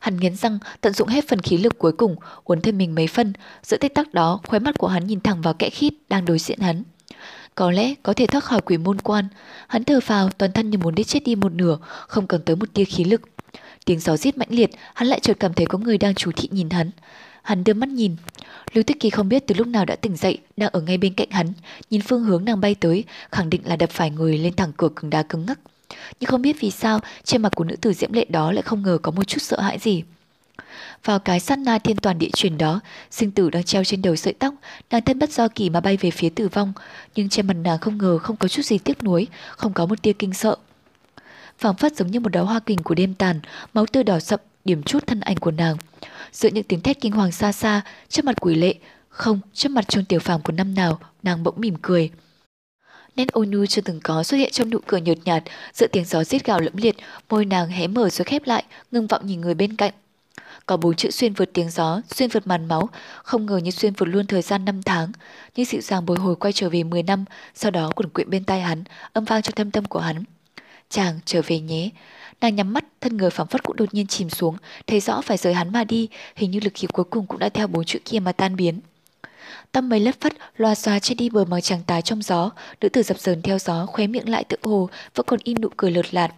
Hắn 0.00 0.16
nghiến 0.16 0.36
răng, 0.36 0.58
tận 0.80 0.92
dụng 0.92 1.08
hết 1.08 1.28
phần 1.28 1.40
khí 1.40 1.58
lực 1.58 1.78
cuối 1.78 1.92
cùng, 1.92 2.16
uốn 2.44 2.60
thêm 2.60 2.78
mình 2.78 2.94
mấy 2.94 3.06
phân. 3.06 3.32
Giữa 3.62 3.76
tích 3.76 3.94
tắc 3.94 4.14
đó, 4.14 4.40
khóe 4.46 4.58
mắt 4.58 4.78
của 4.78 4.88
hắn 4.88 5.06
nhìn 5.06 5.20
thẳng 5.20 5.42
vào 5.42 5.54
kẽ 5.54 5.70
khít 5.70 5.94
đang 6.08 6.24
đối 6.24 6.38
diện 6.38 6.60
hắn. 6.60 6.82
Có 7.54 7.70
lẽ 7.70 7.94
có 8.02 8.12
thể 8.12 8.26
thoát 8.26 8.44
khỏi 8.44 8.60
quỷ 8.60 8.78
môn 8.78 9.00
quan. 9.00 9.28
Hắn 9.68 9.84
thở 9.84 10.00
phào 10.00 10.30
toàn 10.30 10.52
thân 10.52 10.70
như 10.70 10.78
muốn 10.78 10.94
đi 10.94 11.04
chết 11.04 11.20
đi 11.24 11.34
một 11.34 11.52
nửa, 11.52 11.78
không 12.08 12.26
còn 12.26 12.42
tới 12.42 12.56
một 12.56 12.66
tia 12.74 12.84
khí 12.84 13.04
lực. 13.04 13.20
Tiếng 13.84 14.00
gió 14.00 14.16
giết 14.16 14.38
mãnh 14.38 14.48
liệt, 14.50 14.70
hắn 14.94 15.08
lại 15.08 15.20
chợt 15.20 15.36
cảm 15.40 15.54
thấy 15.54 15.66
có 15.66 15.78
người 15.78 15.98
đang 15.98 16.14
chú 16.14 16.30
thị 16.36 16.48
nhìn 16.52 16.70
hắn. 16.70 16.90
Hắn 17.42 17.64
đưa 17.64 17.74
mắt 17.74 17.88
nhìn. 17.88 18.16
Lưu 18.72 18.84
Tích 18.84 19.00
Kỳ 19.00 19.10
không 19.10 19.28
biết 19.28 19.46
từ 19.46 19.54
lúc 19.58 19.66
nào 19.66 19.84
đã 19.84 19.96
tỉnh 19.96 20.16
dậy, 20.16 20.38
đang 20.56 20.70
ở 20.72 20.80
ngay 20.80 20.98
bên 20.98 21.14
cạnh 21.14 21.30
hắn, 21.30 21.52
nhìn 21.90 22.00
phương 22.00 22.24
hướng 22.24 22.44
nàng 22.44 22.60
bay 22.60 22.74
tới, 22.74 23.04
khẳng 23.32 23.50
định 23.50 23.60
là 23.64 23.76
đập 23.76 23.90
phải 23.90 24.10
người 24.10 24.38
lên 24.38 24.56
thẳng 24.56 24.72
cửa 24.76 24.88
cứng 24.96 25.10
đá 25.10 25.22
cứng 25.22 25.46
ngắc. 25.46 25.58
Nhưng 26.20 26.30
không 26.30 26.42
biết 26.42 26.56
vì 26.60 26.70
sao, 26.70 27.00
trên 27.24 27.42
mặt 27.42 27.52
của 27.56 27.64
nữ 27.64 27.76
tử 27.76 27.92
diễm 27.92 28.12
lệ 28.12 28.24
đó 28.28 28.52
lại 28.52 28.62
không 28.62 28.82
ngờ 28.82 28.98
có 29.02 29.10
một 29.10 29.24
chút 29.24 29.42
sợ 29.42 29.60
hãi 29.60 29.78
gì. 29.78 30.02
Vào 31.04 31.18
cái 31.18 31.40
sát 31.40 31.58
na 31.58 31.78
thiên 31.78 31.96
toàn 31.96 32.18
địa 32.18 32.30
chuyển 32.36 32.58
đó, 32.58 32.80
sinh 33.10 33.30
tử 33.30 33.50
đang 33.50 33.64
treo 33.64 33.84
trên 33.84 34.02
đầu 34.02 34.16
sợi 34.16 34.32
tóc, 34.32 34.54
nàng 34.90 35.02
thân 35.02 35.18
bất 35.18 35.32
do 35.32 35.48
kỳ 35.48 35.70
mà 35.70 35.80
bay 35.80 35.96
về 35.96 36.10
phía 36.10 36.28
tử 36.28 36.48
vong, 36.48 36.72
nhưng 37.14 37.28
trên 37.28 37.46
mặt 37.46 37.54
nàng 37.54 37.78
không 37.78 37.98
ngờ 37.98 38.18
không 38.18 38.36
có 38.36 38.48
chút 38.48 38.62
gì 38.62 38.78
tiếc 38.78 39.02
nuối, 39.02 39.26
không 39.56 39.72
có 39.72 39.86
một 39.86 40.02
tia 40.02 40.12
kinh 40.12 40.34
sợ. 40.34 40.56
phảng 41.58 41.74
phất 41.76 41.96
giống 41.96 42.10
như 42.10 42.20
một 42.20 42.28
đóa 42.28 42.42
hoa 42.42 42.60
kình 42.60 42.82
của 42.82 42.94
đêm 42.94 43.14
tàn, 43.14 43.40
máu 43.74 43.86
tươi 43.86 44.04
đỏ 44.04 44.20
sậm 44.20 44.40
điểm 44.64 44.82
chút 44.82 45.06
thân 45.06 45.20
ảnh 45.20 45.36
của 45.36 45.50
nàng. 45.50 45.76
Giữa 46.32 46.48
những 46.48 46.64
tiếng 46.64 46.80
thét 46.80 47.00
kinh 47.00 47.12
hoàng 47.12 47.32
xa 47.32 47.52
xa, 47.52 47.82
trước 48.08 48.24
mặt 48.24 48.40
quỷ 48.40 48.54
lệ, 48.54 48.74
không, 49.08 49.40
trước 49.52 49.68
mặt 49.68 49.88
trôn 49.88 50.04
tiểu 50.04 50.20
phàm 50.20 50.42
của 50.42 50.52
năm 50.52 50.74
nào, 50.74 51.00
nàng 51.22 51.42
bỗng 51.42 51.60
mỉm 51.60 51.74
cười. 51.82 52.10
Nét 53.16 53.32
ôn 53.32 53.50
nhu 53.50 53.66
chưa 53.66 53.82
từng 53.82 54.00
có 54.00 54.22
xuất 54.22 54.36
hiện 54.36 54.50
trong 54.52 54.70
nụ 54.70 54.78
cười 54.86 55.00
nhợt 55.00 55.18
nhạt, 55.24 55.42
giữa 55.72 55.86
tiếng 55.86 56.04
gió 56.04 56.24
rít 56.24 56.44
gào 56.44 56.60
lẫm 56.60 56.76
liệt, 56.76 56.96
môi 57.28 57.44
nàng 57.44 57.68
hé 57.68 57.86
mở 57.86 58.10
rồi 58.10 58.24
khép 58.24 58.42
lại, 58.46 58.64
ngưng 58.90 59.06
vọng 59.06 59.26
nhìn 59.26 59.40
người 59.40 59.54
bên 59.54 59.76
cạnh. 59.76 59.92
Có 60.66 60.76
bốn 60.76 60.94
chữ 60.96 61.10
xuyên 61.10 61.32
vượt 61.32 61.50
tiếng 61.52 61.70
gió, 61.70 62.00
xuyên 62.14 62.30
vượt 62.30 62.46
màn 62.46 62.68
máu, 62.68 62.88
không 63.22 63.46
ngờ 63.46 63.56
như 63.56 63.70
xuyên 63.70 63.92
vượt 63.92 64.06
luôn 64.06 64.26
thời 64.26 64.42
gian 64.42 64.64
năm 64.64 64.82
tháng. 64.82 65.12
như 65.56 65.64
dịu 65.64 65.80
dàng 65.80 66.06
bồi 66.06 66.18
hồi 66.18 66.36
quay 66.36 66.52
trở 66.52 66.68
về 66.68 66.82
10 66.82 67.02
năm, 67.02 67.24
sau 67.54 67.70
đó 67.70 67.90
quẩn 67.96 68.08
quyện 68.08 68.30
bên 68.30 68.44
tai 68.44 68.60
hắn, 68.60 68.84
âm 69.12 69.24
vang 69.24 69.42
trong 69.42 69.54
thâm 69.54 69.70
tâm 69.70 69.84
của 69.84 70.00
hắn. 70.00 70.24
Chàng 70.90 71.20
trở 71.24 71.42
về 71.46 71.60
nhé. 71.60 71.90
Nàng 72.40 72.56
nhắm 72.56 72.72
mắt, 72.72 72.84
thân 73.00 73.16
người 73.16 73.30
phẳng 73.30 73.46
phất 73.46 73.62
cũng 73.62 73.76
đột 73.76 73.94
nhiên 73.94 74.06
chìm 74.06 74.30
xuống, 74.30 74.56
thấy 74.86 75.00
rõ 75.00 75.20
phải 75.20 75.36
rời 75.36 75.54
hắn 75.54 75.72
mà 75.72 75.84
đi, 75.84 76.08
hình 76.36 76.50
như 76.50 76.60
lực 76.60 76.72
khí 76.74 76.86
cuối 76.92 77.04
cùng 77.04 77.26
cũng 77.26 77.38
đã 77.38 77.48
theo 77.48 77.66
bốn 77.66 77.84
chữ 77.84 77.98
kia 78.04 78.18
mà 78.18 78.32
tan 78.32 78.56
biến. 78.56 78.80
Tâm 79.74 79.88
mây 79.88 80.00
lất 80.00 80.20
phất, 80.20 80.32
loa 80.56 80.74
xoa 80.74 80.98
trên 80.98 81.16
đi 81.16 81.30
bờ 81.30 81.44
màu 81.44 81.60
trắng 81.60 81.80
tái 81.86 82.02
trong 82.02 82.22
gió, 82.22 82.50
nữ 82.80 82.88
tử 82.88 83.02
dập 83.02 83.18
dờn 83.18 83.42
theo 83.42 83.58
gió, 83.58 83.86
khóe 83.86 84.06
miệng 84.06 84.28
lại 84.28 84.44
tựa 84.44 84.56
hồ, 84.62 84.88
vẫn 85.14 85.26
còn 85.26 85.40
in 85.44 85.60
nụ 85.60 85.68
cười 85.76 85.90
lợt 85.90 86.14
lạt 86.14 86.28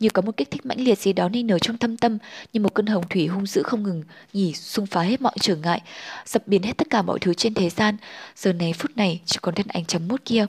như 0.00 0.10
có 0.10 0.22
một 0.22 0.36
kích 0.36 0.50
thích 0.50 0.66
mãnh 0.66 0.80
liệt 0.80 0.98
gì 0.98 1.12
đó 1.12 1.28
nên 1.28 1.46
nở 1.46 1.58
trong 1.58 1.78
thâm 1.78 1.96
tâm, 1.96 2.18
như 2.52 2.60
một 2.60 2.74
cơn 2.74 2.86
hồng 2.86 3.04
thủy 3.10 3.26
hung 3.26 3.46
dữ 3.46 3.62
không 3.62 3.82
ngừng, 3.82 4.02
nhỉ 4.32 4.52
xung 4.54 4.86
phá 4.86 5.02
hết 5.02 5.20
mọi 5.20 5.32
trở 5.40 5.56
ngại, 5.56 5.80
dập 6.26 6.42
biến 6.46 6.62
hết 6.62 6.76
tất 6.76 6.90
cả 6.90 7.02
mọi 7.02 7.18
thứ 7.18 7.34
trên 7.34 7.54
thế 7.54 7.70
gian. 7.70 7.96
Giờ 8.36 8.52
này 8.52 8.72
phút 8.72 8.96
này 8.96 9.20
chỉ 9.26 9.38
còn 9.42 9.54
thân 9.54 9.66
ảnh 9.68 9.84
chấm 9.84 10.08
mút 10.08 10.24
kia. 10.24 10.46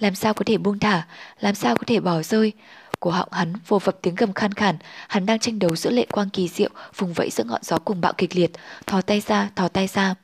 Làm 0.00 0.14
sao 0.14 0.34
có 0.34 0.44
thể 0.46 0.58
buông 0.58 0.78
thả, 0.78 1.06
làm 1.40 1.54
sao 1.54 1.76
có 1.76 1.82
thể 1.86 2.00
bỏ 2.00 2.22
rơi? 2.22 2.52
của 2.98 3.10
họng 3.10 3.32
hắn 3.32 3.52
vô 3.66 3.78
vập 3.78 3.98
tiếng 4.02 4.14
gầm 4.14 4.32
khan 4.32 4.54
khản, 4.54 4.76
hắn 5.08 5.26
đang 5.26 5.38
tranh 5.38 5.58
đấu 5.58 5.76
giữa 5.76 5.90
lệ 5.90 6.06
quang 6.10 6.30
kỳ 6.30 6.48
diệu, 6.48 6.70
vùng 6.96 7.12
vẫy 7.12 7.30
giữa 7.30 7.44
ngọn 7.44 7.60
gió 7.64 7.78
cùng 7.78 8.00
bạo 8.00 8.12
kịch 8.12 8.36
liệt, 8.36 8.50
thò 8.86 9.00
tay 9.00 9.20
ra, 9.20 9.50
thò 9.56 9.68
tay 9.68 9.86
ra 9.86 10.14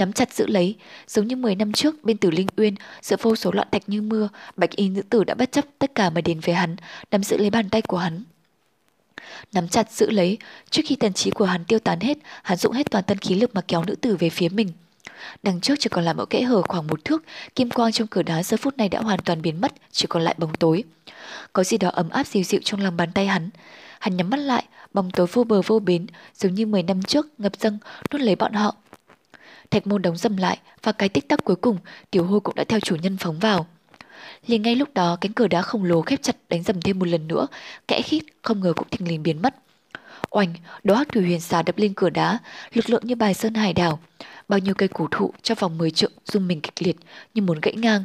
nắm 0.00 0.12
chặt 0.12 0.32
giữ 0.32 0.46
lấy, 0.46 0.76
giống 1.06 1.26
như 1.26 1.36
10 1.36 1.54
năm 1.54 1.72
trước 1.72 2.04
bên 2.04 2.16
Tử 2.16 2.30
Linh 2.30 2.46
Uyên, 2.56 2.74
giữa 3.02 3.16
vô 3.22 3.36
số 3.36 3.52
loạn 3.52 3.68
thạch 3.72 3.88
như 3.88 4.02
mưa, 4.02 4.28
Bạch 4.56 4.70
Y 4.70 4.88
nữ 4.88 5.02
tử 5.02 5.24
đã 5.24 5.34
bất 5.34 5.52
chấp 5.52 5.64
tất 5.78 5.94
cả 5.94 6.10
mà 6.10 6.20
đến 6.20 6.40
với 6.40 6.54
hắn, 6.54 6.76
nắm 7.10 7.22
giữ 7.22 7.36
lấy 7.36 7.50
bàn 7.50 7.70
tay 7.70 7.82
của 7.82 7.98
hắn. 7.98 8.22
Nắm 9.52 9.68
chặt 9.68 9.92
giữ 9.92 10.10
lấy, 10.10 10.38
trước 10.70 10.82
khi 10.86 10.96
tần 10.96 11.12
trí 11.12 11.30
của 11.30 11.44
hắn 11.44 11.64
tiêu 11.64 11.78
tán 11.78 12.00
hết, 12.00 12.18
hắn 12.42 12.58
dụng 12.58 12.72
hết 12.72 12.90
toàn 12.90 13.04
thân 13.04 13.18
khí 13.18 13.34
lực 13.34 13.54
mà 13.54 13.60
kéo 13.60 13.84
nữ 13.86 13.94
tử 13.94 14.16
về 14.16 14.30
phía 14.30 14.48
mình. 14.48 14.68
Đằng 15.42 15.60
trước 15.60 15.74
chỉ 15.78 15.88
còn 15.88 16.04
là 16.04 16.12
một 16.12 16.30
kẽ 16.30 16.42
hở 16.42 16.62
khoảng 16.62 16.86
một 16.86 17.04
thước, 17.04 17.24
kim 17.54 17.70
quang 17.70 17.92
trong 17.92 18.08
cửa 18.08 18.22
đá 18.22 18.42
giờ 18.42 18.56
phút 18.56 18.76
này 18.76 18.88
đã 18.88 19.00
hoàn 19.00 19.20
toàn 19.20 19.42
biến 19.42 19.60
mất, 19.60 19.72
chỉ 19.92 20.06
còn 20.08 20.22
lại 20.22 20.34
bóng 20.38 20.54
tối. 20.54 20.84
Có 21.52 21.64
gì 21.64 21.78
đó 21.78 21.88
ấm 21.88 22.08
áp 22.10 22.26
dịu 22.26 22.42
dịu 22.42 22.60
trong 22.64 22.80
lòng 22.80 22.96
bàn 22.96 23.12
tay 23.14 23.26
hắn. 23.26 23.50
Hắn 23.98 24.16
nhắm 24.16 24.30
mắt 24.30 24.36
lại, 24.36 24.64
bóng 24.92 25.10
tối 25.10 25.26
vô 25.32 25.44
bờ 25.44 25.62
vô 25.62 25.78
bến, 25.78 26.06
giống 26.34 26.54
như 26.54 26.66
10 26.66 26.82
năm 26.82 27.02
trước 27.02 27.26
ngập 27.38 27.56
dâng 27.56 27.78
nuốt 28.12 28.20
lấy 28.20 28.36
bọn 28.36 28.52
họ, 28.52 28.76
Thạch 29.70 29.86
môn 29.86 30.02
đóng 30.02 30.16
dầm 30.16 30.36
lại 30.36 30.58
và 30.82 30.92
cái 30.92 31.08
tích 31.08 31.28
tắc 31.28 31.44
cuối 31.44 31.56
cùng 31.56 31.78
tiểu 32.10 32.24
hôi 32.24 32.40
cũng 32.40 32.54
đã 32.54 32.64
theo 32.64 32.80
chủ 32.80 32.96
nhân 32.96 33.16
phóng 33.16 33.38
vào. 33.38 33.66
Liền 34.46 34.62
ngay 34.62 34.74
lúc 34.74 34.88
đó 34.94 35.16
cánh 35.20 35.32
cửa 35.32 35.48
đá 35.48 35.62
khổng 35.62 35.84
lồ 35.84 36.02
khép 36.02 36.22
chặt 36.22 36.36
đánh 36.48 36.62
dầm 36.62 36.80
thêm 36.80 36.98
một 36.98 37.08
lần 37.08 37.28
nữa, 37.28 37.46
kẽ 37.88 38.02
khít 38.02 38.22
không 38.42 38.60
ngờ 38.60 38.72
cũng 38.76 38.88
thình 38.90 39.08
lình 39.08 39.22
biến 39.22 39.42
mất. 39.42 39.54
Oanh, 40.30 40.54
đó 40.84 40.94
hắc 40.94 41.08
thủy 41.08 41.22
huyền 41.22 41.40
xà 41.40 41.62
đập 41.62 41.78
lên 41.78 41.94
cửa 41.94 42.10
đá, 42.10 42.38
lực 42.72 42.90
lượng 42.90 43.02
như 43.04 43.14
bài 43.14 43.34
sơn 43.34 43.54
hải 43.54 43.72
đảo. 43.72 43.98
Bao 44.48 44.58
nhiêu 44.58 44.74
cây 44.74 44.88
cổ 44.88 45.08
thụ 45.10 45.32
trong 45.42 45.58
vòng 45.60 45.78
10 45.78 45.90
trượng 45.90 46.12
rung 46.24 46.48
mình 46.48 46.60
kịch 46.60 46.86
liệt 46.86 46.96
như 47.34 47.42
muốn 47.42 47.60
gãy 47.60 47.74
ngang. 47.74 48.04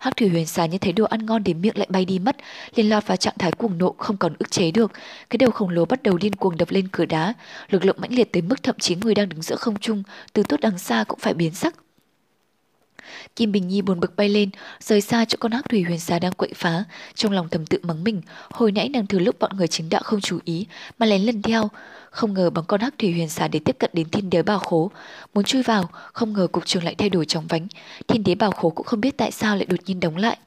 Hắc 0.00 0.16
thủy 0.16 0.28
huyền 0.28 0.46
xà 0.46 0.66
như 0.66 0.78
thấy 0.78 0.92
đồ 0.92 1.04
ăn 1.04 1.26
ngon 1.26 1.44
đến 1.44 1.60
miệng 1.60 1.78
lại 1.78 1.86
bay 1.90 2.04
đi 2.04 2.18
mất, 2.18 2.36
liền 2.74 2.88
lọt 2.88 3.06
vào 3.06 3.16
trạng 3.16 3.34
thái 3.38 3.52
cuồng 3.52 3.78
nộ 3.78 3.94
không 3.98 4.16
còn 4.16 4.34
ức 4.38 4.50
chế 4.50 4.70
được. 4.70 4.92
Cái 5.30 5.38
đầu 5.38 5.50
khổng 5.50 5.68
lồ 5.70 5.84
bắt 5.84 6.02
đầu 6.02 6.18
điên 6.18 6.34
cuồng 6.34 6.56
đập 6.56 6.68
lên 6.70 6.88
cửa 6.92 7.04
đá, 7.04 7.34
lực 7.70 7.84
lượng 7.84 7.96
mãnh 8.00 8.14
liệt 8.14 8.32
tới 8.32 8.42
mức 8.42 8.62
thậm 8.62 8.78
chí 8.78 8.96
người 8.96 9.14
đang 9.14 9.28
đứng 9.28 9.42
giữa 9.42 9.56
không 9.56 9.78
trung, 9.78 10.02
từ 10.32 10.42
tốt 10.42 10.56
đằng 10.60 10.78
xa 10.78 11.04
cũng 11.08 11.18
phải 11.18 11.34
biến 11.34 11.54
sắc. 11.54 11.74
Kim 13.40 13.52
Bình 13.52 13.68
Nhi 13.68 13.82
buồn 13.82 14.00
bực 14.00 14.16
bay 14.16 14.28
lên, 14.28 14.50
rời 14.80 15.00
xa 15.00 15.24
chỗ 15.24 15.36
con 15.40 15.52
hắc 15.52 15.68
thủy 15.68 15.82
huyền 15.82 15.98
xà 15.98 16.18
đang 16.18 16.32
quậy 16.32 16.50
phá, 16.54 16.84
trong 17.14 17.32
lòng 17.32 17.48
thầm 17.48 17.66
tự 17.66 17.78
mắng 17.82 18.04
mình, 18.04 18.22
hồi 18.50 18.72
nãy 18.72 18.88
nàng 18.88 19.06
thừa 19.06 19.18
lúc 19.18 19.38
bọn 19.38 19.56
người 19.56 19.68
chính 19.68 19.88
đạo 19.88 20.02
không 20.04 20.20
chú 20.20 20.38
ý, 20.44 20.66
mà 20.98 21.06
lén 21.06 21.22
lần 21.22 21.42
theo, 21.42 21.70
không 22.10 22.34
ngờ 22.34 22.50
bằng 22.50 22.64
con 22.68 22.80
hắc 22.80 22.94
thủy 22.98 23.12
huyền 23.12 23.28
xà 23.28 23.48
để 23.48 23.60
tiếp 23.64 23.76
cận 23.78 23.90
đến 23.92 24.10
thiên 24.10 24.30
đế 24.30 24.42
bảo 24.42 24.58
khố, 24.58 24.90
muốn 25.34 25.44
chui 25.44 25.62
vào, 25.62 25.88
không 26.12 26.32
ngờ 26.32 26.46
cục 26.52 26.66
trường 26.66 26.84
lại 26.84 26.94
thay 26.94 27.08
đổi 27.08 27.24
trong 27.24 27.46
vánh, 27.46 27.66
thiên 28.08 28.24
đế 28.24 28.34
bảo 28.34 28.50
khố 28.50 28.70
cũng 28.70 28.86
không 28.86 29.00
biết 29.00 29.16
tại 29.16 29.30
sao 29.30 29.56
lại 29.56 29.66
đột 29.66 29.80
nhiên 29.86 30.00
đóng 30.00 30.16
lại. 30.16 30.38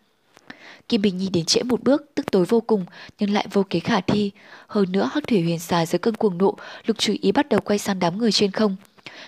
Kim 0.90 1.02
Bình 1.02 1.18
Nhi 1.18 1.30
đến 1.30 1.46
trễ 1.46 1.64
một 1.64 1.84
bước, 1.84 2.04
tức 2.16 2.32
tối 2.32 2.46
vô 2.46 2.62
cùng, 2.62 2.86
nhưng 3.20 3.34
lại 3.34 3.48
vô 3.52 3.64
kế 3.70 3.80
khả 3.80 4.02
thi. 4.02 4.32
Hơn 4.68 4.92
nữa, 4.92 5.10
Hắc 5.14 5.28
Thủy 5.28 5.42
Huyền 5.42 5.60
xà 5.60 5.86
dưới 5.86 6.00
cơn 6.00 6.16
cuồng 6.16 6.38
nộ, 6.38 6.56
Lục 6.86 6.98
Chú 6.98 7.14
Ý 7.22 7.32
bắt 7.32 7.50
đầu 7.50 7.60
quay 7.60 7.80
sang 7.80 8.00
đám 8.00 8.18
người 8.18 8.32
trên 8.32 8.52
không. 8.52 8.76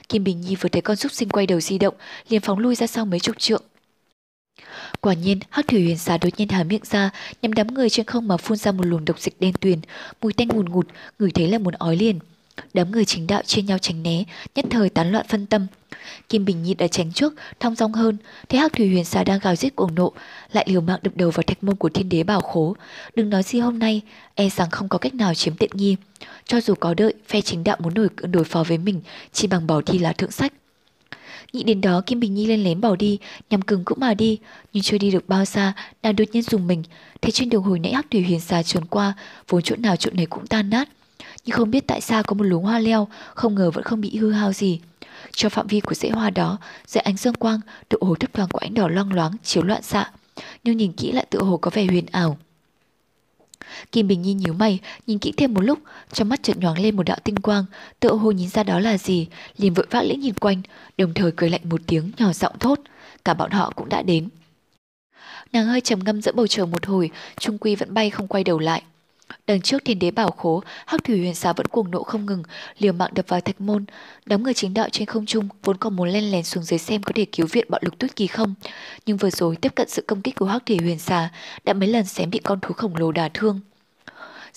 Kim 0.09 0.23
Bình 0.23 0.41
Nhi 0.41 0.55
vừa 0.55 0.69
thấy 0.69 0.81
con 0.81 0.95
súc 0.95 1.11
sinh 1.11 1.29
quay 1.29 1.47
đầu 1.47 1.59
di 1.59 1.77
động, 1.77 1.95
liền 2.29 2.41
phóng 2.41 2.59
lui 2.59 2.75
ra 2.75 2.87
sau 2.87 3.05
mấy 3.05 3.19
chục 3.19 3.39
trượng. 3.39 3.63
Quả 5.01 5.13
nhiên, 5.13 5.39
Hắc 5.49 5.67
Thủy 5.67 5.83
Huyền 5.83 5.97
xà 5.97 6.17
đột 6.17 6.29
nhiên 6.37 6.49
há 6.49 6.63
miệng 6.63 6.83
ra, 6.83 7.09
nhằm 7.41 7.53
đám 7.53 7.73
người 7.73 7.89
trên 7.89 8.05
không 8.05 8.27
mà 8.27 8.37
phun 8.37 8.57
ra 8.57 8.71
một 8.71 8.85
luồng 8.85 9.05
độc 9.05 9.19
dịch 9.19 9.39
đen 9.39 9.53
tuyền, 9.61 9.79
mùi 10.21 10.33
tanh 10.33 10.47
ngùn 10.47 10.69
ngụt, 10.69 10.87
ngửi 11.19 11.31
thấy 11.31 11.47
là 11.47 11.57
muốn 11.57 11.73
ói 11.73 11.95
liền. 11.95 12.19
Đám 12.73 12.91
người 12.91 13.05
chính 13.05 13.27
đạo 13.27 13.41
chia 13.45 13.61
nhau 13.61 13.77
tránh 13.77 14.03
né, 14.03 14.23
nhất 14.55 14.65
thời 14.69 14.89
tán 14.89 15.11
loạn 15.11 15.25
phân 15.29 15.45
tâm. 15.45 15.67
Kim 16.29 16.45
Bình 16.45 16.63
Nhi 16.63 16.73
đã 16.73 16.87
tránh 16.87 17.11
trước, 17.11 17.33
thong 17.59 17.75
dong 17.75 17.93
hơn, 17.93 18.17
thấy 18.49 18.59
Hắc 18.59 18.73
Thủy 18.73 18.87
Huyền 18.87 19.05
xà 19.05 19.23
đang 19.23 19.39
gào 19.39 19.55
giết 19.55 19.75
cuồng 19.75 19.95
nộ, 19.95 20.11
lại 20.51 20.65
liều 20.69 20.81
mạng 20.81 20.99
đập 21.03 21.13
đầu 21.15 21.31
vào 21.31 21.43
thạch 21.43 21.63
môn 21.63 21.75
của 21.75 21.89
Thiên 21.89 22.09
Đế 22.09 22.23
Bảo 22.23 22.41
Khố. 22.41 22.75
Đừng 23.15 23.29
nói 23.29 23.43
gì 23.43 23.59
hôm 23.59 23.79
nay, 23.79 24.01
e 24.35 24.49
rằng 24.49 24.69
không 24.69 24.89
có 24.89 24.97
cách 24.97 25.13
nào 25.13 25.33
chiếm 25.33 25.55
tiện 25.55 25.69
nghi. 25.73 25.95
Cho 26.45 26.61
dù 26.61 26.73
có 26.75 26.93
đợi, 26.93 27.13
phe 27.27 27.41
chính 27.41 27.63
đạo 27.63 27.77
muốn 27.79 27.93
nổi 27.93 28.09
đối 28.21 28.43
phó 28.43 28.63
với 28.63 28.77
mình, 28.77 29.01
chỉ 29.33 29.47
bằng 29.47 29.67
bỏ 29.67 29.81
thi 29.81 29.99
lá 29.99 30.13
thượng 30.13 30.31
sách. 30.31 30.53
Nghĩ 31.53 31.63
đến 31.63 31.81
đó 31.81 32.01
Kim 32.05 32.19
Bình 32.19 32.33
Nhi 32.33 32.45
lên 32.45 32.63
lén 32.63 32.81
bỏ 32.81 32.95
đi, 32.95 33.17
nhằm 33.49 33.61
cứng 33.61 33.85
cũng 33.85 33.99
mà 33.99 34.13
đi, 34.13 34.39
nhưng 34.73 34.83
chưa 34.83 34.97
đi 34.97 35.11
được 35.11 35.29
bao 35.29 35.45
xa, 35.45 35.73
nàng 36.03 36.15
đột 36.15 36.25
nhiên 36.31 36.43
dùng 36.43 36.67
mình, 36.67 36.83
thấy 37.21 37.31
trên 37.31 37.49
đường 37.49 37.63
hồi 37.63 37.79
nãy 37.79 37.93
Hắc 37.93 38.11
Thủy 38.11 38.23
Huyền 38.23 38.39
xà 38.39 38.63
trốn 38.63 38.85
qua, 38.85 39.13
vốn 39.49 39.61
chỗ 39.61 39.75
nào 39.75 39.95
chỗ 39.95 40.11
này 40.13 40.25
cũng 40.25 40.47
tan 40.47 40.69
nát 40.69 40.89
nhưng 41.45 41.57
không 41.57 41.71
biết 41.71 41.87
tại 41.87 42.01
sao 42.01 42.23
có 42.23 42.33
một 42.33 42.43
luống 42.43 42.63
hoa 42.63 42.79
leo, 42.79 43.07
không 43.33 43.55
ngờ 43.55 43.71
vẫn 43.71 43.83
không 43.83 44.01
bị 44.01 44.17
hư 44.17 44.31
hao 44.31 44.53
gì. 44.53 44.79
Cho 45.35 45.49
phạm 45.49 45.67
vi 45.67 45.79
của 45.79 45.93
rễ 45.93 46.09
hoa 46.09 46.29
đó, 46.29 46.57
dưới 46.87 47.01
ánh 47.01 47.17
dương 47.17 47.33
quang, 47.33 47.59
tựa 47.89 47.97
hồ 48.01 48.15
thấp 48.15 48.33
thoáng 48.33 48.49
của 48.49 48.59
ánh 48.59 48.73
đỏ 48.73 48.87
loang 48.87 49.13
loáng, 49.13 49.31
chiếu 49.43 49.63
loạn 49.63 49.81
xạ. 49.81 50.11
Nhưng 50.63 50.77
nhìn 50.77 50.91
kỹ 50.91 51.11
lại 51.11 51.25
tựa 51.29 51.41
hồ 51.41 51.57
có 51.57 51.71
vẻ 51.73 51.85
huyền 51.85 52.05
ảo. 52.11 52.37
Kim 53.91 54.07
Bình 54.07 54.21
Nhi 54.21 54.33
nhíu 54.33 54.53
mày, 54.53 54.79
nhìn 55.07 55.19
kỹ 55.19 55.33
thêm 55.37 55.53
một 55.53 55.61
lúc, 55.61 55.79
trong 56.13 56.29
mắt 56.29 56.43
chợt 56.43 56.57
nhoáng 56.57 56.79
lên 56.79 56.95
một 56.95 57.03
đạo 57.03 57.17
tinh 57.23 57.35
quang, 57.35 57.65
tựa 57.99 58.13
hồ 58.13 58.31
nhìn 58.31 58.49
ra 58.49 58.63
đó 58.63 58.79
là 58.79 58.97
gì, 58.97 59.27
liền 59.57 59.73
vội 59.73 59.85
vã 59.89 60.01
lĩnh 60.01 60.19
nhìn 60.19 60.33
quanh, 60.33 60.61
đồng 60.97 61.13
thời 61.13 61.31
cười 61.31 61.49
lạnh 61.49 61.61
một 61.69 61.81
tiếng 61.87 62.11
nhỏ 62.17 62.33
giọng 62.33 62.59
thốt, 62.59 62.79
cả 63.25 63.33
bọn 63.33 63.51
họ 63.51 63.71
cũng 63.75 63.89
đã 63.89 64.01
đến. 64.01 64.29
Nàng 65.53 65.65
hơi 65.65 65.81
trầm 65.81 65.99
ngâm 66.03 66.21
giữa 66.21 66.31
bầu 66.31 66.47
trời 66.47 66.65
một 66.65 66.85
hồi, 66.85 67.11
trung 67.39 67.57
quy 67.57 67.75
vẫn 67.75 67.93
bay 67.93 68.09
không 68.09 68.27
quay 68.27 68.43
đầu 68.43 68.59
lại. 68.59 68.83
Đằng 69.47 69.61
trước 69.61 69.85
thiên 69.85 69.99
đế 69.99 70.11
bảo 70.11 70.31
khố, 70.31 70.63
hắc 70.85 71.03
thủy 71.03 71.17
huyền 71.17 71.35
xà 71.35 71.53
vẫn 71.53 71.65
cuồng 71.65 71.91
nộ 71.91 72.03
không 72.03 72.25
ngừng, 72.25 72.43
liều 72.77 72.93
mạng 72.93 73.11
đập 73.15 73.25
vào 73.27 73.41
thạch 73.41 73.61
môn. 73.61 73.85
Đám 74.25 74.43
người 74.43 74.53
chính 74.53 74.73
đạo 74.73 74.89
trên 74.91 75.05
không 75.05 75.25
trung 75.25 75.47
vốn 75.63 75.77
còn 75.77 75.95
muốn 75.95 76.09
len 76.09 76.31
lén 76.31 76.43
xuống 76.43 76.63
dưới 76.63 76.79
xem 76.79 77.03
có 77.03 77.11
thể 77.15 77.25
cứu 77.25 77.47
viện 77.51 77.65
bọn 77.69 77.81
lục 77.85 77.99
tuyết 77.99 78.15
kỳ 78.15 78.27
không. 78.27 78.53
Nhưng 79.05 79.17
vừa 79.17 79.29
rồi 79.29 79.55
tiếp 79.55 79.75
cận 79.75 79.89
sự 79.89 80.01
công 80.07 80.21
kích 80.21 80.35
của 80.35 80.45
hắc 80.45 80.65
thủy 80.65 80.77
huyền 80.81 80.99
xà 80.99 81.29
đã 81.63 81.73
mấy 81.73 81.89
lần 81.89 82.05
xém 82.05 82.29
bị 82.29 82.39
con 82.39 82.59
thú 82.59 82.73
khổng 82.73 82.95
lồ 82.95 83.11
đả 83.11 83.29
thương. 83.33 83.59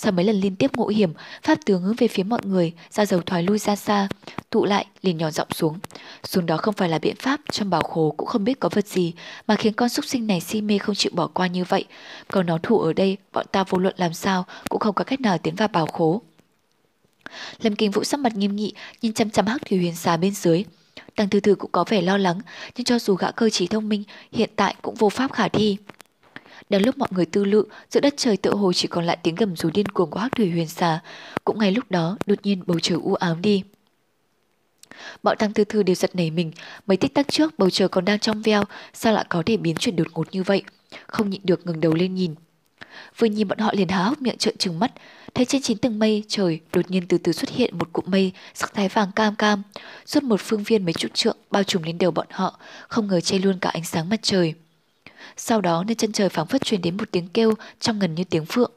Sau 0.01 0.13
mấy 0.13 0.25
lần 0.25 0.41
liên 0.41 0.57
tiếp 0.57 0.71
ngộ 0.77 0.87
hiểm, 0.87 1.13
pháp 1.43 1.59
tướng 1.65 1.83
hướng 1.83 1.95
về 1.95 2.09
phía 2.09 2.23
mọi 2.23 2.41
người, 2.45 2.73
ra 2.91 3.07
dầu 3.07 3.21
thoái 3.21 3.43
lui 3.43 3.59
ra 3.59 3.77
xa, 3.77 4.09
tụ 4.51 4.65
lại, 4.65 4.87
liền 5.03 5.19
nhỏ 5.19 5.31
giọng 5.31 5.49
xuống. 5.55 5.79
Xuống 6.25 6.47
đó 6.47 6.57
không 6.57 6.75
phải 6.75 6.89
là 6.89 6.99
biện 6.99 7.17
pháp, 7.17 7.41
trong 7.53 7.71
bảo 7.71 7.83
khố 7.83 8.15
cũng 8.17 8.29
không 8.29 8.45
biết 8.45 8.61
có 8.61 8.69
vật 8.73 8.87
gì, 8.87 9.13
mà 9.47 9.57
khiến 9.57 9.73
con 9.73 9.89
súc 9.89 10.05
sinh 10.05 10.27
này 10.27 10.41
si 10.41 10.61
mê 10.61 10.79
không 10.79 10.95
chịu 10.95 11.13
bỏ 11.15 11.27
qua 11.27 11.47
như 11.47 11.65
vậy. 11.65 11.85
Còn 12.29 12.47
nó 12.47 12.59
thủ 12.63 12.79
ở 12.79 12.93
đây, 12.93 13.17
bọn 13.33 13.47
ta 13.53 13.65
vô 13.65 13.79
luận 13.79 13.95
làm 13.99 14.15
sao, 14.15 14.45
cũng 14.69 14.81
không 14.81 14.95
có 14.95 15.05
cách 15.05 15.21
nào 15.21 15.39
tiến 15.39 15.55
vào 15.55 15.69
bảo 15.69 15.87
khố. 15.87 16.23
Lâm 17.63 17.77
Kinh 17.77 17.91
Vũ 17.91 18.05
sắc 18.05 18.21
mặt 18.21 18.37
nghiêm 18.37 18.57
nghị, 18.57 18.73
nhìn 19.03 19.13
chăm 19.13 19.31
chăm 19.31 19.47
hắc 19.47 19.67
thủy 19.67 19.79
huyền 19.79 19.97
xà 19.97 20.17
bên 20.17 20.35
dưới. 20.35 20.65
Tăng 21.17 21.29
Thư 21.29 21.41
Thư 21.41 21.55
cũng 21.55 21.71
có 21.73 21.85
vẻ 21.89 22.03
lo 22.03 22.17
lắng, 22.17 22.41
nhưng 22.77 22.85
cho 22.85 22.99
dù 22.99 23.15
gã 23.15 23.31
cơ 23.31 23.51
trí 23.51 23.67
thông 23.67 23.89
minh, 23.89 24.03
hiện 24.33 24.51
tại 24.57 24.75
cũng 24.83 24.95
vô 24.95 25.09
pháp 25.09 25.33
khả 25.33 25.49
thi. 25.49 25.77
Đang 26.69 26.83
lúc 26.87 26.99
mọi 26.99 27.09
người 27.13 27.27
tư 27.27 27.45
lự, 27.45 27.65
giữa 27.91 28.01
đất 28.01 28.15
trời 28.17 28.37
tựa 28.37 28.55
hồ 28.55 28.73
chỉ 28.73 28.89
còn 28.89 29.05
lại 29.05 29.19
tiếng 29.23 29.35
gầm 29.35 29.57
rú 29.57 29.71
điên 29.75 29.87
cuồng 29.89 30.11
của 30.11 30.21
hắc 30.21 30.33
thủy 30.37 30.51
huyền 30.51 30.69
xà. 30.69 31.01
Cũng 31.45 31.59
ngay 31.59 31.73
lúc 31.73 31.91
đó, 31.91 32.17
đột 32.27 32.39
nhiên 32.43 32.63
bầu 32.67 32.81
trời 32.81 32.99
u 33.03 33.15
ám 33.15 33.43
đi. 33.43 33.63
Bọn 35.23 35.37
tăng 35.39 35.53
tư 35.53 35.65
thư 35.65 35.83
đều 35.83 35.95
giật 35.95 36.17
nảy 36.17 36.31
mình, 36.31 36.53
mấy 36.87 36.97
tích 36.97 37.15
tắc 37.15 37.29
trước 37.29 37.59
bầu 37.59 37.71
trời 37.71 37.89
còn 37.89 38.05
đang 38.05 38.19
trong 38.19 38.43
veo, 38.43 38.65
sao 38.95 39.13
lại 39.13 39.25
có 39.29 39.43
thể 39.47 39.57
biến 39.57 39.77
chuyển 39.77 39.97
đột 39.97 40.07
ngột 40.15 40.29
như 40.33 40.43
vậy? 40.43 40.63
Không 41.07 41.31
nhịn 41.31 41.41
được 41.45 41.67
ngừng 41.67 41.81
đầu 41.81 41.95
lên 41.95 42.15
nhìn. 42.15 42.35
Vừa 43.19 43.27
nhìn 43.27 43.49
bọn 43.49 43.59
họ 43.59 43.73
liền 43.73 43.89
há 43.89 44.03
hốc 44.03 44.23
miệng 44.23 44.39
trợn 44.39 44.57
trừng 44.57 44.79
mắt, 44.79 44.93
thấy 45.35 45.45
trên 45.45 45.63
chín 45.63 45.79
tầng 45.79 45.99
mây 45.99 46.25
trời 46.29 46.61
đột 46.73 46.91
nhiên 46.91 47.07
từ 47.07 47.19
từ 47.19 47.33
xuất 47.33 47.51
hiện 47.51 47.79
một 47.79 47.93
cụm 47.93 48.05
mây 48.09 48.33
sắc 48.55 48.75
thái 48.75 48.89
vàng 48.89 49.13
cam 49.13 49.37
cam, 49.37 49.63
suốt 50.07 50.23
một 50.23 50.41
phương 50.41 50.63
viên 50.63 50.85
mấy 50.85 50.93
chục 50.93 51.11
trượng 51.15 51.37
bao 51.51 51.63
trùm 51.63 51.83
lên 51.83 51.99
đầu 51.99 52.11
bọn 52.11 52.27
họ, 52.31 52.59
không 52.89 53.07
ngờ 53.07 53.21
che 53.21 53.39
luôn 53.39 53.59
cả 53.59 53.71
ánh 53.71 53.85
sáng 53.85 54.09
mặt 54.09 54.21
trời. 54.23 54.55
Sau 55.41 55.61
đó 55.61 55.85
nơi 55.87 55.95
chân 55.95 56.13
trời 56.13 56.29
phảng 56.29 56.47
phất 56.47 56.65
truyền 56.65 56.83
đến 56.83 56.97
một 56.97 57.11
tiếng 57.11 57.29
kêu 57.29 57.55
trong 57.81 57.99
gần 57.99 58.15
như 58.15 58.25
tiếng 58.25 58.47
phượng. 58.47 58.71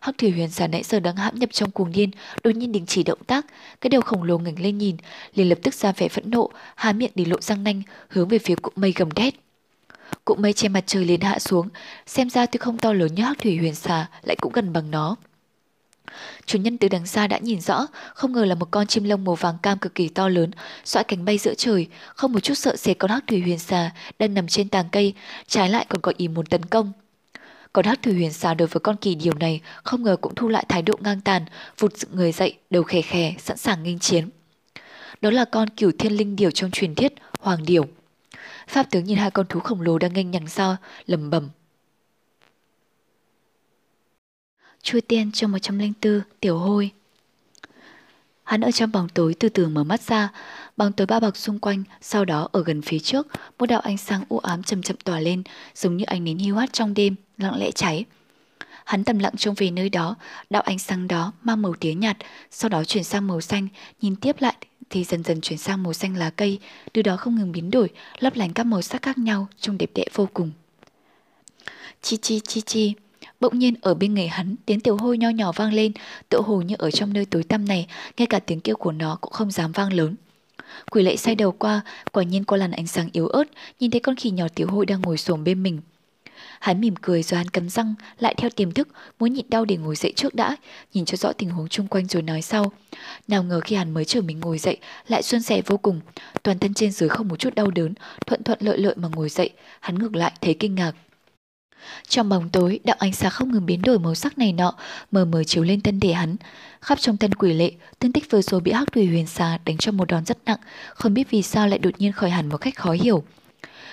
Hắc 0.00 0.18
thủy 0.18 0.30
huyền 0.30 0.50
xà 0.50 0.66
nãy 0.66 0.82
giờ 0.82 1.00
đang 1.00 1.16
hãm 1.16 1.34
nhập 1.34 1.52
trong 1.52 1.70
cuồng 1.70 1.92
điên, 1.92 2.10
đột 2.42 2.50
nhiên 2.50 2.72
đình 2.72 2.86
chỉ 2.86 3.02
động 3.02 3.24
tác, 3.26 3.46
cái 3.80 3.90
đầu 3.90 4.00
khổng 4.00 4.22
lồ 4.22 4.38
ngẩng 4.38 4.58
lên 4.58 4.78
nhìn, 4.78 4.96
liền 5.34 5.48
lập 5.48 5.58
tức 5.62 5.74
ra 5.74 5.92
vẻ 5.92 6.08
phẫn 6.08 6.30
nộ, 6.30 6.50
há 6.74 6.92
miệng 6.92 7.10
để 7.14 7.24
lộ 7.24 7.40
răng 7.40 7.64
nanh, 7.64 7.82
hướng 8.08 8.28
về 8.28 8.38
phía 8.38 8.54
cụm 8.54 8.72
mây 8.76 8.92
gầm 8.96 9.12
đét. 9.12 9.34
Cụm 10.24 10.42
mây 10.42 10.52
che 10.52 10.68
mặt 10.68 10.84
trời 10.86 11.04
liền 11.04 11.20
hạ 11.20 11.38
xuống, 11.38 11.68
xem 12.06 12.30
ra 12.30 12.46
tuy 12.46 12.58
không 12.58 12.78
to 12.78 12.92
lớn 12.92 13.14
như 13.14 13.22
hắc 13.22 13.38
thủy 13.38 13.56
huyền 13.56 13.74
xà, 13.74 14.08
lại 14.22 14.36
cũng 14.40 14.52
gần 14.52 14.72
bằng 14.72 14.90
nó. 14.90 15.16
Chủ 16.46 16.58
nhân 16.58 16.78
từ 16.78 16.88
đằng 16.88 17.06
xa 17.06 17.26
đã 17.26 17.38
nhìn 17.38 17.60
rõ, 17.60 17.86
không 18.14 18.32
ngờ 18.32 18.44
là 18.44 18.54
một 18.54 18.70
con 18.70 18.86
chim 18.86 19.04
lông 19.04 19.24
màu 19.24 19.34
vàng 19.34 19.58
cam 19.62 19.78
cực 19.78 19.94
kỳ 19.94 20.08
to 20.08 20.28
lớn, 20.28 20.50
xoãi 20.84 21.04
cánh 21.04 21.24
bay 21.24 21.38
giữa 21.38 21.54
trời, 21.54 21.86
không 22.14 22.32
một 22.32 22.40
chút 22.40 22.54
sợ 22.54 22.76
sệt 22.76 22.98
con 22.98 23.10
hắc 23.10 23.24
thủy 23.26 23.40
huyền 23.40 23.58
xà 23.58 23.90
đang 24.18 24.34
nằm 24.34 24.48
trên 24.48 24.68
tàng 24.68 24.88
cây, 24.92 25.14
trái 25.46 25.68
lại 25.68 25.86
còn 25.88 26.00
có 26.00 26.12
ý 26.16 26.28
muốn 26.28 26.46
tấn 26.46 26.64
công. 26.64 26.92
Còn 27.72 27.84
hắc 27.84 28.02
thủy 28.02 28.14
huyền 28.14 28.32
xà 28.32 28.54
đối 28.54 28.68
với 28.68 28.80
con 28.80 28.96
kỳ 28.96 29.14
điều 29.14 29.34
này 29.34 29.60
không 29.84 30.02
ngờ 30.02 30.16
cũng 30.20 30.34
thu 30.34 30.48
lại 30.48 30.64
thái 30.68 30.82
độ 30.82 30.94
ngang 31.00 31.20
tàn, 31.20 31.42
vụt 31.78 31.96
dựng 31.96 32.10
người 32.14 32.32
dậy, 32.32 32.54
đầu 32.70 32.82
khè 32.82 33.02
khè, 33.02 33.34
sẵn 33.38 33.56
sàng 33.56 33.82
nghênh 33.82 33.98
chiến. 33.98 34.28
Đó 35.20 35.30
là 35.30 35.44
con 35.44 35.68
cửu 35.70 35.90
thiên 35.98 36.12
linh 36.12 36.36
điểu 36.36 36.50
trong 36.50 36.70
truyền 36.70 36.94
thuyết, 36.94 37.12
hoàng 37.40 37.64
điểu. 37.64 37.86
Pháp 38.68 38.90
tướng 38.90 39.04
nhìn 39.04 39.18
hai 39.18 39.30
con 39.30 39.46
thú 39.46 39.60
khổng 39.60 39.80
lồ 39.80 39.98
đang 39.98 40.12
nghênh 40.12 40.30
nhằng 40.30 40.48
sao, 40.48 40.76
lầm 41.06 41.30
bầm. 41.30 41.48
Chui 44.86 45.00
tiên 45.00 45.32
trong 45.32 45.52
104 45.52 46.20
tiểu 46.40 46.58
hôi. 46.58 46.90
Hắn 48.44 48.60
ở 48.60 48.70
trong 48.70 48.92
bóng 48.92 49.08
tối 49.08 49.34
từ 49.38 49.48
từ 49.48 49.68
mở 49.68 49.84
mắt 49.84 50.00
ra, 50.00 50.28
bóng 50.76 50.92
tối 50.92 51.06
bao 51.06 51.20
bọc 51.20 51.36
xung 51.36 51.58
quanh, 51.58 51.82
sau 52.00 52.24
đó 52.24 52.48
ở 52.52 52.62
gần 52.62 52.82
phía 52.82 52.98
trước, 52.98 53.26
một 53.58 53.66
đạo 53.66 53.80
ánh 53.80 53.96
sáng 53.96 54.24
u 54.28 54.38
ám 54.38 54.62
chậm 54.62 54.82
chậm 54.82 54.96
tỏa 54.96 55.20
lên, 55.20 55.42
giống 55.74 55.96
như 55.96 56.04
ánh 56.04 56.24
nến 56.24 56.38
hiu 56.38 56.56
hắt 56.56 56.72
trong 56.72 56.94
đêm, 56.94 57.14
lặng 57.38 57.58
lẽ 57.58 57.70
cháy. 57.70 58.04
Hắn 58.84 59.04
tầm 59.04 59.18
lặng 59.18 59.32
trông 59.36 59.54
về 59.54 59.70
nơi 59.70 59.88
đó, 59.88 60.16
đạo 60.50 60.62
ánh 60.62 60.78
sáng 60.78 61.08
đó 61.08 61.32
mang 61.42 61.62
màu 61.62 61.74
tía 61.80 61.94
nhạt, 61.94 62.16
sau 62.50 62.68
đó 62.68 62.84
chuyển 62.84 63.04
sang 63.04 63.26
màu 63.26 63.40
xanh, 63.40 63.68
nhìn 64.00 64.16
tiếp 64.16 64.36
lại 64.38 64.56
thì 64.90 65.04
dần 65.04 65.22
dần 65.22 65.40
chuyển 65.40 65.58
sang 65.58 65.82
màu 65.82 65.92
xanh 65.92 66.16
lá 66.16 66.30
cây, 66.30 66.58
từ 66.92 67.02
đó 67.02 67.16
không 67.16 67.34
ngừng 67.34 67.52
biến 67.52 67.70
đổi, 67.70 67.88
lấp 68.18 68.36
lánh 68.36 68.52
các 68.52 68.66
màu 68.66 68.82
sắc 68.82 69.02
khác 69.02 69.18
nhau, 69.18 69.48
trông 69.60 69.78
đẹp 69.78 69.90
đẽ 69.94 70.04
vô 70.14 70.28
cùng. 70.34 70.50
Chi 72.02 72.16
chi 72.16 72.40
chi 72.40 72.60
chi, 72.60 72.94
Bỗng 73.40 73.58
nhiên 73.58 73.74
ở 73.80 73.94
bên 73.94 74.14
người 74.14 74.26
hắn, 74.26 74.56
tiếng 74.66 74.80
tiểu 74.80 74.96
hôi 74.96 75.18
nho 75.18 75.28
nhỏ 75.28 75.52
vang 75.52 75.72
lên, 75.72 75.92
tựa 76.28 76.40
hồ 76.40 76.62
như 76.62 76.74
ở 76.78 76.90
trong 76.90 77.12
nơi 77.12 77.24
tối 77.24 77.42
tăm 77.42 77.64
này, 77.64 77.86
ngay 78.16 78.26
cả 78.26 78.38
tiếng 78.38 78.60
kêu 78.60 78.76
của 78.76 78.92
nó 78.92 79.18
cũng 79.20 79.32
không 79.32 79.50
dám 79.50 79.72
vang 79.72 79.92
lớn. 79.92 80.14
Quỷ 80.90 81.02
lệ 81.02 81.16
sai 81.16 81.34
đầu 81.34 81.52
qua, 81.52 81.80
quả 82.12 82.22
nhiên 82.22 82.44
qua 82.44 82.58
làn 82.58 82.70
ánh 82.70 82.86
sáng 82.86 83.08
yếu 83.12 83.26
ớt, 83.26 83.44
nhìn 83.80 83.90
thấy 83.90 84.00
con 84.00 84.16
khỉ 84.16 84.30
nhỏ 84.30 84.46
tiểu 84.54 84.66
hôi 84.70 84.86
đang 84.86 85.00
ngồi 85.00 85.18
xổm 85.18 85.44
bên 85.44 85.62
mình. 85.62 85.80
Hắn 86.60 86.80
mỉm 86.80 86.94
cười 87.02 87.22
rồi 87.22 87.38
hắn 87.38 87.48
cắn 87.48 87.68
răng, 87.68 87.94
lại 88.18 88.34
theo 88.38 88.50
tiềm 88.50 88.72
thức, 88.72 88.88
muốn 89.18 89.32
nhịn 89.32 89.50
đau 89.50 89.64
để 89.64 89.76
ngồi 89.76 89.96
dậy 89.96 90.12
trước 90.16 90.34
đã, 90.34 90.56
nhìn 90.94 91.04
cho 91.04 91.16
rõ 91.16 91.32
tình 91.32 91.50
huống 91.50 91.68
chung 91.68 91.86
quanh 91.86 92.06
rồi 92.06 92.22
nói 92.22 92.42
sau. 92.42 92.72
Nào 93.28 93.42
ngờ 93.42 93.60
khi 93.64 93.76
hắn 93.76 93.94
mới 93.94 94.04
chờ 94.04 94.20
mình 94.20 94.40
ngồi 94.40 94.58
dậy, 94.58 94.76
lại 95.08 95.22
xuân 95.22 95.42
sẻ 95.42 95.62
vô 95.66 95.76
cùng, 95.76 96.00
toàn 96.42 96.58
thân 96.58 96.74
trên 96.74 96.92
dưới 96.92 97.08
không 97.08 97.28
một 97.28 97.36
chút 97.36 97.54
đau 97.54 97.70
đớn, 97.70 97.94
thuận 98.26 98.42
thuận 98.42 98.58
lợi 98.62 98.78
lợi 98.78 98.94
mà 98.96 99.08
ngồi 99.14 99.28
dậy, 99.28 99.50
hắn 99.80 99.98
ngược 99.98 100.16
lại 100.16 100.32
thấy 100.40 100.54
kinh 100.54 100.74
ngạc. 100.74 100.92
Trong 102.08 102.28
bóng 102.28 102.48
tối, 102.48 102.80
đạo 102.84 102.96
ánh 103.00 103.12
sáng 103.12 103.30
không 103.30 103.52
ngừng 103.52 103.66
biến 103.66 103.82
đổi 103.82 103.98
màu 103.98 104.14
sắc 104.14 104.38
này 104.38 104.52
nọ, 104.52 104.74
mờ 105.10 105.24
mờ 105.24 105.44
chiếu 105.44 105.62
lên 105.62 105.80
thân 105.80 106.00
thể 106.00 106.12
hắn. 106.12 106.36
Khắp 106.80 107.00
trong 107.00 107.16
thân 107.16 107.34
quỷ 107.34 107.52
lệ, 107.52 107.72
thương 108.00 108.12
tích 108.12 108.30
vừa 108.30 108.42
rồi 108.42 108.60
bị 108.60 108.72
hắc 108.72 108.92
thủy 108.92 109.06
huyền 109.06 109.26
xà 109.26 109.58
đánh 109.64 109.76
cho 109.76 109.92
một 109.92 110.08
đòn 110.08 110.24
rất 110.24 110.38
nặng, 110.46 110.58
không 110.94 111.14
biết 111.14 111.30
vì 111.30 111.42
sao 111.42 111.68
lại 111.68 111.78
đột 111.78 111.94
nhiên 111.98 112.12
khỏi 112.12 112.30
hẳn 112.30 112.48
một 112.48 112.56
cách 112.56 112.76
khó 112.76 112.90
hiểu. 112.90 113.24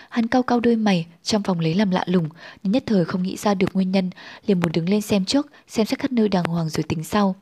Hắn 0.09 0.27
cau 0.27 0.43
cau 0.43 0.59
đôi 0.59 0.75
mày, 0.75 1.05
trong 1.23 1.43
phòng 1.43 1.59
lấy 1.59 1.73
làm 1.73 1.91
lạ 1.91 2.03
lùng, 2.07 2.29
nhưng 2.63 2.71
nhất 2.71 2.83
thời 2.85 3.05
không 3.05 3.23
nghĩ 3.23 3.37
ra 3.37 3.53
được 3.53 3.69
nguyên 3.73 3.91
nhân, 3.91 4.09
liền 4.45 4.59
muốn 4.59 4.71
đứng 4.71 4.89
lên 4.89 5.01
xem 5.01 5.25
trước, 5.25 5.47
xem 5.67 5.85
xét 5.85 5.99
khắp 5.99 6.11
nơi 6.11 6.29
đàng 6.29 6.43
hoàng 6.43 6.69
rồi 6.69 6.83
tính 6.83 7.03
sau. 7.03 7.35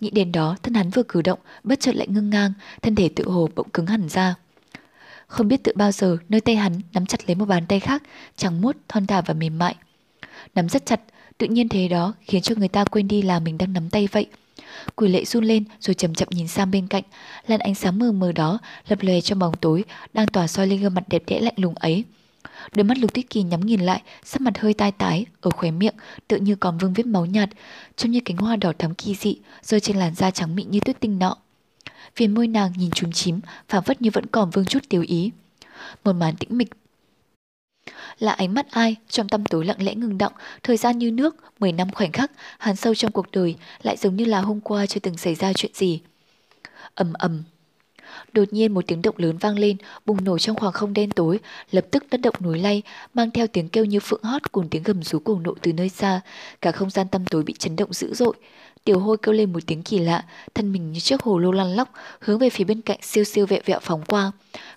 Nghĩ 0.00 0.10
đến 0.10 0.32
đó, 0.32 0.56
thân 0.62 0.74
hắn 0.74 0.90
vừa 0.90 1.02
cử 1.02 1.22
động, 1.22 1.38
bất 1.64 1.80
chợt 1.80 1.96
lại 1.96 2.06
ngưng 2.08 2.30
ngang, 2.30 2.52
thân 2.82 2.94
thể 2.94 3.08
tự 3.08 3.28
hồ 3.28 3.48
bỗng 3.54 3.70
cứng 3.70 3.86
hẳn 3.86 4.08
ra. 4.08 4.34
Không 5.30 5.48
biết 5.48 5.64
tự 5.64 5.72
bao 5.74 5.92
giờ 5.92 6.16
nơi 6.28 6.40
tay 6.40 6.56
hắn 6.56 6.80
nắm 6.92 7.06
chặt 7.06 7.18
lấy 7.26 7.34
một 7.34 7.44
bàn 7.44 7.66
tay 7.66 7.80
khác, 7.80 8.02
trắng 8.36 8.60
muốt, 8.60 8.76
thon 8.88 9.06
thả 9.06 9.20
và 9.20 9.34
mềm 9.34 9.58
mại. 9.58 9.74
Nắm 10.54 10.68
rất 10.68 10.86
chặt, 10.86 11.00
tự 11.38 11.46
nhiên 11.46 11.68
thế 11.68 11.88
đó 11.88 12.14
khiến 12.20 12.42
cho 12.42 12.54
người 12.58 12.68
ta 12.68 12.84
quên 12.84 13.08
đi 13.08 13.22
là 13.22 13.40
mình 13.40 13.58
đang 13.58 13.72
nắm 13.72 13.90
tay 13.90 14.08
vậy. 14.12 14.26
Quỷ 14.96 15.08
lệ 15.08 15.24
run 15.24 15.44
lên 15.44 15.64
rồi 15.80 15.94
chậm 15.94 16.14
chậm 16.14 16.28
nhìn 16.30 16.48
sang 16.48 16.70
bên 16.70 16.86
cạnh, 16.86 17.02
làn 17.46 17.60
ánh 17.60 17.74
sáng 17.74 17.98
mờ 17.98 18.12
mờ 18.12 18.32
đó 18.32 18.58
lập 18.88 18.98
lòe 19.02 19.20
trong 19.20 19.38
bóng 19.38 19.56
tối 19.56 19.84
đang 20.12 20.26
tỏa 20.26 20.46
soi 20.46 20.66
lên 20.66 20.80
gương 20.80 20.94
mặt 20.94 21.04
đẹp 21.08 21.22
đẽ 21.26 21.40
lạnh 21.40 21.54
lùng 21.56 21.74
ấy. 21.74 22.04
Đôi 22.74 22.84
mắt 22.84 22.98
Lục 22.98 23.14
Tuyết 23.14 23.30
Kỳ 23.30 23.42
nhắm 23.42 23.60
nhìn 23.60 23.80
lại, 23.80 24.02
sắc 24.24 24.40
mặt 24.40 24.58
hơi 24.58 24.74
tai 24.74 24.92
tái, 24.92 25.26
ở 25.40 25.50
khóe 25.50 25.70
miệng 25.70 25.94
tự 26.28 26.36
như 26.36 26.56
còn 26.56 26.78
vương 26.78 26.92
vết 26.92 27.06
máu 27.06 27.26
nhạt, 27.26 27.50
trông 27.96 28.10
như 28.10 28.20
cánh 28.24 28.36
hoa 28.36 28.56
đỏ 28.56 28.72
thắm 28.78 28.94
kỳ 28.94 29.14
dị 29.14 29.36
rơi 29.62 29.80
trên 29.80 29.96
làn 29.96 30.14
da 30.14 30.30
trắng 30.30 30.56
mịn 30.56 30.70
như 30.70 30.80
tuyết 30.80 31.00
tinh 31.00 31.18
nọ. 31.18 31.36
Viền 32.16 32.34
môi 32.34 32.48
nàng 32.48 32.72
nhìn 32.76 32.90
trúng 32.90 33.12
chím, 33.12 33.40
phảng 33.68 33.82
phất 33.82 34.02
như 34.02 34.10
vẫn 34.12 34.26
còn 34.26 34.50
vương 34.50 34.64
chút 34.64 34.82
tiêu 34.88 35.04
ý. 35.08 35.30
Một 36.04 36.12
màn 36.12 36.36
tĩnh 36.36 36.58
mịch 36.58 36.70
là 38.18 38.32
ánh 38.32 38.54
mắt 38.54 38.70
ai 38.70 38.96
trong 39.08 39.28
tâm 39.28 39.44
tối 39.44 39.64
lặng 39.64 39.82
lẽ 39.82 39.94
ngừng 39.94 40.18
động, 40.18 40.32
thời 40.62 40.76
gian 40.76 40.98
như 40.98 41.10
nước, 41.10 41.36
10 41.58 41.72
năm 41.72 41.90
khoảnh 41.92 42.12
khắc, 42.12 42.30
hàn 42.58 42.76
sâu 42.76 42.94
trong 42.94 43.12
cuộc 43.12 43.30
đời, 43.30 43.56
lại 43.82 43.96
giống 43.96 44.16
như 44.16 44.24
là 44.24 44.40
hôm 44.40 44.60
qua 44.60 44.86
chưa 44.86 45.00
từng 45.00 45.16
xảy 45.16 45.34
ra 45.34 45.52
chuyện 45.52 45.72
gì. 45.74 46.00
ầm 46.94 47.12
ầm. 47.12 47.42
Đột 48.32 48.52
nhiên 48.52 48.74
một 48.74 48.86
tiếng 48.86 49.02
động 49.02 49.14
lớn 49.18 49.38
vang 49.38 49.58
lên, 49.58 49.76
bùng 50.06 50.24
nổ 50.24 50.38
trong 50.38 50.56
khoảng 50.56 50.72
không 50.72 50.92
đen 50.92 51.10
tối, 51.10 51.38
lập 51.70 51.86
tức 51.90 52.04
đất 52.10 52.20
động 52.20 52.34
núi 52.40 52.58
lay, 52.58 52.82
mang 53.14 53.30
theo 53.30 53.46
tiếng 53.46 53.68
kêu 53.68 53.84
như 53.84 54.00
phượng 54.00 54.22
hót 54.22 54.52
cùng 54.52 54.68
tiếng 54.68 54.82
gầm 54.82 55.02
rú 55.02 55.18
cuồng 55.18 55.42
nộ 55.42 55.54
từ 55.62 55.72
nơi 55.72 55.88
xa, 55.88 56.20
cả 56.60 56.72
không 56.72 56.90
gian 56.90 57.08
tâm 57.08 57.24
tối 57.26 57.42
bị 57.42 57.54
chấn 57.58 57.76
động 57.76 57.92
dữ 57.92 58.14
dội. 58.14 58.34
Tiểu 58.84 58.98
hôi 58.98 59.16
kêu 59.22 59.32
lên 59.32 59.52
một 59.52 59.60
tiếng 59.66 59.82
kỳ 59.82 59.98
lạ, 59.98 60.24
thân 60.54 60.72
mình 60.72 60.92
như 60.92 61.00
chiếc 61.00 61.22
hồ 61.22 61.38
lô 61.38 61.52
lăn 61.52 61.76
lóc, 61.76 61.92
hướng 62.20 62.38
về 62.38 62.50
phía 62.50 62.64
bên 62.64 62.80
cạnh 62.80 62.98
siêu 63.02 63.24
siêu 63.24 63.46
vẹo 63.46 63.60
vẹo 63.64 63.78
phóng 63.82 64.02
qua. 64.06 64.32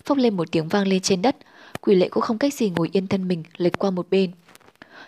Phốc 0.05 0.17
lên 0.17 0.37
một 0.37 0.51
tiếng 0.51 0.67
vang 0.67 0.87
lên 0.87 1.01
trên 1.01 1.21
đất, 1.21 1.35
quỷ 1.81 1.95
lệ 1.95 2.09
cũng 2.09 2.23
không 2.23 2.37
cách 2.37 2.53
gì 2.53 2.69
ngồi 2.69 2.89
yên 2.91 3.07
thân 3.07 3.27
mình 3.27 3.43
lệch 3.57 3.77
qua 3.77 3.89
một 3.91 4.07
bên. 4.09 4.31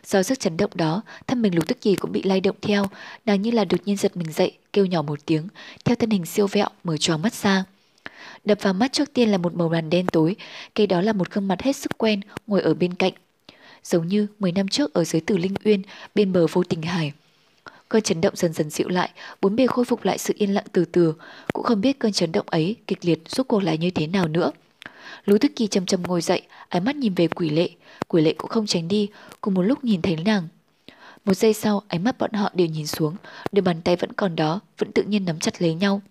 Do 0.06 0.24
sức 0.24 0.40
chấn 0.40 0.58
động 0.58 0.72
đó, 0.74 1.02
thân 1.28 1.42
mình 1.42 1.56
lục 1.56 1.68
tức 1.68 1.82
kỳ 1.82 1.96
cũng 1.96 2.12
bị 2.12 2.24
lay 2.24 2.42
động 2.42 2.56
theo, 2.62 2.86
nàng 3.26 3.42
như 3.42 3.52
là 3.52 3.66
đột 3.66 3.80
nhiên 3.86 3.98
giật 3.98 4.18
mình 4.18 4.32
dậy, 4.32 4.52
kêu 4.74 4.86
nhỏ 4.86 5.02
một 5.02 5.20
tiếng, 5.26 5.48
theo 5.86 5.96
thân 5.96 6.10
hình 6.10 6.26
siêu 6.26 6.48
vẹo 6.48 6.68
mở 6.84 6.98
tròn 6.98 7.22
mắt 7.22 7.34
ra. 7.34 7.64
Đập 8.46 8.58
vào 8.62 8.74
mắt 8.74 8.92
trước 8.92 9.14
tiên 9.14 9.30
là 9.30 9.38
một 9.38 9.56
màu 9.56 9.70
đàn 9.70 9.90
đen 9.90 10.06
tối, 10.06 10.36
cây 10.76 10.88
đó 10.88 11.02
là 11.02 11.14
một 11.14 11.32
gương 11.32 11.48
mặt 11.48 11.62
hết 11.62 11.76
sức 11.76 11.98
quen 11.98 12.22
ngồi 12.48 12.62
ở 12.62 12.74
bên 12.74 12.94
cạnh. 12.94 13.14
Giống 13.84 14.08
như 14.08 14.28
10 14.40 14.52
năm 14.52 14.68
trước 14.68 14.94
ở 14.94 15.04
dưới 15.04 15.22
Tử 15.22 15.38
Linh 15.38 15.54
Uyên, 15.64 15.82
bên 16.16 16.34
bờ 16.34 16.48
vô 16.48 16.64
tình 16.64 16.82
hải. 16.82 17.12
Cơn 17.96 18.04
chấn 18.04 18.22
động 18.22 18.36
dần 18.36 18.54
dần 18.54 18.70
dịu 18.70 18.90
lại, 18.90 19.10
bốn 19.42 19.56
bề 19.56 19.68
khôi 19.68 19.86
phục 19.86 20.06
lại 20.06 20.18
sự 20.18 20.34
yên 20.38 20.54
lặng 20.54 20.64
từ 20.72 20.86
từ, 20.86 21.14
cũng 21.54 21.64
không 21.64 21.82
biết 21.82 22.00
cơn 22.00 22.12
chấn 22.12 22.32
động 22.32 22.46
ấy 22.50 22.76
kịch 22.88 23.06
liệt 23.06 23.20
giúp 23.30 23.48
cuộc 23.48 23.64
lại 23.64 23.78
như 23.78 23.90
thế 23.92 24.08
nào 24.08 24.28
nữa. 24.28 24.52
Lũ 25.26 25.38
Thức 25.38 25.52
Kỳ 25.56 25.68
chầm 25.68 25.86
chầm 25.86 26.04
ngồi 26.04 26.22
dậy, 26.22 26.42
ánh 26.70 26.86
mắt 26.86 26.96
nhìn 26.96 27.14
về 27.14 27.28
quỷ 27.28 27.50
lệ, 27.50 27.70
quỷ 28.08 28.22
lệ 28.22 28.34
cũng 28.38 28.50
không 28.50 28.66
tránh 28.66 28.88
đi, 28.88 29.10
cùng 29.42 29.54
một 29.54 29.62
lúc 29.62 29.84
nhìn 29.84 30.02
thấy 30.02 30.18
nàng. 30.26 30.48
Một 31.26 31.34
giây 31.34 31.54
sau, 31.54 31.82
ánh 31.88 32.04
mắt 32.04 32.18
bọn 32.18 32.34
họ 32.34 32.52
đều 32.54 32.68
nhìn 32.68 32.88
xuống, 32.88 33.16
đôi 33.52 33.62
bàn 33.62 33.82
tay 33.82 33.96
vẫn 33.96 34.14
còn 34.14 34.36
đó, 34.36 34.60
vẫn 34.78 34.92
tự 34.92 35.04
nhiên 35.04 35.26
nắm 35.26 35.40
chặt 35.40 35.62
lấy 35.62 35.74
nhau. 35.74 36.02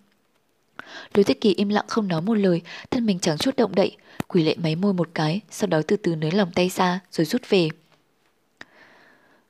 Lũ 1.14 1.22
Thức 1.22 1.36
Kỳ 1.40 1.54
im 1.54 1.68
lặng 1.68 1.86
không 1.88 2.08
nói 2.08 2.20
một 2.20 2.34
lời, 2.34 2.60
thân 2.90 3.06
mình 3.06 3.18
chẳng 3.18 3.38
chút 3.38 3.56
động 3.56 3.74
đậy, 3.74 3.96
quỷ 4.28 4.42
lệ 4.42 4.54
máy 4.58 4.76
môi 4.76 4.92
một 4.94 5.08
cái, 5.14 5.40
sau 5.50 5.66
đó 5.66 5.80
từ 5.86 5.96
từ 5.96 6.16
nới 6.16 6.30
lòng 6.30 6.50
tay 6.54 6.68
ra, 6.68 7.00
rồi 7.10 7.24
rút 7.24 7.42
về 7.48 7.68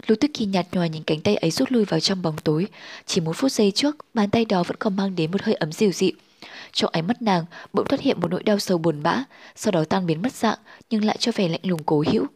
lưu 0.07 0.17
Tức 0.21 0.31
Kỳ 0.35 0.45
nhạt 0.45 0.67
nhòa 0.73 0.87
nhìn 0.87 1.03
cánh 1.03 1.21
tay 1.21 1.37
ấy 1.37 1.51
rút 1.51 1.73
lui 1.73 1.85
vào 1.85 2.01
trong 2.01 2.23
bóng 2.23 2.37
tối. 2.45 2.67
Chỉ 3.07 3.21
một 3.21 3.37
phút 3.37 3.53
giây 3.53 3.71
trước, 3.71 3.97
bàn 4.15 4.31
tay 4.31 4.45
đó 4.45 4.63
vẫn 4.63 4.77
còn 4.77 4.97
mang 4.97 5.17
đến 5.17 5.31
một 5.31 5.43
hơi 5.43 5.55
ấm 5.55 5.73
dịu 5.73 5.93
dịu. 5.93 6.13
Trong 6.73 6.91
ánh 6.93 7.07
mắt 7.07 7.23
nàng 7.23 7.45
bỗng 7.73 7.89
xuất 7.91 8.01
hiện 8.01 8.21
một 8.21 8.31
nỗi 8.31 8.43
đau 8.43 8.59
sâu 8.59 8.79
buồn 8.79 9.03
bã, 9.03 9.25
sau 9.57 9.73
đó 9.73 9.85
tan 9.85 10.07
biến 10.07 10.23
mất 10.23 10.33
dạng 10.33 10.59
nhưng 10.91 11.05
lại 11.05 11.17
cho 11.21 11.33
vẻ 11.35 11.49
lạnh 11.49 11.61
lùng 11.63 11.83
cố 11.87 12.05
hữu. 12.13 12.27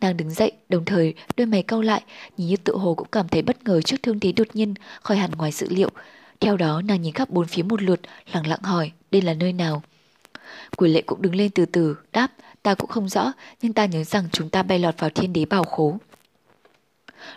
Nàng 0.00 0.16
đứng 0.16 0.30
dậy, 0.30 0.52
đồng 0.68 0.84
thời 0.84 1.14
đôi 1.36 1.46
mày 1.46 1.62
cau 1.62 1.82
lại, 1.82 2.02
nhìn 2.36 2.48
như 2.48 2.56
tự 2.56 2.76
hồ 2.76 2.94
cũng 2.94 3.08
cảm 3.12 3.28
thấy 3.28 3.42
bất 3.42 3.64
ngờ 3.64 3.82
trước 3.82 3.96
thương 4.02 4.20
thế 4.20 4.32
đột 4.32 4.48
nhiên 4.54 4.74
khỏi 5.02 5.16
hẳn 5.16 5.30
ngoài 5.30 5.52
dự 5.52 5.68
liệu. 5.70 5.90
Theo 6.40 6.56
đó 6.56 6.82
nàng 6.82 7.02
nhìn 7.02 7.12
khắp 7.12 7.30
bốn 7.30 7.46
phía 7.46 7.62
một 7.62 7.82
lượt, 7.82 8.00
lặng 8.32 8.46
lặng 8.46 8.62
hỏi, 8.62 8.92
đây 9.10 9.22
là 9.22 9.34
nơi 9.34 9.52
nào? 9.52 9.82
Quỷ 10.76 10.90
lệ 10.90 11.02
cũng 11.02 11.22
đứng 11.22 11.34
lên 11.34 11.50
từ 11.50 11.66
từ, 11.66 11.96
đáp, 12.12 12.28
ta 12.62 12.74
cũng 12.74 12.90
không 12.90 13.08
rõ, 13.08 13.32
nhưng 13.62 13.72
ta 13.72 13.86
nhớ 13.86 14.04
rằng 14.04 14.24
chúng 14.32 14.50
ta 14.50 14.62
bay 14.62 14.78
lọt 14.78 14.98
vào 14.98 15.10
thiên 15.10 15.32
đế 15.32 15.44
bảo 15.44 15.64
khố. 15.64 15.98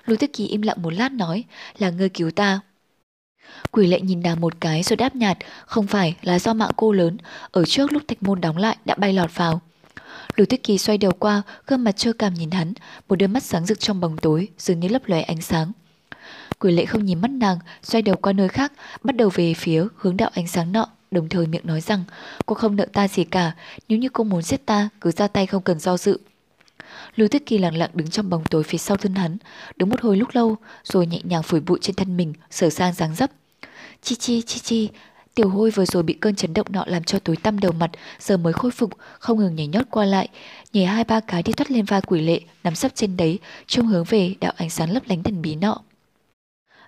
Lưu 0.05 0.17
Tư 0.17 0.27
Kỳ 0.27 0.47
im 0.47 0.61
lặng 0.61 0.81
một 0.81 0.93
lát 0.93 1.11
nói, 1.11 1.43
là 1.77 1.89
ngươi 1.89 2.09
cứu 2.09 2.31
ta. 2.31 2.59
Quỷ 3.71 3.87
lệ 3.87 4.01
nhìn 4.01 4.21
nàng 4.23 4.41
một 4.41 4.53
cái 4.59 4.83
rồi 4.83 4.97
đáp 4.97 5.15
nhạt, 5.15 5.37
không 5.65 5.87
phải 5.87 6.15
là 6.21 6.39
do 6.39 6.53
mạng 6.53 6.71
cô 6.75 6.91
lớn, 6.91 7.17
ở 7.51 7.65
trước 7.65 7.91
lúc 7.91 8.03
thạch 8.07 8.23
môn 8.23 8.41
đóng 8.41 8.57
lại 8.57 8.77
đã 8.85 8.95
bay 8.95 9.13
lọt 9.13 9.35
vào. 9.35 9.61
Lục 10.35 10.49
Tuyết 10.49 10.63
Kỳ 10.63 10.77
xoay 10.77 10.97
đầu 10.97 11.11
qua, 11.19 11.41
gương 11.67 11.83
mặt 11.83 11.97
trơ 11.97 12.13
cảm 12.13 12.33
nhìn 12.33 12.51
hắn, 12.51 12.73
một 13.09 13.15
đôi 13.15 13.27
mắt 13.27 13.43
sáng 13.43 13.65
rực 13.65 13.79
trong 13.79 13.99
bóng 13.99 14.17
tối, 14.17 14.47
dường 14.57 14.79
như 14.79 14.87
lấp 14.87 15.01
lóe 15.05 15.21
ánh 15.21 15.41
sáng. 15.41 15.71
Quỷ 16.59 16.71
lệ 16.71 16.85
không 16.85 17.05
nhìn 17.05 17.21
mắt 17.21 17.31
nàng, 17.31 17.59
xoay 17.83 18.01
đầu 18.01 18.15
qua 18.15 18.33
nơi 18.33 18.47
khác, 18.47 18.73
bắt 19.03 19.15
đầu 19.15 19.29
về 19.33 19.53
phía 19.53 19.85
hướng 19.97 20.17
đạo 20.17 20.29
ánh 20.33 20.47
sáng 20.47 20.71
nọ, 20.71 20.87
đồng 21.11 21.29
thời 21.29 21.47
miệng 21.47 21.67
nói 21.67 21.81
rằng 21.81 22.03
cô 22.45 22.55
không 22.55 22.75
nợ 22.75 22.85
ta 22.93 23.07
gì 23.07 23.23
cả, 23.23 23.51
nếu 23.87 23.99
như 23.99 24.09
cô 24.09 24.23
muốn 24.23 24.41
giết 24.41 24.65
ta, 24.65 24.89
cứ 25.01 25.11
ra 25.11 25.27
tay 25.27 25.45
không 25.45 25.63
cần 25.63 25.79
do 25.79 25.97
dự. 25.97 26.19
Lưu 27.15 27.27
Tuyết 27.27 27.45
Kỳ 27.45 27.57
lặng 27.57 27.77
lặng 27.77 27.89
đứng 27.93 28.09
trong 28.09 28.29
bóng 28.29 28.43
tối 28.45 28.63
phía 28.63 28.77
sau 28.77 28.97
thân 28.97 29.15
hắn, 29.15 29.37
đứng 29.75 29.89
một 29.89 30.01
hồi 30.01 30.17
lúc 30.17 30.29
lâu, 30.33 30.57
rồi 30.83 31.07
nhẹ 31.07 31.19
nhàng 31.23 31.43
phủi 31.43 31.59
bụi 31.59 31.79
trên 31.81 31.95
thân 31.95 32.17
mình, 32.17 32.33
sửa 32.51 32.69
sang 32.69 32.93
dáng 32.93 33.15
dấp. 33.15 33.31
Chi 34.01 34.15
chi 34.15 34.41
chi 34.41 34.59
chi, 34.59 34.89
tiểu 35.35 35.49
hôi 35.49 35.71
vừa 35.71 35.85
rồi 35.85 36.03
bị 36.03 36.13
cơn 36.13 36.35
chấn 36.35 36.53
động 36.53 36.67
nọ 36.69 36.83
làm 36.87 37.03
cho 37.03 37.19
tối 37.19 37.37
tăm 37.37 37.59
đầu 37.59 37.71
mặt, 37.71 37.91
giờ 38.19 38.37
mới 38.37 38.53
khôi 38.53 38.71
phục, 38.71 38.91
không 39.19 39.39
ngừng 39.39 39.55
nhảy 39.55 39.67
nhót 39.67 39.85
qua 39.91 40.05
lại, 40.05 40.27
nhảy 40.73 40.85
hai 40.85 41.03
ba 41.03 41.19
cái 41.19 41.43
đi 41.43 41.53
thoát 41.53 41.71
lên 41.71 41.85
vai 41.85 42.01
quỷ 42.01 42.21
lệ, 42.21 42.39
nằm 42.63 42.75
sấp 42.75 42.91
trên 42.95 43.17
đấy, 43.17 43.39
trông 43.67 43.87
hướng 43.87 44.03
về 44.03 44.35
đạo 44.39 44.53
ánh 44.57 44.69
sáng 44.69 44.91
lấp 44.91 45.03
lánh 45.05 45.23
thần 45.23 45.41
bí 45.41 45.55
nọ. 45.55 45.81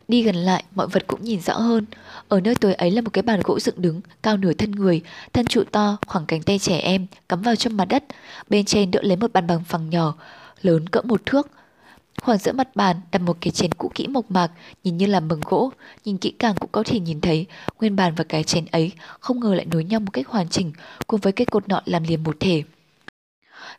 Đi 0.07 0.21
gần 0.21 0.35
lại, 0.35 0.63
mọi 0.75 0.87
vật 0.87 1.07
cũng 1.07 1.23
nhìn 1.23 1.41
rõ 1.41 1.53
hơn. 1.53 1.85
Ở 2.27 2.39
nơi 2.41 2.55
tối 2.55 2.73
ấy 2.73 2.91
là 2.91 3.01
một 3.01 3.09
cái 3.13 3.21
bàn 3.21 3.39
gỗ 3.43 3.59
dựng 3.59 3.81
đứng, 3.81 4.01
cao 4.21 4.37
nửa 4.37 4.53
thân 4.53 4.71
người, 4.71 5.01
thân 5.33 5.45
trụ 5.45 5.63
to, 5.71 5.97
khoảng 6.07 6.25
cánh 6.25 6.43
tay 6.43 6.59
trẻ 6.59 6.77
em, 6.77 7.05
cắm 7.29 7.41
vào 7.41 7.55
trong 7.55 7.77
mặt 7.77 7.85
đất. 7.85 8.03
Bên 8.49 8.65
trên 8.65 8.91
đỡ 8.91 8.99
lấy 9.03 9.17
một 9.17 9.33
bàn 9.33 9.47
bằng 9.47 9.63
phẳng 9.63 9.89
nhỏ, 9.89 10.15
lớn 10.61 10.89
cỡ 10.89 11.01
một 11.01 11.21
thước. 11.25 11.47
Khoảng 12.21 12.37
giữa 12.37 12.51
mặt 12.51 12.75
bàn 12.75 12.95
đặt 13.11 13.21
một 13.21 13.37
cái 13.41 13.51
chén 13.51 13.71
cũ 13.73 13.91
kỹ 13.95 14.07
mộc 14.07 14.31
mạc, 14.31 14.51
nhìn 14.83 14.97
như 14.97 15.05
là 15.05 15.19
bằng 15.19 15.39
gỗ, 15.45 15.71
nhìn 16.05 16.17
kỹ 16.17 16.31
càng 16.39 16.55
cũng 16.59 16.69
có 16.71 16.83
thể 16.83 16.99
nhìn 16.99 17.21
thấy 17.21 17.45
nguyên 17.79 17.95
bàn 17.95 18.13
và 18.15 18.23
cái 18.23 18.43
chén 18.43 18.65
ấy 18.65 18.91
không 19.19 19.39
ngờ 19.39 19.55
lại 19.55 19.65
nối 19.65 19.83
nhau 19.83 19.99
một 19.99 20.13
cách 20.13 20.27
hoàn 20.27 20.49
chỉnh, 20.49 20.71
cùng 21.07 21.19
với 21.19 21.33
cái 21.33 21.45
cột 21.45 21.67
nọ 21.67 21.81
làm 21.85 22.03
liền 22.03 22.23
một 22.23 22.37
thể. 22.39 22.63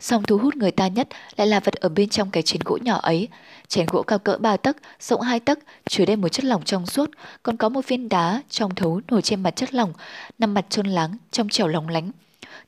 Song 0.00 0.22
thu 0.22 0.38
hút 0.38 0.56
người 0.56 0.70
ta 0.70 0.88
nhất 0.88 1.08
lại 1.36 1.46
là 1.46 1.60
vật 1.60 1.74
ở 1.74 1.88
bên 1.88 2.08
trong 2.08 2.30
cái 2.30 2.42
chén 2.42 2.60
gỗ 2.64 2.78
nhỏ 2.82 2.96
ấy. 2.96 3.28
Chén 3.68 3.86
gỗ 3.86 4.02
cao 4.02 4.18
cỡ 4.18 4.36
3 4.40 4.56
tấc, 4.56 4.76
rộng 5.00 5.20
2 5.20 5.40
tấc, 5.40 5.58
chứa 5.88 6.04
đầy 6.04 6.16
một 6.16 6.28
chất 6.28 6.44
lỏng 6.44 6.64
trong 6.64 6.86
suốt, 6.86 7.10
còn 7.42 7.56
có 7.56 7.68
một 7.68 7.88
viên 7.88 8.08
đá 8.08 8.42
trong 8.50 8.74
thấu 8.74 9.00
nổi 9.08 9.22
trên 9.22 9.42
mặt 9.42 9.56
chất 9.56 9.74
lỏng, 9.74 9.92
nằm 10.38 10.54
mặt 10.54 10.66
trơn 10.68 10.86
láng, 10.86 11.16
trong 11.30 11.48
trẻo 11.48 11.66
lóng 11.66 11.88
lánh. 11.88 12.10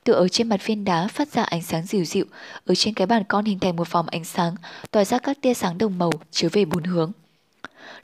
Từ 0.03 0.13
ở 0.13 0.27
trên 0.27 0.49
mặt 0.49 0.65
viên 0.65 0.85
đá 0.85 1.07
phát 1.07 1.27
ra 1.33 1.43
ánh 1.43 1.61
sáng 1.61 1.85
dịu 1.85 2.05
dịu, 2.05 2.25
ở 2.65 2.75
trên 2.75 2.93
cái 2.93 3.07
bàn 3.07 3.23
con 3.27 3.45
hình 3.45 3.59
thành 3.59 3.75
một 3.75 3.91
vòng 3.91 4.07
ánh 4.07 4.23
sáng, 4.23 4.55
tỏa 4.91 5.05
ra 5.05 5.19
các 5.19 5.41
tia 5.41 5.53
sáng 5.53 5.77
đồng 5.77 5.97
màu 5.97 6.11
chiếu 6.31 6.49
về 6.53 6.65
bốn 6.65 6.83
hướng. 6.83 7.11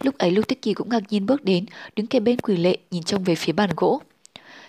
Lúc 0.02 0.18
ấy 0.18 0.32
Lục 0.32 0.48
Tích 0.48 0.62
Kỳ 0.62 0.74
cũng 0.74 0.90
ngạc 0.90 1.04
nhiên 1.10 1.26
bước 1.26 1.44
đến, 1.44 1.66
đứng 1.96 2.08
kề 2.08 2.20
bên 2.20 2.40
quỷ 2.40 2.58
lệ 2.58 2.78
nhìn 2.92 3.04
trông 3.04 3.24
về 3.24 3.36
phía 3.36 3.54
bàn 3.54 3.70
gỗ. 3.76 4.02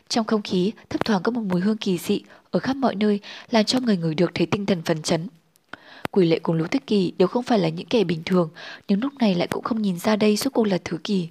Trong 0.08 0.26
không 0.26 0.42
khí, 0.42 0.72
thấp 0.90 1.04
thoáng 1.04 1.22
có 1.22 1.32
một 1.32 1.42
mùi 1.42 1.60
hương 1.60 1.76
kỳ 1.76 1.98
dị 1.98 2.22
ở 2.50 2.60
khắp 2.60 2.76
mọi 2.76 2.94
nơi, 2.94 3.20
làm 3.50 3.64
cho 3.64 3.80
người 3.80 3.96
ngửi 3.96 4.14
được 4.14 4.30
thấy 4.34 4.46
tinh 4.46 4.66
thần 4.66 4.82
phấn 4.82 5.02
chấn. 5.02 5.28
Quỷ 6.10 6.26
lệ 6.26 6.38
cùng 6.38 6.56
Lũ 6.56 6.66
thích 6.66 6.86
Kỳ 6.86 7.12
đều 7.18 7.28
không 7.28 7.42
phải 7.42 7.58
là 7.58 7.68
những 7.68 7.86
kẻ 7.86 8.04
bình 8.04 8.22
thường, 8.24 8.48
nhưng 8.88 9.00
lúc 9.00 9.12
này 9.18 9.34
lại 9.34 9.46
cũng 9.46 9.64
không 9.64 9.82
nhìn 9.82 9.98
ra 9.98 10.16
đây 10.16 10.36
suốt 10.36 10.50
cô 10.54 10.64
là 10.64 10.78
thứ 10.84 10.98
kỳ. 11.04 11.28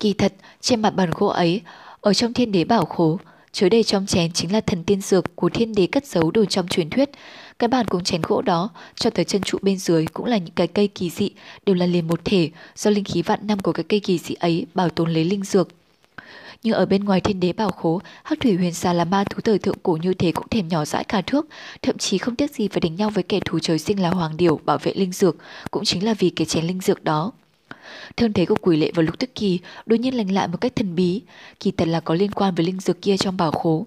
Kỳ 0.00 0.12
thật, 0.12 0.32
trên 0.60 0.82
mặt 0.82 0.90
bàn 0.90 1.10
gỗ 1.14 1.26
ấy, 1.26 1.60
ở 2.00 2.14
trong 2.14 2.32
thiên 2.32 2.52
đế 2.52 2.64
bảo 2.64 2.84
khố, 2.84 3.18
chứa 3.52 3.68
đầy 3.68 3.82
trong 3.82 4.06
chén 4.06 4.32
chính 4.32 4.52
là 4.52 4.60
thần 4.60 4.84
tiên 4.84 5.00
dược 5.00 5.36
của 5.36 5.48
thiên 5.48 5.74
đế 5.74 5.86
cất 5.86 6.06
giấu 6.06 6.30
đồ 6.30 6.44
trong 6.44 6.68
truyền 6.68 6.90
thuyết. 6.90 7.10
Cái 7.58 7.68
bàn 7.68 7.86
cùng 7.86 8.04
chén 8.04 8.22
gỗ 8.22 8.42
đó, 8.42 8.70
cho 8.94 9.10
tới 9.10 9.24
chân 9.24 9.42
trụ 9.42 9.58
bên 9.62 9.78
dưới 9.78 10.06
cũng 10.06 10.26
là 10.26 10.36
những 10.36 10.54
cái 10.54 10.66
cây 10.66 10.88
kỳ 10.88 11.10
dị, 11.10 11.30
đều 11.66 11.76
là 11.76 11.86
liền 11.86 12.06
một 12.06 12.20
thể, 12.24 12.50
do 12.76 12.90
linh 12.90 13.04
khí 13.04 13.22
vạn 13.22 13.46
năm 13.46 13.58
của 13.58 13.72
cái 13.72 13.84
cây 13.88 14.00
kỳ 14.00 14.18
dị 14.18 14.34
ấy 14.34 14.66
bảo 14.74 14.88
tồn 14.88 15.12
lấy 15.12 15.24
linh 15.24 15.44
dược 15.44 15.68
nhưng 16.62 16.74
ở 16.74 16.86
bên 16.86 17.04
ngoài 17.04 17.20
thiên 17.20 17.40
đế 17.40 17.52
bảo 17.52 17.70
khố, 17.70 18.00
hắc 18.24 18.40
thủy 18.40 18.56
huyền 18.56 18.74
xà 18.74 18.92
là 18.92 19.04
ma 19.04 19.24
thú 19.24 19.40
thời 19.40 19.58
thượng 19.58 19.78
cổ 19.82 19.98
như 20.02 20.14
thế 20.14 20.32
cũng 20.32 20.48
thèm 20.48 20.68
nhỏ 20.68 20.84
dãi 20.84 21.04
cả 21.04 21.20
thước, 21.20 21.46
thậm 21.82 21.98
chí 21.98 22.18
không 22.18 22.36
tiếc 22.36 22.50
gì 22.54 22.68
phải 22.68 22.80
đánh 22.80 22.96
nhau 22.96 23.10
với 23.10 23.22
kẻ 23.22 23.40
thù 23.40 23.58
trời 23.58 23.78
sinh 23.78 24.02
là 24.02 24.10
hoàng 24.10 24.36
điểu 24.36 24.60
bảo 24.64 24.78
vệ 24.78 24.92
linh 24.94 25.12
dược, 25.12 25.36
cũng 25.70 25.84
chính 25.84 26.04
là 26.04 26.14
vì 26.14 26.30
cái 26.30 26.46
chén 26.46 26.66
linh 26.66 26.80
dược 26.80 27.04
đó. 27.04 27.32
Thân 28.16 28.32
thế 28.32 28.46
của 28.46 28.56
quỷ 28.60 28.76
lệ 28.76 28.92
và 28.94 29.02
lục 29.02 29.18
tức 29.18 29.30
kỳ 29.34 29.58
đột 29.86 29.96
nhiên 29.96 30.16
lành 30.16 30.32
lại 30.32 30.48
một 30.48 30.60
cách 30.60 30.76
thần 30.76 30.94
bí, 30.94 31.22
kỳ 31.60 31.70
thật 31.70 31.88
là 31.88 32.00
có 32.00 32.14
liên 32.14 32.30
quan 32.30 32.54
với 32.54 32.66
linh 32.66 32.80
dược 32.80 33.02
kia 33.02 33.16
trong 33.16 33.36
bảo 33.36 33.52
khố. 33.52 33.86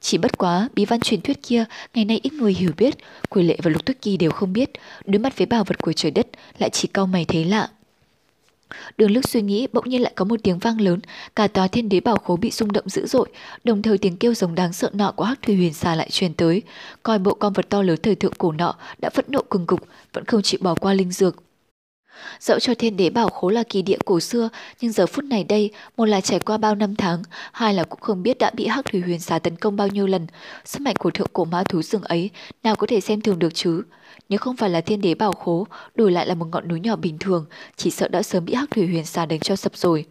Chỉ 0.00 0.18
bất 0.18 0.38
quá, 0.38 0.68
bí 0.74 0.84
văn 0.84 1.00
truyền 1.00 1.20
thuyết 1.20 1.42
kia 1.42 1.64
ngày 1.94 2.04
nay 2.04 2.20
ít 2.22 2.32
người 2.32 2.54
hiểu 2.54 2.70
biết, 2.76 2.94
quỷ 3.28 3.42
lệ 3.42 3.58
và 3.62 3.70
lục 3.70 3.84
tức 3.84 3.96
kỳ 4.02 4.16
đều 4.16 4.30
không 4.30 4.52
biết, 4.52 4.70
đối 5.04 5.18
mặt 5.18 5.38
với 5.38 5.46
bảo 5.46 5.64
vật 5.64 5.78
của 5.78 5.92
trời 5.92 6.10
đất 6.10 6.26
lại 6.58 6.70
chỉ 6.70 6.88
cau 6.88 7.06
mày 7.06 7.24
thấy 7.24 7.44
lạ. 7.44 7.68
Đường 8.98 9.10
lúc 9.10 9.28
suy 9.28 9.42
nghĩ 9.42 9.66
bỗng 9.72 9.88
nhiên 9.88 10.02
lại 10.02 10.12
có 10.16 10.24
một 10.24 10.40
tiếng 10.42 10.58
vang 10.58 10.80
lớn, 10.80 11.00
cả 11.36 11.48
tòa 11.48 11.68
thiên 11.68 11.88
đế 11.88 12.00
bảo 12.00 12.16
khố 12.16 12.36
bị 12.36 12.50
rung 12.50 12.72
động 12.72 12.88
dữ 12.88 13.06
dội, 13.06 13.28
đồng 13.64 13.82
thời 13.82 13.98
tiếng 13.98 14.16
kêu 14.16 14.34
giống 14.34 14.54
đáng 14.54 14.72
sợ 14.72 14.90
nọ 14.92 15.12
của 15.12 15.24
Hắc 15.24 15.42
Thủy 15.42 15.56
Huyền 15.56 15.72
Xà 15.72 15.94
lại 15.94 16.10
truyền 16.10 16.34
tới. 16.34 16.62
Coi 17.02 17.18
bộ 17.18 17.34
con 17.34 17.52
vật 17.52 17.66
to 17.68 17.82
lớn 17.82 17.98
thời 18.02 18.14
thượng 18.14 18.34
cổ 18.38 18.52
nọ 18.52 18.74
đã 18.98 19.10
phẫn 19.10 19.24
nộ 19.28 19.42
cùng 19.48 19.66
cục, 19.66 19.80
vẫn 20.12 20.24
không 20.24 20.42
chịu 20.42 20.60
bỏ 20.62 20.74
qua 20.74 20.94
linh 20.94 21.12
dược. 21.12 21.36
Dẫu 22.40 22.58
cho 22.58 22.74
thiên 22.74 22.96
đế 22.96 23.10
bảo 23.10 23.28
khố 23.28 23.50
là 23.50 23.62
kỳ 23.62 23.82
địa 23.82 23.98
cổ 24.04 24.20
xưa, 24.20 24.48
nhưng 24.80 24.92
giờ 24.92 25.06
phút 25.06 25.24
này 25.24 25.44
đây, 25.44 25.70
một 25.96 26.04
là 26.04 26.20
trải 26.20 26.40
qua 26.40 26.56
bao 26.56 26.74
năm 26.74 26.96
tháng, 26.96 27.22
hai 27.52 27.74
là 27.74 27.84
cũng 27.84 28.00
không 28.00 28.22
biết 28.22 28.38
đã 28.38 28.50
bị 28.54 28.66
Hắc 28.66 28.84
Thủy 28.84 29.00
Huyền 29.00 29.20
Xà 29.20 29.38
tấn 29.38 29.56
công 29.56 29.76
bao 29.76 29.88
nhiêu 29.88 30.06
lần. 30.06 30.26
Sức 30.64 30.80
mạnh 30.82 30.96
của 30.96 31.10
thượng 31.10 31.30
cổ 31.32 31.44
ma 31.44 31.64
thú 31.64 31.82
rừng 31.82 32.02
ấy, 32.02 32.30
nào 32.62 32.76
có 32.76 32.86
thể 32.86 33.00
xem 33.00 33.20
thường 33.20 33.38
được 33.38 33.54
chứ? 33.54 33.82
Nếu 34.28 34.38
không 34.38 34.56
phải 34.56 34.70
là 34.70 34.80
thiên 34.80 35.00
đế 35.00 35.14
bảo 35.14 35.32
khố, 35.32 35.66
đổi 35.94 36.12
lại 36.12 36.26
là 36.26 36.34
một 36.34 36.46
ngọn 36.52 36.68
núi 36.68 36.80
nhỏ 36.80 36.96
bình 36.96 37.18
thường, 37.18 37.46
chỉ 37.76 37.90
sợ 37.90 38.08
đã 38.08 38.22
sớm 38.22 38.44
bị 38.44 38.54
hắc 38.54 38.70
thủy 38.70 38.86
huyền 38.86 39.04
xà 39.04 39.26
đánh 39.26 39.40
cho 39.40 39.56
sập 39.56 39.76
rồi. 39.76 40.04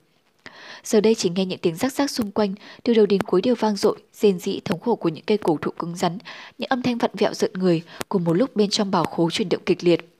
Giờ 0.84 1.02
đây 1.02 1.16
chỉ 1.16 1.30
nghe 1.30 1.46
những 1.46 1.60
tiếng 1.60 1.76
rắc 1.76 1.94
rắc 1.94 2.12
xung 2.12 2.32
quanh, 2.32 2.56
từ 2.84 2.94
đầu 2.94 3.06
đến 3.06 3.22
cuối 3.22 3.42
đều 3.42 3.56
vang 3.56 3.76
dội, 3.76 3.98
rền 4.14 4.40
rĩ 4.40 4.60
thống 4.66 4.80
khổ 4.80 4.96
của 4.96 5.10
những 5.10 5.24
cây 5.28 5.38
cổ 5.38 5.58
thụ 5.62 5.72
cứng 5.72 5.96
rắn, 5.96 6.18
những 6.58 6.70
âm 6.70 6.82
thanh 6.82 6.98
vặn 6.98 7.12
vẹo 7.14 7.34
giận 7.34 7.52
người, 7.54 7.82
cùng 8.10 8.24
một 8.24 8.34
lúc 8.34 8.56
bên 8.56 8.70
trong 8.70 8.92
bảo 8.92 9.04
khố 9.04 9.30
chuyển 9.30 9.50
động 9.50 9.62
kịch 9.66 9.84
liệt. 9.84 10.19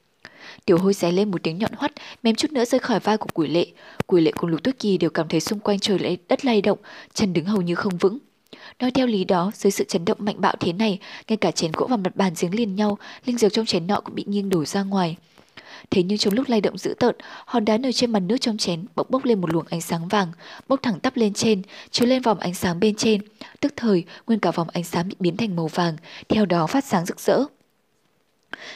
Tiểu 0.64 0.78
hôi 0.78 0.94
xé 0.94 1.12
lên 1.12 1.30
một 1.30 1.42
tiếng 1.42 1.58
nhọn 1.58 1.72
hoắt, 1.76 1.92
mềm 2.22 2.34
chút 2.34 2.52
nữa 2.52 2.64
rơi 2.64 2.78
khỏi 2.78 3.00
vai 3.00 3.16
của 3.16 3.28
quỷ 3.34 3.48
lệ. 3.48 3.66
Quỷ 4.06 4.20
lệ 4.20 4.32
cùng 4.36 4.50
lục 4.50 4.62
tuyết 4.62 4.78
kỳ 4.78 4.98
đều 4.98 5.10
cảm 5.10 5.28
thấy 5.28 5.40
xung 5.40 5.58
quanh 5.58 5.78
trời 5.78 5.98
lấy 5.98 6.18
đất 6.28 6.44
lay 6.44 6.62
động, 6.62 6.78
chân 7.14 7.32
đứng 7.32 7.44
hầu 7.44 7.62
như 7.62 7.74
không 7.74 7.98
vững. 7.98 8.18
Nói 8.80 8.90
theo 8.90 9.06
lý 9.06 9.24
đó, 9.24 9.50
dưới 9.54 9.70
sự 9.70 9.84
chấn 9.84 10.04
động 10.04 10.18
mạnh 10.20 10.40
bạo 10.40 10.54
thế 10.60 10.72
này, 10.72 10.98
ngay 11.28 11.36
cả 11.36 11.50
chén 11.50 11.72
gỗ 11.72 11.86
và 11.90 11.96
mặt 11.96 12.16
bàn 12.16 12.34
dính 12.34 12.54
liền 12.54 12.76
nhau, 12.76 12.98
linh 13.24 13.38
dược 13.38 13.52
trong 13.52 13.66
chén 13.66 13.86
nọ 13.86 14.00
cũng 14.00 14.14
bị 14.14 14.24
nghiêng 14.26 14.48
đổ 14.48 14.64
ra 14.64 14.82
ngoài. 14.82 15.16
Thế 15.90 16.02
nhưng 16.02 16.18
trong 16.18 16.34
lúc 16.34 16.48
lay 16.48 16.60
động 16.60 16.78
dữ 16.78 16.94
tợn, 16.98 17.16
hòn 17.46 17.64
đá 17.64 17.78
nổi 17.78 17.92
trên 17.92 18.12
mặt 18.12 18.20
nước 18.20 18.36
trong 18.40 18.56
chén 18.56 18.84
bỗng 18.96 19.06
bốc 19.10 19.24
lên 19.24 19.40
một 19.40 19.52
luồng 19.52 19.66
ánh 19.70 19.80
sáng 19.80 20.08
vàng, 20.08 20.32
bốc 20.68 20.82
thẳng 20.82 21.00
tắp 21.00 21.16
lên 21.16 21.32
trên, 21.34 21.62
chiếu 21.90 22.08
lên 22.08 22.22
vòng 22.22 22.38
ánh 22.38 22.54
sáng 22.54 22.80
bên 22.80 22.94
trên. 22.94 23.20
Tức 23.60 23.72
thời, 23.76 24.04
nguyên 24.26 24.40
cả 24.40 24.50
vòng 24.50 24.68
ánh 24.72 24.84
sáng 24.84 25.08
bị 25.08 25.16
biến 25.18 25.36
thành 25.36 25.56
màu 25.56 25.66
vàng, 25.66 25.96
theo 26.28 26.46
đó 26.46 26.66
phát 26.66 26.84
sáng 26.84 27.06
rực 27.06 27.20
rỡ. 27.20 27.38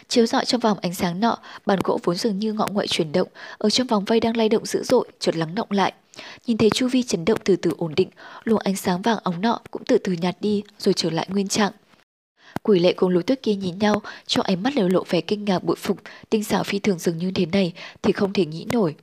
Chiếu 0.09 0.27
rọi 0.27 0.45
trong 0.45 0.61
vòng 0.61 0.79
ánh 0.83 0.95
sáng 0.95 1.21
nọ, 1.21 1.39
bàn 1.67 1.79
gỗ 1.85 1.99
vốn 2.03 2.17
dường 2.17 2.39
như 2.39 2.53
ngọ 2.53 2.69
ngoại 2.73 2.87
chuyển 2.89 3.13
động, 3.13 3.29
ở 3.59 3.71
trong 3.71 3.87
vòng 3.87 4.05
vây 4.05 4.21
đang 4.21 4.37
lay 4.37 4.49
động 4.49 4.67
dữ 4.67 4.83
dội, 4.83 5.09
chợt 5.19 5.37
lắng 5.37 5.55
động 5.55 5.71
lại. 5.71 5.93
Nhìn 6.47 6.59
thấy 6.59 6.71
chu 6.71 6.89
vi 6.89 7.03
chấn 7.03 7.25
động 7.25 7.39
từ 7.45 7.57
từ 7.57 7.71
ổn 7.79 7.95
định, 7.97 8.09
luồng 8.45 8.59
ánh 8.59 8.77
sáng 8.77 9.03
vàng 9.03 9.19
óng 9.23 9.41
nọ 9.41 9.61
cũng 9.71 9.83
từ 9.85 9.99
từ 9.99 10.13
nhạt 10.13 10.37
đi 10.41 10.63
rồi 10.79 10.95
trở 10.95 11.11
lại 11.11 11.27
nguyên 11.31 11.49
trạng. 11.49 11.73
Quỷ 12.63 12.81
lệ 12.81 12.93
cùng 12.93 13.11
lối 13.11 13.23
tuyết 13.23 13.43
kia 13.43 13.55
nhìn 13.55 13.79
nhau, 13.79 14.03
cho 14.27 14.43
ánh 14.43 14.63
mắt 14.63 14.73
đều 14.77 14.89
lộ 14.89 15.05
vẻ 15.09 15.21
kinh 15.21 15.45
ngạc 15.45 15.65
bội 15.65 15.77
phục, 15.77 15.99
tinh 16.31 16.45
xảo 16.45 16.65
phi 16.65 16.79
thường 16.79 16.99
dường 16.99 17.19
như 17.19 17.31
thế 17.31 17.47
này 17.47 17.73
thì 18.03 18.13
không 18.13 18.33
thể 18.33 18.47
nghĩ 18.47 18.67
nổi. 18.73 18.95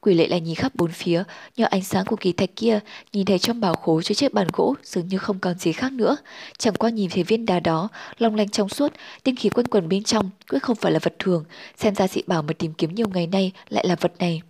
Quỷ 0.00 0.14
lệ 0.14 0.28
lại 0.28 0.40
nhìn 0.40 0.54
khắp 0.54 0.74
bốn 0.74 0.90
phía, 0.90 1.22
nhờ 1.56 1.66
ánh 1.70 1.82
sáng 1.82 2.04
của 2.06 2.16
kỳ 2.16 2.32
thạch 2.32 2.56
kia, 2.56 2.80
nhìn 3.12 3.26
thấy 3.26 3.38
trong 3.38 3.60
bảo 3.60 3.74
khố 3.74 4.02
chứa 4.02 4.14
chiếc 4.14 4.34
bàn 4.34 4.48
gỗ 4.52 4.74
dường 4.82 5.08
như 5.08 5.18
không 5.18 5.38
còn 5.38 5.58
gì 5.58 5.72
khác 5.72 5.92
nữa. 5.92 6.16
Chẳng 6.58 6.74
qua 6.74 6.90
nhìn 6.90 7.10
thấy 7.10 7.22
viên 7.22 7.46
đá 7.46 7.60
đó, 7.60 7.88
long 8.18 8.34
lanh 8.34 8.48
trong 8.48 8.68
suốt, 8.68 8.92
tinh 9.22 9.36
khí 9.36 9.48
quanh 9.48 9.66
quần 9.66 9.88
bên 9.88 10.04
trong, 10.04 10.30
quyết 10.50 10.62
không 10.62 10.76
phải 10.76 10.92
là 10.92 10.98
vật 10.98 11.14
thường, 11.18 11.44
xem 11.76 11.94
ra 11.94 12.08
dị 12.08 12.22
bảo 12.26 12.42
mà 12.42 12.52
tìm 12.52 12.72
kiếm 12.72 12.94
nhiều 12.94 13.06
ngày 13.14 13.26
nay 13.26 13.52
lại 13.68 13.86
là 13.88 13.96
vật 14.00 14.12
này. 14.18 14.42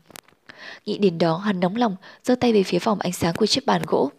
Nghĩ 0.86 0.98
đến 0.98 1.18
đó 1.18 1.36
hắn 1.36 1.60
nóng 1.60 1.76
lòng, 1.76 1.96
giơ 2.24 2.34
tay 2.34 2.52
về 2.52 2.62
phía 2.62 2.78
vòng 2.78 2.98
ánh 3.00 3.12
sáng 3.12 3.34
của 3.34 3.46
chiếc 3.46 3.66
bàn 3.66 3.82
gỗ. 3.86 4.10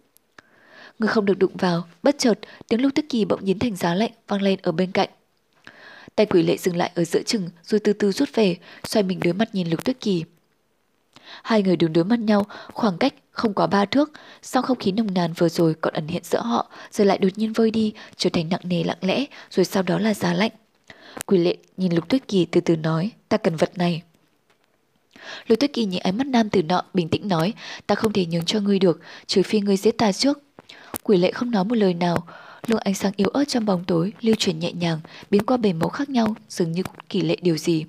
Người 0.98 1.08
không 1.08 1.24
được 1.24 1.38
đụng 1.38 1.56
vào, 1.56 1.84
bất 2.02 2.18
chợt, 2.18 2.38
tiếng 2.68 2.80
lúc 2.80 2.92
tức 2.94 3.04
kỳ 3.08 3.24
bỗng 3.24 3.44
nhín 3.44 3.58
thành 3.58 3.76
giá 3.76 3.94
lạnh 3.94 4.10
vang 4.28 4.42
lên 4.42 4.58
ở 4.62 4.72
bên 4.72 4.92
cạnh. 4.92 5.08
Tay 6.14 6.26
quỷ 6.26 6.42
lệ 6.42 6.56
dừng 6.56 6.76
lại 6.76 6.90
ở 6.94 7.04
giữa 7.04 7.22
chừng 7.22 7.48
rồi 7.64 7.80
từ 7.80 7.92
từ 7.92 8.12
rút 8.12 8.28
về, 8.34 8.56
xoay 8.84 9.02
mình 9.02 9.20
đối 9.24 9.34
mặt 9.34 9.48
nhìn 9.52 9.70
lục 9.70 9.84
tuyết 9.84 10.00
kỳ. 10.00 10.24
Hai 11.42 11.62
người 11.62 11.76
đứng 11.76 11.92
đối 11.92 12.04
mặt 12.04 12.18
nhau, 12.18 12.46
khoảng 12.72 12.98
cách 12.98 13.14
không 13.30 13.54
quá 13.54 13.66
ba 13.66 13.84
thước, 13.84 14.12
sau 14.42 14.62
không 14.62 14.78
khí 14.78 14.92
nồng 14.92 15.14
nàn 15.14 15.32
vừa 15.32 15.48
rồi 15.48 15.74
còn 15.80 15.94
ẩn 15.94 16.06
hiện 16.06 16.22
giữa 16.24 16.40
họ, 16.40 16.70
rồi 16.92 17.06
lại 17.06 17.18
đột 17.18 17.28
nhiên 17.36 17.52
vơi 17.52 17.70
đi, 17.70 17.92
trở 18.16 18.30
thành 18.30 18.48
nặng 18.48 18.60
nề 18.64 18.84
lặng 18.84 18.98
lẽ, 19.00 19.24
rồi 19.50 19.64
sau 19.64 19.82
đó 19.82 19.98
là 19.98 20.14
giá 20.14 20.34
lạnh. 20.34 20.52
Quỷ 21.26 21.38
lệ 21.38 21.56
nhìn 21.76 21.92
lục 21.92 22.08
tuyết 22.08 22.28
kỳ 22.28 22.44
từ 22.44 22.60
từ 22.60 22.76
nói, 22.76 23.10
ta 23.28 23.36
cần 23.36 23.56
vật 23.56 23.78
này. 23.78 24.02
Lục 25.46 25.58
tuyết 25.60 25.72
kỳ 25.72 25.84
nhìn 25.84 26.00
ánh 26.00 26.16
mắt 26.16 26.26
nam 26.26 26.50
tử 26.50 26.62
nọ, 26.62 26.82
bình 26.94 27.08
tĩnh 27.08 27.28
nói, 27.28 27.52
ta 27.86 27.94
không 27.94 28.12
thể 28.12 28.26
nhường 28.26 28.44
cho 28.44 28.60
ngươi 28.60 28.78
được, 28.78 29.00
trừ 29.26 29.42
phi 29.42 29.60
ngươi 29.60 29.76
giết 29.76 29.98
ta 29.98 30.12
trước. 30.12 30.38
Quỷ 31.02 31.16
lệ 31.16 31.32
không 31.32 31.50
nói 31.50 31.64
một 31.64 31.74
lời 31.74 31.94
nào, 31.94 32.26
luồng 32.66 32.80
ánh 32.80 32.94
sáng 32.94 33.12
yếu 33.16 33.28
ớt 33.28 33.44
trong 33.44 33.64
bóng 33.64 33.84
tối 33.84 34.12
lưu 34.20 34.34
chuyển 34.38 34.58
nhẹ 34.58 34.72
nhàng, 34.72 35.00
biến 35.30 35.46
qua 35.46 35.56
bề 35.56 35.72
màu 35.72 35.88
khác 35.88 36.10
nhau, 36.10 36.34
dường 36.48 36.72
như 36.72 36.82
kỳ 37.08 37.20
lệ 37.20 37.36
điều 37.42 37.56
gì 37.56 37.84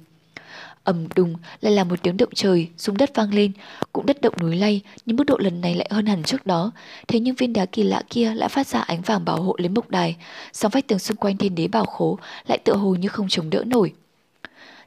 ầm 0.90 1.08
đùng 1.16 1.36
lại 1.62 1.74
là 1.74 1.84
một 1.84 2.04
tiếng 2.04 2.18
động 2.18 2.30
trời, 2.36 2.68
rung 2.78 2.98
đất 2.98 3.16
vang 3.16 3.34
lên, 3.34 3.52
cũng 3.94 4.06
đất 4.06 4.22
động 4.22 4.34
núi 4.42 4.56
lay, 4.56 4.82
nhưng 5.06 5.18
mức 5.18 5.24
độ 5.24 5.38
lần 5.38 5.62
này 5.62 5.76
lại 5.76 5.88
hơn 5.92 6.06
hẳn 6.06 6.24
trước 6.24 6.46
đó. 6.46 6.72
Thế 7.08 7.20
nhưng 7.20 7.36
viên 7.36 7.54
đá 7.54 7.66
kỳ 7.66 7.84
lạ 7.84 8.04
kia 8.10 8.34
lại 8.36 8.50
phát 8.50 8.68
ra 8.68 8.80
ánh 8.80 9.02
vàng 9.02 9.26
bảo 9.26 9.42
hộ 9.42 9.56
lên 9.58 9.74
mốc 9.74 9.90
đài, 9.90 10.16
song 10.54 10.72
vách 10.74 10.88
tường 10.88 11.00
xung 11.00 11.18
quanh 11.18 11.38
thiên 11.38 11.56
đế 11.56 11.68
bảo 11.68 11.86
khố 11.86 12.20
lại 12.48 12.58
tựa 12.66 12.76
hồ 12.76 12.96
như 12.96 13.08
không 13.08 13.30
chống 13.30 13.50
đỡ 13.50 13.64
nổi. 13.66 13.94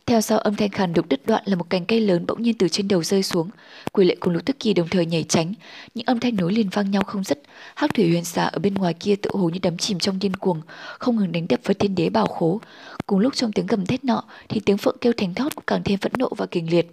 Theo 0.06 0.20
sau 0.20 0.38
âm 0.38 0.56
thanh 0.56 0.70
khàn 0.70 0.92
đục 0.92 1.06
đứt 1.08 1.26
đoạn 1.26 1.42
là 1.46 1.56
một 1.56 1.70
cành 1.70 1.86
cây 1.86 2.00
lớn 2.00 2.24
bỗng 2.26 2.42
nhiên 2.42 2.54
từ 2.58 2.68
trên 2.68 2.88
đầu 2.88 3.02
rơi 3.02 3.22
xuống. 3.22 3.50
Quỷ 3.92 4.04
lệ 4.04 4.16
cùng 4.20 4.32
lục 4.32 4.44
tức 4.44 4.56
kỳ 4.60 4.74
đồng 4.74 4.88
thời 4.88 5.06
nhảy 5.06 5.22
tránh, 5.22 5.54
những 5.94 6.06
âm 6.06 6.20
thanh 6.20 6.36
nối 6.36 6.52
liền 6.52 6.68
vang 6.68 6.90
nhau 6.90 7.02
không 7.02 7.24
dứt. 7.24 7.42
Hắc 7.74 7.94
thủy 7.94 8.08
huyền 8.08 8.24
xà 8.24 8.44
ở 8.44 8.58
bên 8.58 8.74
ngoài 8.74 8.94
kia 8.94 9.16
tự 9.16 9.30
hồ 9.34 9.48
như 9.48 9.58
đắm 9.62 9.76
chìm 9.76 9.98
trong 9.98 10.18
điên 10.18 10.36
cuồng, 10.36 10.60
không 10.98 11.16
ngừng 11.16 11.32
đánh 11.32 11.48
đập 11.48 11.60
với 11.64 11.74
thiên 11.74 11.94
đế 11.94 12.10
bảo 12.10 12.26
khố. 12.26 12.60
Cùng 13.06 13.18
lúc 13.18 13.34
trong 13.34 13.52
tiếng 13.52 13.66
gầm 13.66 13.86
thét 13.86 14.04
nọ 14.04 14.24
thì 14.48 14.60
tiếng 14.60 14.78
phượng 14.78 14.96
kêu 15.00 15.12
thành 15.16 15.34
thót 15.34 15.54
cũng 15.54 15.64
càng 15.66 15.82
thêm 15.84 15.98
phẫn 15.98 16.12
nộ 16.18 16.28
và 16.36 16.46
kình 16.46 16.70
liệt. 16.70 16.86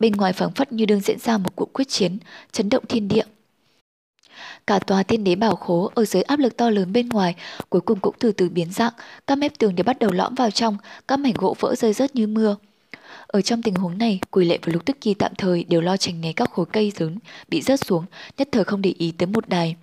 Bên 0.00 0.12
ngoài 0.12 0.32
phảng 0.32 0.52
phất 0.52 0.72
như 0.72 0.86
đang 0.86 1.00
diễn 1.00 1.18
ra 1.18 1.38
một 1.38 1.56
cuộc 1.56 1.72
quyết 1.72 1.88
chiến, 1.88 2.18
chấn 2.52 2.68
động 2.68 2.84
thiên 2.88 3.08
địa. 3.08 3.24
Cả 4.66 4.78
tòa 4.78 5.02
tiên 5.02 5.24
đế 5.24 5.34
bảo 5.34 5.56
khố 5.56 5.90
ở 5.94 6.04
dưới 6.04 6.22
áp 6.22 6.38
lực 6.38 6.56
to 6.56 6.70
lớn 6.70 6.92
bên 6.92 7.08
ngoài 7.08 7.34
cuối 7.68 7.80
cùng 7.80 8.00
cũng 8.00 8.14
từ 8.18 8.32
từ 8.32 8.48
biến 8.48 8.72
dạng, 8.72 8.92
các 9.26 9.38
mép 9.38 9.58
tường 9.58 9.74
đều 9.74 9.84
bắt 9.84 9.98
đầu 9.98 10.12
lõm 10.12 10.34
vào 10.34 10.50
trong, 10.50 10.76
các 11.08 11.16
mảnh 11.16 11.34
gỗ 11.38 11.56
vỡ 11.60 11.74
rơi 11.74 11.92
rớt 11.92 12.14
như 12.16 12.26
mưa. 12.26 12.56
Ở 13.26 13.42
trong 13.42 13.62
tình 13.62 13.74
huống 13.74 13.98
này, 13.98 14.20
Quỳ 14.30 14.44
Lệ 14.44 14.58
và 14.62 14.72
Lục 14.72 14.84
Tức 14.84 14.96
Kỳ 15.00 15.14
tạm 15.14 15.32
thời 15.38 15.64
đều 15.64 15.80
lo 15.80 15.96
tránh 15.96 16.20
né 16.20 16.32
các 16.32 16.50
khối 16.50 16.66
cây 16.72 16.92
lớn 16.98 17.18
bị 17.48 17.62
rớt 17.62 17.80
xuống, 17.80 18.04
nhất 18.38 18.48
thời 18.52 18.64
không 18.64 18.82
để 18.82 18.94
ý 18.98 19.12
tới 19.18 19.26
một 19.26 19.48
đài. 19.48 19.76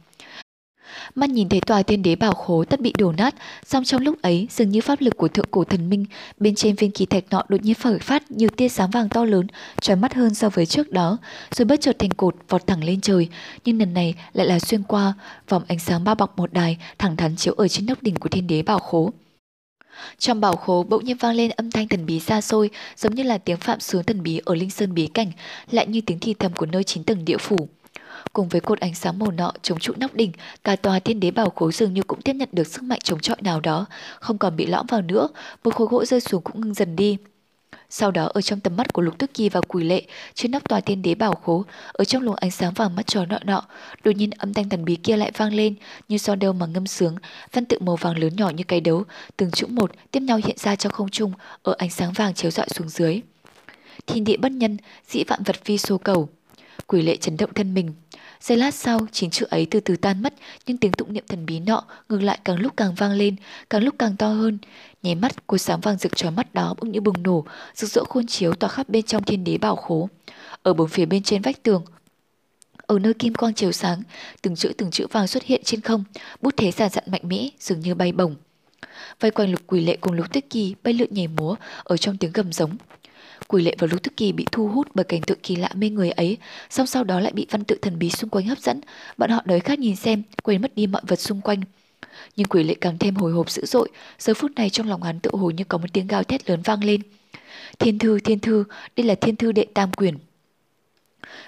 Mắt 1.16 1.30
nhìn 1.30 1.50
thấy 1.50 1.62
tòa 1.62 1.84
tiên 1.84 2.04
đế 2.04 2.16
bảo 2.16 2.34
khố 2.34 2.64
tất 2.66 2.82
bị 2.82 2.94
đổ 2.98 3.12
nát, 3.12 3.36
song 3.66 3.84
trong 3.84 4.02
lúc 4.02 4.22
ấy 4.22 4.48
dường 4.52 4.70
như 4.70 4.82
pháp 4.82 5.02
lực 5.02 5.18
của 5.18 5.28
thượng 5.28 5.46
cổ 5.52 5.64
thần 5.64 5.90
minh 5.90 6.06
bên 6.38 6.56
trên 6.56 6.76
viên 6.76 6.92
kỳ 6.92 7.06
thạch 7.06 7.24
nọ 7.32 7.44
đột 7.50 7.62
nhiên 7.64 7.76
phởi 7.76 8.00
phát 8.00 8.32
nhiều 8.32 8.50
tia 8.50 8.70
sáng 8.70 8.90
vàng 8.90 9.10
to 9.10 9.26
lớn, 9.26 9.48
trói 9.82 9.96
mắt 9.96 10.14
hơn 10.14 10.34
so 10.34 10.50
với 10.50 10.66
trước 10.66 10.92
đó, 10.92 11.18
rồi 11.52 11.66
bất 11.66 11.82
chợt 11.82 12.00
thành 12.00 12.10
cột 12.10 12.36
vọt 12.50 12.68
thẳng 12.68 12.84
lên 12.84 13.02
trời, 13.02 13.28
nhưng 13.66 13.80
lần 13.80 13.94
này 13.94 14.16
lại 14.34 14.48
là 14.48 14.60
xuyên 14.60 14.84
qua 14.84 15.14
vòng 15.50 15.64
ánh 15.68 15.80
sáng 15.80 16.04
bao 16.04 16.16
bọc 16.16 16.38
một 16.38 16.54
đài 16.54 16.78
thẳng 16.98 17.18
thắn 17.18 17.36
chiếu 17.36 17.54
ở 17.54 17.68
trên 17.68 17.86
nóc 17.86 18.04
đỉnh 18.04 18.16
của 18.16 18.30
thiên 18.30 18.48
đế 18.48 18.62
bảo 18.62 18.80
khố. 18.80 19.12
Trong 20.18 20.42
bảo 20.42 20.56
khố 20.56 20.86
bỗng 20.90 21.06
nhiên 21.06 21.18
vang 21.18 21.36
lên 21.36 21.52
âm 21.52 21.72
thanh 21.72 21.88
thần 21.88 22.06
bí 22.06 22.20
xa 22.20 22.42
xôi, 22.42 22.70
giống 22.96 23.16
như 23.16 23.24
là 23.24 23.38
tiếng 23.38 23.58
phạm 23.58 23.80
sướng 23.80 24.04
thần 24.04 24.24
bí 24.24 24.42
ở 24.46 24.56
linh 24.56 24.70
sơn 24.70 24.94
bí 24.94 25.08
cảnh, 25.08 25.32
lại 25.72 25.88
như 25.88 26.02
tiếng 26.02 26.20
thì 26.20 26.34
thầm 26.34 26.54
của 26.54 26.66
nơi 26.66 26.84
chín 26.84 27.04
tầng 27.04 27.26
địa 27.26 27.38
phủ. 27.38 27.70
Cùng 28.34 28.50
với 28.50 28.62
cột 28.62 28.80
ánh 28.80 28.96
sáng 28.96 29.20
màu 29.20 29.32
nọ 29.32 29.52
chống 29.62 29.80
trụ 29.80 29.94
nóc 29.98 30.14
đỉnh, 30.14 30.32
cả 30.64 30.76
tòa 30.76 31.00
thiên 31.00 31.20
đế 31.20 31.32
bảo 31.32 31.50
khối 31.50 31.72
dường 31.72 31.94
như 31.94 32.04
cũng 32.04 32.22
tiếp 32.22 32.34
nhận 32.34 32.50
được 32.52 32.68
sức 32.68 32.84
mạnh 32.84 33.00
chống 33.04 33.20
chọi 33.20 33.38
nào 33.42 33.60
đó, 33.60 33.86
không 34.20 34.38
còn 34.38 34.56
bị 34.56 34.66
lõm 34.66 34.86
vào 34.86 35.02
nữa, 35.02 35.28
một 35.64 35.76
khối 35.76 35.88
gỗ 35.88 36.06
rơi 36.06 36.20
xuống 36.20 36.42
cũng 36.42 36.62
ngưng 36.62 36.74
dần 36.74 36.96
đi. 36.96 37.18
Sau 37.90 38.12
đó 38.12 38.30
ở 38.34 38.42
trong 38.42 38.60
tầm 38.60 38.78
mắt 38.78 38.94
của 38.94 39.02
Lục 39.02 39.18
Tức 39.18 39.34
Kỳ 39.34 39.50
và 39.50 39.62
Quỷ 39.62 39.84
Lệ, 39.84 40.02
trên 40.34 40.52
nóc 40.52 40.70
tòa 40.70 40.80
thiên 40.80 41.02
đế 41.02 41.16
bảo 41.16 41.36
khố, 41.36 41.66
ở 41.94 42.06
trong 42.06 42.24
luồng 42.24 42.36
ánh 42.36 42.52
sáng 42.52 42.74
vàng 42.74 42.96
mắt 42.96 43.08
trò 43.08 43.26
nọ 43.26 43.40
nọ, 43.46 43.64
đột 44.04 44.12
nhiên 44.12 44.30
âm 44.38 44.54
thanh 44.54 44.70
thần 44.70 44.86
bí 44.86 44.96
kia 44.96 45.18
lại 45.18 45.32
vang 45.38 45.54
lên, 45.54 45.76
như 46.10 46.18
so 46.18 46.36
đeo 46.36 46.54
mà 46.54 46.66
ngâm 46.66 46.88
sướng, 46.88 47.16
văn 47.54 47.66
tự 47.66 47.80
màu 47.80 47.96
vàng 47.96 48.18
lớn 48.18 48.36
nhỏ 48.36 48.50
như 48.50 48.64
cái 48.64 48.82
đấu, 48.82 49.04
từng 49.38 49.52
chữ 49.52 49.68
một 49.68 49.92
tiếp 50.12 50.20
nhau 50.20 50.40
hiện 50.46 50.58
ra 50.58 50.76
trong 50.76 50.92
không 50.94 51.10
trung, 51.10 51.34
ở 51.64 51.76
ánh 51.78 51.90
sáng 51.90 52.12
vàng 52.14 52.34
chiếu 52.34 52.52
rọi 52.52 52.70
xuống 52.70 52.90
dưới. 52.90 53.22
Thiên 54.08 54.24
địa 54.24 54.38
bất 54.38 54.52
nhân, 54.52 54.78
dĩ 55.08 55.24
vạn 55.28 55.44
vật 55.44 55.56
phi 55.66 55.78
số 55.78 55.98
cầu. 55.98 56.30
Quỷ 56.88 57.02
lệ 57.02 57.16
chấn 57.16 57.38
động 57.38 57.54
thân 57.54 57.74
mình, 57.74 57.94
Giây 58.42 58.58
lát 58.58 58.74
sau, 58.76 59.00
chính 59.12 59.30
chữ 59.30 59.46
ấy 59.50 59.68
từ 59.72 59.80
từ 59.80 59.96
tan 59.96 60.22
mất, 60.22 60.34
nhưng 60.66 60.78
tiếng 60.78 60.92
tụng 60.92 61.14
niệm 61.14 61.24
thần 61.28 61.46
bí 61.46 61.60
nọ 61.60 61.84
ngược 62.10 62.22
lại 62.22 62.40
càng 62.46 62.60
lúc 62.60 62.74
càng 62.78 62.96
vang 62.96 63.12
lên, 63.12 63.36
càng 63.70 63.84
lúc 63.84 63.96
càng 64.00 64.16
to 64.16 64.28
hơn. 64.28 64.58
Nháy 65.04 65.16
mắt, 65.16 65.48
cột 65.48 65.62
sáng 65.62 65.80
vàng 65.80 65.98
rực 65.98 66.16
trói 66.16 66.32
mắt 66.32 66.54
đó 66.54 66.76
bỗng 66.82 66.92
như 66.92 67.02
bùng 67.02 67.24
nổ, 67.24 67.46
rực 67.76 67.90
rỡ 67.90 68.04
khuôn 68.04 68.28
chiếu 68.28 68.54
tỏa 68.54 68.70
khắp 68.70 68.90
bên 68.90 69.04
trong 69.04 69.24
thiên 69.24 69.44
đế 69.44 69.58
bảo 69.58 69.76
khố. 69.76 70.10
Ở 70.64 70.74
bốn 70.74 70.88
phía 70.88 71.06
bên 71.06 71.24
trên 71.24 71.42
vách 71.42 71.64
tường, 71.64 71.84
ở 72.86 73.00
nơi 73.00 73.14
kim 73.14 73.34
quang 73.34 73.54
chiếu 73.54 73.72
sáng, 73.72 74.04
từng 74.42 74.56
chữ 74.56 74.74
từng 74.78 74.92
chữ 74.92 75.08
vàng 75.12 75.28
xuất 75.28 75.44
hiện 75.44 75.62
trên 75.64 75.82
không, 75.82 76.04
bút 76.42 76.54
thế 76.58 76.72
già 76.72 76.90
dặn 76.90 77.04
mạnh 77.08 77.22
mẽ, 77.24 77.50
dường 77.60 77.80
như 77.80 77.96
bay 77.96 78.12
bổng. 78.12 78.36
Vây 79.20 79.32
quanh 79.32 79.52
lục 79.52 79.62
quỷ 79.68 79.82
lệ 79.82 79.98
cùng 80.02 80.14
lục 80.14 80.34
tích 80.34 80.50
kỳ 80.50 80.76
bay 80.84 80.94
lượn 80.94 81.10
nhảy 81.12 81.28
múa 81.28 81.56
ở 81.84 81.98
trong 81.98 82.18
tiếng 82.18 82.32
gầm 82.32 82.54
giống. 82.54 82.78
Quỷ 83.48 83.64
lệ 83.64 83.76
và 83.80 83.88
Lục 83.92 84.04
Tức 84.04 84.18
Kỳ 84.18 84.32
bị 84.32 84.46
thu 84.52 84.68
hút 84.68 84.88
bởi 84.94 85.04
cảnh 85.04 85.22
tượng 85.22 85.40
kỳ 85.44 85.56
lạ 85.56 85.70
mê 85.74 85.90
người 85.90 86.12
ấy, 86.12 86.38
song 86.70 86.88
sau 86.88 87.04
đó 87.04 87.20
lại 87.20 87.32
bị 87.32 87.48
văn 87.50 87.64
tự 87.64 87.78
thần 87.82 88.00
bí 88.00 88.10
xung 88.10 88.30
quanh 88.30 88.48
hấp 88.48 88.60
dẫn, 88.60 88.82
bọn 89.18 89.30
họ 89.30 89.42
đói 89.46 89.60
khát 89.60 89.80
nhìn 89.80 89.96
xem, 89.96 90.24
quên 90.44 90.62
mất 90.62 90.76
đi 90.76 90.88
mọi 90.88 91.02
vật 91.08 91.20
xung 91.20 91.42
quanh. 91.42 91.62
Nhưng 92.36 92.48
quỷ 92.48 92.64
lệ 92.64 92.76
càng 92.82 92.98
thêm 92.98 93.16
hồi 93.16 93.32
hộp 93.32 93.52
dữ 93.52 93.66
dội, 93.66 93.90
giờ 94.20 94.34
phút 94.34 94.52
này 94.56 94.70
trong 94.70 94.90
lòng 94.90 95.04
hắn 95.04 95.20
tự 95.20 95.32
hồ 95.34 95.50
như 95.50 95.64
có 95.64 95.78
một 95.78 95.88
tiếng 95.94 96.08
gào 96.08 96.24
thét 96.24 96.50
lớn 96.50 96.62
vang 96.62 96.84
lên. 96.84 97.02
Thiên 97.80 98.00
thư, 98.00 98.20
thiên 98.20 98.40
thư, 98.40 98.64
đây 98.96 99.06
là 99.06 99.16
thiên 99.16 99.36
thư 99.36 99.52
đệ 99.52 99.66
tam 99.74 99.92
quyền. 99.94 100.18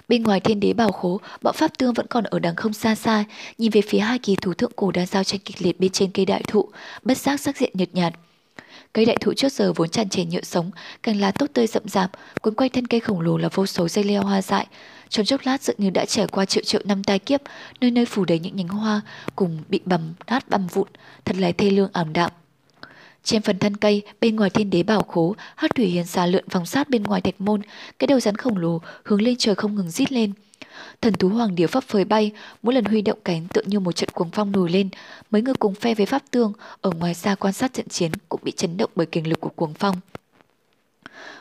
Bên 0.08 0.22
ngoài 0.22 0.40
thiên 0.40 0.60
đế 0.60 0.72
bảo 0.72 0.92
khố, 0.92 1.20
bọn 1.42 1.54
pháp 1.58 1.78
tương 1.78 1.94
vẫn 1.94 2.06
còn 2.06 2.24
ở 2.24 2.38
đằng 2.38 2.56
không 2.56 2.72
xa 2.72 2.94
xa, 2.94 3.24
nhìn 3.58 3.70
về 3.70 3.80
phía 3.80 3.98
hai 3.98 4.18
kỳ 4.18 4.36
thủ 4.36 4.54
thượng 4.54 4.72
cổ 4.76 4.90
đang 4.90 5.06
giao 5.06 5.24
tranh 5.24 5.40
kịch 5.44 5.62
liệt 5.62 5.80
bên 5.80 5.90
trên 5.90 6.10
cây 6.10 6.26
đại 6.26 6.42
thụ, 6.48 6.68
bất 7.02 7.18
giác 7.18 7.40
sắc 7.40 7.56
diện 7.56 7.70
nhợt 7.74 7.94
nhạt. 7.94 8.14
Cây 8.94 9.04
đại 9.04 9.16
thụ 9.20 9.34
trước 9.34 9.52
giờ 9.52 9.72
vốn 9.72 9.88
tràn 9.88 10.08
trề 10.08 10.24
nhựa 10.24 10.42
sống, 10.42 10.70
cành 11.02 11.20
lá 11.20 11.32
tốt 11.32 11.46
tươi 11.52 11.66
rậm 11.66 11.88
rạp, 11.88 12.10
cuốn 12.42 12.54
quanh 12.54 12.70
thân 12.70 12.86
cây 12.86 13.00
khổng 13.00 13.20
lồ 13.20 13.36
là 13.36 13.48
vô 13.52 13.66
số 13.66 13.88
dây 13.88 14.04
leo 14.04 14.22
hoa 14.22 14.42
dại. 14.42 14.66
Trong 15.08 15.26
chốc 15.26 15.40
lát 15.44 15.62
dường 15.62 15.76
như 15.78 15.90
đã 15.90 16.04
trải 16.04 16.26
qua 16.26 16.44
triệu 16.44 16.64
triệu 16.64 16.80
năm 16.84 17.04
tai 17.04 17.18
kiếp, 17.18 17.40
nơi 17.80 17.90
nơi 17.90 18.06
phủ 18.06 18.24
đầy 18.24 18.38
những 18.38 18.56
nhánh 18.56 18.68
hoa 18.68 19.00
cùng 19.36 19.58
bị 19.68 19.80
bầm 19.84 20.14
nát 20.26 20.48
bầm 20.48 20.66
vụn, 20.66 20.88
thật 21.24 21.36
là 21.36 21.52
thê 21.58 21.70
lương 21.70 21.90
ảm 21.92 22.12
đạm. 22.12 22.30
Trên 23.24 23.42
phần 23.42 23.58
thân 23.58 23.76
cây, 23.76 24.02
bên 24.20 24.36
ngoài 24.36 24.50
thiên 24.50 24.70
đế 24.70 24.82
bảo 24.82 25.02
khố, 25.02 25.36
hắc 25.56 25.74
thủy 25.74 25.86
hiền 25.86 26.06
xà 26.06 26.26
lượn 26.26 26.44
vòng 26.50 26.66
sát 26.66 26.90
bên 26.90 27.02
ngoài 27.02 27.20
thạch 27.20 27.40
môn, 27.40 27.60
cái 27.98 28.06
đầu 28.06 28.20
rắn 28.20 28.36
khổng 28.36 28.58
lồ 28.58 28.80
hướng 29.04 29.22
lên 29.22 29.34
trời 29.38 29.54
không 29.54 29.74
ngừng 29.74 29.90
rít 29.90 30.12
lên. 30.12 30.32
Thần 31.00 31.14
thú 31.14 31.28
hoàng 31.28 31.54
điểu 31.54 31.68
pháp 31.68 31.84
phới 31.84 32.04
bay, 32.04 32.32
mỗi 32.62 32.74
lần 32.74 32.84
huy 32.84 33.02
động 33.02 33.18
cánh 33.24 33.46
tựa 33.48 33.62
như 33.66 33.80
một 33.80 33.92
trận 33.92 34.08
cuồng 34.08 34.30
phong 34.32 34.52
nổi 34.52 34.70
lên. 34.70 34.88
Mấy 35.30 35.42
người 35.42 35.54
cùng 35.54 35.74
phe 35.74 35.94
với 35.94 36.06
pháp 36.06 36.22
tương 36.30 36.52
ở 36.80 36.90
ngoài 36.90 37.14
xa 37.14 37.34
quan 37.34 37.52
sát 37.52 37.72
trận 37.72 37.88
chiến 37.88 38.12
cũng 38.28 38.40
bị 38.44 38.52
chấn 38.52 38.76
động 38.76 38.90
bởi 38.94 39.06
kinh 39.06 39.28
lực 39.28 39.40
của 39.40 39.48
cuồng 39.48 39.74
phong. 39.74 40.00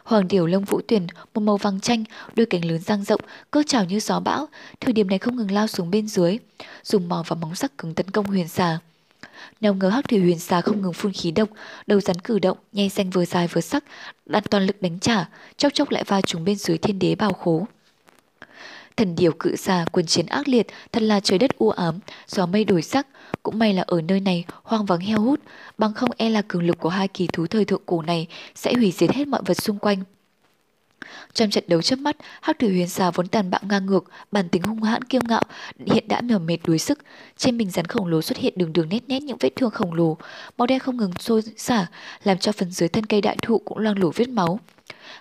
Hoàng 0.04 0.28
điểu 0.28 0.48
lông 0.48 0.64
vũ 0.64 0.82
tuyển, 0.88 1.08
một 1.34 1.42
màu 1.42 1.58
vàng 1.58 1.80
chanh, 1.80 2.04
đôi 2.36 2.46
cánh 2.46 2.66
lớn 2.66 2.80
dang 2.82 3.04
rộng, 3.04 3.22
cơ 3.52 3.64
trào 3.68 3.86
như 3.86 4.00
gió 4.00 4.20
bão, 4.20 4.48
thời 4.80 4.94
điểm 4.94 5.08
này 5.08 5.20
không 5.20 5.36
ngừng 5.36 5.52
lao 5.52 5.68
xuống 5.68 5.92
bên 5.92 6.08
dưới, 6.08 6.38
dùng 6.84 7.10
mỏ 7.10 7.24
và 7.28 7.36
móng 7.36 7.56
sắc 7.56 7.78
cứng 7.78 7.94
tấn 7.94 8.10
công 8.10 8.26
huyền 8.26 8.48
xà. 8.48 8.80
Nào 9.62 9.74
ngờ 9.74 9.90
hắc 9.90 10.10
thủy 10.10 10.20
huyền 10.20 10.40
xà 10.40 10.62
không 10.62 10.82
ngừng 10.82 10.94
phun 10.94 11.12
khí 11.12 11.32
độc, 11.32 11.50
đầu 11.88 12.02
rắn 12.02 12.20
cử 12.20 12.40
động, 12.40 12.58
nhai 12.72 12.90
xanh 12.90 13.10
vừa 13.10 13.26
dài 13.26 13.48
vừa 13.48 13.62
sắc, 13.62 13.84
đặt 14.26 14.44
toàn 14.50 14.66
lực 14.66 14.82
đánh 14.82 15.00
trả, 15.00 15.30
chốc 15.58 15.74
chốc 15.74 15.92
lại 15.92 16.04
va 16.08 16.22
trúng 16.22 16.46
bên 16.46 16.56
dưới 16.56 16.78
thiên 16.78 17.00
đế 17.00 17.16
bào 17.16 17.34
khố. 17.34 17.66
Thần 18.98 19.16
điều 19.16 19.32
cự 19.32 19.56
xa 19.56 19.86
quân 19.92 20.06
chiến 20.06 20.26
ác 20.26 20.48
liệt, 20.48 20.68
thật 20.92 21.04
là 21.04 21.20
trời 21.20 21.40
đất 21.40 21.58
u 21.58 21.70
ám, 21.70 22.00
gió 22.28 22.46
mây 22.46 22.64
đổi 22.64 22.82
sắc. 22.82 23.08
Cũng 23.44 23.60
may 23.60 23.74
là 23.74 23.84
ở 23.88 24.02
nơi 24.02 24.20
này 24.20 24.46
hoang 24.64 24.86
vắng 24.86 25.00
heo 25.00 25.20
hút, 25.20 25.40
bằng 25.78 25.94
không 25.94 26.10
e 26.18 26.30
là 26.30 26.42
cường 26.48 26.64
lực 26.64 26.78
của 26.80 26.90
hai 26.90 27.08
kỳ 27.08 27.28
thú 27.28 27.48
thời 27.48 27.66
thượng 27.66 27.82
cổ 27.86 28.02
này 28.02 28.28
sẽ 28.56 28.74
hủy 28.74 28.92
diệt 28.92 29.12
hết 29.12 29.28
mọi 29.28 29.42
vật 29.46 29.54
xung 29.54 29.80
quanh. 29.80 30.04
Trong 31.34 31.50
trận 31.50 31.64
đấu 31.68 31.82
trước 31.82 32.00
mắt, 32.00 32.18
Hắc 32.42 32.60
Thủy 32.60 32.70
Huyền 32.70 32.88
Xà 32.88 33.12
vốn 33.12 33.28
tàn 33.28 33.50
bạo 33.50 33.62
ngang 33.70 33.86
ngược, 33.86 34.04
bản 34.32 34.50
tính 34.50 34.64
hung 34.64 34.84
hãn 34.84 35.04
kiêu 35.04 35.22
ngạo, 35.28 35.44
hiện 35.86 36.08
đã 36.08 36.22
mềm 36.22 36.46
mệt 36.46 36.58
đuối 36.66 36.80
sức. 36.80 37.00
Trên 37.38 37.58
mình 37.58 37.70
rắn 37.70 37.86
khổng 37.86 38.08
lồ 38.08 38.22
xuất 38.22 38.38
hiện 38.38 38.54
đường 38.58 38.74
đường 38.74 38.90
nét 38.90 39.00
nét 39.08 39.24
những 39.24 39.38
vết 39.40 39.50
thương 39.56 39.72
khổng 39.72 39.94
lồ, 39.94 40.18
máu 40.58 40.68
đen 40.68 40.80
không 40.80 40.98
ngừng 40.98 41.12
sôi 41.20 41.42
xả, 41.58 41.88
làm 42.24 42.38
cho 42.38 42.52
phần 42.52 42.72
dưới 42.72 42.90
thân 42.90 43.06
cây 43.06 43.22
đại 43.22 43.38
thụ 43.42 43.58
cũng 43.58 43.78
loang 43.78 44.00
lổ 44.00 44.12
vết 44.16 44.30
máu. 44.30 44.60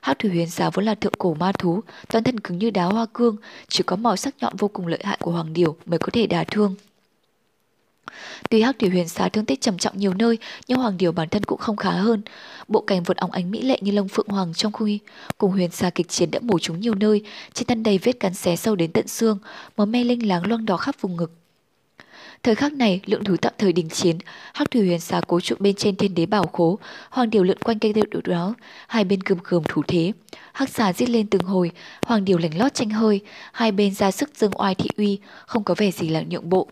Hắc 0.03 0.19
thủy 0.19 0.31
huyền 0.31 0.51
xà 0.51 0.71
vốn 0.71 0.85
là 0.85 0.95
thượng 0.95 1.13
cổ 1.19 1.35
ma 1.35 1.53
thú, 1.53 1.81
toàn 2.09 2.25
thân 2.25 2.41
cứng 2.41 2.59
như 2.59 2.71
đá 2.71 2.85
hoa 2.85 3.07
cương, 3.13 3.37
chỉ 3.69 3.83
có 3.83 3.97
màu 3.97 4.17
sắc 4.17 4.35
nhọn 4.41 4.57
vô 4.57 4.69
cùng 4.69 4.87
lợi 4.87 5.01
hại 5.05 5.19
của 5.21 5.31
hoàng 5.31 5.53
điểu 5.53 5.77
mới 5.87 5.99
có 5.99 6.09
thể 6.13 6.27
đả 6.27 6.45
thương. 6.45 6.75
Tuy 8.51 8.63
Hắc 8.63 8.79
Thủy 8.79 8.89
Huyền 8.89 9.09
Xà 9.09 9.29
thương 9.29 9.45
tích 9.45 9.61
trầm 9.61 9.79
trọng 9.79 9.99
nhiều 9.99 10.15
nơi, 10.15 10.39
nhưng 10.69 10.79
Hoàng 10.79 10.97
Điều 10.97 11.13
bản 11.13 11.29
thân 11.29 11.45
cũng 11.45 11.59
không 11.59 11.77
khá 11.77 11.91
hơn. 11.91 12.23
Bộ 12.69 12.81
cảnh 12.81 13.03
vượt 13.03 13.17
óng 13.17 13.31
ánh 13.31 13.51
mỹ 13.51 13.63
lệ 13.63 13.79
như 13.81 13.93
lông 13.93 14.09
phượng 14.09 14.29
hoàng 14.29 14.55
trong 14.55 14.73
khuy, 14.73 14.99
cùng 15.39 15.51
Huyền 15.51 15.71
Xà 15.71 15.91
kịch 15.91 16.09
chiến 16.09 16.31
đã 16.31 16.39
mổ 16.43 16.59
chúng 16.59 16.81
nhiều 16.81 16.95
nơi, 16.95 17.23
trên 17.53 17.67
thân 17.67 17.83
đầy 17.83 17.99
vết 17.99 18.21
cắn 18.21 18.35
xé 18.35 18.57
sâu 18.57 18.77
đến 18.77 18.93
tận 18.93 19.09
xương, 19.09 19.39
máu 19.77 19.87
me 19.87 20.05
linh 20.05 20.29
láng 20.29 20.47
loang 20.47 20.67
đỏ 20.67 20.77
khắp 20.77 20.95
vùng 21.01 21.17
ngực. 21.17 21.42
Thời 22.43 22.55
khắc 22.55 22.73
này, 22.73 23.01
lượng 23.07 23.25
thú 23.25 23.37
tạm 23.37 23.53
thời 23.59 23.73
đình 23.73 23.89
chiến, 23.89 24.19
Hắc 24.55 24.71
Thủy 24.71 24.87
Huyền 24.87 25.01
xà 25.01 25.21
cố 25.27 25.41
trụ 25.41 25.55
bên 25.59 25.75
trên 25.75 25.97
thiên 25.97 26.15
đế 26.15 26.27
bảo 26.27 26.47
khố, 26.47 26.79
Hoàng 27.11 27.31
Điều 27.31 27.43
lượn 27.43 27.59
quanh 27.59 27.79
cây 27.79 27.93
đệu 27.93 28.05
đó, 28.25 28.55
hai 28.89 29.05
bên 29.05 29.23
cườm 29.23 29.39
cườm 29.39 29.63
thủ 29.69 29.83
thế. 29.89 30.13
Hắc 30.53 30.69
xà 30.69 30.93
giết 30.93 31.11
lên 31.11 31.27
từng 31.27 31.43
hồi, 31.43 31.71
Hoàng 32.07 32.25
Điều 32.25 32.39
lành 32.39 32.59
lót 32.59 32.75
tranh 32.75 32.91
hơi, 32.91 33.21
hai 33.53 33.73
bên 33.73 33.95
ra 33.95 34.11
sức 34.11 34.31
dâng 34.37 34.61
oai 34.61 34.75
thị 34.75 34.91
uy, 34.97 35.19
không 35.47 35.65
có 35.65 35.75
vẻ 35.75 35.91
gì 35.91 36.09
là 36.09 36.23
nhượng 36.31 36.49
bộ. 36.49 36.69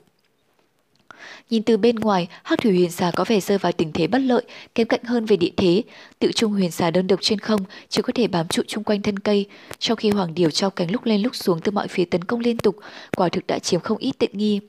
Nhìn 1.51 1.63
từ 1.63 1.77
bên 1.77 1.97
ngoài, 1.97 2.29
Hắc 2.43 2.59
Thủy 2.59 2.73
Huyền 2.73 2.91
Xà 2.91 3.11
có 3.17 3.25
vẻ 3.29 3.41
rơi 3.41 3.59
vào 3.59 3.73
tình 3.73 3.93
thế 3.93 4.07
bất 4.07 4.19
lợi, 4.19 4.43
kém 4.75 4.87
cạnh 4.87 5.05
hơn 5.05 5.25
về 5.25 5.37
địa 5.37 5.51
thế. 5.57 5.83
Tự 6.19 6.33
trung 6.33 6.53
Huyền 6.53 6.71
Xà 6.71 6.91
đơn 6.91 7.07
độc 7.07 7.19
trên 7.23 7.39
không, 7.39 7.61
chỉ 7.89 8.03
có 8.03 8.13
thể 8.15 8.27
bám 8.27 8.49
trụ 8.49 8.63
chung 8.69 8.85
quanh 8.85 9.03
thân 9.03 9.19
cây, 9.19 9.47
trong 9.79 9.97
khi 9.97 10.11
Hoàng 10.11 10.35
Điều 10.35 10.51
trao 10.51 10.71
cánh 10.71 10.91
lúc 10.91 11.05
lên 11.05 11.23
lúc 11.23 11.35
xuống 11.37 11.61
từ 11.61 11.73
mọi 11.73 11.89
phía 11.89 12.05
tấn 12.05 12.25
công 12.25 12.41
liên 12.41 12.59
tục, 12.59 12.77
quả 13.17 13.29
thực 13.29 13.47
đã 13.47 13.59
chiếm 13.59 13.81
không 13.81 13.99
ít 13.99 14.13
tiện 14.19 14.31
nghi. 14.39 14.61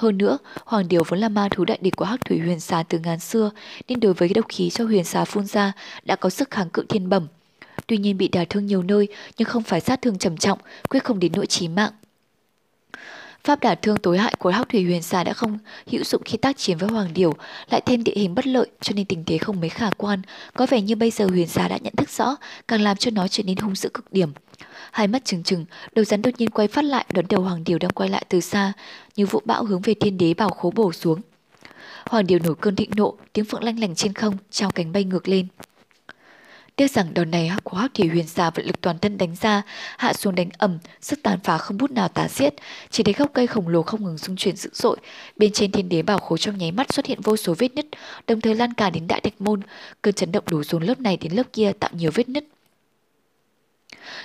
Hơn 0.00 0.18
nữa, 0.18 0.38
Hoàng 0.64 0.88
Điều 0.88 1.02
vốn 1.08 1.20
là 1.20 1.28
ma 1.28 1.48
thú 1.50 1.64
đại 1.64 1.78
địch 1.80 1.96
của 1.96 2.04
Hắc 2.04 2.24
Thủy 2.24 2.38
Huyền 2.38 2.60
Xà 2.60 2.82
từ 2.82 2.98
ngàn 2.98 3.18
xưa, 3.20 3.50
nên 3.88 4.00
đối 4.00 4.14
với 4.14 4.28
độc 4.28 4.44
khí 4.48 4.70
cho 4.70 4.84
Huyền 4.84 5.04
Xà 5.04 5.24
phun 5.24 5.46
ra 5.46 5.72
đã 6.04 6.16
có 6.16 6.30
sức 6.30 6.50
kháng 6.50 6.70
cự 6.70 6.84
thiên 6.88 7.08
bẩm. 7.08 7.26
Tuy 7.86 7.96
nhiên 7.96 8.18
bị 8.18 8.28
đả 8.28 8.44
thương 8.44 8.66
nhiều 8.66 8.82
nơi 8.82 9.08
nhưng 9.38 9.48
không 9.48 9.62
phải 9.62 9.80
sát 9.80 10.02
thương 10.02 10.18
trầm 10.18 10.36
trọng, 10.36 10.58
quyết 10.88 11.04
không 11.04 11.18
đến 11.18 11.32
nỗi 11.34 11.46
chí 11.46 11.68
mạng. 11.68 11.92
Pháp 13.44 13.60
đả 13.60 13.74
thương 13.74 13.96
tối 13.96 14.18
hại 14.18 14.34
của 14.38 14.50
Hắc 14.50 14.68
Thủy 14.68 14.84
Huyền 14.84 15.02
Xà 15.02 15.24
đã 15.24 15.32
không 15.32 15.58
hữu 15.90 16.04
dụng 16.04 16.22
khi 16.24 16.36
tác 16.36 16.56
chiến 16.56 16.78
với 16.78 16.88
Hoàng 16.88 17.14
Điểu, 17.14 17.34
lại 17.70 17.80
thêm 17.86 18.04
địa 18.04 18.14
hình 18.16 18.34
bất 18.34 18.46
lợi 18.46 18.66
cho 18.80 18.92
nên 18.96 19.06
tình 19.06 19.24
thế 19.24 19.38
không 19.38 19.60
mấy 19.60 19.70
khả 19.70 19.90
quan. 19.96 20.22
Có 20.54 20.66
vẻ 20.66 20.80
như 20.80 20.96
bây 20.96 21.10
giờ 21.10 21.26
Huyền 21.26 21.46
Xà 21.46 21.68
đã 21.68 21.78
nhận 21.82 21.94
thức 21.96 22.08
rõ, 22.10 22.36
càng 22.68 22.80
làm 22.80 22.96
cho 22.96 23.10
nó 23.10 23.28
trở 23.28 23.42
nên 23.42 23.56
hung 23.56 23.74
dữ 23.74 23.88
cực 23.88 24.12
điểm. 24.12 24.32
Hai 24.92 25.08
mắt 25.08 25.24
trừng 25.24 25.42
trừng, 25.42 25.64
đầu 25.94 26.04
rắn 26.04 26.22
đột 26.22 26.30
nhiên 26.38 26.50
quay 26.50 26.68
phát 26.68 26.84
lại 26.84 27.04
đón 27.12 27.24
đầu 27.28 27.40
Hoàng 27.40 27.64
Điều 27.64 27.78
đang 27.78 27.90
quay 27.90 28.08
lại 28.08 28.24
từ 28.28 28.40
xa, 28.40 28.72
như 29.16 29.26
vũ 29.26 29.40
bão 29.44 29.64
hướng 29.64 29.80
về 29.80 29.94
thiên 30.00 30.18
đế 30.18 30.34
bảo 30.34 30.50
khố 30.50 30.72
bổ 30.74 30.92
xuống. 30.92 31.20
Hoàng 32.06 32.26
Điều 32.26 32.38
nổi 32.38 32.54
cơn 32.60 32.76
thịnh 32.76 32.90
nộ, 32.96 33.14
tiếng 33.32 33.44
phượng 33.44 33.64
lanh 33.64 33.80
lảnh 33.80 33.94
trên 33.94 34.12
không, 34.12 34.36
trao 34.50 34.70
cánh 34.70 34.92
bay 34.92 35.04
ngược 35.04 35.28
lên. 35.28 35.46
Tiếc 36.76 36.90
rằng 36.90 37.14
đòn 37.14 37.30
này 37.30 37.50
của 37.64 37.76
Hắc 37.76 37.94
Thủy 37.94 38.08
Huyền 38.08 38.26
Xà 38.26 38.50
vận 38.50 38.66
lực 38.66 38.80
toàn 38.80 38.98
thân 38.98 39.18
đánh 39.18 39.36
ra, 39.40 39.62
hạ 39.98 40.12
xuống 40.12 40.34
đánh 40.34 40.48
ẩm, 40.58 40.78
sức 41.00 41.18
tàn 41.22 41.38
phá 41.44 41.58
không 41.58 41.78
bút 41.78 41.90
nào 41.90 42.08
tả 42.08 42.28
xiết, 42.28 42.54
chỉ 42.90 43.02
thấy 43.02 43.14
gốc 43.14 43.30
cây 43.34 43.46
khổng 43.46 43.68
lồ 43.68 43.82
không 43.82 44.04
ngừng 44.04 44.18
xung 44.18 44.36
chuyển 44.36 44.56
dữ 44.56 44.70
dội, 44.72 44.96
bên 45.36 45.52
trên 45.52 45.72
thiên 45.72 45.88
đế 45.88 46.02
bảo 46.02 46.18
khố 46.18 46.36
trong 46.36 46.58
nháy 46.58 46.72
mắt 46.72 46.92
xuất 46.92 47.06
hiện 47.06 47.20
vô 47.20 47.36
số 47.36 47.54
vết 47.58 47.74
nứt, 47.74 47.86
đồng 48.26 48.40
thời 48.40 48.54
lan 48.54 48.74
cả 48.74 48.90
đến 48.90 49.06
đại 49.06 49.20
đạch 49.20 49.40
môn, 49.40 49.60
cơn 50.02 50.14
chấn 50.14 50.32
động 50.32 50.44
đổ 50.50 50.62
xuống 50.62 50.82
lớp 50.82 51.00
này 51.00 51.16
đến 51.16 51.32
lớp 51.32 51.52
kia 51.52 51.72
tạo 51.80 51.90
nhiều 51.94 52.10
vết 52.14 52.28
nứt. 52.28 52.44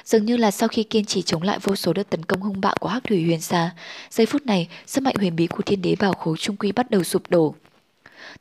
Dường 0.05 0.25
như 0.25 0.37
là 0.37 0.51
sau 0.51 0.69
khi 0.69 0.83
kiên 0.83 1.05
trì 1.05 1.21
chống 1.21 1.41
lại 1.41 1.59
vô 1.61 1.75
số 1.75 1.93
đợt 1.93 2.09
tấn 2.09 2.25
công 2.25 2.41
hung 2.41 2.61
bạo 2.61 2.75
của 2.79 2.89
Hắc 2.89 3.03
Thủy 3.03 3.23
Huyền 3.23 3.41
Xà, 3.41 3.71
giây 4.09 4.25
phút 4.25 4.45
này, 4.45 4.67
sức 4.87 5.01
mạnh 5.01 5.15
huyền 5.19 5.35
bí 5.35 5.47
của 5.47 5.63
thiên 5.63 5.81
đế 5.81 5.95
bảo 5.99 6.13
khố 6.13 6.35
trung 6.35 6.55
quy 6.55 6.71
bắt 6.71 6.91
đầu 6.91 7.03
sụp 7.03 7.29
đổ. 7.29 7.55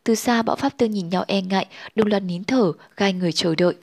Từ 0.05 0.15
xa 0.15 0.43
bão 0.43 0.57
pháp 0.57 0.77
tương 0.77 0.91
nhìn 0.91 1.09
nhau 1.09 1.25
e 1.27 1.41
ngại, 1.41 1.67
đồng 1.95 2.09
loạt 2.09 2.23
nín 2.23 2.45
thở, 2.45 2.73
gai 2.97 3.13
người 3.13 3.33
chờ 3.33 3.55
đợi. 3.55 3.75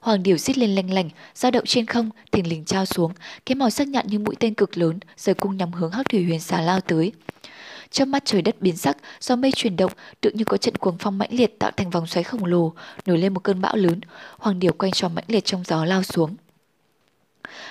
Hoàng 0.00 0.22
điểu 0.22 0.36
xít 0.36 0.58
lên 0.58 0.74
lanh 0.74 0.90
lành, 0.90 1.10
dao 1.34 1.50
động 1.50 1.64
trên 1.66 1.86
không, 1.86 2.10
thình 2.32 2.48
lình 2.48 2.64
trao 2.64 2.86
xuống, 2.86 3.12
cái 3.46 3.54
màu 3.54 3.70
sắc 3.70 3.88
nhạn 3.88 4.06
như 4.06 4.18
mũi 4.18 4.34
tên 4.40 4.54
cực 4.54 4.78
lớn, 4.78 4.98
rời 5.16 5.34
cung 5.34 5.56
nhắm 5.56 5.72
hướng 5.72 5.90
Hắc 5.90 6.08
Thủy 6.08 6.24
Huyền 6.24 6.40
xà 6.40 6.60
lao 6.60 6.80
tới. 6.80 7.12
Trong 7.90 8.10
mắt 8.10 8.22
trời 8.24 8.42
đất 8.42 8.60
biến 8.60 8.76
sắc, 8.76 8.96
do 9.20 9.36
mây 9.36 9.52
chuyển 9.52 9.76
động, 9.76 9.92
tự 10.20 10.30
như 10.34 10.44
có 10.44 10.56
trận 10.56 10.76
cuồng 10.76 10.96
phong 10.98 11.18
mãnh 11.18 11.30
liệt 11.32 11.58
tạo 11.58 11.70
thành 11.76 11.90
vòng 11.90 12.06
xoáy 12.06 12.24
khổng 12.24 12.44
lồ, 12.44 12.72
nổi 13.06 13.18
lên 13.18 13.34
một 13.34 13.40
cơn 13.40 13.60
bão 13.60 13.76
lớn, 13.76 14.00
hoàng 14.38 14.58
điểu 14.58 14.72
quanh 14.72 14.92
tròn 14.92 15.14
mãnh 15.14 15.24
liệt 15.28 15.44
trong 15.44 15.62
gió 15.64 15.84
lao 15.84 16.02
xuống. 16.02 16.36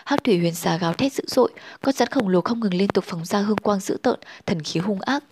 Hắc 0.06 0.24
thủy 0.24 0.38
huyền 0.38 0.54
xà 0.54 0.78
gào 0.78 0.94
thét 0.94 1.14
dữ 1.14 1.24
dội, 1.28 1.52
con 1.82 1.96
rắn 1.96 2.08
khổng 2.08 2.30
lồ 2.30 2.42
không 2.42 2.60
ngừng 2.60 2.74
liên 2.74 2.88
tục 2.88 3.04
phóng 3.08 3.26
ra 3.26 3.40
hương 3.40 3.58
quang 3.58 3.80
dữ 3.80 3.98
tợn, 4.04 4.20
thần 4.46 4.62
khí 4.62 4.80
hung 4.80 5.02
ác. 5.02 5.24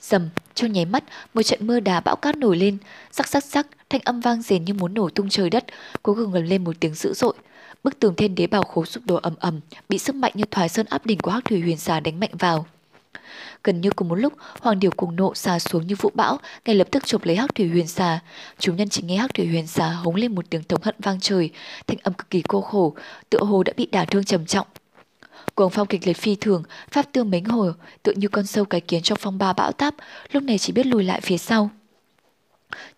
Dầm, 0.00 0.28
trong 0.54 0.72
nháy 0.72 0.84
mắt, 0.84 1.04
một 1.34 1.42
trận 1.42 1.66
mưa 1.66 1.80
đá 1.80 2.00
bão 2.00 2.16
cát 2.16 2.36
nổi 2.36 2.56
lên, 2.56 2.76
sắc 3.12 3.28
sắc 3.28 3.44
sắc, 3.44 3.66
thanh 3.88 4.00
âm 4.04 4.20
vang 4.20 4.42
rền 4.42 4.64
như 4.64 4.74
muốn 4.74 4.94
nổ 4.94 5.08
tung 5.08 5.28
trời 5.28 5.50
đất, 5.50 5.64
cuối 6.02 6.14
cùng 6.14 6.32
gần 6.32 6.46
lên 6.46 6.64
một 6.64 6.76
tiếng 6.80 6.94
dữ 6.94 7.14
dội. 7.14 7.34
Bức 7.84 7.98
tường 7.98 8.14
thiên 8.14 8.34
đế 8.34 8.46
bảo 8.46 8.62
khố 8.62 8.84
sụp 8.84 9.02
đổ 9.06 9.16
ầm 9.22 9.34
ầm, 9.40 9.60
bị 9.88 9.98
sức 9.98 10.14
mạnh 10.14 10.32
như 10.34 10.44
thoái 10.50 10.68
sơn 10.68 10.86
áp 10.90 11.06
đỉnh 11.06 11.18
của 11.18 11.30
Hắc 11.30 11.44
Thủy 11.44 11.60
Huyền 11.60 11.76
Xà 11.76 12.00
đánh 12.00 12.20
mạnh 12.20 12.30
vào. 12.38 12.66
Gần 13.64 13.80
như 13.80 13.90
cùng 13.90 14.08
một 14.08 14.14
lúc, 14.14 14.32
Hoàng 14.60 14.80
Điểu 14.80 14.90
cùng 14.96 15.16
nộ 15.16 15.34
xà 15.34 15.58
xuống 15.58 15.86
như 15.86 15.94
vũ 15.98 16.10
bão, 16.14 16.38
ngay 16.64 16.76
lập 16.76 16.88
tức 16.90 17.06
chụp 17.06 17.24
lấy 17.24 17.36
Hắc 17.36 17.54
Thủy 17.54 17.68
Huyền 17.68 17.86
Xà. 17.86 18.20
Chúng 18.58 18.76
nhân 18.76 18.88
chỉ 18.88 19.02
nghe 19.02 19.16
Hắc 19.16 19.34
Thủy 19.34 19.46
Huyền 19.46 19.66
Xà 19.66 19.88
hống 19.88 20.14
lên 20.14 20.34
một 20.34 20.50
tiếng 20.50 20.64
thống 20.64 20.82
hận 20.82 20.94
vang 20.98 21.20
trời, 21.20 21.50
thanh 21.86 21.98
âm 22.02 22.14
cực 22.14 22.30
kỳ 22.30 22.42
cô 22.42 22.60
khổ, 22.60 22.94
tựa 23.30 23.44
hồ 23.44 23.62
đã 23.62 23.72
bị 23.76 23.86
đả 23.86 24.04
thương 24.04 24.24
trầm 24.24 24.46
trọng. 24.46 24.66
Cuồng 25.54 25.70
phong 25.70 25.86
kịch 25.86 26.06
liệt 26.06 26.16
phi 26.16 26.36
thường, 26.36 26.62
pháp 26.90 27.12
tương 27.12 27.30
mến 27.30 27.44
hồi, 27.44 27.72
tựa 28.02 28.12
như 28.16 28.28
con 28.28 28.46
sâu 28.46 28.64
cái 28.64 28.80
kiến 28.80 29.02
trong 29.02 29.18
phong 29.20 29.38
ba 29.38 29.52
bão 29.52 29.72
táp, 29.72 29.94
lúc 30.32 30.42
này 30.42 30.58
chỉ 30.58 30.72
biết 30.72 30.86
lùi 30.86 31.04
lại 31.04 31.20
phía 31.20 31.38
sau. 31.38 31.70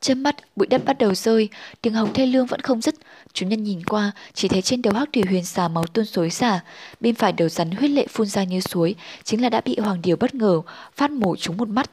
Chớp 0.01 0.15
mắt, 0.15 0.37
bụi 0.57 0.67
đất 0.67 0.85
bắt 0.85 0.99
đầu 0.99 1.15
rơi, 1.15 1.49
tiếng 1.83 1.95
hồng 1.95 2.13
thê 2.13 2.27
lương 2.27 2.47
vẫn 2.47 2.61
không 2.61 2.81
dứt. 2.81 2.95
Chúng 3.33 3.49
nhân 3.49 3.63
nhìn 3.65 3.85
qua, 3.85 4.13
chỉ 4.35 4.49
thấy 4.49 4.63
trên 4.63 4.83
đầu 4.83 4.95
hắc 4.95 5.09
thủy 5.13 5.23
huyền 5.29 5.45
xà 5.45 5.69
máu 5.69 5.85
tuôn 5.85 6.05
xối 6.05 6.31
xả, 6.31 6.61
bên 7.01 7.15
phải 7.15 7.33
đầu 7.33 7.49
rắn 7.49 7.71
huyết 7.71 7.91
lệ 7.91 8.07
phun 8.07 8.27
ra 8.27 8.45
như 8.45 8.61
suối, 8.61 8.95
chính 9.25 9.43
là 9.43 9.49
đã 9.49 9.61
bị 9.61 9.77
hoàng 9.79 10.03
điều 10.03 10.17
bất 10.17 10.35
ngờ, 10.35 10.61
phát 10.97 11.11
mổ 11.11 11.37
trúng 11.37 11.57
một 11.57 11.69
mắt. 11.69 11.91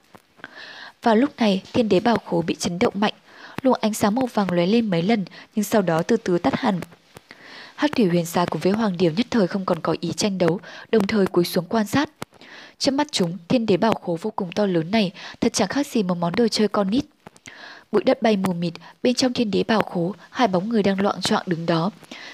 Vào 1.04 1.16
lúc 1.16 1.30
này, 1.38 1.62
thiên 1.74 1.90
đế 1.90 2.00
bảo 2.00 2.18
khố 2.26 2.42
bị 2.42 2.56
chấn 2.56 2.80
động 2.80 2.94
mạnh, 2.98 3.14
luồng 3.62 3.78
ánh 3.82 3.94
sáng 3.94 4.16
màu 4.16 4.26
vàng 4.26 4.52
lóe 4.52 4.66
lên 4.66 4.90
mấy 4.90 5.02
lần, 5.02 5.26
nhưng 5.56 5.64
sau 5.64 5.82
đó 5.82 6.02
từ 6.02 6.18
từ 6.18 6.38
tắt 6.38 6.56
hẳn. 6.56 6.80
Hắc 7.76 7.92
thủy 7.96 8.06
huyền 8.06 8.26
xà 8.26 8.46
cùng 8.46 8.62
với 8.62 8.72
hoàng 8.72 8.98
điều 8.98 9.12
nhất 9.12 9.28
thời 9.30 9.48
không 9.48 9.66
còn 9.66 9.80
có 9.80 9.96
ý 10.00 10.12
tranh 10.12 10.38
đấu, 10.38 10.60
đồng 10.92 11.08
thời 11.08 11.26
cúi 11.26 11.46
xuống 11.46 11.66
quan 11.70 11.88
sát. 11.88 12.10
Trước 12.78 12.92
mắt 12.92 13.08
chúng, 13.12 13.38
thiên 13.48 13.66
đế 13.66 13.78
bảo 13.78 13.94
khố 13.94 14.18
vô 14.22 14.32
cùng 14.36 14.52
to 14.52 14.66
lớn 14.66 14.92
này 14.92 15.12
thật 15.42 15.54
chẳng 15.54 15.68
khác 15.68 15.88
gì 15.88 16.04
một 16.04 16.16
món 16.16 16.34
đồ 16.36 16.48
chơi 16.48 16.68
con 16.68 16.90
nít. 16.90 17.06
Bụi 17.92 18.04
đất 18.04 18.22
bay 18.22 18.38
mù 18.38 18.54
mịt, 18.54 18.74
bên 19.04 19.16
trong 19.16 19.34
thiên 19.34 19.52
đế 19.52 19.64
bảo 19.64 19.82
khố, 19.82 20.14
hai 20.30 20.48
bóng 20.48 20.70
người 20.70 20.84
đang 20.84 21.02
loạn 21.02 21.22
trọng 21.22 21.44
đứng 21.46 21.66
đó. 21.66 21.92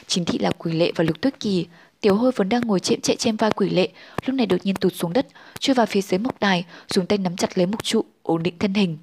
Chính 0.07 0.25
thị 0.25 0.37
là 0.37 0.51
quỷ 0.57 0.71
lệ 0.73 0.91
và 0.95 1.03
lục 1.03 1.21
tuyết 1.21 1.39
kỳ. 1.39 1.65
Tiểu 2.01 2.15
hôi 2.15 2.31
vốn 2.35 2.49
đang 2.49 2.61
ngồi 2.61 2.79
chệm 2.79 3.01
chạy 3.01 3.15
trên 3.15 3.35
vai 3.35 3.51
quỷ 3.51 3.69
lệ, 3.69 3.89
lúc 4.25 4.35
này 4.35 4.45
đột 4.45 4.57
nhiên 4.63 4.75
tụt 4.75 4.93
xuống 4.95 5.13
đất, 5.13 5.27
chui 5.59 5.73
vào 5.73 5.85
phía 5.85 6.01
dưới 6.01 6.17
mộc 6.17 6.39
đài, 6.39 6.65
dùng 6.93 7.05
tay 7.05 7.17
nắm 7.17 7.35
chặt 7.35 7.57
lấy 7.57 7.65
mục 7.65 7.83
trụ, 7.83 8.05
ổn 8.23 8.43
định 8.43 8.53
thân 8.59 8.73
hình. 8.73 8.97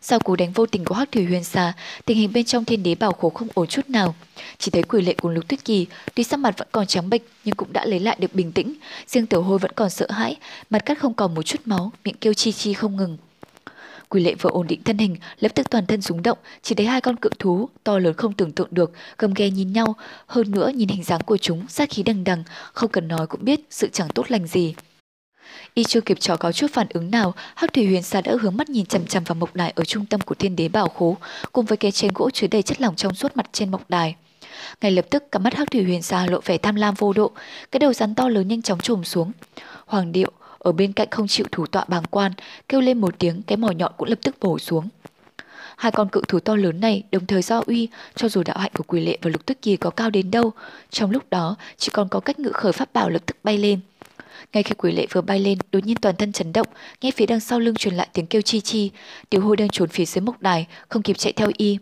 Sau 0.00 0.18
cú 0.18 0.36
đánh 0.36 0.52
vô 0.52 0.66
tình 0.66 0.84
của 0.84 0.94
Hắc 0.94 1.12
Thủy 1.12 1.24
Huyền 1.24 1.44
Xà, 1.44 1.72
tình 2.04 2.18
hình 2.18 2.32
bên 2.32 2.44
trong 2.44 2.64
thiên 2.64 2.82
đế 2.82 2.94
bảo 2.94 3.12
khố 3.12 3.30
không 3.30 3.48
ổn 3.54 3.66
chút 3.66 3.90
nào. 3.90 4.14
Chỉ 4.58 4.70
thấy 4.70 4.82
quỷ 4.82 5.02
lệ 5.02 5.14
cùng 5.22 5.30
Lục 5.30 5.48
Tuyết 5.48 5.64
Kỳ, 5.64 5.86
tuy 6.14 6.24
sắc 6.24 6.36
mặt 6.36 6.58
vẫn 6.58 6.68
còn 6.72 6.86
trắng 6.86 7.10
bệch 7.10 7.22
nhưng 7.44 7.54
cũng 7.54 7.72
đã 7.72 7.84
lấy 7.84 8.00
lại 8.00 8.16
được 8.20 8.34
bình 8.34 8.52
tĩnh. 8.52 8.74
Riêng 9.06 9.26
Tiểu 9.26 9.42
Hôi 9.42 9.58
vẫn 9.58 9.72
còn 9.74 9.90
sợ 9.90 10.06
hãi, 10.10 10.36
mặt 10.70 10.86
cắt 10.86 10.98
không 10.98 11.14
còn 11.14 11.34
một 11.34 11.42
chút 11.42 11.60
máu, 11.64 11.92
miệng 12.04 12.16
kêu 12.20 12.34
chi 12.34 12.52
chi 12.52 12.74
không 12.74 12.96
ngừng. 12.96 13.16
Quỷ 14.10 14.22
lệ 14.22 14.34
vừa 14.34 14.50
ổn 14.50 14.66
định 14.66 14.82
thân 14.84 14.98
hình, 14.98 15.16
lập 15.40 15.52
tức 15.54 15.70
toàn 15.70 15.86
thân 15.86 16.02
rúng 16.02 16.22
động, 16.22 16.38
chỉ 16.62 16.74
thấy 16.74 16.86
hai 16.86 17.00
con 17.00 17.16
cự 17.16 17.30
thú 17.38 17.68
to 17.84 17.98
lớn 17.98 18.14
không 18.16 18.32
tưởng 18.32 18.52
tượng 18.52 18.68
được, 18.70 18.92
gầm 19.18 19.34
ghe 19.34 19.50
nhìn 19.50 19.72
nhau, 19.72 19.94
hơn 20.26 20.50
nữa 20.50 20.70
nhìn 20.74 20.88
hình 20.88 21.02
dáng 21.02 21.20
của 21.20 21.36
chúng, 21.36 21.68
sát 21.68 21.90
khí 21.90 22.02
đằng 22.02 22.24
đằng, 22.24 22.44
không 22.72 22.90
cần 22.90 23.08
nói 23.08 23.26
cũng 23.26 23.44
biết 23.44 23.60
sự 23.70 23.88
chẳng 23.92 24.08
tốt 24.08 24.30
lành 24.30 24.46
gì. 24.46 24.74
Y 25.74 25.84
chưa 25.84 26.00
kịp 26.00 26.20
cho 26.20 26.36
có 26.36 26.52
chút 26.52 26.66
phản 26.72 26.86
ứng 26.90 27.10
nào, 27.10 27.34
Hắc 27.54 27.72
Thủy 27.72 27.86
Huyền 27.86 28.02
Sa 28.02 28.20
đã 28.20 28.32
hướng 28.40 28.56
mắt 28.56 28.70
nhìn 28.70 28.86
chằm 28.86 29.06
chằm 29.06 29.24
vào 29.24 29.34
mộc 29.34 29.56
đài 29.56 29.72
ở 29.76 29.84
trung 29.84 30.06
tâm 30.06 30.20
của 30.20 30.34
Thiên 30.34 30.56
Đế 30.56 30.68
Bảo 30.68 30.88
Khố, 30.88 31.16
cùng 31.52 31.64
với 31.64 31.76
cái 31.76 31.92
chén 31.92 32.10
gỗ 32.14 32.30
chứa 32.30 32.46
đầy 32.46 32.62
chất 32.62 32.80
lỏng 32.80 32.96
trong 32.96 33.14
suốt 33.14 33.36
mặt 33.36 33.46
trên 33.52 33.70
mộc 33.70 33.90
đài. 33.90 34.16
Ngay 34.80 34.90
lập 34.92 35.04
tức, 35.10 35.32
cả 35.32 35.38
mắt 35.38 35.54
Hắc 35.54 35.70
Thủy 35.70 35.82
Huyền 35.82 36.02
Sa 36.02 36.26
lộ 36.26 36.40
vẻ 36.44 36.58
tham 36.58 36.74
lam 36.74 36.94
vô 36.94 37.12
độ, 37.12 37.30
cái 37.70 37.80
đầu 37.80 37.92
rắn 37.92 38.14
to 38.14 38.28
lớn 38.28 38.48
nhanh 38.48 38.62
chóng 38.62 38.80
trồm 38.80 39.04
xuống. 39.04 39.32
Hoàng 39.86 40.12
Điệu 40.12 40.32
ở 40.60 40.72
bên 40.72 40.92
cạnh 40.92 41.08
không 41.10 41.28
chịu 41.28 41.46
thủ 41.52 41.66
tọa 41.66 41.84
bàng 41.88 42.04
quan, 42.10 42.32
kêu 42.68 42.80
lên 42.80 43.00
một 43.00 43.18
tiếng, 43.18 43.42
cái 43.42 43.56
mỏ 43.56 43.70
nhọn 43.70 43.92
cũng 43.96 44.08
lập 44.08 44.18
tức 44.22 44.36
bổ 44.40 44.58
xuống. 44.58 44.88
Hai 45.76 45.92
con 45.92 46.08
cự 46.08 46.22
thú 46.28 46.40
to 46.40 46.56
lớn 46.56 46.80
này 46.80 47.02
đồng 47.12 47.26
thời 47.26 47.42
do 47.42 47.62
uy, 47.66 47.88
cho 48.14 48.28
dù 48.28 48.42
đạo 48.42 48.58
hạnh 48.58 48.72
của 48.76 48.84
quỷ 48.86 49.00
lệ 49.00 49.18
và 49.22 49.30
lục 49.30 49.46
tức 49.46 49.62
kỳ 49.62 49.76
có 49.76 49.90
cao 49.90 50.10
đến 50.10 50.30
đâu, 50.30 50.52
trong 50.90 51.10
lúc 51.10 51.22
đó 51.30 51.56
chỉ 51.76 51.90
còn 51.92 52.08
có 52.08 52.20
cách 52.20 52.38
ngự 52.38 52.52
khởi 52.52 52.72
pháp 52.72 52.92
bảo 52.92 53.10
lập 53.10 53.22
tức 53.26 53.36
bay 53.44 53.58
lên. 53.58 53.80
Ngay 54.52 54.62
khi 54.62 54.74
quỷ 54.74 54.92
lệ 54.92 55.06
vừa 55.12 55.20
bay 55.20 55.38
lên, 55.38 55.58
đột 55.72 55.86
nhiên 55.86 55.96
toàn 55.96 56.16
thân 56.16 56.32
chấn 56.32 56.52
động, 56.52 56.66
nghe 57.00 57.10
phía 57.10 57.26
đằng 57.26 57.40
sau 57.40 57.60
lưng 57.60 57.74
truyền 57.74 57.94
lại 57.94 58.08
tiếng 58.12 58.26
kêu 58.26 58.42
chi 58.42 58.60
chi. 58.60 58.90
Tiểu 59.30 59.40
hôi 59.40 59.56
đang 59.56 59.68
trốn 59.68 59.88
phía 59.88 60.04
dưới 60.04 60.22
mốc 60.22 60.42
đài, 60.42 60.66
không 60.88 61.02
kịp 61.02 61.18
chạy 61.18 61.32
theo 61.32 61.50
y. 61.56 61.78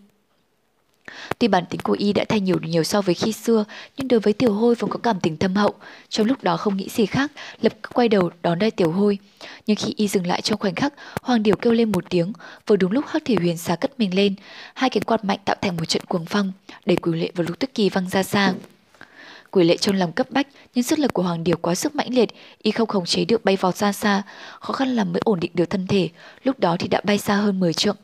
Tuy 1.39 1.49
bản 1.49 1.65
tính 1.71 1.81
của 1.81 1.97
y 1.99 2.13
đã 2.13 2.25
thay 2.29 2.41
nhiều 2.41 2.57
nhiều 2.63 2.85
so 2.85 3.03
với 3.03 3.15
khi 3.15 3.33
xưa, 3.33 3.65
nhưng 3.97 4.09
đối 4.09 4.21
với 4.21 4.33
tiểu 4.33 4.53
hôi 4.53 4.75
vẫn 4.75 4.91
có 4.91 4.99
cảm 4.99 5.21
tình 5.21 5.37
thâm 5.37 5.55
hậu. 5.55 5.75
Trong 6.09 6.27
lúc 6.27 6.43
đó 6.43 6.57
không 6.57 6.77
nghĩ 6.77 6.89
gì 6.89 7.07
khác, 7.07 7.33
lập 7.61 7.73
quay 7.93 8.09
đầu 8.09 8.31
đón 8.43 8.59
đai 8.59 8.71
tiểu 8.71 8.91
hôi. 8.91 9.19
Nhưng 9.67 9.77
khi 9.77 9.95
y 9.97 10.09
dừng 10.09 10.27
lại 10.27 10.43
trong 10.43 10.59
khoảnh 10.59 10.75
khắc, 10.75 10.95
hoàng 11.23 11.43
Điều 11.43 11.57
kêu 11.57 11.73
lên 11.73 11.93
một 11.93 12.05
tiếng, 12.11 12.33
vừa 12.67 12.77
đúng 12.77 12.93
lúc 12.93 13.05
hắc 13.09 13.25
thủy 13.25 13.37
huyền 13.37 13.57
xá 13.57 13.77
cất 13.77 13.99
mình 13.99 14.15
lên. 14.15 14.35
Hai 14.75 14.91
cánh 14.91 15.03
quạt 15.03 15.25
mạnh 15.25 15.39
tạo 15.45 15.57
thành 15.63 15.77
một 15.77 15.85
trận 15.85 16.03
cuồng 16.05 16.27
phong, 16.27 16.53
để 16.87 16.97
quỷ 16.97 17.21
lệ 17.21 17.31
và 17.35 17.45
lục 17.49 17.59
tức 17.59 17.71
kỳ 17.75 17.89
văng 17.89 18.09
ra 18.09 18.23
xa. 18.23 18.55
Quỷ 19.51 19.65
lệ 19.65 19.77
trong 19.77 19.97
lòng 19.97 20.13
cấp 20.13 20.31
bách, 20.31 20.47
nhưng 20.75 20.83
sức 20.83 20.99
lực 20.99 21.13
của 21.13 21.23
Hoàng 21.23 21.45
Điều 21.45 21.57
quá 21.57 21.75
sức 21.75 21.95
mãnh 21.95 22.15
liệt, 22.15 22.29
y 22.63 22.71
không 22.71 22.89
khống 22.89 23.07
chế 23.07 23.25
được 23.25 23.45
bay 23.45 23.57
vào 23.57 23.73
xa 23.73 23.93
xa, 23.93 24.23
khó 24.61 24.73
khăn 24.73 24.97
lắm 24.97 25.13
mới 25.13 25.21
ổn 25.25 25.41
định 25.41 25.51
được 25.55 25.71
thân 25.71 25.87
thể, 25.87 26.09
lúc 26.45 26.61
đó 26.61 26.77
thì 26.79 26.89
đã 26.89 27.01
bay 27.05 27.19
xa 27.19 27.37
hơn 27.37 27.61
10 27.61 27.73
trượng. 27.73 27.97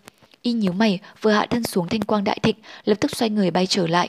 Y 0.44 0.52
nhíu 0.52 0.72
mày, 0.72 0.98
vừa 1.20 1.30
hạ 1.30 1.46
thân 1.50 1.62
xuống 1.62 1.88
thanh 1.88 2.00
quang 2.00 2.24
đại 2.24 2.38
thịnh, 2.42 2.56
lập 2.84 2.94
tức 3.00 3.16
xoay 3.16 3.30
người 3.30 3.50
bay 3.50 3.66
trở 3.66 3.86
lại. 3.86 4.08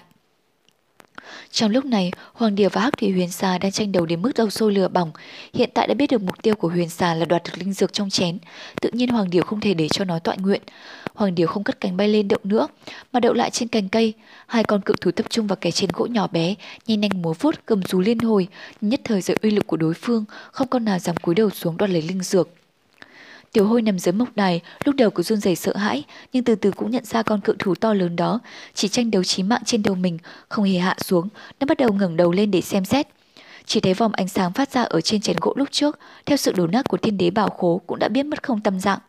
Trong 1.51 1.71
lúc 1.71 1.85
này, 1.85 2.11
Hoàng 2.33 2.55
Điều 2.55 2.69
và 2.69 2.81
Hắc 2.81 2.97
Thủy 2.97 3.11
Huyền 3.11 3.31
Xà 3.31 3.57
đang 3.57 3.71
tranh 3.71 3.91
đầu 3.91 4.05
đến 4.05 4.21
mức 4.21 4.31
đầu 4.35 4.49
sôi 4.49 4.73
lửa 4.73 4.87
bỏng. 4.87 5.11
Hiện 5.53 5.69
tại 5.73 5.87
đã 5.87 5.93
biết 5.93 6.11
được 6.11 6.21
mục 6.21 6.43
tiêu 6.43 6.55
của 6.55 6.67
Huyền 6.67 6.89
Xà 6.89 7.13
là 7.13 7.25
đoạt 7.25 7.43
được 7.43 7.57
linh 7.57 7.73
dược 7.73 7.93
trong 7.93 8.09
chén. 8.09 8.37
Tự 8.81 8.89
nhiên 8.93 9.09
Hoàng 9.09 9.29
Điều 9.29 9.43
không 9.43 9.59
thể 9.59 9.73
để 9.73 9.87
cho 9.87 10.05
nó 10.05 10.19
tọa 10.19 10.35
nguyện. 10.35 10.61
Hoàng 11.13 11.35
Điều 11.35 11.47
không 11.47 11.63
cất 11.63 11.81
cánh 11.81 11.97
bay 11.97 12.07
lên 12.07 12.27
đậu 12.27 12.39
nữa, 12.43 12.67
mà 13.11 13.19
đậu 13.19 13.33
lại 13.33 13.49
trên 13.49 13.67
cành 13.67 13.89
cây. 13.89 14.13
Hai 14.47 14.63
con 14.63 14.81
cự 14.81 14.93
thú 15.01 15.11
tập 15.11 15.25
trung 15.29 15.47
vào 15.47 15.55
cái 15.55 15.71
trên 15.71 15.89
gỗ 15.93 16.05
nhỏ 16.05 16.27
bé, 16.27 16.55
nhanh 16.87 16.99
nhanh 16.99 17.21
múa 17.21 17.33
vuốt 17.39 17.55
cầm 17.65 17.83
rú 17.83 17.99
liên 17.99 18.19
hồi, 18.19 18.47
nhất 18.81 19.01
thời 19.03 19.21
dưới 19.21 19.37
uy 19.41 19.51
lực 19.51 19.67
của 19.67 19.77
đối 19.77 19.93
phương, 19.93 20.25
không 20.51 20.67
con 20.67 20.85
nào 20.85 20.99
dám 20.99 21.17
cúi 21.17 21.35
đầu 21.35 21.49
xuống 21.49 21.77
đoạt 21.77 21.89
lấy 21.89 22.01
linh 22.01 22.23
dược. 22.23 22.49
Tiểu 23.55 23.67
hôi 23.67 23.81
nằm 23.81 23.99
dưới 23.99 24.13
mộc 24.13 24.35
đài, 24.35 24.61
lúc 24.85 24.95
đầu 24.95 25.09
cứ 25.09 25.23
run 25.23 25.39
rẩy 25.39 25.55
sợ 25.55 25.75
hãi, 25.75 26.03
nhưng 26.33 26.43
từ 26.43 26.55
từ 26.55 26.71
cũng 26.71 26.91
nhận 26.91 27.05
ra 27.05 27.23
con 27.23 27.41
cự 27.41 27.55
thú 27.59 27.75
to 27.75 27.93
lớn 27.93 28.15
đó, 28.15 28.39
chỉ 28.73 28.87
tranh 28.87 29.11
đấu 29.11 29.23
chí 29.23 29.43
mạng 29.43 29.61
trên 29.65 29.83
đầu 29.83 29.95
mình, 29.95 30.17
không 30.49 30.65
hề 30.65 30.79
hạ 30.79 30.95
xuống, 31.03 31.29
nó 31.59 31.65
bắt 31.65 31.77
đầu 31.77 31.93
ngẩng 31.93 32.17
đầu 32.17 32.31
lên 32.31 32.51
để 32.51 32.61
xem 32.61 32.85
xét. 32.85 33.07
chỉ 33.65 33.79
thấy 33.79 33.93
vòng 33.93 34.11
ánh 34.13 34.27
sáng 34.27 34.53
phát 34.53 34.71
ra 34.71 34.83
ở 34.83 35.01
trên 35.01 35.21
chén 35.21 35.35
gỗ 35.41 35.53
lúc 35.55 35.67
trước, 35.71 35.99
theo 36.25 36.37
sự 36.37 36.51
đổ 36.51 36.67
nát 36.67 36.89
của 36.89 36.97
thiên 36.97 37.17
đế 37.17 37.29
bảo 37.29 37.49
khố 37.49 37.81
cũng 37.87 37.99
đã 37.99 38.07
biết 38.07 38.23
mất 38.23 38.43
không 38.43 38.61
tâm 38.61 38.79
dạng. 38.79 38.99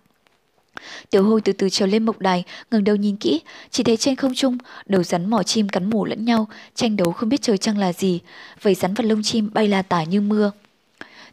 Tiểu 1.11 1.25
hôi 1.25 1.41
từ 1.41 1.53
từ 1.53 1.69
trèo 1.69 1.89
lên 1.89 2.05
mộc 2.05 2.19
đài, 2.19 2.45
ngẩng 2.71 2.85
đầu 2.85 2.97
nhìn 2.97 3.17
kỹ, 3.17 3.41
chỉ 3.71 3.83
thấy 3.83 3.97
trên 3.97 4.17
không 4.17 4.35
trung, 4.35 4.59
đầu 4.87 5.03
rắn 5.03 5.31
mỏ 5.31 5.43
chim 5.43 5.69
cắn 5.69 5.91
mổ 5.91 6.05
lẫn 6.05 6.25
nhau, 6.25 6.49
tranh 6.75 6.97
đấu 6.97 7.13
không 7.13 7.29
biết 7.29 7.43
trời 7.43 7.59
trăng 7.59 7.79
là 7.79 7.93
gì, 7.93 8.21
vầy 8.63 8.75
rắn 8.75 8.95
và 8.95 9.05
lông 9.05 9.23
chim 9.23 9.51
bay 9.53 9.69
la 9.69 9.83
tả 9.83 10.05
như 10.05 10.21
mưa. 10.21 10.51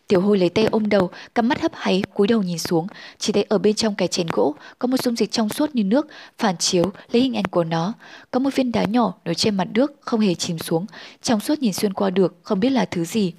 Tiểu 0.08 0.22
hôi 0.22 0.38
lấy 0.38 0.50
tay 0.50 0.66
ôm 0.66 0.90
đầu, 0.90 1.10
cắm 1.36 1.50
mắt 1.50 1.62
hấp 1.62 1.72
háy, 1.76 2.04
cúi 2.14 2.28
đầu 2.28 2.44
nhìn 2.44 2.58
xuống, 2.58 2.88
chỉ 3.18 3.34
thấy 3.34 3.44
ở 3.44 3.58
bên 3.58 3.76
trong 3.76 3.96
cái 3.96 4.08
chén 4.08 4.28
gỗ 4.28 4.56
có 4.80 4.88
một 4.88 4.98
dung 5.04 5.16
dịch 5.16 5.32
trong 5.32 5.50
suốt 5.50 5.76
như 5.76 5.84
nước, 5.84 6.08
phản 6.38 6.58
chiếu 6.58 6.92
lấy 7.12 7.22
hình 7.22 7.34
ảnh 7.34 7.46
của 7.46 7.64
nó. 7.64 7.94
Có 8.32 8.40
một 8.40 8.56
viên 8.56 8.72
đá 8.72 8.84
nhỏ 8.86 9.14
nổi 9.26 9.36
trên 9.36 9.58
mặt 9.58 9.68
nước, 9.74 9.92
không 10.00 10.20
hề 10.20 10.36
chìm 10.36 10.58
xuống, 10.60 10.86
trong 11.22 11.40
suốt 11.40 11.60
nhìn 11.60 11.74
xuyên 11.74 11.94
qua 11.94 12.10
được, 12.10 12.36
không 12.44 12.60
biết 12.60 12.70
là 12.70 12.86
thứ 12.86 13.06
gì. 13.06 13.34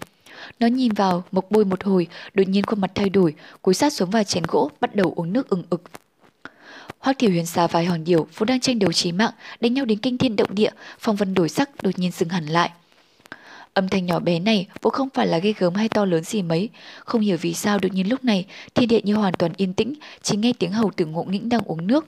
Nó 0.61 0.66
nhìn 0.66 0.93
vào, 0.93 1.24
mộc 1.32 1.51
bôi 1.51 1.65
một 1.65 1.85
hồi, 1.85 2.07
đột 2.35 2.49
nhiên 2.49 2.65
khuôn 2.66 2.81
mặt 2.81 2.91
thay 2.95 3.09
đổi, 3.09 3.35
cúi 3.62 3.74
sát 3.74 3.93
xuống 3.93 4.11
vào 4.11 4.24
chén 4.24 4.43
gỗ, 4.49 4.70
bắt 4.81 4.95
đầu 4.95 5.12
uống 5.16 5.32
nước 5.32 5.49
ừng 5.49 5.65
ực. 5.70 5.82
Hoắc 6.99 7.19
Tiểu 7.19 7.31
Huyền 7.31 7.47
xà 7.47 7.66
vài 7.66 7.85
hòn 7.85 8.05
Điểu 8.05 8.27
vốn 8.36 8.47
đang 8.47 8.61
tranh 8.61 8.78
đấu 8.78 8.93
chí 8.93 9.12
mạng, 9.12 9.32
đánh 9.61 9.74
nhau 9.74 9.85
đến 9.85 9.99
kinh 9.99 10.19
thiên 10.19 10.36
động 10.36 10.55
địa, 10.55 10.70
phong 10.99 11.16
vân 11.16 11.35
đổi 11.35 11.49
sắc 11.49 11.70
đột 11.82 11.99
nhiên 11.99 12.11
dừng 12.11 12.28
hẳn 12.28 12.47
lại. 12.47 12.70
Âm 13.75 13.89
thanh 13.89 14.07
nhỏ 14.07 14.19
bé 14.21 14.39
này 14.39 14.67
cũng 14.81 14.93
không 14.93 15.09
phải 15.15 15.27
là 15.27 15.39
ghê 15.39 15.55
gớm 15.59 15.75
hay 15.75 15.89
to 15.89 16.05
lớn 16.05 16.25
gì 16.25 16.43
mấy, 16.43 16.69
không 17.05 17.21
hiểu 17.21 17.37
vì 17.41 17.55
sao 17.55 17.79
đột 17.79 17.93
nhiên 17.93 18.09
lúc 18.09 18.25
này 18.25 18.47
thiên 18.75 18.89
địa 18.89 19.01
như 19.03 19.15
hoàn 19.15 19.35
toàn 19.35 19.53
yên 19.57 19.73
tĩnh, 19.73 19.95
chỉ 20.23 20.37
nghe 20.37 20.53
tiếng 20.59 20.73
hầu 20.73 20.91
tử 20.97 21.07
ngộ 21.07 21.25
nghĩnh 21.25 21.49
đang 21.49 21.63
uống 21.65 21.87
nước. 21.87 22.07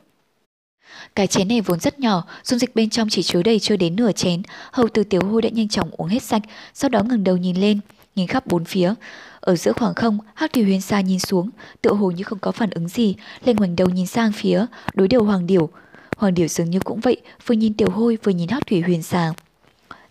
Cái 1.15 1.27
chén 1.27 1.49
này 1.49 1.61
vốn 1.61 1.81
rất 1.81 2.01
nhỏ, 2.01 2.25
dung 2.45 2.59
dịch 2.59 2.75
bên 2.75 2.91
trong 2.91 3.09
chỉ 3.09 3.23
chứa 3.23 3.43
đầy 3.43 3.59
chưa 3.59 3.77
đến 3.77 3.97
nửa 3.97 4.13
chén, 4.13 4.43
hầu 4.73 4.89
tử 4.89 5.05
tiểu 5.05 5.21
hôi 5.25 5.43
đã 5.43 5.49
nhanh 5.49 5.69
chóng 5.69 5.91
uống 5.91 6.09
hết 6.09 6.23
sạch, 6.23 6.43
sau 6.75 6.89
đó 6.89 7.03
ngừng 7.03 7.25
đầu 7.25 7.37
nhìn 7.37 7.57
lên, 7.57 7.81
nhìn 8.17 8.27
khắp 8.27 8.47
bốn 8.47 8.65
phía. 8.65 8.95
Ở 9.41 9.57
giữa 9.57 9.73
khoảng 9.73 9.95
không, 9.95 10.19
Hắc 10.35 10.53
Thủy 10.53 10.63
Huyền 10.63 10.81
Sa 10.81 11.01
nhìn 11.01 11.19
xuống, 11.19 11.51
tựa 11.83 11.93
hồ 11.93 12.11
như 12.11 12.25
không 12.25 12.39
có 12.39 12.53
phản 12.53 12.71
ứng 12.71 12.89
gì, 12.89 13.15
lên 13.45 13.57
ngoảnh 13.57 13.77
đầu 13.77 13.89
nhìn 13.89 14.07
sang 14.07 14.33
phía, 14.33 14.67
đối 14.95 15.09
đầu 15.09 15.25
Hoàng 15.25 15.47
Điểu. 15.47 15.69
Hoàng 16.17 16.35
Điểu 16.35 16.49
dường 16.49 16.71
như 16.71 16.81
cũng 16.81 17.01
vậy, 17.01 17.17
vừa 17.47 17.55
nhìn 17.55 17.75
Tiểu 17.75 17.91
Hôi 17.91 18.19
vừa 18.23 18.33
nhìn 18.33 18.49
Hắc 18.49 18.67
Thủy 18.67 18.81
Huyền 18.81 19.03
Sa. 19.03 19.33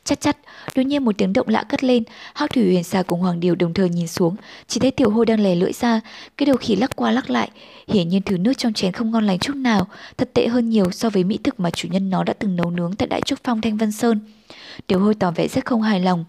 Chắc 0.04 0.22
chắc, 0.22 0.38
đột 0.76 0.84
nhiên 0.84 1.06
một 1.06 1.18
tiếng 1.18 1.34
động 1.34 1.48
lạ 1.48 1.64
cất 1.70 1.84
lên, 1.84 2.04
Hắc 2.34 2.50
Thủy 2.54 2.64
Huyền 2.64 2.84
Sa 2.84 3.04
cùng 3.04 3.20
Hoàng 3.20 3.40
Điều 3.40 3.56
đồng 3.56 3.74
thời 3.74 3.90
nhìn 3.90 4.08
xuống, 4.08 4.36
chỉ 4.68 4.80
thấy 4.80 4.92
Tiểu 4.92 5.10
Hôi 5.10 5.26
đang 5.26 5.40
lè 5.40 5.56
lưỡi 5.56 5.74
ra, 5.74 6.02
cái 6.38 6.46
đầu 6.46 6.58
khỉ 6.58 6.76
lắc 6.76 6.96
qua 6.96 7.12
lắc 7.12 7.30
lại, 7.30 7.50
hiển 7.88 8.10
nhiên 8.10 8.22
thứ 8.22 8.38
nước 8.38 8.54
trong 8.58 8.74
chén 8.74 8.92
không 8.92 9.12
ngon 9.12 9.28
lành 9.28 9.40
chút 9.40 9.56
nào, 9.56 9.88
thật 10.18 10.30
tệ 10.34 10.48
hơn 10.48 10.70
nhiều 10.70 10.92
so 10.92 11.10
với 11.10 11.24
mỹ 11.24 11.40
thực 11.44 11.60
mà 11.60 11.70
chủ 11.70 11.88
nhân 11.92 12.10
nó 12.10 12.24
đã 12.24 12.34
từng 12.34 12.56
nấu 12.56 12.72
nướng 12.72 12.96
tại 12.96 13.08
Đại 13.08 13.22
Trúc 13.22 13.40
Phong 13.44 13.62
Thanh 13.62 13.78
Vân 13.78 13.92
Sơn. 13.92 14.20
Tiểu 14.88 15.00
Hôi 15.00 15.16
tỏ 15.16 15.32
vẻ 15.32 15.48
rất 15.48 15.66
không 15.66 15.82
hài 15.82 16.00
lòng. 16.00 16.26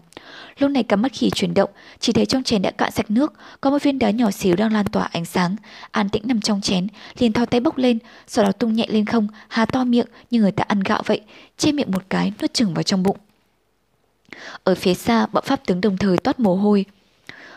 Lúc 0.59 0.71
này 0.71 0.83
cắm 0.83 1.01
mắt 1.01 1.13
khỉ 1.13 1.29
chuyển 1.29 1.53
động, 1.53 1.69
chỉ 1.99 2.13
thấy 2.13 2.25
trong 2.25 2.43
chén 2.43 2.61
đã 2.61 2.71
cạn 2.71 2.91
sạch 2.91 3.11
nước, 3.11 3.33
có 3.61 3.69
một 3.69 3.83
viên 3.83 3.99
đá 3.99 4.09
nhỏ 4.09 4.31
xíu 4.31 4.55
đang 4.55 4.73
lan 4.73 4.85
tỏa 4.85 5.09
ánh 5.11 5.25
sáng. 5.25 5.55
An 5.91 6.09
tĩnh 6.09 6.23
nằm 6.25 6.41
trong 6.41 6.61
chén, 6.61 6.87
liền 7.19 7.33
thò 7.33 7.45
tay 7.45 7.59
bốc 7.59 7.77
lên, 7.77 7.99
sau 8.27 8.45
đó 8.45 8.51
tung 8.51 8.73
nhẹ 8.73 8.85
lên 8.89 9.05
không, 9.05 9.27
há 9.47 9.65
to 9.65 9.83
miệng. 9.83 10.07
Như 10.31 10.41
người 10.41 10.51
ta 10.51 10.63
ăn 10.67 10.79
gạo 10.79 11.01
vậy, 11.05 11.21
che 11.57 11.71
miệng 11.71 11.91
một 11.91 12.03
cái, 12.09 12.33
nuốt 12.41 12.53
chừng 12.53 12.73
vào 12.73 12.83
trong 12.83 13.03
bụng. 13.03 13.17
Ở 14.63 14.75
phía 14.75 14.93
xa, 14.93 15.25
bọn 15.25 15.43
pháp 15.47 15.65
tướng 15.65 15.81
đồng 15.81 15.97
thời 15.97 16.17
toát 16.17 16.39
mồ 16.39 16.55
hôi. 16.55 16.85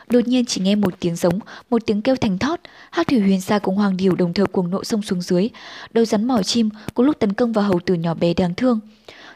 Đột 0.09 0.28
nhiên 0.28 0.44
chỉ 0.44 0.61
nghe 0.61 0.74
một 0.74 0.94
tiếng 1.01 1.16
giống, 1.16 1.39
một 1.70 1.86
tiếng 1.86 2.02
kêu 2.02 2.16
thành 2.16 2.39
thót, 2.39 2.61
Hắc 2.90 3.09
Thủy 3.09 3.20
Huyền 3.20 3.40
xa 3.40 3.59
cùng 3.59 3.77
Hoàng 3.77 3.97
điều 3.97 4.15
đồng 4.15 4.32
thời 4.32 4.47
cuồng 4.47 4.70
nộ 4.70 4.85
xông 4.85 5.02
xuống 5.02 5.23
dưới, 5.23 5.48
đầu 5.93 6.05
rắn 6.05 6.24
mỏ 6.24 6.43
chim 6.43 6.69
có 6.94 7.05
lúc 7.05 7.19
tấn 7.19 7.32
công 7.32 7.52
vào 7.52 7.65
hầu 7.65 7.81
tử 7.81 7.94
nhỏ 7.94 8.15
bé 8.15 8.35
đáng 8.35 8.55
thương. 8.55 8.81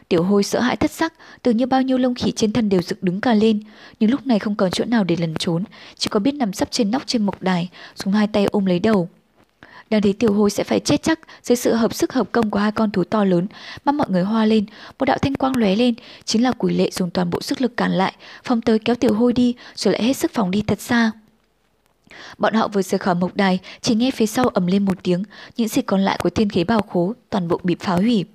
Tiểu 0.09 0.23
hôi 0.23 0.43
sợ 0.43 0.59
hãi 0.59 0.75
thất 0.75 0.91
sắc, 0.91 1.13
tưởng 1.41 1.57
như 1.57 1.65
bao 1.65 1.81
nhiêu 1.81 1.97
lông 1.97 2.15
khỉ 2.15 2.31
trên 2.31 2.53
thân 2.53 2.69
đều 2.69 2.81
dựng 2.81 2.99
đứng 3.01 3.21
cả 3.21 3.33
lên, 3.33 3.59
nhưng 3.99 4.11
lúc 4.11 4.27
này 4.27 4.39
không 4.39 4.55
còn 4.55 4.71
chỗ 4.71 4.85
nào 4.85 5.03
để 5.03 5.15
lẩn 5.19 5.35
trốn, 5.35 5.63
chỉ 5.97 6.09
có 6.09 6.19
biết 6.19 6.35
nằm 6.35 6.53
sấp 6.53 6.71
trên 6.71 6.91
nóc 6.91 7.03
trên 7.05 7.25
mộc 7.25 7.41
đài, 7.41 7.69
dùng 7.95 8.13
hai 8.13 8.27
tay 8.27 8.45
ôm 8.45 8.65
lấy 8.65 8.79
đầu. 8.79 9.09
Đang 9.89 10.01
thấy 10.01 10.13
tiểu 10.13 10.33
hôi 10.33 10.49
sẽ 10.49 10.63
phải 10.63 10.79
chết 10.79 11.03
chắc 11.03 11.19
dưới 11.43 11.55
sự 11.55 11.73
hợp 11.73 11.93
sức 11.93 12.13
hợp 12.13 12.31
công 12.31 12.49
của 12.49 12.59
hai 12.59 12.71
con 12.71 12.91
thú 12.91 13.03
to 13.03 13.23
lớn, 13.23 13.47
mắt 13.85 13.95
mọi 13.95 14.07
người 14.09 14.23
hoa 14.23 14.45
lên, 14.45 14.65
một 14.99 15.05
đạo 15.05 15.17
thanh 15.21 15.35
quang 15.35 15.57
lóe 15.57 15.75
lên, 15.75 15.93
chính 16.25 16.43
là 16.43 16.51
quỷ 16.51 16.73
lệ 16.73 16.89
dùng 16.91 17.09
toàn 17.09 17.29
bộ 17.29 17.41
sức 17.41 17.61
lực 17.61 17.77
cản 17.77 17.91
lại, 17.91 18.13
phóng 18.43 18.61
tới 18.61 18.79
kéo 18.79 18.95
tiểu 18.95 19.13
hôi 19.13 19.33
đi, 19.33 19.55
rồi 19.75 19.93
lại 19.93 20.03
hết 20.03 20.13
sức 20.13 20.31
phóng 20.33 20.51
đi 20.51 20.63
thật 20.67 20.81
xa. 20.81 21.11
Bọn 22.37 22.53
họ 22.53 22.67
vừa 22.67 22.81
rời 22.81 22.99
khỏi 22.99 23.15
mộc 23.15 23.35
đài, 23.35 23.59
chỉ 23.81 23.95
nghe 23.95 24.11
phía 24.11 24.25
sau 24.25 24.47
ầm 24.47 24.67
lên 24.67 24.85
một 24.85 25.03
tiếng, 25.03 25.23
những 25.57 25.67
gì 25.67 25.81
còn 25.81 26.01
lại 26.01 26.17
của 26.21 26.29
thiên 26.29 26.49
khí 26.49 26.63
bào 26.63 26.81
khố 26.81 27.13
toàn 27.29 27.47
bộ 27.47 27.59
bị 27.63 27.75
phá 27.79 27.95
hủy. 27.95 28.25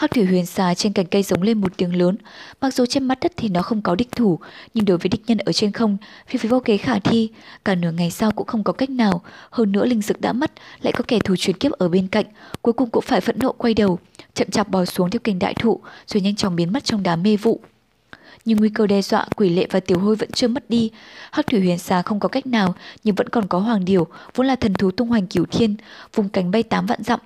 Hắc 0.00 0.10
thủy 0.10 0.24
huyền 0.24 0.46
xà 0.46 0.74
trên 0.74 0.92
cành 0.92 1.06
cây 1.06 1.22
giống 1.22 1.42
lên 1.42 1.60
một 1.60 1.76
tiếng 1.76 1.96
lớn. 1.96 2.16
Mặc 2.60 2.74
dù 2.74 2.86
trên 2.86 3.04
mặt 3.04 3.18
đất 3.20 3.32
thì 3.36 3.48
nó 3.48 3.62
không 3.62 3.82
có 3.82 3.94
địch 3.94 4.08
thủ, 4.16 4.38
nhưng 4.74 4.84
đối 4.84 4.98
với 4.98 5.08
địch 5.08 5.20
nhân 5.26 5.38
ở 5.38 5.52
trên 5.52 5.72
không, 5.72 5.96
phi 6.26 6.38
phi 6.38 6.48
vô 6.48 6.60
kế 6.60 6.76
khả 6.76 6.98
thi. 6.98 7.28
Cả 7.64 7.74
nửa 7.74 7.92
ngày 7.92 8.10
sau 8.10 8.30
cũng 8.30 8.46
không 8.46 8.64
có 8.64 8.72
cách 8.72 8.90
nào. 8.90 9.22
Hơn 9.50 9.72
nữa 9.72 9.84
linh 9.84 10.02
dực 10.02 10.20
đã 10.20 10.32
mất, 10.32 10.52
lại 10.82 10.92
có 10.92 11.04
kẻ 11.08 11.18
thù 11.18 11.36
truyền 11.36 11.56
kiếp 11.56 11.72
ở 11.72 11.88
bên 11.88 12.08
cạnh. 12.08 12.24
Cuối 12.62 12.72
cùng 12.72 12.90
cũng 12.90 13.02
phải 13.02 13.20
phẫn 13.20 13.38
nộ 13.38 13.52
quay 13.52 13.74
đầu, 13.74 13.98
chậm 14.34 14.50
chạp 14.50 14.68
bò 14.68 14.84
xuống 14.84 15.10
theo 15.10 15.20
cành 15.24 15.38
đại 15.38 15.54
thụ, 15.54 15.80
rồi 16.06 16.20
nhanh 16.20 16.36
chóng 16.36 16.56
biến 16.56 16.72
mất 16.72 16.84
trong 16.84 17.02
đám 17.02 17.22
mê 17.22 17.36
vụ 17.36 17.60
nhưng 18.44 18.58
nguy 18.58 18.68
cơ 18.68 18.86
đe 18.86 19.02
dọa 19.02 19.26
quỷ 19.36 19.48
lệ 19.48 19.66
và 19.70 19.80
tiểu 19.80 19.98
hôi 19.98 20.16
vẫn 20.16 20.30
chưa 20.32 20.48
mất 20.48 20.70
đi. 20.70 20.90
Hắc 21.32 21.46
thủy 21.46 21.60
huyền 21.60 21.78
xà 21.78 22.02
không 22.02 22.20
có 22.20 22.28
cách 22.28 22.46
nào, 22.46 22.74
nhưng 23.04 23.14
vẫn 23.14 23.28
còn 23.28 23.46
có 23.46 23.58
hoàng 23.58 23.84
điểu, 23.84 24.06
vốn 24.34 24.46
là 24.46 24.56
thần 24.56 24.74
thú 24.74 24.90
tung 24.90 25.08
hoành 25.08 25.26
cửu 25.26 25.44
thiên, 25.50 25.76
vùng 26.14 26.28
cánh 26.28 26.50
bay 26.50 26.62
tám 26.62 26.86
vạn 26.86 27.02
dặm. 27.02 27.20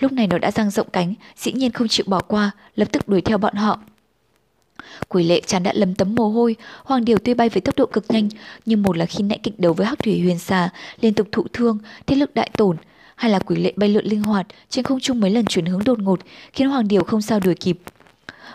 Lúc 0.00 0.12
này 0.12 0.26
nó 0.26 0.38
đã 0.38 0.50
dang 0.50 0.70
rộng 0.70 0.90
cánh, 0.92 1.14
dĩ 1.36 1.52
nhiên 1.52 1.72
không 1.72 1.88
chịu 1.88 2.04
bỏ 2.08 2.20
qua, 2.20 2.50
lập 2.76 2.88
tức 2.92 3.08
đuổi 3.08 3.20
theo 3.20 3.38
bọn 3.38 3.54
họ. 3.54 3.78
Quỷ 5.08 5.24
lệ 5.24 5.40
chán 5.46 5.62
đã 5.62 5.72
lấm 5.74 5.94
tấm 5.94 6.14
mồ 6.14 6.28
hôi, 6.28 6.56
hoàng 6.84 7.04
điều 7.04 7.18
tuy 7.18 7.34
bay 7.34 7.48
với 7.48 7.60
tốc 7.60 7.76
độ 7.76 7.86
cực 7.86 8.04
nhanh, 8.08 8.28
nhưng 8.66 8.82
một 8.82 8.96
là 8.96 9.06
khi 9.06 9.24
nãy 9.24 9.40
kịch 9.42 9.60
đấu 9.60 9.72
với 9.72 9.86
hắc 9.86 9.98
thủy 9.98 10.20
huyền 10.20 10.38
xà, 10.38 10.68
liên 11.00 11.14
tục 11.14 11.28
thụ 11.32 11.44
thương, 11.52 11.78
thế 12.06 12.16
lực 12.16 12.34
đại 12.34 12.50
tổn, 12.56 12.76
hay 13.16 13.30
là 13.30 13.38
quỷ 13.38 13.56
lệ 13.56 13.72
bay 13.76 13.88
lượn 13.88 14.04
linh 14.04 14.22
hoạt, 14.22 14.46
trên 14.68 14.84
không 14.84 15.00
trung 15.00 15.20
mấy 15.20 15.30
lần 15.30 15.44
chuyển 15.44 15.66
hướng 15.66 15.84
đột 15.84 15.98
ngột, 15.98 16.20
khiến 16.52 16.68
hoàng 16.68 16.88
điều 16.88 17.04
không 17.04 17.22
sao 17.22 17.40
đuổi 17.40 17.54
kịp. 17.54 17.78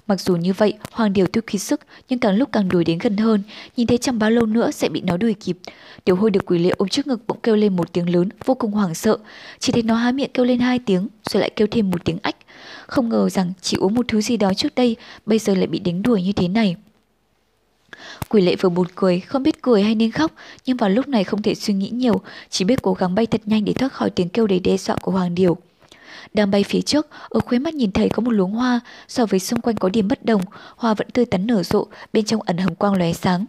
Mặc 0.07 0.21
dù 0.21 0.35
như 0.35 0.53
vậy, 0.53 0.73
Hoàng 0.91 1.13
Điều 1.13 1.27
tiêu 1.27 1.43
khí 1.47 1.59
sức, 1.59 1.81
nhưng 2.09 2.19
càng 2.19 2.35
lúc 2.35 2.49
càng 2.51 2.69
đuổi 2.69 2.83
đến 2.83 2.97
gần 2.97 3.17
hơn, 3.17 3.43
nhìn 3.77 3.87
thấy 3.87 3.97
chẳng 3.97 4.19
bao 4.19 4.31
lâu 4.31 4.45
nữa 4.45 4.71
sẽ 4.71 4.89
bị 4.89 5.01
nó 5.01 5.17
đuổi 5.17 5.33
kịp. 5.33 5.57
Tiểu 6.03 6.15
hôi 6.15 6.31
được 6.31 6.45
quỷ 6.45 6.59
lệ 6.59 6.69
ôm 6.77 6.89
trước 6.89 7.07
ngực 7.07 7.21
bỗng 7.27 7.39
kêu 7.43 7.55
lên 7.55 7.75
một 7.75 7.93
tiếng 7.93 8.09
lớn, 8.09 8.29
vô 8.45 8.53
cùng 8.53 8.71
hoảng 8.71 8.95
sợ. 8.95 9.17
Chỉ 9.59 9.71
thấy 9.71 9.83
nó 9.83 9.95
há 9.95 10.11
miệng 10.11 10.31
kêu 10.33 10.45
lên 10.45 10.59
hai 10.59 10.79
tiếng, 10.79 11.07
rồi 11.29 11.41
lại 11.41 11.49
kêu 11.55 11.67
thêm 11.71 11.91
một 11.91 12.05
tiếng 12.05 12.17
ách. 12.21 12.35
Không 12.87 13.09
ngờ 13.09 13.29
rằng 13.29 13.53
chỉ 13.61 13.77
uống 13.77 13.93
một 13.93 14.05
thứ 14.07 14.21
gì 14.21 14.37
đó 14.37 14.53
trước 14.53 14.75
đây, 14.75 14.95
bây 15.25 15.39
giờ 15.39 15.55
lại 15.55 15.67
bị 15.67 15.79
đánh 15.79 16.01
đuổi 16.01 16.23
như 16.23 16.31
thế 16.33 16.47
này. 16.47 16.75
Quỷ 18.29 18.41
lệ 18.41 18.55
vừa 18.55 18.69
buồn 18.69 18.87
cười, 18.95 19.19
không 19.19 19.43
biết 19.43 19.61
cười 19.61 19.83
hay 19.83 19.95
nên 19.95 20.11
khóc, 20.11 20.31
nhưng 20.65 20.77
vào 20.77 20.89
lúc 20.89 21.07
này 21.07 21.23
không 21.23 21.41
thể 21.41 21.55
suy 21.55 21.73
nghĩ 21.73 21.89
nhiều, 21.89 22.21
chỉ 22.49 22.65
biết 22.65 22.81
cố 22.81 22.93
gắng 22.93 23.15
bay 23.15 23.25
thật 23.25 23.41
nhanh 23.45 23.65
để 23.65 23.73
thoát 23.73 23.93
khỏi 23.93 24.09
tiếng 24.09 24.29
kêu 24.29 24.47
đầy 24.47 24.59
đe 24.59 24.77
dọa 24.77 24.95
của 24.95 25.11
Hoàng 25.11 25.35
Điều. 25.35 25.57
Đang 26.33 26.51
bay 26.51 26.63
phía 26.63 26.81
trước, 26.81 27.07
ở 27.29 27.39
khóe 27.39 27.59
mắt 27.59 27.73
nhìn 27.73 27.91
thấy 27.91 28.09
có 28.09 28.21
một 28.21 28.31
luống 28.31 28.51
hoa, 28.51 28.79
so 29.07 29.25
với 29.25 29.39
xung 29.39 29.61
quanh 29.61 29.75
có 29.75 29.89
điểm 29.89 30.07
bất 30.07 30.25
đồng, 30.25 30.41
hoa 30.75 30.93
vẫn 30.93 31.09
tươi 31.09 31.25
tắn 31.25 31.47
nở 31.47 31.63
rộ, 31.63 31.87
bên 32.13 32.25
trong 32.25 32.41
ẩn 32.41 32.57
hồng 32.57 32.75
quang 32.75 32.97
lóe 32.97 33.13
sáng. 33.13 33.45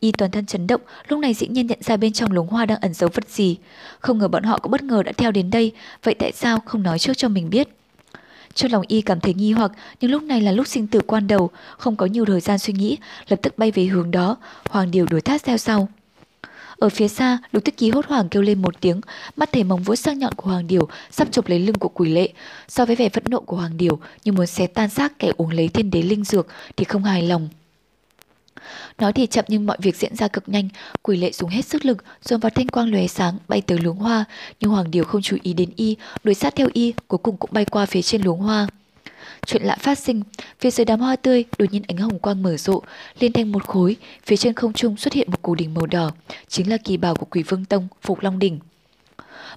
Y 0.00 0.12
toàn 0.12 0.30
thân 0.30 0.46
chấn 0.46 0.66
động, 0.66 0.80
lúc 1.08 1.18
này 1.20 1.34
dĩ 1.34 1.46
nhiên 1.46 1.66
nhận 1.66 1.78
ra 1.82 1.96
bên 1.96 2.12
trong 2.12 2.32
luống 2.32 2.46
hoa 2.46 2.66
đang 2.66 2.80
ẩn 2.80 2.94
giấu 2.94 3.10
vật 3.14 3.28
gì. 3.28 3.56
Không 4.00 4.18
ngờ 4.18 4.28
bọn 4.28 4.42
họ 4.42 4.58
cũng 4.58 4.72
bất 4.72 4.82
ngờ 4.82 5.02
đã 5.02 5.12
theo 5.16 5.32
đến 5.32 5.50
đây, 5.50 5.72
vậy 6.02 6.14
tại 6.14 6.32
sao 6.32 6.58
không 6.64 6.82
nói 6.82 6.98
trước 6.98 7.16
cho 7.16 7.28
mình 7.28 7.50
biết? 7.50 7.68
Trong 8.54 8.72
lòng 8.72 8.84
y 8.88 9.00
cảm 9.00 9.20
thấy 9.20 9.34
nghi 9.34 9.52
hoặc, 9.52 9.72
nhưng 10.00 10.10
lúc 10.10 10.22
này 10.22 10.40
là 10.40 10.52
lúc 10.52 10.66
sinh 10.66 10.86
tử 10.86 11.00
quan 11.06 11.26
đầu, 11.26 11.50
không 11.78 11.96
có 11.96 12.06
nhiều 12.06 12.24
thời 12.24 12.40
gian 12.40 12.58
suy 12.58 12.72
nghĩ, 12.72 12.98
lập 13.28 13.38
tức 13.42 13.58
bay 13.58 13.70
về 13.70 13.84
hướng 13.84 14.10
đó, 14.10 14.36
Hoàng 14.70 14.90
Điều 14.90 15.06
đuổi 15.06 15.20
thát 15.20 15.44
theo 15.44 15.56
sau. 15.56 15.88
Ở 16.84 16.88
phía 16.88 17.08
xa, 17.08 17.38
lục 17.52 17.64
tích 17.64 17.76
ký 17.76 17.90
hốt 17.90 18.06
hoảng 18.06 18.28
kêu 18.28 18.42
lên 18.42 18.62
một 18.62 18.80
tiếng, 18.80 19.00
mắt 19.36 19.52
thể 19.52 19.64
móng 19.64 19.82
vuốt 19.82 19.96
sắc 19.96 20.16
nhọn 20.16 20.34
của 20.34 20.50
Hoàng 20.50 20.66
Điều 20.66 20.88
sắp 21.10 21.28
chụp 21.32 21.48
lấy 21.48 21.58
lưng 21.58 21.74
của 21.74 21.88
quỷ 21.88 22.08
lệ. 22.08 22.32
So 22.68 22.84
với 22.84 22.96
vẻ 22.96 23.08
phẫn 23.08 23.24
nộ 23.28 23.40
của 23.40 23.56
Hoàng 23.56 23.76
Điều 23.76 23.98
như 24.24 24.32
muốn 24.32 24.46
xé 24.46 24.66
tan 24.66 24.88
xác 24.88 25.18
kẻ 25.18 25.32
uống 25.36 25.50
lấy 25.50 25.68
thiên 25.68 25.90
đế 25.90 26.02
linh 26.02 26.24
dược 26.24 26.46
thì 26.76 26.84
không 26.84 27.04
hài 27.04 27.22
lòng. 27.22 27.48
Nói 28.98 29.12
thì 29.12 29.26
chậm 29.26 29.44
nhưng 29.48 29.66
mọi 29.66 29.76
việc 29.80 29.96
diễn 29.96 30.16
ra 30.16 30.28
cực 30.28 30.48
nhanh, 30.48 30.68
quỷ 31.02 31.16
lệ 31.16 31.32
dùng 31.32 31.50
hết 31.50 31.64
sức 31.64 31.84
lực, 31.84 32.04
dồn 32.22 32.40
vào 32.40 32.50
thanh 32.50 32.68
quang 32.68 32.90
lóe 32.92 33.06
sáng 33.06 33.38
bay 33.48 33.60
tới 33.60 33.78
luống 33.78 33.98
hoa, 33.98 34.24
nhưng 34.60 34.70
Hoàng 34.70 34.90
Điều 34.90 35.04
không 35.04 35.22
chú 35.22 35.36
ý 35.42 35.52
đến 35.52 35.70
y, 35.76 35.96
đuổi 36.24 36.34
sát 36.34 36.54
theo 36.56 36.68
y, 36.72 36.92
cuối 37.08 37.18
cùng 37.18 37.36
cũng 37.36 37.50
bay 37.52 37.64
qua 37.64 37.86
phía 37.86 38.02
trên 38.02 38.22
luống 38.22 38.40
hoa. 38.40 38.66
Chuyện 39.46 39.62
lạ 39.62 39.76
phát 39.80 39.98
sinh, 39.98 40.22
phía 40.60 40.70
dưới 40.70 40.84
đám 40.84 41.00
hoa 41.00 41.16
tươi 41.16 41.44
đột 41.58 41.72
nhiên 41.72 41.82
ánh 41.88 41.96
hồng 41.96 42.18
quang 42.18 42.42
mở 42.42 42.56
rộ, 42.56 42.82
liên 43.18 43.32
thành 43.32 43.52
một 43.52 43.64
khối, 43.64 43.96
phía 44.26 44.36
trên 44.36 44.54
không 44.54 44.72
trung 44.72 44.96
xuất 44.96 45.12
hiện 45.12 45.30
một 45.30 45.42
cù 45.42 45.54
đỉnh 45.54 45.74
màu 45.74 45.86
đỏ, 45.86 46.10
chính 46.48 46.70
là 46.70 46.76
kỳ 46.76 46.96
bảo 46.96 47.14
của 47.14 47.26
Quỷ 47.30 47.42
Vương 47.42 47.64
Tông, 47.64 47.88
Phục 48.02 48.20
Long 48.22 48.38
đỉnh. 48.38 48.58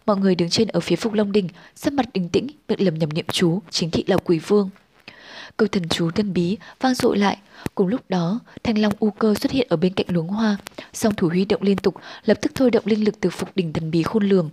Mọi 0.06 0.18
người 0.18 0.36
đứng 0.36 0.50
trên 0.50 0.68
ở 0.68 0.80
phía 0.80 0.96
Phục 0.96 1.14
Long 1.14 1.32
đỉnh, 1.32 1.48
sắc 1.76 1.94
mặt 1.94 2.06
bình 2.14 2.30
tĩnh, 2.30 2.48
miệng 2.68 2.82
lầm 2.86 2.96
nhầm 2.96 3.10
niệm 3.14 3.26
chú, 3.32 3.60
chính 3.70 3.92
thị 3.92 4.04
là 4.08 4.18
Quỷ 4.18 4.40
Vương. 4.40 4.70
Câu 5.58 5.68
thần 5.68 5.90
chú 5.90 6.12
tân 6.12 6.34
bí 6.34 6.58
vang 6.82 6.94
dội 6.94 7.18
lại, 7.18 7.38
cùng 7.76 7.88
lúc 7.88 8.02
đó, 8.10 8.40
thanh 8.64 8.78
long 8.78 8.94
u 9.00 9.12
cơ 9.12 9.36
xuất 9.36 9.52
hiện 9.52 9.68
ở 9.70 9.78
bên 9.78 9.94
cạnh 9.94 10.06
luống 10.10 10.28
hoa, 10.28 10.58
song 10.94 11.14
thủ 11.14 11.28
huy 11.30 11.46
động 11.46 11.62
liên 11.62 11.78
tục, 11.78 11.96
lập 12.26 12.38
tức 12.42 12.52
thôi 12.56 12.72
động 12.72 12.84
linh 12.86 13.04
lực 13.04 13.20
từ 13.20 13.30
phục 13.30 13.50
đỉnh 13.56 13.74
thần 13.74 13.92
bí 13.92 14.04
khôn 14.04 14.24
lường. 14.24 14.50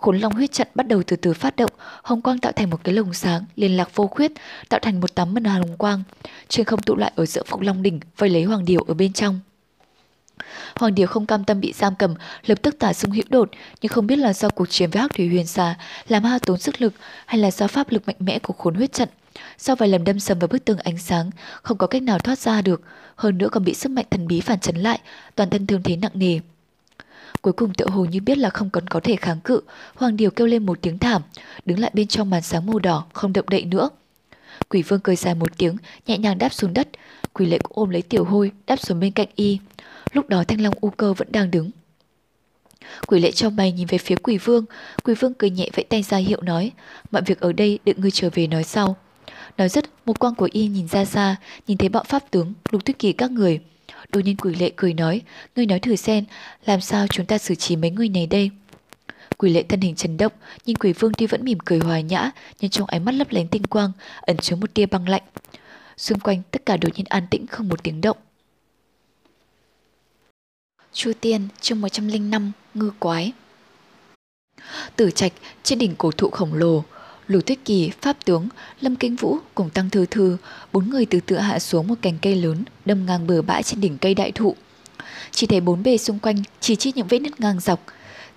Khốn 0.00 0.18
long 0.18 0.32
huyết 0.32 0.52
trận 0.52 0.68
bắt 0.74 0.88
đầu 0.88 1.02
từ 1.06 1.16
từ 1.16 1.32
phát 1.32 1.56
động, 1.56 1.70
hồng 2.02 2.22
quang 2.22 2.38
tạo 2.38 2.52
thành 2.52 2.70
một 2.70 2.80
cái 2.84 2.94
lồng 2.94 3.14
sáng, 3.14 3.44
liên 3.56 3.76
lạc 3.76 3.90
vô 3.94 4.06
khuyết, 4.06 4.32
tạo 4.68 4.80
thành 4.80 5.00
một 5.00 5.14
tấm 5.14 5.34
màn 5.34 5.44
hồng 5.44 5.76
quang. 5.76 6.02
Trên 6.48 6.66
không 6.66 6.82
tụ 6.82 6.96
lại 6.96 7.12
ở 7.16 7.26
giữa 7.26 7.42
phục 7.46 7.60
long 7.60 7.82
đỉnh, 7.82 8.00
vây 8.16 8.30
lấy 8.30 8.42
hoàng 8.42 8.64
điểu 8.64 8.80
ở 8.88 8.94
bên 8.94 9.12
trong. 9.12 9.40
Hoàng 10.76 10.94
Điều 10.94 11.06
không 11.06 11.26
cam 11.26 11.44
tâm 11.44 11.60
bị 11.60 11.72
giam 11.72 11.94
cầm, 11.94 12.14
lập 12.46 12.58
tức 12.62 12.76
tả 12.78 12.92
sung 12.92 13.10
hữu 13.10 13.24
đột, 13.28 13.50
nhưng 13.80 13.92
không 13.92 14.06
biết 14.06 14.16
là 14.16 14.32
do 14.32 14.48
cuộc 14.48 14.66
chiến 14.70 14.90
với 14.90 15.02
Hắc 15.02 15.14
Thủy 15.14 15.28
Huyền 15.28 15.46
Xà 15.46 15.74
làm 16.08 16.24
hao 16.24 16.38
tốn 16.38 16.58
sức 16.58 16.82
lực 16.82 16.92
hay 17.26 17.40
là 17.40 17.50
do 17.50 17.66
pháp 17.66 17.90
lực 17.90 18.06
mạnh 18.06 18.16
mẽ 18.18 18.38
của 18.38 18.54
khốn 18.58 18.74
huyết 18.74 18.92
trận. 18.92 19.08
Sau 19.58 19.76
vài 19.76 19.88
lần 19.88 20.04
đâm 20.04 20.20
sầm 20.20 20.38
vào 20.38 20.48
bức 20.48 20.64
tường 20.64 20.78
ánh 20.78 20.98
sáng, 20.98 21.30
không 21.62 21.78
có 21.78 21.86
cách 21.86 22.02
nào 22.02 22.18
thoát 22.18 22.38
ra 22.38 22.62
được, 22.62 22.82
hơn 23.16 23.38
nữa 23.38 23.48
còn 23.52 23.64
bị 23.64 23.74
sức 23.74 23.88
mạnh 23.88 24.06
thần 24.10 24.26
bí 24.26 24.40
phản 24.40 24.60
chấn 24.60 24.76
lại, 24.76 25.00
toàn 25.34 25.50
thân 25.50 25.66
thương 25.66 25.82
thế 25.82 25.96
nặng 25.96 26.12
nề. 26.14 26.40
Cuối 27.42 27.52
cùng 27.52 27.74
tựa 27.74 27.86
hồ 27.86 28.04
như 28.04 28.20
biết 28.20 28.38
là 28.38 28.50
không 28.50 28.70
còn 28.70 28.86
có 28.86 29.00
thể 29.00 29.16
kháng 29.16 29.40
cự, 29.40 29.60
Hoàng 29.94 30.16
Điều 30.16 30.30
kêu 30.30 30.46
lên 30.46 30.66
một 30.66 30.78
tiếng 30.82 30.98
thảm, 30.98 31.22
đứng 31.64 31.78
lại 31.78 31.90
bên 31.94 32.06
trong 32.06 32.30
màn 32.30 32.42
sáng 32.42 32.66
màu 32.66 32.78
đỏ, 32.78 33.06
không 33.12 33.32
động 33.32 33.48
đậy 33.48 33.64
nữa. 33.64 33.90
Quỷ 34.68 34.82
vương 34.82 35.00
cười 35.00 35.16
dài 35.16 35.34
một 35.34 35.58
tiếng, 35.58 35.76
nhẹ 36.06 36.18
nhàng 36.18 36.38
đáp 36.38 36.52
xuống 36.52 36.74
đất, 36.74 36.88
quỷ 37.32 37.46
lệ 37.46 37.58
cũng 37.58 37.72
ôm 37.74 37.90
lấy 37.90 38.02
tiểu 38.02 38.24
hôi, 38.24 38.52
đáp 38.66 38.76
xuống 38.76 39.00
bên 39.00 39.12
cạnh 39.12 39.28
y. 39.34 39.58
Lúc 40.12 40.28
đó 40.28 40.44
thanh 40.48 40.60
long 40.60 40.74
u 40.80 40.90
cơ 40.90 41.12
vẫn 41.12 41.28
đang 41.32 41.50
đứng. 41.50 41.70
Quỷ 43.06 43.20
lệ 43.20 43.30
cho 43.32 43.50
mày 43.50 43.72
nhìn 43.72 43.86
về 43.86 43.98
phía 43.98 44.16
quỷ 44.16 44.38
vương, 44.38 44.64
quỷ 45.04 45.14
vương 45.14 45.34
cười 45.34 45.50
nhẹ 45.50 45.68
vẫy 45.74 45.84
tay 45.84 46.02
ra 46.02 46.16
hiệu 46.16 46.40
nói, 46.42 46.72
mọi 47.10 47.22
việc 47.22 47.40
ở 47.40 47.52
đây 47.52 47.78
đợi 47.84 47.94
ngươi 47.98 48.10
trở 48.10 48.30
về 48.34 48.46
nói 48.46 48.64
sau. 48.64 48.96
Nói 49.58 49.68
dứt, 49.68 49.84
một 50.06 50.18
quang 50.18 50.34
của 50.34 50.48
y 50.52 50.66
nhìn 50.66 50.88
ra 50.88 51.04
xa, 51.04 51.36
nhìn 51.66 51.78
thấy 51.78 51.88
bọn 51.88 52.06
pháp 52.08 52.30
tướng, 52.30 52.52
lục 52.70 52.84
tuyết 52.84 52.98
kỳ 52.98 53.12
các 53.12 53.30
người. 53.30 53.60
Đột 54.08 54.24
nhiên 54.24 54.36
quỷ 54.36 54.54
lệ 54.54 54.70
cười 54.76 54.94
nói, 54.94 55.22
ngươi 55.56 55.66
nói 55.66 55.80
thử 55.80 55.96
xem, 55.96 56.24
làm 56.66 56.80
sao 56.80 57.06
chúng 57.06 57.26
ta 57.26 57.38
xử 57.38 57.54
trí 57.54 57.76
mấy 57.76 57.90
người 57.90 58.08
này 58.08 58.26
đây? 58.26 58.50
Quỷ 59.38 59.50
lệ 59.50 59.62
thân 59.62 59.80
hình 59.80 59.94
chấn 59.94 60.16
động, 60.16 60.32
nhưng 60.66 60.76
quỷ 60.76 60.92
vương 60.92 61.12
tuy 61.14 61.26
vẫn 61.26 61.44
mỉm 61.44 61.58
cười 61.64 61.78
hòa 61.78 62.00
nhã, 62.00 62.30
nhưng 62.60 62.70
trong 62.70 62.88
ánh 62.88 63.04
mắt 63.04 63.14
lấp 63.14 63.30
lánh 63.30 63.48
tinh 63.48 63.66
quang, 63.66 63.92
ẩn 64.20 64.36
chứa 64.36 64.56
một 64.56 64.74
tia 64.74 64.86
băng 64.86 65.08
lạnh. 65.08 65.22
Xung 65.96 66.20
quanh 66.20 66.42
tất 66.50 66.66
cả 66.66 66.76
đột 66.76 66.88
nhiên 66.96 67.06
an 67.08 67.26
tĩnh 67.30 67.46
không 67.46 67.68
một 67.68 67.82
tiếng 67.82 68.00
động. 68.00 68.16
Chu 70.92 71.12
Tiên 71.20 71.48
chương 71.60 71.80
105 71.80 72.52
Ngư 72.74 72.90
Quái 72.98 73.32
Tử 74.96 75.10
trạch 75.10 75.32
trên 75.62 75.78
đỉnh 75.78 75.94
cổ 75.96 76.10
thụ 76.10 76.30
khổng 76.30 76.54
lồ, 76.54 76.84
Lục 77.30 77.46
Tuyết 77.46 77.58
Kỳ, 77.64 77.90
Pháp 78.00 78.24
Tướng, 78.24 78.48
Lâm 78.80 78.96
Kinh 78.96 79.16
Vũ 79.16 79.38
cùng 79.54 79.70
Tăng 79.70 79.90
Thư 79.90 80.06
Thư, 80.06 80.36
bốn 80.72 80.90
người 80.90 81.06
từ 81.06 81.20
từ 81.26 81.38
hạ 81.38 81.58
xuống 81.58 81.88
một 81.88 81.94
cành 82.02 82.18
cây 82.22 82.34
lớn, 82.34 82.64
đâm 82.84 83.06
ngang 83.06 83.26
bờ 83.26 83.42
bãi 83.42 83.62
trên 83.62 83.80
đỉnh 83.80 83.98
cây 83.98 84.14
đại 84.14 84.32
thụ. 84.32 84.56
Chỉ 85.30 85.46
thấy 85.46 85.60
bốn 85.60 85.82
bề 85.82 85.96
xung 85.98 86.18
quanh 86.18 86.36
chỉ 86.60 86.76
chi 86.76 86.92
những 86.94 87.06
vết 87.06 87.18
nứt 87.18 87.40
ngang 87.40 87.60
dọc, 87.60 87.84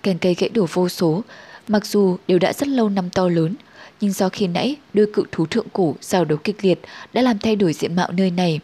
cành 0.04 0.18
cây 0.18 0.34
gãy 0.34 0.50
đổ 0.50 0.66
vô 0.74 0.90
số, 0.90 1.24
mặc 1.68 1.86
dù 1.86 2.18
đều 2.28 2.40
đã 2.40 2.54
rất 2.54 2.68
lâu 2.68 2.90
năm 2.90 3.10
to 3.10 3.30
lớn, 3.30 3.56
nhưng 4.02 4.12
do 4.12 4.30
khi 4.30 4.48
nãy 4.48 4.76
đôi 4.94 5.08
cự 5.14 5.24
thú 5.32 5.46
thượng 5.46 5.68
cổ 5.74 5.96
giao 6.02 6.26
đấu 6.26 6.38
kịch 6.44 6.66
liệt 6.66 6.80
đã 7.14 7.22
làm 7.22 7.40
thay 7.40 7.56
đổi 7.56 7.74
diện 7.74 7.96
mạo 7.96 8.12
nơi 8.12 8.32
này. 8.32 8.60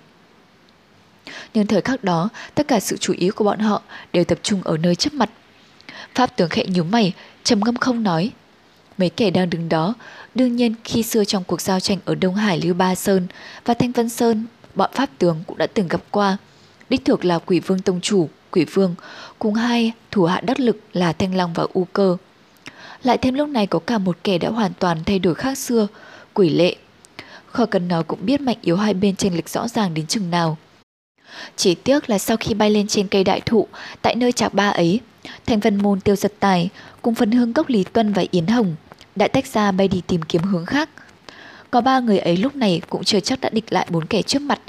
Nhưng 1.53 1.68
thời 1.68 1.81
khắc 1.81 2.03
đó, 2.03 2.30
tất 2.56 2.68
cả 2.68 2.80
sự 2.80 2.97
chú 2.97 3.14
ý 3.18 3.30
của 3.30 3.43
bọn 3.43 3.60
họ 3.60 3.81
đều 4.14 4.23
tập 4.23 4.39
trung 4.43 4.64
ở 4.64 4.77
nơi 4.77 4.95
trước 4.95 5.14
mặt. 5.14 5.30
Pháp 6.15 6.38
tướng 6.38 6.49
khẽ 6.49 6.65
nhíu 6.65 6.84
mày, 6.84 7.14
trầm 7.43 7.60
ngâm 7.60 7.76
không 7.76 8.03
nói. 8.03 8.31
Mấy 9.00 9.10
kẻ 9.10 9.30
đang 9.30 9.50
đứng 9.50 9.70
đó, 9.70 9.94
đương 10.36 10.56
nhiên 10.56 10.76
khi 10.84 11.04
xưa 11.04 11.24
trong 11.24 11.44
cuộc 11.44 11.62
giao 11.62 11.80
tranh 11.80 11.98
ở 12.06 12.16
Đông 12.16 12.36
Hải 12.36 12.62
Lưu 12.62 12.74
Ba 12.74 12.96
Sơn 12.96 13.28
và 13.66 13.74
Thanh 13.74 13.92
Vân 13.92 14.10
Sơn, 14.10 14.46
bọn 14.76 14.90
Pháp 14.94 15.10
tướng 15.18 15.44
cũng 15.48 15.58
đã 15.58 15.68
từng 15.68 15.88
gặp 15.88 16.02
qua. 16.12 16.38
Đích 16.90 17.06
thực 17.06 17.26
là 17.26 17.40
quỷ 17.40 17.60
vương 17.60 17.80
tông 17.80 18.02
chủ, 18.02 18.30
quỷ 18.52 18.66
vương, 18.66 18.96
cùng 19.40 19.54
hai 19.54 19.92
thủ 20.12 20.26
hạ 20.26 20.42
đắc 20.42 20.60
lực 20.60 20.78
là 20.94 21.14
Thanh 21.14 21.36
Long 21.36 21.54
và 21.54 21.68
U 21.74 21.88
Cơ. 21.94 22.18
Lại 23.04 23.18
thêm 23.18 23.34
lúc 23.34 23.50
này 23.50 23.68
có 23.68 23.80
cả 23.80 23.98
một 23.98 24.18
kẻ 24.24 24.38
đã 24.38 24.50
hoàn 24.50 24.72
toàn 24.80 24.98
thay 25.06 25.20
đổi 25.20 25.36
khác 25.36 25.58
xưa, 25.58 25.88
quỷ 26.34 26.50
lệ. 26.50 26.76
Khỏi 27.46 27.68
cần 27.68 27.88
nói 27.88 28.04
cũng 28.04 28.26
biết 28.26 28.42
mạnh 28.42 28.58
yếu 28.62 28.78
hai 28.78 28.94
bên 28.94 29.16
tranh 29.16 29.36
lệch 29.36 29.50
rõ 29.50 29.68
ràng 29.68 29.94
đến 29.94 30.08
chừng 30.08 30.30
nào. 30.30 30.58
Chỉ 31.56 31.76
tiếc 31.76 32.10
là 32.10 32.18
sau 32.18 32.38
khi 32.38 32.54
bay 32.54 32.70
lên 32.70 32.88
trên 32.88 33.08
cây 33.08 33.24
đại 33.24 33.42
thụ, 33.42 33.68
tại 34.02 34.16
nơi 34.16 34.32
chạc 34.32 34.54
ba 34.54 34.70
ấy, 34.70 35.00
Thành 35.46 35.60
Vân 35.60 35.78
Môn 35.78 36.00
tiêu 36.00 36.16
giật 36.16 36.34
tài 36.40 36.70
cùng 37.02 37.16
phần 37.16 37.32
hương 37.32 37.54
cốc 37.54 37.70
Lý 37.70 37.84
Tuân 37.84 38.14
và 38.14 38.24
Yến 38.32 38.48
Hồng 38.48 38.76
đã 39.15 39.27
tách 39.27 39.48
ra 39.48 39.72
bay 39.72 39.88
đi 39.88 40.02
tìm 40.07 40.22
kiếm 40.22 40.41
hướng 40.44 40.65
khác. 40.65 40.90
Có 41.72 41.81
ba 41.81 41.99
người 41.99 42.19
ấy 42.19 42.38
lúc 42.38 42.56
này 42.56 42.81
cũng 42.90 43.03
chưa 43.03 43.19
chắc 43.19 43.41
đã 43.41 43.49
địch 43.49 43.73
lại 43.73 43.88
bốn 43.90 44.06
kẻ 44.06 44.22
trước 44.22 44.41
mặt, 44.41 44.60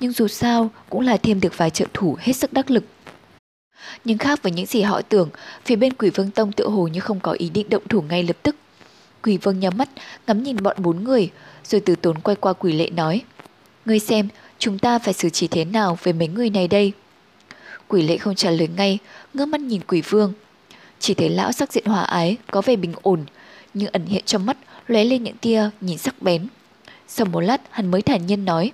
nhưng 0.00 0.12
dù 0.12 0.28
sao 0.28 0.70
cũng 0.88 1.00
là 1.00 1.16
thêm 1.16 1.40
được 1.40 1.58
vài 1.58 1.70
trợ 1.70 1.86
thủ 1.94 2.16
hết 2.20 2.32
sức 2.32 2.52
đắc 2.52 2.70
lực. 2.70 2.84
Nhưng 4.04 4.18
khác 4.18 4.42
với 4.42 4.52
những 4.52 4.66
gì 4.66 4.82
họ 4.82 5.02
tưởng, 5.02 5.28
phía 5.64 5.76
bên 5.76 5.92
Quỷ 5.92 6.10
Vương 6.10 6.30
Tông 6.30 6.52
tự 6.52 6.68
hồ 6.68 6.88
như 6.88 7.00
không 7.00 7.20
có 7.20 7.32
ý 7.32 7.50
định 7.50 7.70
động 7.70 7.88
thủ 7.88 8.02
ngay 8.02 8.22
lập 8.22 8.36
tức. 8.42 8.56
Quỷ 9.22 9.36
Vương 9.36 9.60
nhắm 9.60 9.78
mắt, 9.78 9.88
ngắm 10.26 10.42
nhìn 10.42 10.62
bọn 10.62 10.76
bốn 10.78 11.04
người, 11.04 11.30
rồi 11.64 11.80
từ 11.80 11.96
tốn 11.96 12.18
quay 12.18 12.36
qua 12.36 12.52
quỷ 12.52 12.72
lệ 12.72 12.90
nói. 12.90 13.22
Ngươi 13.84 13.98
xem, 13.98 14.28
chúng 14.58 14.78
ta 14.78 14.98
phải 14.98 15.14
xử 15.14 15.30
trí 15.30 15.48
thế 15.48 15.64
nào 15.64 15.98
với 16.02 16.12
mấy 16.12 16.28
người 16.28 16.50
này 16.50 16.68
đây? 16.68 16.92
Quỷ 17.88 18.02
lệ 18.02 18.16
không 18.16 18.34
trả 18.34 18.50
lời 18.50 18.68
ngay, 18.76 18.98
ngước 19.34 19.48
mắt 19.48 19.60
nhìn 19.60 19.80
quỷ 19.86 20.00
vương. 20.00 20.32
Chỉ 20.98 21.14
thấy 21.14 21.28
lão 21.28 21.52
sắc 21.52 21.72
diện 21.72 21.84
hòa 21.86 22.02
ái, 22.02 22.36
có 22.50 22.62
vẻ 22.62 22.76
bình 22.76 22.92
ổn, 23.02 23.24
nhưng 23.74 23.92
ẩn 23.92 24.06
hiện 24.06 24.22
trong 24.26 24.46
mắt 24.46 24.56
lóe 24.86 25.04
lên 25.04 25.22
những 25.24 25.36
tia 25.36 25.70
nhìn 25.80 25.98
sắc 25.98 26.22
bén. 26.22 26.46
Sau 27.08 27.26
một 27.26 27.40
lát 27.40 27.60
hắn 27.70 27.90
mới 27.90 28.02
thản 28.02 28.26
nhiên 28.26 28.44
nói. 28.44 28.72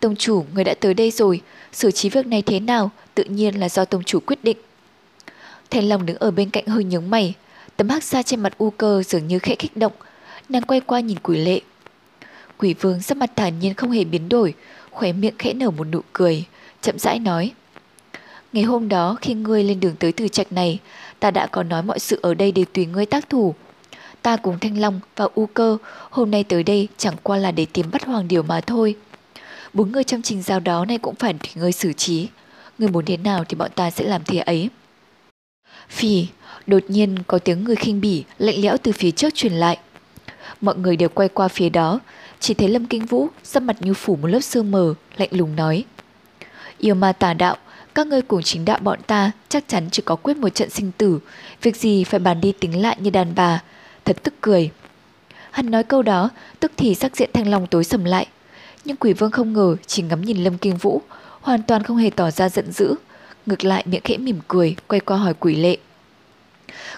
Tông 0.00 0.16
chủ, 0.16 0.44
người 0.54 0.64
đã 0.64 0.74
tới 0.80 0.94
đây 0.94 1.10
rồi, 1.10 1.40
xử 1.72 1.90
trí 1.90 2.08
việc 2.08 2.26
này 2.26 2.42
thế 2.42 2.60
nào, 2.60 2.90
tự 3.14 3.24
nhiên 3.24 3.60
là 3.60 3.68
do 3.68 3.84
tông 3.84 4.04
chủ 4.04 4.20
quyết 4.20 4.44
định. 4.44 4.56
Thành 5.70 5.88
Long 5.88 6.06
đứng 6.06 6.16
ở 6.16 6.30
bên 6.30 6.50
cạnh 6.50 6.66
hơi 6.66 6.84
nhướng 6.84 7.10
mày, 7.10 7.34
tấm 7.76 7.88
hắc 7.88 8.02
xa 8.02 8.22
trên 8.22 8.40
mặt 8.40 8.58
u 8.58 8.70
cơ 8.70 9.02
dường 9.02 9.26
như 9.26 9.38
khẽ 9.38 9.54
kích 9.54 9.76
động, 9.76 9.92
nàng 10.48 10.62
quay 10.62 10.80
qua 10.80 11.00
nhìn 11.00 11.18
quỷ 11.18 11.36
lệ. 11.38 11.60
Quỷ 12.58 12.74
vương 12.74 13.02
sắc 13.02 13.16
mặt 13.16 13.30
thản 13.36 13.58
nhiên 13.58 13.74
không 13.74 13.90
hề 13.90 14.04
biến 14.04 14.28
đổi, 14.28 14.54
khóe 14.90 15.12
miệng 15.12 15.34
khẽ 15.38 15.52
nở 15.52 15.70
một 15.70 15.84
nụ 15.84 16.00
cười, 16.12 16.44
chậm 16.80 16.98
rãi 16.98 17.18
nói. 17.18 17.52
Ngày 18.52 18.64
hôm 18.64 18.88
đó 18.88 19.16
khi 19.20 19.34
ngươi 19.34 19.64
lên 19.64 19.80
đường 19.80 19.96
tới 19.98 20.12
từ 20.12 20.28
trạch 20.28 20.52
này, 20.52 20.78
ta 21.20 21.30
đã 21.30 21.46
có 21.46 21.62
nói 21.62 21.82
mọi 21.82 21.98
sự 21.98 22.18
ở 22.22 22.34
đây 22.34 22.52
đều 22.52 22.64
tùy 22.72 22.86
ngươi 22.86 23.06
tác 23.06 23.30
thủ. 23.30 23.54
Ta 24.24 24.36
cùng 24.36 24.58
Thanh 24.58 24.78
Long 24.78 25.00
và 25.16 25.28
U 25.34 25.46
Cơ 25.46 25.76
hôm 26.10 26.30
nay 26.30 26.44
tới 26.44 26.62
đây 26.62 26.88
chẳng 26.96 27.14
qua 27.22 27.36
là 27.36 27.50
để 27.50 27.66
tìm 27.72 27.90
bắt 27.92 28.04
Hoàng 28.04 28.28
Điều 28.28 28.42
mà 28.42 28.60
thôi. 28.60 28.96
Bốn 29.72 29.92
người 29.92 30.04
trong 30.04 30.22
trình 30.22 30.42
giao 30.42 30.60
đó 30.60 30.84
này 30.84 30.98
cũng 30.98 31.14
phải 31.14 31.34
người 31.54 31.72
xử 31.72 31.92
trí. 31.92 32.28
người 32.78 32.88
muốn 32.88 33.04
thế 33.04 33.16
nào 33.16 33.44
thì 33.48 33.56
bọn 33.56 33.70
ta 33.74 33.90
sẽ 33.90 34.04
làm 34.04 34.24
thế 34.24 34.38
ấy. 34.38 34.68
Phì, 35.88 36.26
đột 36.66 36.82
nhiên 36.88 37.16
có 37.26 37.38
tiếng 37.38 37.64
người 37.64 37.76
khinh 37.76 38.00
bỉ 38.00 38.24
lạnh 38.38 38.60
lẽo 38.60 38.76
từ 38.76 38.92
phía 38.92 39.10
trước 39.10 39.34
truyền 39.34 39.52
lại. 39.52 39.78
Mọi 40.60 40.76
người 40.76 40.96
đều 40.96 41.08
quay 41.08 41.28
qua 41.28 41.48
phía 41.48 41.68
đó, 41.68 42.00
chỉ 42.40 42.54
thấy 42.54 42.68
Lâm 42.68 42.86
Kinh 42.86 43.06
Vũ 43.06 43.28
sắc 43.42 43.62
mặt 43.62 43.76
như 43.80 43.94
phủ 43.94 44.16
một 44.16 44.28
lớp 44.28 44.40
sương 44.40 44.70
mờ, 44.70 44.94
lạnh 45.16 45.30
lùng 45.32 45.56
nói. 45.56 45.84
Yêu 46.78 46.94
ma 46.94 47.12
tà 47.12 47.34
đạo, 47.34 47.56
các 47.94 48.06
ngươi 48.06 48.22
cùng 48.22 48.42
chính 48.42 48.64
đạo 48.64 48.78
bọn 48.82 48.98
ta 49.06 49.30
chắc 49.48 49.64
chắn 49.68 49.88
chỉ 49.90 50.02
có 50.04 50.16
quyết 50.16 50.36
một 50.36 50.48
trận 50.48 50.70
sinh 50.70 50.92
tử, 50.98 51.18
việc 51.62 51.76
gì 51.76 52.04
phải 52.04 52.20
bàn 52.20 52.40
đi 52.40 52.52
tính 52.52 52.82
lại 52.82 52.96
như 53.00 53.10
đàn 53.10 53.34
bà, 53.34 53.62
thật 54.04 54.16
tức 54.22 54.34
cười. 54.40 54.70
Hắn 55.50 55.70
nói 55.70 55.84
câu 55.84 56.02
đó, 56.02 56.30
tức 56.60 56.72
thì 56.76 56.94
sắc 56.94 57.16
diện 57.16 57.30
thanh 57.32 57.48
long 57.48 57.66
tối 57.66 57.84
sầm 57.84 58.04
lại. 58.04 58.26
Nhưng 58.84 58.96
quỷ 58.96 59.12
vương 59.12 59.30
không 59.30 59.52
ngờ 59.52 59.76
chỉ 59.86 60.02
ngắm 60.02 60.22
nhìn 60.22 60.44
Lâm 60.44 60.58
Kinh 60.58 60.76
Vũ, 60.76 61.02
hoàn 61.40 61.62
toàn 61.62 61.82
không 61.82 61.96
hề 61.96 62.10
tỏ 62.10 62.30
ra 62.30 62.48
giận 62.48 62.72
dữ. 62.72 62.94
Ngược 63.46 63.64
lại 63.64 63.84
miệng 63.86 64.00
khẽ 64.04 64.16
mỉm 64.16 64.40
cười, 64.48 64.76
quay 64.86 65.00
qua 65.00 65.16
hỏi 65.16 65.34
quỷ 65.34 65.56
lệ. 65.56 65.76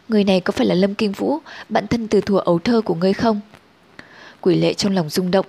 Người 0.08 0.24
này 0.24 0.40
có 0.40 0.52
phải 0.52 0.66
là 0.66 0.74
Lâm 0.74 0.94
Kinh 0.94 1.12
Vũ, 1.12 1.38
bạn 1.68 1.86
thân 1.86 2.08
từ 2.08 2.20
thuở 2.20 2.38
ấu 2.38 2.58
thơ 2.58 2.80
của 2.80 2.94
ngươi 2.94 3.12
không? 3.12 3.40
Quỷ 4.40 4.54
lệ 4.54 4.74
trong 4.74 4.94
lòng 4.94 5.08
rung 5.08 5.30
động. 5.30 5.46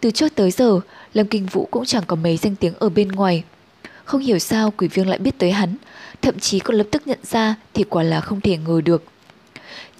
Từ 0.00 0.10
trước 0.10 0.34
tới 0.34 0.50
giờ, 0.50 0.80
Lâm 1.14 1.26
Kinh 1.26 1.46
Vũ 1.46 1.68
cũng 1.70 1.84
chẳng 1.84 2.02
có 2.06 2.16
mấy 2.16 2.36
danh 2.36 2.56
tiếng 2.56 2.74
ở 2.78 2.88
bên 2.88 3.08
ngoài. 3.08 3.44
Không 4.04 4.20
hiểu 4.20 4.38
sao 4.38 4.70
quỷ 4.70 4.88
vương 4.88 5.08
lại 5.08 5.18
biết 5.18 5.38
tới 5.38 5.52
hắn, 5.52 5.76
thậm 6.22 6.38
chí 6.38 6.58
còn 6.58 6.76
lập 6.76 6.86
tức 6.90 7.06
nhận 7.06 7.18
ra 7.22 7.54
thì 7.74 7.84
quả 7.84 8.02
là 8.02 8.20
không 8.20 8.40
thể 8.40 8.56
ngờ 8.56 8.80
được. 8.84 9.04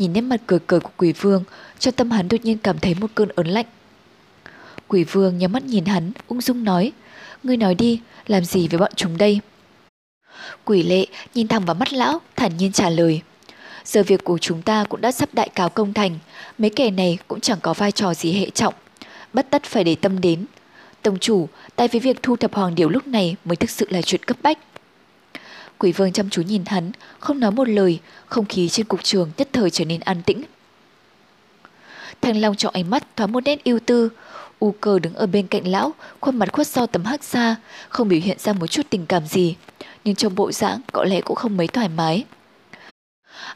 Nhìn 0.03 0.13
nét 0.13 0.21
mặt 0.21 0.41
cười 0.47 0.59
cười 0.67 0.81
của 0.81 0.91
quỷ 0.97 1.13
vương, 1.13 1.45
cho 1.79 1.91
tâm 1.91 2.11
hắn 2.11 2.29
đột 2.29 2.45
nhiên 2.45 2.59
cảm 2.59 2.79
thấy 2.79 2.95
một 2.95 3.11
cơn 3.15 3.29
ớn 3.29 3.47
lạnh. 3.47 3.67
Quỷ 4.89 5.05
vương 5.05 5.39
nhắm 5.39 5.53
mắt 5.53 5.65
nhìn 5.65 5.85
hắn, 5.85 6.13
ung 6.29 6.41
dung 6.41 6.65
nói, 6.65 6.93
ngươi 7.43 7.57
nói 7.57 7.75
đi, 7.75 8.01
làm 8.27 8.45
gì 8.45 8.69
với 8.69 8.79
bọn 8.79 8.93
chúng 8.97 9.19
đây? 9.19 9.41
Quỷ 10.65 10.83
lệ 10.83 11.07
nhìn 11.35 11.49
thẳng 11.49 11.65
vào 11.65 11.75
mắt 11.75 11.93
lão, 11.93 12.21
thản 12.37 12.57
nhiên 12.57 12.73
trả 12.73 12.91
lời. 12.91 13.21
Giờ 13.85 14.03
việc 14.03 14.25
của 14.25 14.39
chúng 14.39 14.63
ta 14.63 14.85
cũng 14.85 15.01
đã 15.01 15.13
sắp 15.13 15.29
đại 15.33 15.49
cáo 15.49 15.69
công 15.69 15.93
thành, 15.93 16.19
mấy 16.59 16.71
kẻ 16.71 16.91
này 16.91 17.19
cũng 17.29 17.41
chẳng 17.41 17.59
có 17.63 17.75
vai 17.75 17.93
trò 17.93 18.15
gì 18.15 18.33
hệ 18.33 18.51
trọng. 18.51 18.75
Bất 19.33 19.51
tất 19.51 19.63
phải 19.63 19.85
để 19.85 19.95
tâm 19.95 20.21
đến. 20.21 20.45
Tổng 21.03 21.19
chủ, 21.19 21.49
tay 21.77 21.89
với 21.89 22.01
việc 22.01 22.23
thu 22.23 22.37
thập 22.37 22.55
hoàng 22.55 22.75
điểu 22.75 22.89
lúc 22.89 23.07
này 23.07 23.37
mới 23.45 23.57
thực 23.57 23.71
sự 23.71 23.87
là 23.91 24.03
chuyện 24.03 24.25
cấp 24.25 24.37
bách. 24.43 24.59
Quỷ 25.83 25.93
vương 25.93 26.13
chăm 26.13 26.31
chú 26.31 26.43
nhìn 26.43 26.63
hắn, 26.67 26.91
không 27.19 27.41
nói 27.41 27.51
một 27.51 27.69
lời, 27.69 28.01
không 28.27 28.45
khí 28.45 28.69
trên 28.69 28.87
cục 28.87 29.05
trường 29.05 29.31
nhất 29.37 29.49
thời 29.53 29.71
trở 29.71 29.85
nên 29.85 30.01
an 30.01 30.23
tĩnh. 30.23 30.43
Thanh 32.21 32.41
Long 32.41 32.57
trong 32.57 32.75
ánh 32.75 32.91
mắt 32.91 33.17
thoáng 33.17 33.33
một 33.33 33.45
nét 33.45 33.65
yêu 33.65 33.79
tư, 33.87 34.09
U 34.59 34.75
cơ 34.81 34.99
đứng 34.99 35.15
ở 35.15 35.27
bên 35.27 35.47
cạnh 35.47 35.67
lão, 35.67 35.93
khuôn 36.21 36.37
mặt 36.37 36.53
khuất 36.53 36.67
sau 36.67 36.87
tấm 36.87 37.05
hắc 37.05 37.25
xa, 37.25 37.57
không 37.89 38.09
biểu 38.09 38.21
hiện 38.21 38.39
ra 38.39 38.53
một 38.53 38.67
chút 38.67 38.83
tình 38.91 39.07
cảm 39.07 39.27
gì, 39.27 39.57
nhưng 40.05 40.15
trong 40.15 40.35
bộ 40.35 40.53
dạng 40.53 40.81
có 40.93 41.05
lẽ 41.05 41.21
cũng 41.21 41.37
không 41.37 41.57
mấy 41.57 41.67
thoải 41.67 41.89
mái. 41.89 42.25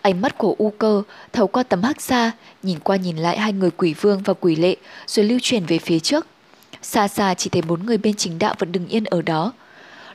Ánh 0.03 0.21
mắt 0.21 0.39
của 0.39 0.55
U 0.59 0.73
cơ 0.79 1.03
thấu 1.33 1.47
qua 1.47 1.63
tấm 1.63 1.83
hắc 1.83 2.01
xa, 2.01 2.33
nhìn 2.63 2.79
qua 2.79 2.97
nhìn 2.97 3.17
lại 3.17 3.39
hai 3.39 3.53
người 3.53 3.71
quỷ 3.71 3.95
vương 3.95 4.23
và 4.23 4.35
quỷ 4.35 4.57
lệ, 4.57 4.77
rồi 5.07 5.27
lưu 5.27 5.39
truyền 5.43 5.67
về 5.67 5.79
phía 5.79 5.99
trước. 5.99 6.27
Xa 6.83 7.09
xa 7.09 7.35
chỉ 7.35 7.51
thấy 7.51 7.63
bốn 7.63 7.87
người 7.87 7.99
bên 7.99 8.15
chính 8.15 8.39
đạo 8.39 8.55
vẫn 8.59 8.73
đứng 8.73 8.89
yên 8.89 9.05
ở 9.05 9.23
đó. 9.23 9.53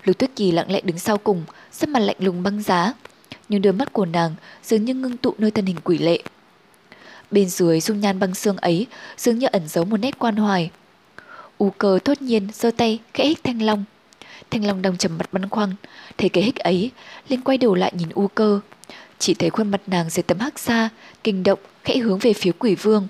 Lục 0.04 0.18
Tuyết 0.18 0.32
Kỳ 0.36 0.52
lặng 0.52 0.72
lẽ 0.72 0.82
đứng 0.82 1.00
sau 1.00 1.18
cùng, 1.18 1.44
sắc 1.72 1.90
mặt 1.90 2.00
lạnh 2.00 2.16
lùng 2.20 2.44
băng 2.44 2.62
giá. 2.62 2.94
Nhưng 3.50 3.62
đôi 3.62 3.74
mắt 3.74 3.94
của 3.94 4.06
nàng 4.06 4.36
dường 4.64 4.86
như 4.86 4.94
ngưng 4.94 5.18
tụ 5.18 5.36
nơi 5.38 5.52
thân 5.52 5.66
hình 5.66 5.78
quỷ 5.84 5.98
lệ. 5.98 6.20
Bên 7.32 7.50
dưới 7.50 7.82
dung 7.82 8.00
nhan 8.00 8.20
băng 8.20 8.36
xương 8.36 8.58
ấy 8.58 8.88
dường 9.18 9.40
như 9.40 9.48
ẩn 9.52 9.68
giấu 9.68 9.86
một 9.86 9.98
nét 9.98 10.20
quan 10.20 10.36
hoài. 10.36 10.72
U 11.58 11.70
cơ 11.70 12.00
thốt 12.06 12.22
nhiên 12.22 12.48
giơ 12.54 12.72
tay 12.72 13.00
khẽ 13.14 13.26
hích 13.26 13.44
thanh 13.44 13.62
long. 13.62 13.84
Thanh 14.50 14.66
long 14.66 14.82
đang 14.82 14.98
trầm 14.98 15.18
mặt 15.18 15.34
băn 15.34 15.50
khoăn, 15.50 15.76
thấy 16.18 16.30
cái 16.30 16.44
hích 16.44 16.56
ấy, 16.56 16.92
liền 17.30 17.42
quay 17.42 17.58
đầu 17.58 17.76
lại 17.76 17.92
nhìn 17.96 18.10
U 18.10 18.28
cơ. 18.28 18.60
Chỉ 19.20 19.34
thấy 19.34 19.50
khuôn 19.50 19.72
mặt 19.72 19.82
nàng 19.88 20.10
dưới 20.10 20.24
tấm 20.24 20.40
hắc 20.40 20.60
xa, 20.60 20.90
kinh 21.24 21.44
động, 21.44 21.60
khẽ 21.84 21.98
hướng 21.98 22.20
về 22.20 22.34
phía 22.34 22.52
quỷ 22.60 22.76
vương. 22.76 23.08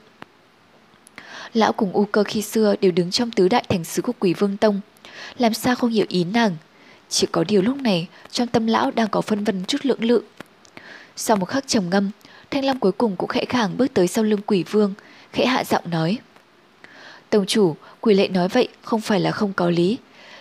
Lão 1.53 1.73
cùng 1.73 1.91
U 1.93 2.05
cơ 2.05 2.23
khi 2.23 2.41
xưa 2.41 2.75
đều 2.81 2.91
đứng 2.91 3.11
trong 3.11 3.31
tứ 3.31 3.47
đại 3.47 3.63
thành 3.69 3.83
sứ 3.83 4.01
của 4.01 4.13
quỷ 4.19 4.33
vương 4.33 4.57
tông. 4.57 4.81
Làm 5.37 5.53
sao 5.53 5.75
không 5.75 5.89
hiểu 5.89 6.05
ý 6.09 6.23
nàng? 6.23 6.57
Chỉ 7.11 7.27
có 7.31 7.43
điều 7.43 7.61
lúc 7.61 7.77
này, 7.77 8.07
trong 8.31 8.47
tâm 8.47 8.67
lão 8.67 8.91
đang 8.91 9.07
có 9.09 9.21
phân 9.21 9.43
vân 9.43 9.65
chút 9.67 9.77
lưỡng 9.83 10.03
lự. 10.03 10.21
Sau 11.15 11.37
một 11.37 11.45
khắc 11.45 11.67
trầm 11.67 11.89
ngâm, 11.89 12.11
Thanh 12.51 12.65
Long 12.65 12.79
cuối 12.79 12.91
cùng 12.91 13.15
cũng 13.15 13.29
khẽ 13.29 13.45
khàng 13.45 13.77
bước 13.77 13.93
tới 13.93 14.07
sau 14.07 14.23
lưng 14.23 14.39
quỷ 14.45 14.63
vương, 14.63 14.93
khẽ 15.33 15.45
hạ 15.45 15.63
giọng 15.63 15.89
nói. 15.89 16.17
Tổng 17.29 17.45
chủ, 17.45 17.75
quỷ 18.01 18.13
lệ 18.13 18.27
nói 18.27 18.47
vậy 18.47 18.67
không 18.81 19.01
phải 19.01 19.19
là 19.19 19.31
không 19.31 19.53
có 19.53 19.69
lý. 19.69 19.97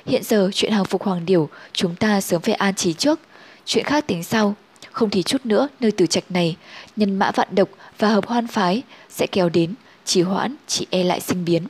Hiện 0.06 0.22
giờ 0.22 0.51
chuyện 0.55 0.72
hàng 0.72 0.84
phục 0.84 1.02
hoàng 1.02 1.26
điểu 1.26 1.48
chúng 1.72 1.97
ta 1.97 2.20
sớm 2.20 2.42
phải 2.42 2.55
an 2.55 2.74
trí 2.74 2.92
trước. 2.92 3.20
Chuyện 3.64 3.84
khác 3.84 4.06
tính 4.06 4.22
sau. 4.22 4.55
Không 4.92 5.10
thì 5.10 5.22
chút 5.22 5.47
nữa 5.47 5.68
nơi 5.80 5.90
tử 5.90 6.06
trạch 6.06 6.30
này, 6.30 6.56
nhân 6.97 7.18
mã 7.18 7.30
vạn 7.30 7.48
độc 7.51 7.68
và 7.98 8.09
hợp 8.09 8.26
hoan 8.26 8.47
phái 8.47 8.82
sẽ 9.09 9.26
kéo 9.26 9.48
đến, 9.48 9.74
chỉ 10.05 10.22
hoãn, 10.22 10.56
chỉ 10.66 10.86
e 10.90 11.05
lại 11.05 11.20
sinh 11.20 11.44
biến. 11.44 11.62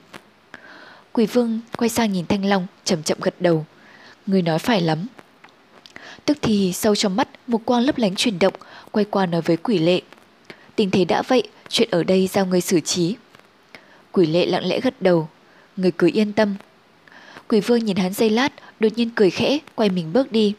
Quỷ 1.12 1.26
vương 1.26 1.60
quay 1.76 1.88
sang 1.88 2.12
nhìn 2.12 2.26
Thanh 2.26 2.44
Long, 2.44 2.66
chậm 2.84 3.02
chậm 3.02 3.18
gật 3.20 3.34
đầu. 3.40 3.66
Người 4.26 4.42
nói 4.42 4.58
phải 4.58 4.80
lắm. 4.80 5.06
Tức 6.24 6.38
thì 6.42 6.72
sâu 6.72 6.96
trong 6.96 7.16
mắt 7.16 7.28
một 7.46 7.60
quang 7.64 7.82
lấp 7.82 7.98
lánh 7.98 8.14
chuyển 8.14 8.38
động, 8.38 8.54
quay 8.90 9.04
qua 9.04 9.26
nói 9.26 9.40
với 9.42 9.56
quỷ 9.56 9.78
lệ. 9.78 10.00
Tình 10.76 10.90
thế 10.90 11.04
đã 11.04 11.22
vậy, 11.22 11.42
chuyện 11.68 11.88
ở 11.90 12.02
đây 12.02 12.26
giao 12.26 12.46
người 12.46 12.60
xử 12.60 12.80
trí. 12.80 13.16
Quỷ 14.12 14.26
lệ 14.26 14.46
lặng 14.46 14.66
lẽ 14.66 14.80
gật 14.80 15.02
đầu, 15.02 15.28
người 15.76 15.90
cứ 15.90 16.10
yên 16.12 16.32
tâm. 16.32 16.54
Quỷ 17.48 17.60
vương 17.60 17.84
nhìn 17.84 17.96
hắn 17.96 18.12
giây 18.12 18.30
lát, 18.30 18.52
đột 18.80 18.88
nhiên 18.96 19.10
cười 19.14 19.30
khẽ, 19.30 19.58
quay 19.74 19.90
mình 19.90 20.12
bước 20.12 20.32
đi. 20.32 20.54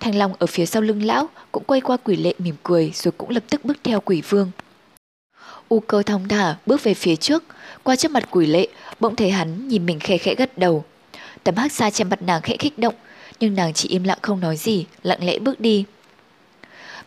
Thanh 0.00 0.14
Long 0.14 0.34
ở 0.38 0.46
phía 0.46 0.66
sau 0.66 0.82
lưng 0.82 1.02
lão 1.02 1.28
cũng 1.52 1.64
quay 1.64 1.80
qua 1.80 1.96
quỷ 1.96 2.16
lệ 2.16 2.34
mỉm 2.38 2.54
cười 2.62 2.92
rồi 2.94 3.12
cũng 3.18 3.30
lập 3.30 3.42
tức 3.50 3.64
bước 3.64 3.76
theo 3.84 4.00
quỷ 4.00 4.22
vương. 4.28 4.50
U 5.68 5.80
cơ 5.80 6.02
thong 6.02 6.28
thả 6.28 6.56
bước 6.66 6.82
về 6.82 6.94
phía 6.94 7.16
trước, 7.16 7.44
qua 7.82 7.96
trước 7.96 8.10
mặt 8.10 8.28
quỷ 8.30 8.46
lệ, 8.46 8.68
bỗng 9.00 9.16
thấy 9.16 9.30
hắn 9.30 9.68
nhìn 9.68 9.86
mình 9.86 10.00
khẽ 10.00 10.18
khẽ 10.18 10.34
gật 10.34 10.58
đầu. 10.58 10.84
Tấm 11.44 11.56
hắc 11.56 11.72
xa 11.72 11.90
trên 11.90 12.08
mặt 12.10 12.22
nàng 12.22 12.42
khẽ 12.42 12.56
kích 12.58 12.78
động, 12.78 12.94
nhưng 13.40 13.54
nàng 13.54 13.72
chỉ 13.72 13.88
im 13.88 14.04
lặng 14.04 14.18
không 14.22 14.40
nói 14.40 14.56
gì, 14.56 14.86
lặng 15.02 15.24
lẽ 15.24 15.38
bước 15.38 15.60
đi. 15.60 15.84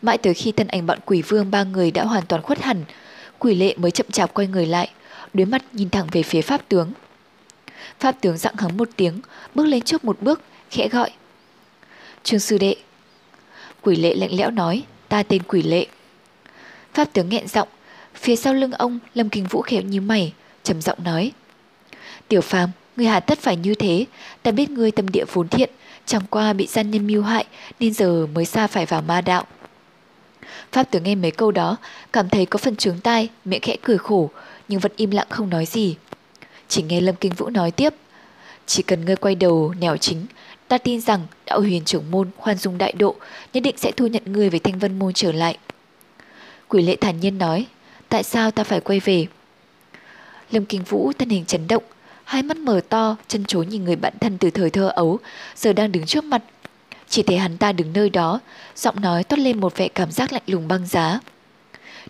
Mãi 0.02 0.18
tới 0.18 0.34
khi 0.34 0.52
thân 0.52 0.68
ảnh 0.68 0.86
bọn 0.86 1.00
quỷ 1.06 1.22
vương 1.22 1.52
ba 1.52 1.64
người 1.64 1.92
đã 1.92 2.04
hoàn 2.04 2.26
toàn 2.26 2.42
khuất 2.42 2.62
hẳn, 2.62 2.84
quỷ 3.40 3.56
lệ 3.56 3.76
mới 3.78 3.92
chậm 3.92 4.12
chạp 4.12 4.34
quay 4.34 4.48
người 4.48 4.66
lại, 4.66 4.90
đối 5.34 5.46
mắt 5.46 5.62
nhìn 5.74 5.90
thẳng 5.90 6.08
về 6.12 6.24
phía 6.24 6.42
pháp 6.42 6.62
tướng. 6.70 6.92
Pháp 8.00 8.16
tướng 8.22 8.38
dặn 8.38 8.56
hắng 8.58 8.78
một 8.78 8.90
tiếng, 8.96 9.20
bước 9.56 9.66
lên 9.66 9.82
trước 9.82 10.06
một 10.06 10.22
bước, 10.22 10.42
khẽ 10.70 10.90
gọi. 10.90 11.12
Trương 12.24 12.40
sư 12.40 12.58
đệ. 12.58 12.76
Quỷ 13.82 13.96
lệ 13.96 14.16
lạnh 14.16 14.34
lẽo 14.34 14.52
nói, 14.52 14.84
ta 15.10 15.24
tên 15.24 15.44
quỷ 15.44 15.62
lệ. 15.62 15.86
Pháp 16.94 17.14
tướng 17.14 17.30
nghẹn 17.30 17.48
giọng, 17.48 17.68
phía 18.16 18.36
sau 18.36 18.54
lưng 18.54 18.72
ông 18.72 19.00
Lâm 19.14 19.30
Kinh 19.30 19.46
Vũ 19.46 19.62
khéo 19.62 19.82
như 19.82 20.02
mày, 20.02 20.34
trầm 20.64 20.82
giọng 20.82 21.04
nói. 21.04 21.32
Tiểu 22.28 22.42
phàm, 22.42 22.70
người 23.02 23.10
hà 23.10 23.20
tất 23.20 23.40
phải 23.40 23.56
như 23.56 23.76
thế, 23.76 24.06
ta 24.44 24.52
biết 24.52 24.70
ngươi 24.70 24.92
tâm 24.92 25.08
địa 25.08 25.26
vốn 25.34 25.48
thiện, 25.48 25.70
chẳng 26.06 26.22
qua 26.30 26.54
bị 26.54 26.68
gian 26.68 26.92
nhân 26.92 27.08
mưu 27.08 27.24
hại 27.24 27.46
nên 27.80 27.94
giờ 27.94 28.28
mới 28.34 28.46
xa 28.46 28.68
phải 28.68 28.86
vào 28.86 29.02
ma 29.02 29.22
đạo. 29.22 29.46
Pháp 30.72 30.84
tướng 30.84 31.04
nghe 31.04 31.16
mấy 31.16 31.32
câu 31.32 31.52
đó, 31.52 31.78
cảm 32.14 32.30
thấy 32.30 32.46
có 32.46 32.58
phần 32.58 32.76
trướng 32.76 33.00
tai, 33.00 33.30
miệng 33.46 33.62
khẽ 33.62 33.76
cười 33.82 33.98
khổ, 33.98 34.30
nhưng 34.68 34.80
vẫn 34.80 34.92
im 34.96 35.12
lặng 35.12 35.28
không 35.30 35.50
nói 35.50 35.66
gì. 35.66 35.96
Chỉ 36.68 36.82
nghe 36.82 37.02
Lâm 37.02 37.16
Kinh 37.16 37.34
Vũ 37.34 37.50
nói 37.50 37.72
tiếp, 37.72 37.94
chỉ 38.66 38.84
cần 38.84 39.06
ngươi 39.06 39.16
quay 39.16 39.36
đầu 39.36 39.74
nẻo 39.80 39.98
chính, 39.98 40.26
ta 40.68 40.78
tin 40.78 41.02
rằng 41.02 41.22
đạo 41.46 41.60
huyền 41.60 41.86
trưởng 41.86 42.12
môn 42.12 42.30
khoan 42.38 42.58
dung 42.58 42.78
đại 42.78 42.92
độ 42.92 43.16
nhất 43.54 43.64
định 43.64 43.78
sẽ 43.78 43.92
thu 43.92 44.08
nhận 44.08 44.24
ngươi 44.26 44.50
về 44.50 44.60
thanh 44.60 44.80
vân 44.80 45.00
môn 45.00 45.14
trở 45.14 45.32
lại. 45.32 45.58
Quỷ 46.68 46.84
lệ 46.84 46.96
thản 46.96 47.20
nhiên 47.20 47.38
nói, 47.38 47.66
tại 48.10 48.24
sao 48.24 48.52
ta 48.52 48.64
phải 48.64 48.80
quay 48.80 49.00
về? 49.00 49.26
Lâm 50.52 50.66
Kinh 50.66 50.84
Vũ 50.84 51.12
thân 51.18 51.30
hình 51.30 51.46
chấn 51.46 51.68
động, 51.68 51.84
hai 52.32 52.44
mắt 52.44 52.58
mở 52.58 52.82
to, 52.90 53.16
chân 53.28 53.46
chối 53.46 53.66
nhìn 53.66 53.84
người 53.84 53.96
bạn 53.96 54.14
thân 54.22 54.38
từ 54.38 54.50
thời 54.52 54.70
thơ 54.70 54.92
ấu, 54.96 55.20
giờ 55.56 55.74
đang 55.74 55.92
đứng 55.92 56.06
trước 56.06 56.24
mặt, 56.24 56.44
chỉ 57.10 57.24
thấy 57.24 57.38
hắn 57.38 57.58
ta 57.58 57.72
đứng 57.72 57.94
nơi 57.94 58.10
đó, 58.10 58.40
giọng 58.76 59.02
nói 59.02 59.24
toát 59.24 59.40
lên 59.40 59.60
một 59.60 59.78
vẻ 59.78 59.88
cảm 59.88 60.12
giác 60.12 60.34
lạnh 60.34 60.44
lùng 60.48 60.68
băng 60.68 60.88
giá. 60.88 61.20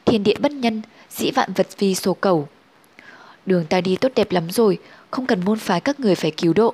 Thiên 0.05 0.23
địa 0.23 0.35
bất 0.39 0.51
nhân, 0.51 0.81
dĩ 1.09 1.31
vạn 1.31 1.53
vật 1.53 1.67
vì 1.77 1.95
số 1.95 2.13
cầu. 2.13 2.47
Đường 3.45 3.65
ta 3.65 3.81
đi 3.81 3.95
tốt 3.95 4.11
đẹp 4.15 4.31
lắm 4.31 4.51
rồi, 4.51 4.79
không 5.11 5.25
cần 5.25 5.45
môn 5.45 5.59
phái 5.59 5.81
các 5.81 5.99
người 5.99 6.15
phải 6.15 6.31
cứu 6.31 6.53
độ. 6.53 6.73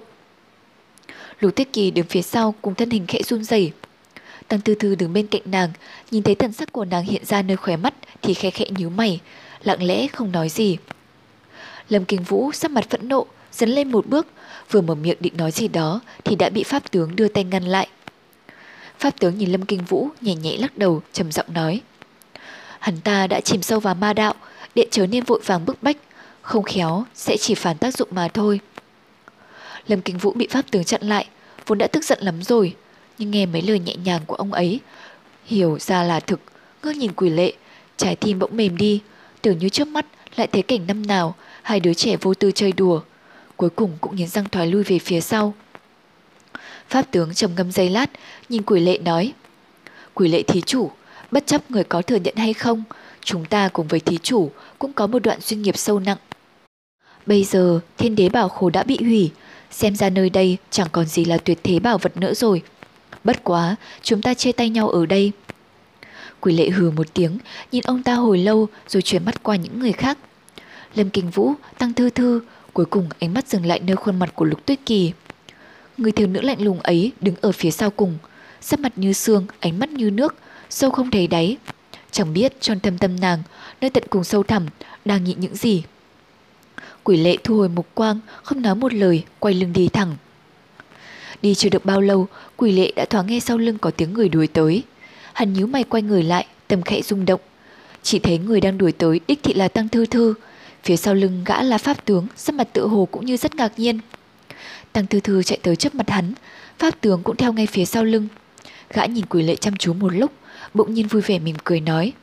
Lục 1.40 1.56
Tiết 1.56 1.74
Kỳ 1.74 1.92
đứng 1.92 2.06
phía 2.06 2.22
sau 2.22 2.56
cùng 2.62 2.76
thân 2.76 2.90
hình 2.90 3.08
khẽ 3.08 3.22
run 3.24 3.44
rẩy. 3.44 3.72
Tăng 4.48 4.62
Tư 4.62 4.76
Thư 4.76 4.96
đứng 4.96 5.14
bên 5.14 5.28
cạnh 5.28 5.42
nàng, 5.46 5.70
nhìn 6.12 6.24
thấy 6.24 6.36
thần 6.36 6.54
sắc 6.54 6.72
của 6.72 6.86
nàng 6.86 7.04
hiện 7.04 7.26
ra 7.26 7.42
nơi 7.42 7.58
khóe 7.58 7.78
mắt 7.78 7.94
thì 8.22 8.34
khẽ 8.34 8.50
khẽ 8.50 8.66
nhíu 8.70 8.90
mày, 8.90 9.20
lặng 9.64 9.84
lẽ 9.84 10.08
không 10.08 10.32
nói 10.32 10.50
gì. 10.50 10.78
Lâm 11.90 12.06
Kinh 12.06 12.24
Vũ 12.24 12.52
sắc 12.52 12.72
mặt 12.72 12.90
phẫn 12.90 13.10
nộ, 13.10 13.28
dấn 13.58 13.70
lên 13.70 13.92
một 13.92 14.08
bước, 14.08 14.28
vừa 14.72 14.82
mở 14.82 14.96
miệng 14.96 15.18
định 15.20 15.38
nói 15.38 15.52
gì 15.52 15.68
đó 15.68 16.00
thì 16.24 16.36
đã 16.36 16.50
bị 16.50 16.64
pháp 16.64 16.92
tướng 16.92 17.16
đưa 17.16 17.28
tay 17.28 17.44
ngăn 17.44 17.64
lại. 17.64 17.88
Pháp 19.00 19.20
tướng 19.20 19.38
nhìn 19.38 19.52
Lâm 19.52 19.66
Kinh 19.66 19.86
Vũ 19.86 20.10
nhẹ 20.22 20.36
nhẹ 20.36 20.58
lắc 20.58 20.78
đầu, 20.78 21.02
trầm 21.14 21.32
giọng 21.32 21.54
nói. 21.54 21.82
Hắn 22.80 23.02
ta 23.02 23.28
đã 23.28 23.42
chìm 23.42 23.62
sâu 23.62 23.80
vào 23.80 23.96
ma 23.96 24.14
đạo, 24.14 24.34
điện 24.76 24.88
trở 24.92 25.08
nên 25.08 25.24
vội 25.24 25.42
vàng 25.46 25.66
bức 25.66 25.84
bách, 25.84 25.98
không 26.42 26.64
khéo 26.64 27.06
sẽ 27.14 27.38
chỉ 27.38 27.56
phản 27.56 27.78
tác 27.78 27.98
dụng 27.98 28.08
mà 28.12 28.28
thôi. 28.28 28.60
Lâm 29.88 30.02
Kinh 30.02 30.18
Vũ 30.18 30.34
bị 30.34 30.48
pháp 30.48 30.72
tướng 30.72 30.84
chặn 30.84 31.02
lại, 31.04 31.28
vốn 31.66 31.78
đã 31.78 31.88
tức 31.88 32.04
giận 32.04 32.20
lắm 32.22 32.44
rồi, 32.44 32.76
nhưng 33.18 33.32
nghe 33.32 33.46
mấy 33.46 33.62
lời 33.62 33.80
nhẹ 33.80 33.96
nhàng 33.96 34.22
của 34.28 34.36
ông 34.36 34.54
ấy, 34.54 34.80
hiểu 35.46 35.80
ra 35.80 36.04
là 36.04 36.20
thực, 36.20 36.40
ngước 36.84 36.96
nhìn 36.96 37.14
quỷ 37.14 37.30
lệ, 37.30 37.54
trái 37.98 38.16
tim 38.16 38.40
bỗng 38.40 38.58
mềm 38.58 38.78
đi, 38.78 39.02
tưởng 39.42 39.58
như 39.58 39.70
trước 39.70 39.88
mắt 39.88 40.06
lại 40.36 40.48
thấy 40.48 40.62
cảnh 40.62 40.88
năm 40.88 41.08
nào 41.08 41.36
hai 41.62 41.80
đứa 41.80 41.94
trẻ 41.94 42.18
vô 42.22 42.34
tư 42.34 42.52
chơi 42.52 42.72
đùa, 42.72 43.02
cuối 43.58 43.70
cùng 43.70 43.98
cũng 44.02 44.16
nghiến 44.16 44.28
răng 44.28 44.46
thoái 44.50 44.68
lui 44.68 44.84
về 44.84 45.00
phía 45.00 45.22
sau. 45.22 45.54
Pháp 46.90 47.12
tướng 47.12 47.34
trầm 47.34 47.52
ngâm 47.56 47.72
giây 47.72 47.90
lát, 47.90 48.10
nhìn 48.50 48.64
quỷ 48.64 48.80
lệ 48.80 48.98
nói. 48.98 49.34
Quỷ 50.14 50.28
lệ 50.28 50.44
thí 50.44 50.62
chủ, 50.62 50.92
bất 51.32 51.48
chấp 51.48 51.72
người 51.72 51.84
có 51.84 52.02
thừa 52.02 52.16
nhận 52.16 52.36
hay 52.36 52.54
không, 52.54 52.84
chúng 53.22 53.46
ta 53.46 53.70
cùng 53.74 53.88
với 53.88 54.00
thí 54.00 54.18
chủ 54.18 54.52
cũng 54.80 54.94
có 54.94 55.08
một 55.08 55.20
đoạn 55.20 55.40
duyên 55.42 55.62
nghiệp 55.62 55.78
sâu 55.78 56.00
nặng. 56.00 56.18
Bây 57.26 57.44
giờ 57.44 57.80
thiên 57.98 58.16
đế 58.16 58.30
bảo 58.30 58.50
khổ 58.50 58.70
đã 58.70 58.84
bị 58.84 58.98
hủy, 59.00 59.32
xem 59.72 59.96
ra 59.96 60.10
nơi 60.10 60.30
đây 60.30 60.58
chẳng 60.70 60.88
còn 60.92 61.06
gì 61.06 61.26
là 61.26 61.38
tuyệt 61.38 61.60
thế 61.64 61.80
bảo 61.80 61.98
vật 61.98 62.18
nữa 62.18 62.34
rồi. 62.34 62.62
Bất 63.24 63.44
quá, 63.44 63.76
chúng 64.02 64.22
ta 64.22 64.34
chia 64.34 64.52
tay 64.52 64.70
nhau 64.70 64.90
ở 64.90 65.06
đây. 65.06 65.32
Quỷ 66.40 66.54
lệ 66.54 66.70
hừ 66.70 66.92
một 66.92 67.14
tiếng, 67.14 67.38
nhìn 67.72 67.84
ông 67.86 68.04
ta 68.04 68.14
hồi 68.14 68.38
lâu 68.38 68.68
rồi 68.88 69.02
chuyển 69.02 69.26
mắt 69.26 69.44
qua 69.44 69.56
những 69.56 69.80
người 69.80 69.92
khác. 69.92 70.18
Lâm 70.96 71.10
Kinh 71.10 71.30
Vũ, 71.30 71.54
Tăng 71.78 71.94
Thư 71.94 72.10
Thư, 72.10 72.42
cuối 72.78 72.86
cùng 72.86 73.10
ánh 73.20 73.34
mắt 73.34 73.48
dừng 73.48 73.66
lại 73.66 73.80
nơi 73.80 73.96
khuôn 73.96 74.20
mặt 74.20 74.36
của 74.36 74.46
Lục 74.46 74.66
Tuyết 74.66 74.80
Kỳ. 74.86 75.12
Người 75.98 76.12
thiếu 76.12 76.28
nữ 76.28 76.42
lạnh 76.42 76.62
lùng 76.62 76.80
ấy 76.80 77.12
đứng 77.22 77.36
ở 77.42 77.52
phía 77.52 77.72
sau 77.72 77.90
cùng, 77.90 78.18
sắc 78.62 78.80
mặt 78.80 78.92
như 78.96 79.14
xương, 79.14 79.46
ánh 79.60 79.80
mắt 79.80 79.90
như 79.90 80.12
nước, 80.12 80.36
sâu 80.70 80.92
không 80.92 81.12
thấy 81.12 81.28
đáy. 81.28 81.58
Chẳng 82.12 82.34
biết 82.34 82.62
trong 82.62 82.80
tâm 82.80 82.98
tâm 82.98 83.20
nàng, 83.20 83.44
nơi 83.82 83.90
tận 83.90 84.04
cùng 84.10 84.24
sâu 84.24 84.44
thẳm, 84.44 84.66
đang 85.06 85.24
nghĩ 85.24 85.36
những 85.38 85.56
gì. 85.56 85.84
Quỷ 87.04 87.18
lệ 87.18 87.38
thu 87.44 87.58
hồi 87.58 87.70
mục 87.70 87.88
quang, 87.94 88.20
không 88.44 88.62
nói 88.62 88.76
một 88.76 88.94
lời, 88.94 89.24
quay 89.40 89.54
lưng 89.54 89.74
đi 89.74 89.88
thẳng. 89.88 90.16
Đi 91.42 91.56
chưa 91.56 91.70
được 91.70 91.86
bao 91.86 92.02
lâu, 92.02 92.28
quỷ 92.58 92.72
lệ 92.72 92.92
đã 92.96 93.06
thoáng 93.06 93.28
nghe 93.28 93.40
sau 93.40 93.58
lưng 93.58 93.78
có 93.78 93.92
tiếng 93.92 94.14
người 94.14 94.30
đuổi 94.30 94.48
tới. 94.48 94.84
Hắn 95.34 95.54
nhíu 95.54 95.68
mày 95.68 95.84
quay 95.84 96.04
người 96.04 96.24
lại, 96.24 96.46
tầm 96.68 96.82
khẽ 96.82 97.02
rung 97.02 97.26
động. 97.26 97.42
Chỉ 98.04 98.20
thấy 98.20 98.38
người 98.38 98.62
đang 98.62 98.78
đuổi 98.78 98.92
tới 98.92 99.20
đích 99.28 99.44
thị 99.44 99.54
là 99.54 99.68
Tăng 99.68 99.90
Thư 99.90 100.06
Thư. 100.06 100.34
Phía 100.84 100.98
sau 100.98 101.14
lưng 101.14 101.44
gã 101.46 101.62
là 101.62 101.78
pháp 101.78 102.06
tướng, 102.06 102.28
sắc 102.36 102.56
mặt 102.56 102.68
tự 102.74 102.88
hồ 102.88 103.08
cũng 103.12 103.26
như 103.26 103.38
rất 103.38 103.56
ngạc 103.56 103.72
nhiên. 103.78 104.00
Tăng 104.94 105.08
Thư 105.08 105.20
Thư 105.20 105.44
chạy 105.44 105.60
tới 105.64 105.76
trước 105.76 105.96
mặt 105.96 106.10
hắn, 106.10 106.34
pháp 106.80 107.02
tướng 107.02 107.24
cũng 107.24 107.36
theo 107.36 107.54
ngay 107.54 107.66
phía 107.66 107.86
sau 107.86 108.04
lưng. 108.04 108.28
Gã 108.90 109.06
nhìn 109.06 109.26
quỷ 109.26 109.44
lệ 109.44 109.56
chăm 109.56 109.76
chú 109.76 109.94
một 109.94 110.14
lúc, 110.14 110.32
bỗng 110.74 110.94
nhiên 110.94 111.08
vui 111.08 111.22
vẻ 111.22 111.40
mỉm 111.40 111.56
cười 111.64 111.80
nói. 111.80 112.14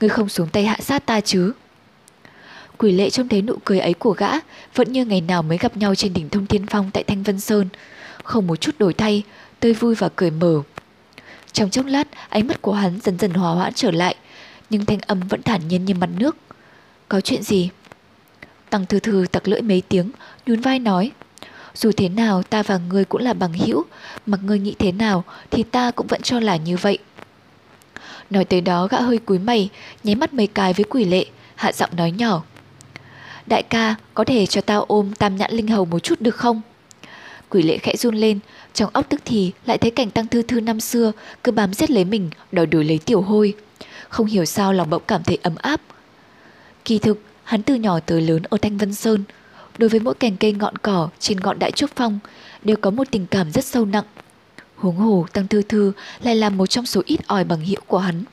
Ngươi 0.00 0.08
không 0.08 0.28
xuống 0.28 0.48
tay 0.48 0.64
hạ 0.64 0.76
sát 0.80 1.06
ta 1.06 1.20
chứ? 1.20 1.52
Quỷ 2.78 2.92
lệ 2.92 3.10
trông 3.10 3.28
thấy 3.28 3.42
nụ 3.42 3.56
cười 3.64 3.80
ấy 3.80 3.94
của 3.94 4.12
gã 4.12 4.30
vẫn 4.74 4.92
như 4.92 5.04
ngày 5.04 5.20
nào 5.20 5.42
mới 5.42 5.58
gặp 5.58 5.76
nhau 5.76 5.94
trên 5.94 6.12
đỉnh 6.12 6.28
thông 6.28 6.46
thiên 6.46 6.66
phong 6.66 6.90
tại 6.90 7.04
Thanh 7.04 7.22
Vân 7.22 7.40
Sơn. 7.40 7.68
Không 8.24 8.46
một 8.46 8.56
chút 8.56 8.78
đổi 8.78 8.94
thay, 8.94 9.22
tươi 9.60 9.72
vui 9.72 9.94
và 9.94 10.08
cười 10.16 10.30
mở. 10.30 10.62
Trong 11.52 11.70
chốc 11.70 11.86
lát, 11.86 12.08
ánh 12.28 12.46
mắt 12.46 12.62
của 12.62 12.72
hắn 12.72 12.98
dần 13.02 13.18
dần 13.18 13.30
hòa 13.30 13.54
hoãn 13.54 13.72
trở 13.74 13.90
lại, 13.90 14.16
nhưng 14.70 14.84
thanh 14.84 14.98
âm 15.06 15.20
vẫn 15.20 15.42
thản 15.42 15.68
nhiên 15.68 15.84
như 15.84 15.94
mặt 15.94 16.08
nước. 16.18 16.36
Có 17.08 17.20
chuyện 17.20 17.42
gì? 17.42 17.70
Tăng 18.74 18.86
thư 18.86 19.00
thư 19.00 19.26
tặc 19.32 19.48
lưỡi 19.48 19.62
mấy 19.62 19.82
tiếng, 19.88 20.10
nhún 20.46 20.60
vai 20.60 20.78
nói. 20.78 21.10
Dù 21.74 21.90
thế 21.96 22.08
nào 22.08 22.42
ta 22.42 22.62
và 22.62 22.78
ngươi 22.78 23.04
cũng 23.04 23.20
là 23.20 23.32
bằng 23.32 23.52
hữu, 23.52 23.84
mặc 24.26 24.40
ngươi 24.44 24.58
nghĩ 24.58 24.74
thế 24.78 24.92
nào 24.92 25.24
thì 25.50 25.62
ta 25.62 25.90
cũng 25.90 26.06
vẫn 26.06 26.22
cho 26.22 26.40
là 26.40 26.56
như 26.56 26.76
vậy. 26.76 26.98
Nói 28.30 28.44
tới 28.44 28.60
đó 28.60 28.86
gã 28.86 29.00
hơi 29.00 29.18
cúi 29.18 29.38
mày, 29.38 29.68
nháy 30.04 30.14
mắt 30.14 30.34
mấy 30.34 30.46
cái 30.46 30.72
với 30.72 30.84
quỷ 30.84 31.04
lệ, 31.04 31.26
hạ 31.54 31.72
giọng 31.72 31.90
nói 31.96 32.10
nhỏ. 32.10 32.42
Đại 33.46 33.62
ca, 33.62 33.94
có 34.14 34.24
thể 34.24 34.46
cho 34.46 34.60
tao 34.60 34.84
ôm 34.88 35.12
tam 35.12 35.36
nhãn 35.36 35.52
linh 35.52 35.68
hầu 35.68 35.84
một 35.84 35.98
chút 35.98 36.20
được 36.20 36.36
không? 36.36 36.60
Quỷ 37.48 37.62
lệ 37.62 37.78
khẽ 37.78 37.96
run 37.96 38.14
lên, 38.14 38.38
trong 38.72 38.90
óc 38.92 39.06
tức 39.08 39.20
thì 39.24 39.52
lại 39.66 39.78
thấy 39.78 39.90
cảnh 39.90 40.10
tăng 40.10 40.26
thư 40.26 40.42
thư 40.42 40.60
năm 40.60 40.80
xưa 40.80 41.12
cứ 41.44 41.52
bám 41.52 41.74
giết 41.74 41.90
lấy 41.90 42.04
mình, 42.04 42.30
đòi 42.52 42.66
đuổi 42.66 42.84
lấy 42.84 42.98
tiểu 42.98 43.20
hôi. 43.20 43.54
Không 44.08 44.26
hiểu 44.26 44.44
sao 44.44 44.72
lòng 44.72 44.90
bỗng 44.90 45.02
cảm 45.06 45.22
thấy 45.24 45.38
ấm 45.42 45.54
áp. 45.56 45.80
Kỳ 46.84 46.98
thực, 46.98 47.18
hắn 47.44 47.62
từ 47.62 47.74
nhỏ 47.74 48.00
tới 48.00 48.20
lớn 48.20 48.42
ở 48.42 48.58
Thanh 48.62 48.78
Vân 48.78 48.94
Sơn. 48.94 49.24
Đối 49.78 49.88
với 49.88 50.00
mỗi 50.00 50.14
cành 50.14 50.36
cây 50.36 50.52
ngọn 50.52 50.78
cỏ 50.78 51.08
trên 51.18 51.40
ngọn 51.40 51.58
đại 51.58 51.70
trúc 51.70 51.90
phong 51.96 52.18
đều 52.62 52.76
có 52.76 52.90
một 52.90 53.06
tình 53.10 53.26
cảm 53.26 53.50
rất 53.50 53.64
sâu 53.64 53.84
nặng. 53.84 54.04
Huống 54.76 54.96
hồ 54.96 55.26
Tăng 55.32 55.48
Thư 55.48 55.62
Thư 55.62 55.92
lại 56.22 56.36
là 56.36 56.50
một 56.50 56.66
trong 56.66 56.86
số 56.86 57.02
ít 57.06 57.20
ỏi 57.26 57.44
bằng 57.44 57.60
hiệu 57.60 57.80
của 57.86 57.98
hắn. 57.98 58.24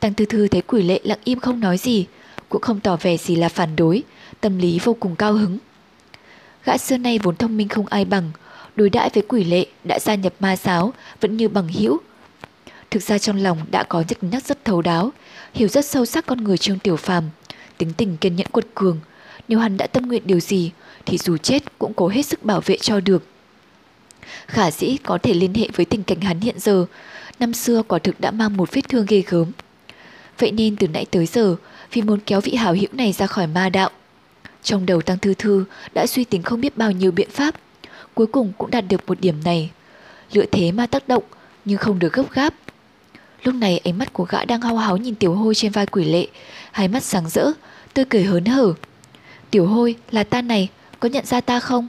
Tăng 0.00 0.14
Thư 0.14 0.24
Thư 0.24 0.48
thấy 0.48 0.62
quỷ 0.62 0.82
lệ 0.82 1.00
lặng 1.04 1.18
im 1.24 1.40
không 1.40 1.60
nói 1.60 1.78
gì, 1.78 2.06
cũng 2.48 2.62
không 2.62 2.80
tỏ 2.80 2.96
vẻ 2.96 3.16
gì 3.16 3.36
là 3.36 3.48
phản 3.48 3.76
đối, 3.76 4.02
tâm 4.40 4.58
lý 4.58 4.78
vô 4.84 4.96
cùng 5.00 5.16
cao 5.16 5.32
hứng. 5.32 5.58
Gã 6.64 6.78
xưa 6.78 6.96
nay 6.96 7.18
vốn 7.22 7.36
thông 7.36 7.56
minh 7.56 7.68
không 7.68 7.86
ai 7.86 8.04
bằng, 8.04 8.30
đối 8.76 8.90
đãi 8.90 9.10
với 9.14 9.24
quỷ 9.28 9.44
lệ 9.44 9.66
đã 9.84 9.98
gia 9.98 10.14
nhập 10.14 10.34
ma 10.40 10.56
giáo 10.56 10.92
vẫn 11.20 11.36
như 11.36 11.48
bằng 11.48 11.68
hữu. 11.68 11.98
Thực 12.90 13.02
ra 13.02 13.18
trong 13.18 13.36
lòng 13.36 13.58
đã 13.70 13.82
có 13.82 14.04
nhắc 14.08 14.22
nhắc 14.24 14.44
rất 14.44 14.64
thấu 14.64 14.82
đáo, 14.82 15.12
hiểu 15.54 15.68
rất 15.68 15.84
sâu 15.84 16.06
sắc 16.06 16.26
con 16.26 16.44
người 16.44 16.58
Trương 16.58 16.78
Tiểu 16.78 16.96
Phàm, 16.96 17.24
tính 17.78 17.92
tình 17.96 18.16
kiên 18.16 18.36
nhẫn 18.36 18.46
quật 18.46 18.66
cường. 18.74 19.00
Nếu 19.48 19.58
hắn 19.58 19.76
đã 19.76 19.86
tâm 19.86 20.06
nguyện 20.06 20.22
điều 20.24 20.40
gì 20.40 20.70
thì 21.06 21.18
dù 21.18 21.36
chết 21.36 21.78
cũng 21.78 21.94
cố 21.94 22.08
hết 22.08 22.22
sức 22.22 22.44
bảo 22.44 22.60
vệ 22.60 22.76
cho 22.76 23.00
được. 23.00 23.26
Khả 24.46 24.70
dĩ 24.70 24.96
có 25.02 25.18
thể 25.18 25.34
liên 25.34 25.54
hệ 25.54 25.68
với 25.74 25.86
tình 25.86 26.02
cảnh 26.02 26.20
hắn 26.20 26.40
hiện 26.40 26.58
giờ, 26.58 26.86
năm 27.40 27.54
xưa 27.54 27.82
quả 27.82 27.98
thực 27.98 28.20
đã 28.20 28.30
mang 28.30 28.56
một 28.56 28.72
vết 28.72 28.88
thương 28.88 29.06
ghê 29.08 29.22
gớm. 29.26 29.52
Vậy 30.38 30.52
nên 30.52 30.76
từ 30.76 30.88
nãy 30.88 31.06
tới 31.10 31.26
giờ, 31.26 31.56
vì 31.92 32.02
muốn 32.02 32.20
kéo 32.26 32.40
vị 32.40 32.54
hảo 32.54 32.74
hữu 32.74 32.88
này 32.92 33.12
ra 33.12 33.26
khỏi 33.26 33.46
ma 33.46 33.68
đạo, 33.68 33.90
trong 34.62 34.86
đầu 34.86 35.02
Tăng 35.02 35.18
Thư 35.18 35.34
Thư 35.34 35.64
đã 35.94 36.06
suy 36.06 36.24
tính 36.24 36.42
không 36.42 36.60
biết 36.60 36.76
bao 36.76 36.92
nhiêu 36.92 37.10
biện 37.10 37.30
pháp, 37.30 37.54
cuối 38.14 38.26
cùng 38.26 38.52
cũng 38.58 38.70
đạt 38.70 38.84
được 38.88 39.06
một 39.06 39.20
điểm 39.20 39.44
này. 39.44 39.70
Lựa 40.32 40.44
thế 40.52 40.72
mà 40.72 40.86
tác 40.86 41.08
động, 41.08 41.22
nhưng 41.64 41.78
không 41.78 41.98
được 41.98 42.12
gấp 42.12 42.32
gáp. 42.32 42.54
Lúc 43.44 43.54
này 43.54 43.80
ánh 43.84 43.98
mắt 43.98 44.12
của 44.12 44.24
gã 44.24 44.44
đang 44.44 44.60
hao 44.60 44.76
háo 44.76 44.96
nhìn 44.96 45.14
tiểu 45.14 45.34
hôi 45.34 45.54
trên 45.54 45.72
vai 45.72 45.86
quỷ 45.86 46.04
lệ, 46.04 46.26
hai 46.72 46.88
mắt 46.88 47.02
sáng 47.02 47.28
rỡ, 47.28 47.50
tươi 47.94 48.04
cười 48.04 48.22
hớn 48.22 48.44
hở. 48.44 48.74
Tiểu 49.50 49.66
hôi, 49.66 49.96
là 50.10 50.24
ta 50.24 50.42
này, 50.42 50.68
có 51.00 51.08
nhận 51.08 51.26
ra 51.26 51.40
ta 51.40 51.60
không? 51.60 51.86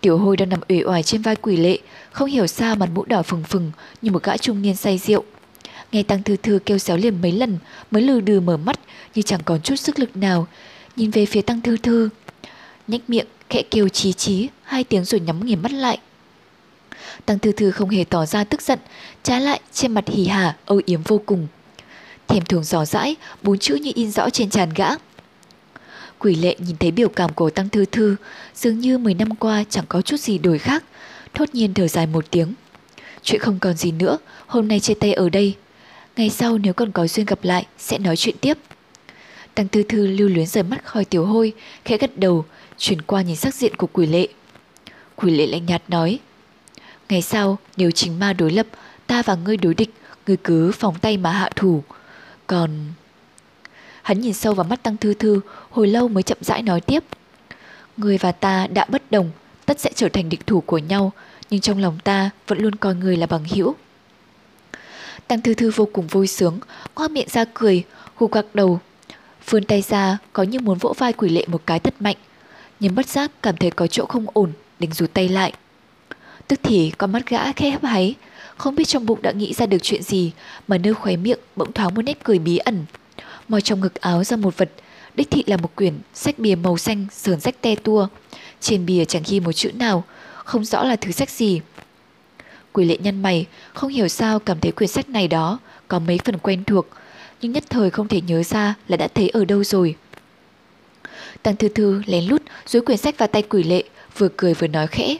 Tiểu 0.00 0.18
hôi 0.18 0.36
đang 0.36 0.48
nằm 0.48 0.60
ủy 0.68 0.82
oải 0.84 1.02
trên 1.02 1.22
vai 1.22 1.36
quỷ 1.36 1.56
lệ, 1.56 1.78
không 2.12 2.28
hiểu 2.30 2.46
sao 2.46 2.76
mặt 2.76 2.88
mũi 2.94 3.04
đỏ 3.08 3.22
phừng 3.22 3.42
phừng 3.42 3.72
như 4.02 4.10
một 4.10 4.22
gã 4.22 4.36
trung 4.36 4.62
niên 4.62 4.76
say 4.76 4.98
rượu. 4.98 5.24
Nghe 5.92 6.02
Tăng 6.02 6.22
Thư 6.22 6.36
Thư 6.36 6.58
kêu 6.66 6.78
xéo 6.78 6.96
liền 6.96 7.22
mấy 7.22 7.32
lần 7.32 7.58
mới 7.90 8.02
lừ 8.02 8.20
đừ 8.20 8.40
mở 8.40 8.56
mắt 8.56 8.80
như 9.14 9.22
chẳng 9.22 9.40
còn 9.44 9.60
chút 9.60 9.76
sức 9.76 9.98
lực 9.98 10.16
nào, 10.16 10.46
nhìn 10.96 11.10
về 11.10 11.26
phía 11.26 11.42
Tăng 11.42 11.60
Thư 11.60 11.76
Thư. 11.76 12.08
Nhách 12.88 13.10
miệng, 13.10 13.26
khẽ 13.50 13.62
kêu 13.70 13.88
chí 13.88 14.12
chí, 14.12 14.48
hai 14.62 14.84
tiếng 14.84 15.04
rồi 15.04 15.20
nhắm 15.20 15.46
nghiền 15.46 15.62
mắt 15.62 15.72
lại. 15.72 15.98
Tăng 17.26 17.38
Thư 17.38 17.52
Thư 17.52 17.70
không 17.70 17.90
hề 17.90 18.04
tỏ 18.04 18.26
ra 18.26 18.44
tức 18.44 18.62
giận, 18.62 18.78
trái 19.22 19.40
lại 19.40 19.60
trên 19.72 19.94
mặt 19.94 20.04
hỉ 20.08 20.24
hả, 20.26 20.56
âu 20.66 20.80
yếm 20.86 21.02
vô 21.02 21.20
cùng. 21.26 21.46
Thèm 22.28 22.44
thường 22.44 22.64
rõ 22.64 22.84
rãi, 22.84 23.16
bốn 23.42 23.58
chữ 23.58 23.74
như 23.74 23.92
in 23.94 24.10
rõ 24.10 24.30
trên 24.30 24.50
tràn 24.50 24.70
gã. 24.74 24.88
Quỷ 26.18 26.34
lệ 26.34 26.56
nhìn 26.58 26.76
thấy 26.76 26.90
biểu 26.90 27.08
cảm 27.08 27.32
của 27.32 27.50
Tăng 27.50 27.68
Thư 27.68 27.84
Thư, 27.84 28.16
dường 28.54 28.78
như 28.78 28.98
10 28.98 29.14
năm 29.14 29.36
qua 29.36 29.64
chẳng 29.70 29.84
có 29.88 30.02
chút 30.02 30.20
gì 30.20 30.38
đổi 30.38 30.58
khác, 30.58 30.84
thốt 31.34 31.44
nhiên 31.52 31.74
thở 31.74 31.88
dài 31.88 32.06
một 32.06 32.30
tiếng. 32.30 32.54
Chuyện 33.22 33.40
không 33.40 33.58
còn 33.58 33.74
gì 33.74 33.92
nữa, 33.92 34.18
hôm 34.46 34.68
nay 34.68 34.80
chia 34.80 34.94
tay 34.94 35.12
ở 35.12 35.28
đây. 35.28 35.54
Ngày 36.16 36.30
sau 36.30 36.58
nếu 36.58 36.72
còn 36.72 36.92
có 36.92 37.06
duyên 37.06 37.26
gặp 37.26 37.38
lại, 37.42 37.66
sẽ 37.78 37.98
nói 37.98 38.16
chuyện 38.16 38.36
tiếp. 38.40 38.58
Tăng 39.54 39.68
Thư 39.68 39.82
Thư 39.82 40.06
lưu 40.06 40.28
luyến 40.28 40.46
rời 40.46 40.62
mắt 40.62 40.84
khỏi 40.84 41.04
tiểu 41.04 41.26
hôi, 41.26 41.52
khẽ 41.84 41.98
gật 41.98 42.18
đầu, 42.18 42.44
chuyển 42.78 43.02
qua 43.02 43.22
nhìn 43.22 43.36
sắc 43.36 43.54
diện 43.54 43.76
của 43.76 43.86
quỷ 43.92 44.06
lệ. 44.06 44.28
Quỷ 45.16 45.30
lệ 45.30 45.46
lạnh 45.46 45.66
nhạt 45.66 45.82
nói, 45.88 46.18
Ngày 47.10 47.22
sau, 47.22 47.58
nếu 47.76 47.90
chính 47.90 48.18
ma 48.18 48.32
đối 48.32 48.50
lập, 48.50 48.66
ta 49.06 49.22
và 49.22 49.34
ngươi 49.34 49.56
đối 49.56 49.74
địch, 49.74 49.90
ngươi 50.26 50.36
cứ 50.36 50.72
phòng 50.72 50.98
tay 50.98 51.16
mà 51.16 51.32
hạ 51.32 51.50
thủ. 51.56 51.82
Còn... 52.46 52.70
Hắn 54.02 54.20
nhìn 54.20 54.34
sâu 54.34 54.54
vào 54.54 54.64
mắt 54.64 54.82
Tăng 54.82 54.96
Thư 54.96 55.14
Thư, 55.14 55.40
hồi 55.70 55.88
lâu 55.88 56.08
mới 56.08 56.22
chậm 56.22 56.38
rãi 56.40 56.62
nói 56.62 56.80
tiếp. 56.80 57.04
Ngươi 57.96 58.18
và 58.18 58.32
ta 58.32 58.66
đã 58.66 58.84
bất 58.88 59.10
đồng, 59.10 59.30
tất 59.66 59.80
sẽ 59.80 59.90
trở 59.94 60.08
thành 60.08 60.28
địch 60.28 60.46
thủ 60.46 60.60
của 60.60 60.78
nhau, 60.78 61.12
nhưng 61.50 61.60
trong 61.60 61.78
lòng 61.78 61.98
ta 62.04 62.30
vẫn 62.46 62.58
luôn 62.58 62.74
coi 62.74 62.94
ngươi 62.94 63.16
là 63.16 63.26
bằng 63.26 63.44
hữu. 63.44 63.74
Tăng 65.28 65.40
Thư 65.40 65.54
Thư 65.54 65.70
vô 65.70 65.88
cùng 65.92 66.06
vui 66.06 66.26
sướng, 66.26 66.58
ngoa 66.96 67.08
miệng 67.08 67.28
ra 67.28 67.44
cười, 67.54 67.84
hù 68.14 68.26
gạc 68.26 68.44
đầu. 68.54 68.80
Vươn 69.50 69.64
tay 69.64 69.82
ra, 69.82 70.18
có 70.32 70.42
như 70.42 70.60
muốn 70.60 70.78
vỗ 70.78 70.94
vai 70.98 71.12
quỷ 71.12 71.28
lệ 71.28 71.44
một 71.46 71.62
cái 71.66 71.78
thật 71.78 71.94
mạnh, 72.00 72.16
nhưng 72.80 72.94
bất 72.94 73.06
giác 73.06 73.30
cảm 73.42 73.56
thấy 73.56 73.70
có 73.70 73.86
chỗ 73.86 74.06
không 74.06 74.26
ổn, 74.32 74.52
định 74.78 74.92
rút 74.92 75.14
tay 75.14 75.28
lại. 75.28 75.52
Tức 76.50 76.60
thì 76.62 76.92
con 76.98 77.12
mắt 77.12 77.28
gã 77.28 77.52
khẽ 77.52 77.70
hấp 77.70 77.84
háy, 77.84 78.14
không 78.56 78.74
biết 78.74 78.84
trong 78.84 79.06
bụng 79.06 79.22
đã 79.22 79.32
nghĩ 79.32 79.54
ra 79.54 79.66
được 79.66 79.78
chuyện 79.82 80.02
gì 80.02 80.32
mà 80.68 80.78
nơi 80.78 80.94
khóe 80.94 81.16
miệng 81.16 81.38
bỗng 81.56 81.72
thoáng 81.72 81.94
một 81.94 82.02
nét 82.02 82.18
cười 82.24 82.38
bí 82.38 82.56
ẩn. 82.56 82.84
Moi 83.48 83.60
trong 83.60 83.80
ngực 83.80 83.94
áo 83.94 84.24
ra 84.24 84.36
một 84.36 84.56
vật, 84.56 84.70
đích 85.14 85.30
thị 85.30 85.44
là 85.46 85.56
một 85.56 85.76
quyển 85.76 85.94
sách 86.14 86.38
bìa 86.38 86.54
màu 86.54 86.78
xanh 86.78 87.06
sờn 87.12 87.40
rách 87.40 87.60
te 87.60 87.74
tua. 87.74 88.08
Trên 88.60 88.86
bìa 88.86 89.04
chẳng 89.04 89.22
ghi 89.26 89.40
một 89.40 89.52
chữ 89.52 89.72
nào, 89.72 90.04
không 90.44 90.64
rõ 90.64 90.84
là 90.84 90.96
thứ 90.96 91.12
sách 91.12 91.30
gì. 91.30 91.60
Quỷ 92.72 92.84
lệ 92.84 92.96
nhăn 93.02 93.22
mày, 93.22 93.46
không 93.72 93.90
hiểu 93.90 94.08
sao 94.08 94.38
cảm 94.38 94.60
thấy 94.60 94.72
quyển 94.72 94.88
sách 94.88 95.08
này 95.08 95.28
đó 95.28 95.58
có 95.88 95.98
mấy 95.98 96.18
phần 96.24 96.38
quen 96.38 96.64
thuộc, 96.64 96.86
nhưng 97.40 97.52
nhất 97.52 97.64
thời 97.70 97.90
không 97.90 98.08
thể 98.08 98.20
nhớ 98.20 98.42
ra 98.42 98.74
là 98.88 98.96
đã 98.96 99.08
thấy 99.14 99.28
ở 99.28 99.44
đâu 99.44 99.64
rồi. 99.64 99.96
Tăng 101.42 101.56
Thư 101.56 101.68
Thư 101.68 102.02
lén 102.06 102.24
lút 102.24 102.42
dưới 102.66 102.82
quyển 102.82 102.98
sách 102.98 103.18
vào 103.18 103.28
tay 103.28 103.42
quỷ 103.42 103.62
lệ, 103.62 103.84
vừa 104.18 104.28
cười 104.36 104.54
vừa 104.54 104.66
nói 104.66 104.86
khẽ. 104.86 105.16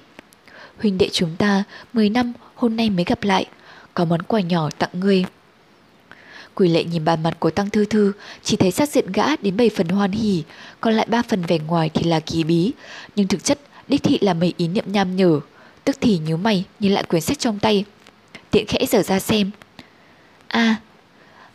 Huynh 0.81 0.99
đệ 0.99 1.09
chúng 1.13 1.37
ta 1.37 1.65
10 1.93 2.09
năm 2.09 2.33
hôm 2.55 2.77
nay 2.77 2.91
mới 2.91 3.05
gặp 3.05 3.25
lại, 3.25 3.47
có 3.95 4.05
món 4.05 4.23
quà 4.23 4.41
nhỏ 4.41 4.71
tặng 4.79 4.91
ngươi. 4.93 5.25
Quỷ 6.55 6.69
lệ 6.69 6.85
nhìn 6.85 7.05
bàn 7.05 7.23
mặt 7.23 7.37
của 7.39 7.51
Tăng 7.51 7.71
Thư 7.71 7.85
Thư, 7.85 8.13
chỉ 8.43 8.57
thấy 8.57 8.71
sát 8.71 8.89
diện 8.89 9.13
gã 9.13 9.37
đến 9.37 9.57
7 9.57 9.71
phần 9.77 9.89
hoan 9.89 10.13
hỉ, 10.13 10.43
còn 10.81 10.95
lại 10.95 11.07
3 11.11 11.23
phần 11.23 11.43
vẻ 11.43 11.59
ngoài 11.59 11.91
thì 11.95 12.05
là 12.05 12.21
kỳ 12.21 12.45
bí, 12.45 12.73
nhưng 13.17 13.29
thực 13.29 13.45
chất 13.45 13.59
đích 13.89 14.03
thị 14.03 14.19
là 14.21 14.35
mấy 14.35 14.55
ý 14.57 14.69
niệm 14.69 14.85
nham 14.87 15.17
nhở. 15.17 15.41
Tức 15.85 15.97
thì 16.01 16.19
nhíu 16.19 16.37
mày 16.37 16.65
nhìn 16.81 16.93
lại 16.93 17.05
quyển 17.05 17.23
sách 17.23 17.39
trong 17.39 17.59
tay, 17.59 17.85
tiện 18.51 18.67
khẽ 18.67 18.87
dở 18.89 19.03
ra 19.03 19.21
xem. 19.21 19.51
a 20.49 20.77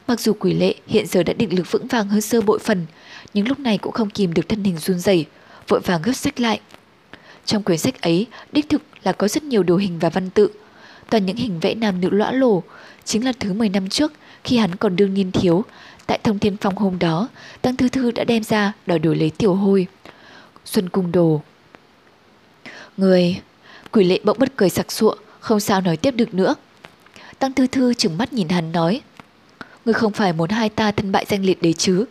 mặc 0.07 0.19
dù 0.19 0.34
quỷ 0.34 0.53
lệ 0.53 0.76
hiện 0.88 1.07
giờ 1.07 1.23
đã 1.23 1.34
định 1.34 1.57
lực 1.57 1.72
vững 1.72 1.88
vàng 1.88 2.07
hơn 2.07 2.22
sơ 2.22 2.41
bội 2.41 2.60
phần, 2.60 2.85
nhưng 3.34 3.47
lúc 3.47 3.60
này 3.60 3.77
cũng 3.77 3.93
không 3.93 4.10
kìm 4.10 4.34
được 4.34 4.49
thân 4.49 4.64
hình 4.64 4.77
run 4.77 4.99
rẩy, 4.99 5.26
vội 5.68 5.80
vàng 5.80 6.02
gấp 6.02 6.14
sách 6.14 6.39
lại. 6.39 6.60
Trong 7.45 7.64
quyển 7.64 7.77
sách 7.77 8.02
ấy, 8.02 8.27
đích 8.52 8.69
thực 8.69 8.81
là 9.06 9.11
có 9.11 9.27
rất 9.27 9.44
nhiều 9.44 9.64
đồ 9.64 9.77
hình 9.77 9.99
và 9.99 10.10
văn 10.10 10.30
tự. 10.30 10.49
Toàn 11.10 11.26
những 11.26 11.38
hình 11.38 11.60
vẽ 11.60 11.76
nam 11.76 12.02
nữ 12.02 12.10
lõa 12.10 12.32
lồ, 12.32 12.64
chính 13.06 13.26
là 13.26 13.32
thứ 13.40 13.53
10 13.53 13.69
năm 13.69 13.90
trước 13.90 14.14
khi 14.44 14.57
hắn 14.57 14.76
còn 14.76 14.95
đương 14.95 15.14
niên 15.14 15.32
thiếu. 15.32 15.64
Tại 16.07 16.19
thông 16.23 16.40
thiên 16.40 16.57
phong 16.57 16.76
hôm 16.76 16.99
đó, 16.99 17.27
Tăng 17.61 17.76
Thư 17.76 17.90
Thư 17.90 18.11
đã 18.11 18.23
đem 18.23 18.44
ra 18.44 18.73
đòi 18.86 18.99
đổi 18.99 19.15
lấy 19.15 19.30
tiểu 19.30 19.53
hôi. 19.53 19.88
Xuân 20.65 20.90
cung 20.90 21.11
đồ. 21.11 21.41
Người, 22.98 23.41
quỷ 23.91 24.03
lệ 24.03 24.19
bỗng 24.23 24.40
bất 24.40 24.56
cười 24.56 24.69
sặc 24.69 24.91
sụa, 24.91 25.15
không 25.40 25.60
sao 25.60 25.82
nói 25.82 25.98
tiếp 25.98 26.11
được 26.11 26.34
nữa. 26.34 26.56
Tăng 27.40 27.53
Thư 27.53 27.68
Thư 27.68 27.94
chừng 27.94 28.18
mắt 28.18 28.34
nhìn 28.34 28.49
hắn 28.49 28.72
nói. 28.72 29.02
Người 29.86 29.94
không 29.94 30.14
phải 30.14 30.34
muốn 30.34 30.49
hai 30.49 30.69
ta 30.69 30.91
thân 30.91 31.11
bại 31.11 31.26
danh 31.30 31.45
liệt 31.45 31.61
đấy 31.61 31.73
chứ, 31.73 32.06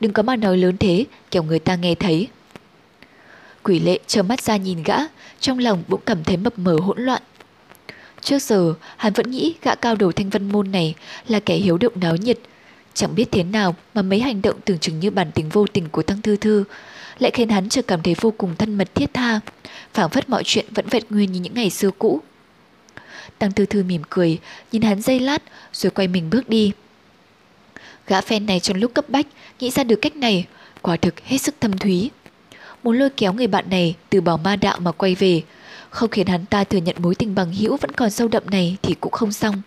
đừng 0.00 0.12
có 0.12 0.22
mà 0.22 0.36
nói 0.36 0.56
lớn 0.56 0.76
thế, 0.76 1.04
kiểu 1.30 1.42
người 1.42 1.58
ta 1.58 1.76
nghe 1.76 1.94
thấy. 1.94 2.28
Quỷ 3.62 3.80
lệ 3.80 3.98
trơ 4.06 4.22
mắt 4.22 4.42
ra 4.42 4.56
nhìn 4.56 4.82
gã, 4.82 4.96
trong 5.40 5.58
lòng 5.58 5.82
bỗng 5.88 6.00
cảm 6.06 6.24
thấy 6.24 6.36
mập 6.36 6.58
mờ 6.58 6.76
hỗn 6.82 7.00
loạn. 7.00 7.22
Trước 8.20 8.42
giờ, 8.42 8.74
hắn 8.96 9.12
vẫn 9.12 9.30
nghĩ 9.30 9.54
gã 9.62 9.74
cao 9.74 9.94
đầu 9.94 10.12
thanh 10.12 10.30
văn 10.30 10.48
môn 10.48 10.72
này 10.72 10.94
là 11.28 11.40
kẻ 11.40 11.54
hiếu 11.56 11.78
động 11.78 11.92
náo 12.00 12.16
nhiệt. 12.16 12.38
Chẳng 12.94 13.14
biết 13.14 13.24
thế 13.30 13.42
nào 13.42 13.76
mà 13.94 14.02
mấy 14.02 14.20
hành 14.20 14.42
động 14.42 14.56
tưởng 14.64 14.78
chừng 14.78 15.00
như 15.00 15.10
bản 15.10 15.30
tính 15.32 15.48
vô 15.48 15.66
tình 15.72 15.88
của 15.88 16.02
Tăng 16.02 16.22
Thư 16.22 16.36
Thư 16.36 16.64
lại 17.18 17.30
khiến 17.34 17.48
hắn 17.48 17.68
chợt 17.68 17.84
cảm 17.86 18.02
thấy 18.02 18.14
vô 18.20 18.32
cùng 18.38 18.56
thân 18.56 18.74
mật 18.74 18.94
thiết 18.94 19.14
tha, 19.14 19.40
phảng 19.94 20.10
phất 20.10 20.28
mọi 20.28 20.42
chuyện 20.44 20.66
vẫn 20.70 20.86
vẹn 20.88 21.02
nguyên 21.10 21.32
như 21.32 21.40
những 21.40 21.54
ngày 21.54 21.70
xưa 21.70 21.90
cũ. 21.98 22.20
Tăng 23.38 23.52
Thư 23.52 23.66
Thư 23.66 23.82
mỉm 23.82 24.02
cười, 24.10 24.38
nhìn 24.72 24.82
hắn 24.82 25.02
giây 25.02 25.20
lát 25.20 25.42
rồi 25.72 25.90
quay 25.90 26.08
mình 26.08 26.30
bước 26.30 26.48
đi. 26.48 26.72
Gã 28.06 28.20
phen 28.20 28.46
này 28.46 28.60
trong 28.60 28.76
lúc 28.76 28.94
cấp 28.94 29.08
bách 29.08 29.26
nghĩ 29.60 29.70
ra 29.70 29.84
được 29.84 29.98
cách 30.02 30.16
này, 30.16 30.46
quả 30.82 30.96
thực 30.96 31.20
hết 31.20 31.38
sức 31.38 31.54
thâm 31.60 31.78
thúy 31.78 32.10
muốn 32.82 32.98
lôi 32.98 33.10
kéo 33.10 33.32
người 33.32 33.46
bạn 33.46 33.64
này 33.70 33.94
từ 34.10 34.20
bỏ 34.20 34.36
ma 34.36 34.56
đạo 34.56 34.78
mà 34.80 34.92
quay 34.92 35.14
về, 35.14 35.42
không 35.90 36.10
khiến 36.10 36.26
hắn 36.26 36.46
ta 36.46 36.64
thừa 36.64 36.78
nhận 36.78 36.96
mối 36.98 37.14
tình 37.14 37.34
bằng 37.34 37.52
hữu 37.52 37.76
vẫn 37.76 37.90
còn 37.92 38.10
sâu 38.10 38.28
đậm 38.28 38.42
này 38.50 38.76
thì 38.82 38.94
cũng 39.00 39.12
không 39.12 39.32
xong. 39.32 39.62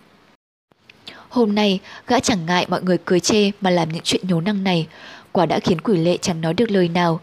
Hôm 1.29 1.55
nay, 1.55 1.79
gã 2.07 2.19
chẳng 2.19 2.45
ngại 2.45 2.65
mọi 2.69 2.81
người 2.83 2.97
cười 3.05 3.19
chê 3.19 3.51
mà 3.61 3.69
làm 3.69 3.89
những 3.89 4.03
chuyện 4.03 4.27
nhố 4.27 4.41
năng 4.41 4.63
này, 4.63 4.87
quả 5.31 5.45
đã 5.45 5.59
khiến 5.59 5.81
quỷ 5.81 5.97
lệ 5.97 6.17
chẳng 6.17 6.41
nói 6.41 6.53
được 6.53 6.71
lời 6.71 6.87
nào. 6.87 7.19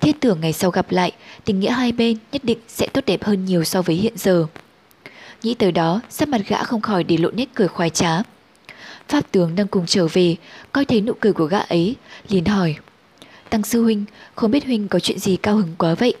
thiết 0.00 0.20
tưởng 0.20 0.40
ngày 0.40 0.52
sau 0.52 0.70
gặp 0.70 0.92
lại, 0.92 1.12
tình 1.44 1.60
nghĩa 1.60 1.70
hai 1.70 1.92
bên 1.92 2.16
nhất 2.32 2.44
định 2.44 2.58
sẽ 2.68 2.86
tốt 2.86 3.00
đẹp 3.06 3.24
hơn 3.24 3.44
nhiều 3.44 3.64
so 3.64 3.82
với 3.82 3.96
hiện 3.96 4.12
giờ. 4.16 4.46
Nghĩ 5.42 5.54
tới 5.54 5.72
đó, 5.72 6.00
sắc 6.10 6.28
mặt 6.28 6.40
gã 6.48 6.64
không 6.64 6.80
khỏi 6.80 7.04
để 7.04 7.16
lộ 7.16 7.30
nét 7.30 7.48
cười 7.54 7.68
khoái 7.68 7.90
trá. 7.90 8.22
Pháp 9.08 9.20
tướng 9.30 9.54
đang 9.54 9.66
cùng 9.66 9.86
trở 9.86 10.08
về, 10.12 10.36
coi 10.72 10.84
thấy 10.84 11.00
nụ 11.00 11.12
cười 11.20 11.32
của 11.32 11.44
gã 11.44 11.58
ấy, 11.58 11.96
liền 12.28 12.44
hỏi. 12.44 12.74
Tăng 13.54 13.64
sư 13.64 13.82
huynh, 13.82 14.04
không 14.34 14.50
biết 14.50 14.64
huynh 14.64 14.88
có 14.88 15.00
chuyện 15.00 15.18
gì 15.18 15.36
cao 15.36 15.56
hứng 15.56 15.74
quá 15.78 15.94
vậy? 15.94 16.14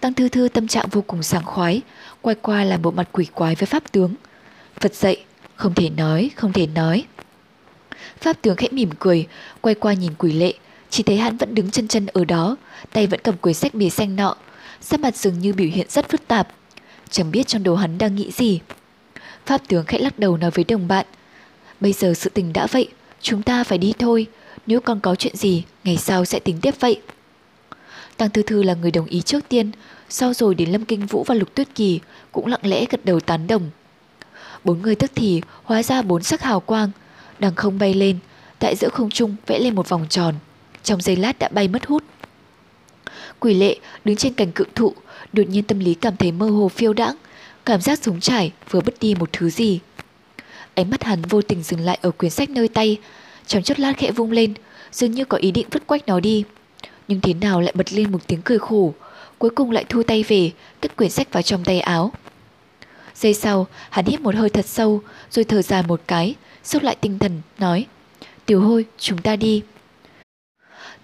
Tăng 0.00 0.14
thư 0.14 0.28
thư 0.28 0.48
tâm 0.48 0.68
trạng 0.68 0.88
vô 0.88 1.04
cùng 1.06 1.22
sảng 1.22 1.44
khoái, 1.44 1.80
quay 2.20 2.36
qua 2.42 2.64
làm 2.64 2.82
bộ 2.82 2.90
mặt 2.90 3.08
quỷ 3.12 3.24
quái 3.24 3.54
với 3.54 3.66
pháp 3.66 3.92
tướng. 3.92 4.14
Phật 4.80 4.94
dậy, 4.94 5.24
không 5.56 5.74
thể 5.74 5.90
nói, 5.90 6.30
không 6.36 6.52
thể 6.52 6.66
nói. 6.66 7.04
Pháp 8.20 8.42
tướng 8.42 8.56
khẽ 8.56 8.68
mỉm 8.70 8.90
cười, 8.98 9.26
quay 9.60 9.74
qua 9.74 9.92
nhìn 9.92 10.12
quỷ 10.18 10.32
lệ, 10.32 10.54
chỉ 10.90 11.02
thấy 11.02 11.16
hắn 11.16 11.36
vẫn 11.36 11.54
đứng 11.54 11.70
chân 11.70 11.88
chân 11.88 12.06
ở 12.06 12.24
đó, 12.24 12.56
tay 12.92 13.06
vẫn 13.06 13.20
cầm 13.22 13.36
quyển 13.36 13.54
sách 13.54 13.74
bìa 13.74 13.90
xanh 13.90 14.16
nọ, 14.16 14.36
sắc 14.80 15.00
mặt 15.00 15.16
dường 15.16 15.38
như 15.38 15.52
biểu 15.52 15.68
hiện 15.68 15.86
rất 15.88 16.08
phức 16.08 16.28
tạp. 16.28 16.48
Chẳng 17.10 17.30
biết 17.30 17.46
trong 17.46 17.62
đầu 17.62 17.76
hắn 17.76 17.98
đang 17.98 18.14
nghĩ 18.14 18.30
gì. 18.32 18.60
Pháp 19.46 19.68
tướng 19.68 19.86
khẽ 19.86 19.98
lắc 19.98 20.18
đầu 20.18 20.36
nói 20.36 20.50
với 20.50 20.64
đồng 20.64 20.88
bạn, 20.88 21.06
bây 21.80 21.92
giờ 21.92 22.14
sự 22.14 22.30
tình 22.30 22.52
đã 22.52 22.66
vậy, 22.66 22.88
chúng 23.20 23.42
ta 23.42 23.64
phải 23.64 23.78
đi 23.78 23.92
thôi, 23.98 24.26
nếu 24.66 24.80
còn 24.80 25.00
có 25.00 25.14
chuyện 25.14 25.36
gì, 25.36 25.64
ngày 25.84 25.96
sau 25.96 26.24
sẽ 26.24 26.38
tính 26.38 26.58
tiếp 26.62 26.74
vậy. 26.80 27.00
Tăng 28.16 28.30
Thư 28.30 28.42
Thư 28.42 28.62
là 28.62 28.74
người 28.74 28.90
đồng 28.90 29.06
ý 29.06 29.22
trước 29.22 29.48
tiên, 29.48 29.70
sau 30.08 30.34
rồi 30.34 30.54
đến 30.54 30.70
Lâm 30.70 30.84
Kinh 30.84 31.06
Vũ 31.06 31.24
và 31.24 31.34
Lục 31.34 31.54
Tuyết 31.54 31.74
Kỳ 31.74 32.00
cũng 32.32 32.46
lặng 32.46 32.60
lẽ 32.62 32.84
gật 32.90 33.04
đầu 33.04 33.20
tán 33.20 33.46
đồng. 33.46 33.70
Bốn 34.64 34.82
người 34.82 34.94
tức 34.94 35.10
thì 35.14 35.42
hóa 35.62 35.82
ra 35.82 36.02
bốn 36.02 36.22
sắc 36.22 36.42
hào 36.42 36.60
quang, 36.60 36.90
đằng 37.38 37.54
không 37.54 37.78
bay 37.78 37.94
lên, 37.94 38.18
tại 38.58 38.76
giữa 38.76 38.88
không 38.88 39.10
trung 39.10 39.36
vẽ 39.46 39.58
lên 39.58 39.74
một 39.74 39.88
vòng 39.88 40.06
tròn, 40.08 40.34
trong 40.82 41.00
giây 41.00 41.16
lát 41.16 41.38
đã 41.38 41.48
bay 41.48 41.68
mất 41.68 41.86
hút. 41.86 42.04
Quỷ 43.40 43.54
lệ 43.54 43.76
đứng 44.04 44.16
trên 44.16 44.34
cành 44.34 44.52
cự 44.52 44.64
thụ, 44.74 44.94
đột 45.32 45.48
nhiên 45.48 45.64
tâm 45.64 45.78
lý 45.78 45.94
cảm 45.94 46.16
thấy 46.16 46.32
mơ 46.32 46.50
hồ 46.50 46.68
phiêu 46.68 46.92
đãng, 46.92 47.16
cảm 47.64 47.80
giác 47.80 47.98
súng 48.02 48.20
trải 48.20 48.52
vừa 48.70 48.80
bất 48.80 48.94
đi 49.00 49.14
một 49.14 49.28
thứ 49.32 49.50
gì. 49.50 49.80
Ánh 50.74 50.90
mắt 50.90 51.04
hắn 51.04 51.22
vô 51.22 51.42
tình 51.42 51.62
dừng 51.62 51.80
lại 51.80 51.98
ở 52.02 52.10
quyển 52.10 52.30
sách 52.30 52.50
nơi 52.50 52.68
tay, 52.68 52.98
trong 53.46 53.62
chốc 53.62 53.78
lát 53.78 53.92
khẽ 53.96 54.10
vung 54.10 54.30
lên, 54.30 54.54
dường 54.92 55.10
như 55.10 55.24
có 55.24 55.38
ý 55.38 55.50
định 55.50 55.66
vứt 55.70 55.86
quách 55.86 56.06
nó 56.06 56.20
đi. 56.20 56.44
Nhưng 57.08 57.20
thế 57.20 57.34
nào 57.34 57.60
lại 57.60 57.72
bật 57.76 57.92
lên 57.92 58.12
một 58.12 58.26
tiếng 58.26 58.42
cười 58.42 58.58
khổ, 58.58 58.94
cuối 59.38 59.50
cùng 59.50 59.70
lại 59.70 59.84
thu 59.88 60.02
tay 60.02 60.22
về, 60.22 60.50
cất 60.80 60.96
quyển 60.96 61.10
sách 61.10 61.32
vào 61.32 61.42
trong 61.42 61.64
tay 61.64 61.80
áo. 61.80 62.12
Giây 63.14 63.34
sau, 63.34 63.66
hắn 63.90 64.04
hít 64.06 64.20
một 64.20 64.34
hơi 64.34 64.50
thật 64.50 64.66
sâu, 64.66 65.02
rồi 65.30 65.44
thở 65.44 65.62
dài 65.62 65.82
một 65.82 66.00
cái, 66.06 66.34
sốc 66.64 66.82
lại 66.82 66.96
tinh 67.00 67.18
thần, 67.18 67.40
nói 67.58 67.86
Tiểu 68.46 68.60
hôi, 68.60 68.84
chúng 68.98 69.18
ta 69.18 69.36
đi. 69.36 69.62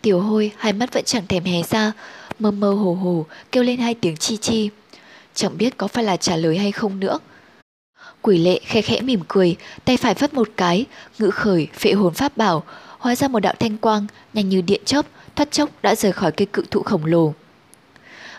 Tiểu 0.02 0.20
hôi 0.20 0.52
hai 0.56 0.72
mắt 0.72 0.92
vẫn 0.92 1.04
chẳng 1.04 1.26
thèm 1.26 1.44
hé 1.44 1.62
ra, 1.62 1.92
mơ 2.38 2.50
mơ 2.50 2.72
hồ 2.72 2.94
hồ 2.94 3.26
kêu 3.52 3.62
lên 3.62 3.80
hai 3.80 3.94
tiếng 3.94 4.16
chi 4.16 4.36
chi. 4.36 4.70
Chẳng 5.34 5.58
biết 5.58 5.76
có 5.76 5.88
phải 5.88 6.04
là 6.04 6.16
trả 6.16 6.36
lời 6.36 6.58
hay 6.58 6.72
không 6.72 7.00
nữa. 7.00 7.18
Quỷ 8.22 8.38
lệ 8.38 8.60
khẽ 8.64 8.82
khẽ 8.82 9.01
mỉm 9.01 9.20
cười, 9.28 9.56
tay 9.84 9.97
phải 9.97 10.14
phất 10.14 10.34
một 10.34 10.48
cái, 10.56 10.86
ngự 11.18 11.30
khởi, 11.30 11.68
phệ 11.74 11.92
hồn 11.92 12.14
pháp 12.14 12.36
bảo, 12.36 12.62
hóa 12.98 13.14
ra 13.14 13.28
một 13.28 13.40
đạo 13.40 13.55
thanh 13.59 13.76
quang, 13.76 14.06
nhanh 14.34 14.48
như 14.48 14.60
điện 14.60 14.82
chớp, 14.84 15.06
thoát 15.36 15.51
chốc 15.51 15.70
đã 15.82 15.94
rời 15.94 16.12
khỏi 16.12 16.32
cây 16.32 16.47
cự 16.52 16.64
thụ 16.70 16.82
khổng 16.82 17.05
lồ. 17.05 17.34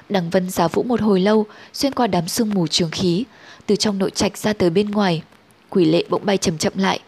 Đằng 0.10 0.30
vân 0.30 0.50
giáo 0.50 0.70
vũ 0.70 0.84
một 0.84 1.02
hồi 1.02 1.20
lâu, 1.20 1.46
xuyên 1.74 1.94
qua 1.94 2.08
đám 2.08 2.28
sương 2.28 2.50
mù 2.50 2.68
trường 2.68 2.92
khí, 2.92 3.24
từ 3.66 3.76
trong 3.76 3.98
nội 3.98 4.12
trạch 4.12 4.38
ra 4.38 4.54
tới 4.54 4.70
bên 4.70 4.92
ngoài. 4.92 5.22
Quỷ 5.70 5.86
lệ 5.86 6.04
bỗng 6.10 6.26
bay 6.26 6.38
chậm 6.38 6.58
chậm 6.58 6.74
lại, 6.76 7.00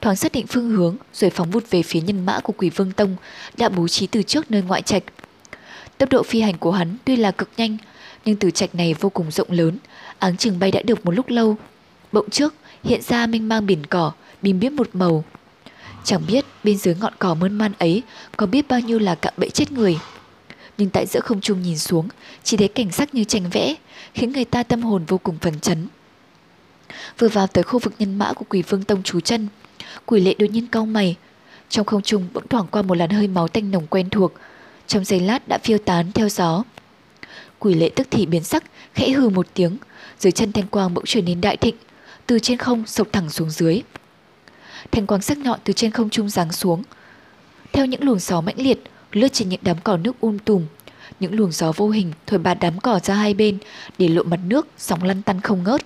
thoáng 0.00 0.16
xác 0.16 0.32
định 0.32 0.46
phương 0.46 0.70
hướng 0.70 0.96
rồi 1.14 1.30
phóng 1.30 1.50
vút 1.50 1.70
về 1.70 1.82
phía 1.82 2.00
nhân 2.00 2.26
mã 2.26 2.40
của 2.40 2.52
quỷ 2.56 2.70
vương 2.70 2.92
tông 2.92 3.16
đã 3.56 3.68
bố 3.68 3.88
trí 3.88 4.06
từ 4.06 4.22
trước 4.22 4.50
nơi 4.50 4.62
ngoại 4.62 4.82
trạch. 4.82 5.02
Tốc 5.98 6.10
độ 6.10 6.22
phi 6.22 6.40
hành 6.40 6.58
của 6.58 6.72
hắn 6.72 6.96
tuy 7.04 7.16
là 7.16 7.30
cực 7.30 7.48
nhanh, 7.56 7.76
nhưng 8.24 8.36
từ 8.36 8.50
trạch 8.50 8.74
này 8.74 8.94
vô 8.94 9.08
cùng 9.08 9.30
rộng 9.30 9.50
lớn, 9.50 9.78
áng 10.18 10.36
chừng 10.36 10.58
bay 10.58 10.70
đã 10.70 10.82
được 10.82 11.04
một 11.04 11.10
lúc 11.10 11.28
lâu. 11.28 11.56
Bỗng 12.12 12.30
trước 12.30 12.54
hiện 12.84 13.02
ra 13.02 13.26
mênh 13.26 13.48
mang 13.48 13.66
biển 13.66 13.86
cỏ, 13.86 14.12
bìm 14.42 14.60
biết 14.60 14.72
một 14.72 14.88
màu. 14.92 15.24
Chẳng 16.04 16.22
biết 16.26 16.44
bên 16.64 16.78
dưới 16.78 16.94
ngọn 16.94 17.12
cỏ 17.18 17.34
mơn 17.34 17.58
man 17.58 17.72
ấy 17.78 18.02
có 18.36 18.46
biết 18.46 18.68
bao 18.68 18.80
nhiêu 18.80 18.98
là 18.98 19.14
cạm 19.14 19.34
bẫy 19.36 19.50
chết 19.50 19.72
người. 19.72 19.98
Nhưng 20.78 20.90
tại 20.90 21.06
giữa 21.06 21.20
không 21.20 21.40
trung 21.40 21.62
nhìn 21.62 21.78
xuống, 21.78 22.08
chỉ 22.42 22.56
thấy 22.56 22.68
cảnh 22.68 22.92
sắc 22.92 23.14
như 23.14 23.24
tranh 23.24 23.50
vẽ, 23.50 23.74
khiến 24.14 24.32
người 24.32 24.44
ta 24.44 24.62
tâm 24.62 24.82
hồn 24.82 25.04
vô 25.08 25.18
cùng 25.18 25.38
phấn 25.38 25.60
chấn. 25.60 25.88
Vừa 27.18 27.28
vào 27.28 27.46
tới 27.46 27.64
khu 27.64 27.78
vực 27.78 27.94
nhân 27.98 28.18
mã 28.18 28.32
của 28.32 28.44
quỷ 28.48 28.62
vương 28.62 28.84
tông 28.84 29.02
chú 29.02 29.20
chân, 29.20 29.48
quỷ 30.06 30.20
lệ 30.20 30.34
đột 30.38 30.46
nhiên 30.50 30.66
cau 30.66 30.86
mày. 30.86 31.16
Trong 31.68 31.86
không 31.86 32.02
trung 32.02 32.28
bỗng 32.32 32.48
thoảng 32.48 32.66
qua 32.70 32.82
một 32.82 32.94
làn 32.94 33.10
hơi 33.10 33.28
máu 33.28 33.48
tanh 33.48 33.70
nồng 33.70 33.86
quen 33.86 34.10
thuộc, 34.10 34.32
trong 34.86 35.04
giây 35.04 35.20
lát 35.20 35.48
đã 35.48 35.58
phiêu 35.58 35.78
tán 35.78 36.12
theo 36.12 36.28
gió. 36.28 36.64
Quỷ 37.58 37.74
lệ 37.74 37.90
tức 37.96 38.08
thì 38.10 38.26
biến 38.26 38.44
sắc, 38.44 38.64
khẽ 38.94 39.10
hừ 39.10 39.28
một 39.28 39.46
tiếng, 39.54 39.76
dưới 40.18 40.32
chân 40.32 40.52
thanh 40.52 40.66
quang 40.66 40.94
bỗng 40.94 41.04
trở 41.06 41.20
nên 41.20 41.40
đại 41.40 41.56
thịnh, 41.56 41.76
từ 42.26 42.38
trên 42.38 42.58
không 42.58 42.86
sộc 42.86 43.08
thẳng 43.12 43.30
xuống 43.30 43.50
dưới. 43.50 43.82
thành 44.90 45.06
quang 45.06 45.22
sắc 45.22 45.38
nhọn 45.38 45.60
từ 45.64 45.72
trên 45.72 45.90
không 45.90 46.10
trung 46.10 46.28
giáng 46.28 46.52
xuống. 46.52 46.82
Theo 47.72 47.86
những 47.86 48.04
luồng 48.04 48.18
gió 48.18 48.40
mãnh 48.40 48.58
liệt, 48.60 48.82
lướt 49.12 49.28
trên 49.32 49.48
những 49.48 49.60
đám 49.62 49.76
cỏ 49.84 49.96
nước 49.96 50.20
um 50.20 50.38
tùm, 50.38 50.66
những 51.20 51.34
luồng 51.34 51.52
gió 51.52 51.72
vô 51.76 51.88
hình 51.88 52.12
thổi 52.26 52.38
bạt 52.38 52.58
đám 52.60 52.80
cỏ 52.80 53.00
ra 53.02 53.14
hai 53.14 53.34
bên 53.34 53.58
để 53.98 54.08
lộ 54.08 54.22
mặt 54.22 54.40
nước 54.46 54.66
sóng 54.78 55.02
lăn 55.02 55.22
tăn 55.22 55.40
không 55.40 55.62
ngớt. 55.64 55.80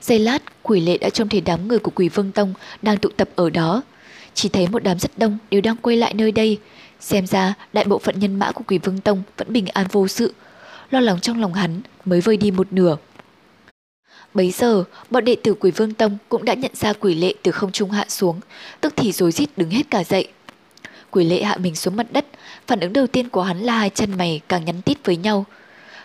Giây 0.00 0.18
lát, 0.18 0.42
quỷ 0.62 0.80
lệ 0.80 0.98
đã 0.98 1.10
trông 1.10 1.28
thấy 1.28 1.40
đám 1.40 1.68
người 1.68 1.78
của 1.78 1.90
quỷ 1.94 2.08
vương 2.08 2.32
tông 2.32 2.54
đang 2.82 2.96
tụ 2.96 3.08
tập 3.16 3.28
ở 3.36 3.50
đó. 3.50 3.82
Chỉ 4.34 4.48
thấy 4.48 4.68
một 4.68 4.82
đám 4.82 4.98
rất 4.98 5.18
đông 5.18 5.38
đều 5.50 5.60
đang 5.60 5.76
quay 5.76 5.96
lại 5.96 6.14
nơi 6.14 6.32
đây. 6.32 6.58
Xem 7.00 7.26
ra 7.26 7.54
đại 7.72 7.84
bộ 7.84 7.98
phận 7.98 8.20
nhân 8.20 8.38
mã 8.38 8.52
của 8.52 8.64
quỷ 8.66 8.78
vương 8.78 9.00
tông 9.00 9.22
vẫn 9.36 9.52
bình 9.52 9.66
an 9.66 9.86
vô 9.92 10.08
sự. 10.08 10.34
Lo 10.90 11.00
lắng 11.00 11.20
trong 11.20 11.40
lòng 11.40 11.54
hắn 11.54 11.80
mới 12.04 12.20
vơi 12.20 12.36
đi 12.36 12.50
một 12.50 12.72
nửa. 12.72 12.96
Bấy 14.34 14.50
giờ, 14.50 14.84
bọn 15.10 15.24
đệ 15.24 15.36
tử 15.42 15.54
quỷ 15.54 15.70
vương 15.70 15.94
tông 15.94 16.18
cũng 16.28 16.44
đã 16.44 16.54
nhận 16.54 16.72
ra 16.74 16.92
quỷ 16.92 17.14
lệ 17.14 17.34
từ 17.42 17.52
không 17.52 17.72
trung 17.72 17.90
hạ 17.90 18.04
xuống, 18.08 18.40
tức 18.80 18.92
thì 18.96 19.12
rối 19.12 19.32
rít 19.32 19.50
đứng 19.56 19.70
hết 19.70 19.90
cả 19.90 20.04
dậy. 20.04 20.28
Quỷ 21.10 21.24
lệ 21.24 21.42
hạ 21.42 21.56
mình 21.56 21.74
xuống 21.74 21.96
mặt 21.96 22.06
đất, 22.12 22.26
phản 22.66 22.80
ứng 22.80 22.92
đầu 22.92 23.06
tiên 23.06 23.28
của 23.28 23.42
hắn 23.42 23.58
là 23.58 23.78
hai 23.78 23.90
chân 23.90 24.18
mày 24.18 24.40
càng 24.48 24.64
nhắn 24.64 24.82
tít 24.82 24.98
với 25.04 25.16
nhau. 25.16 25.44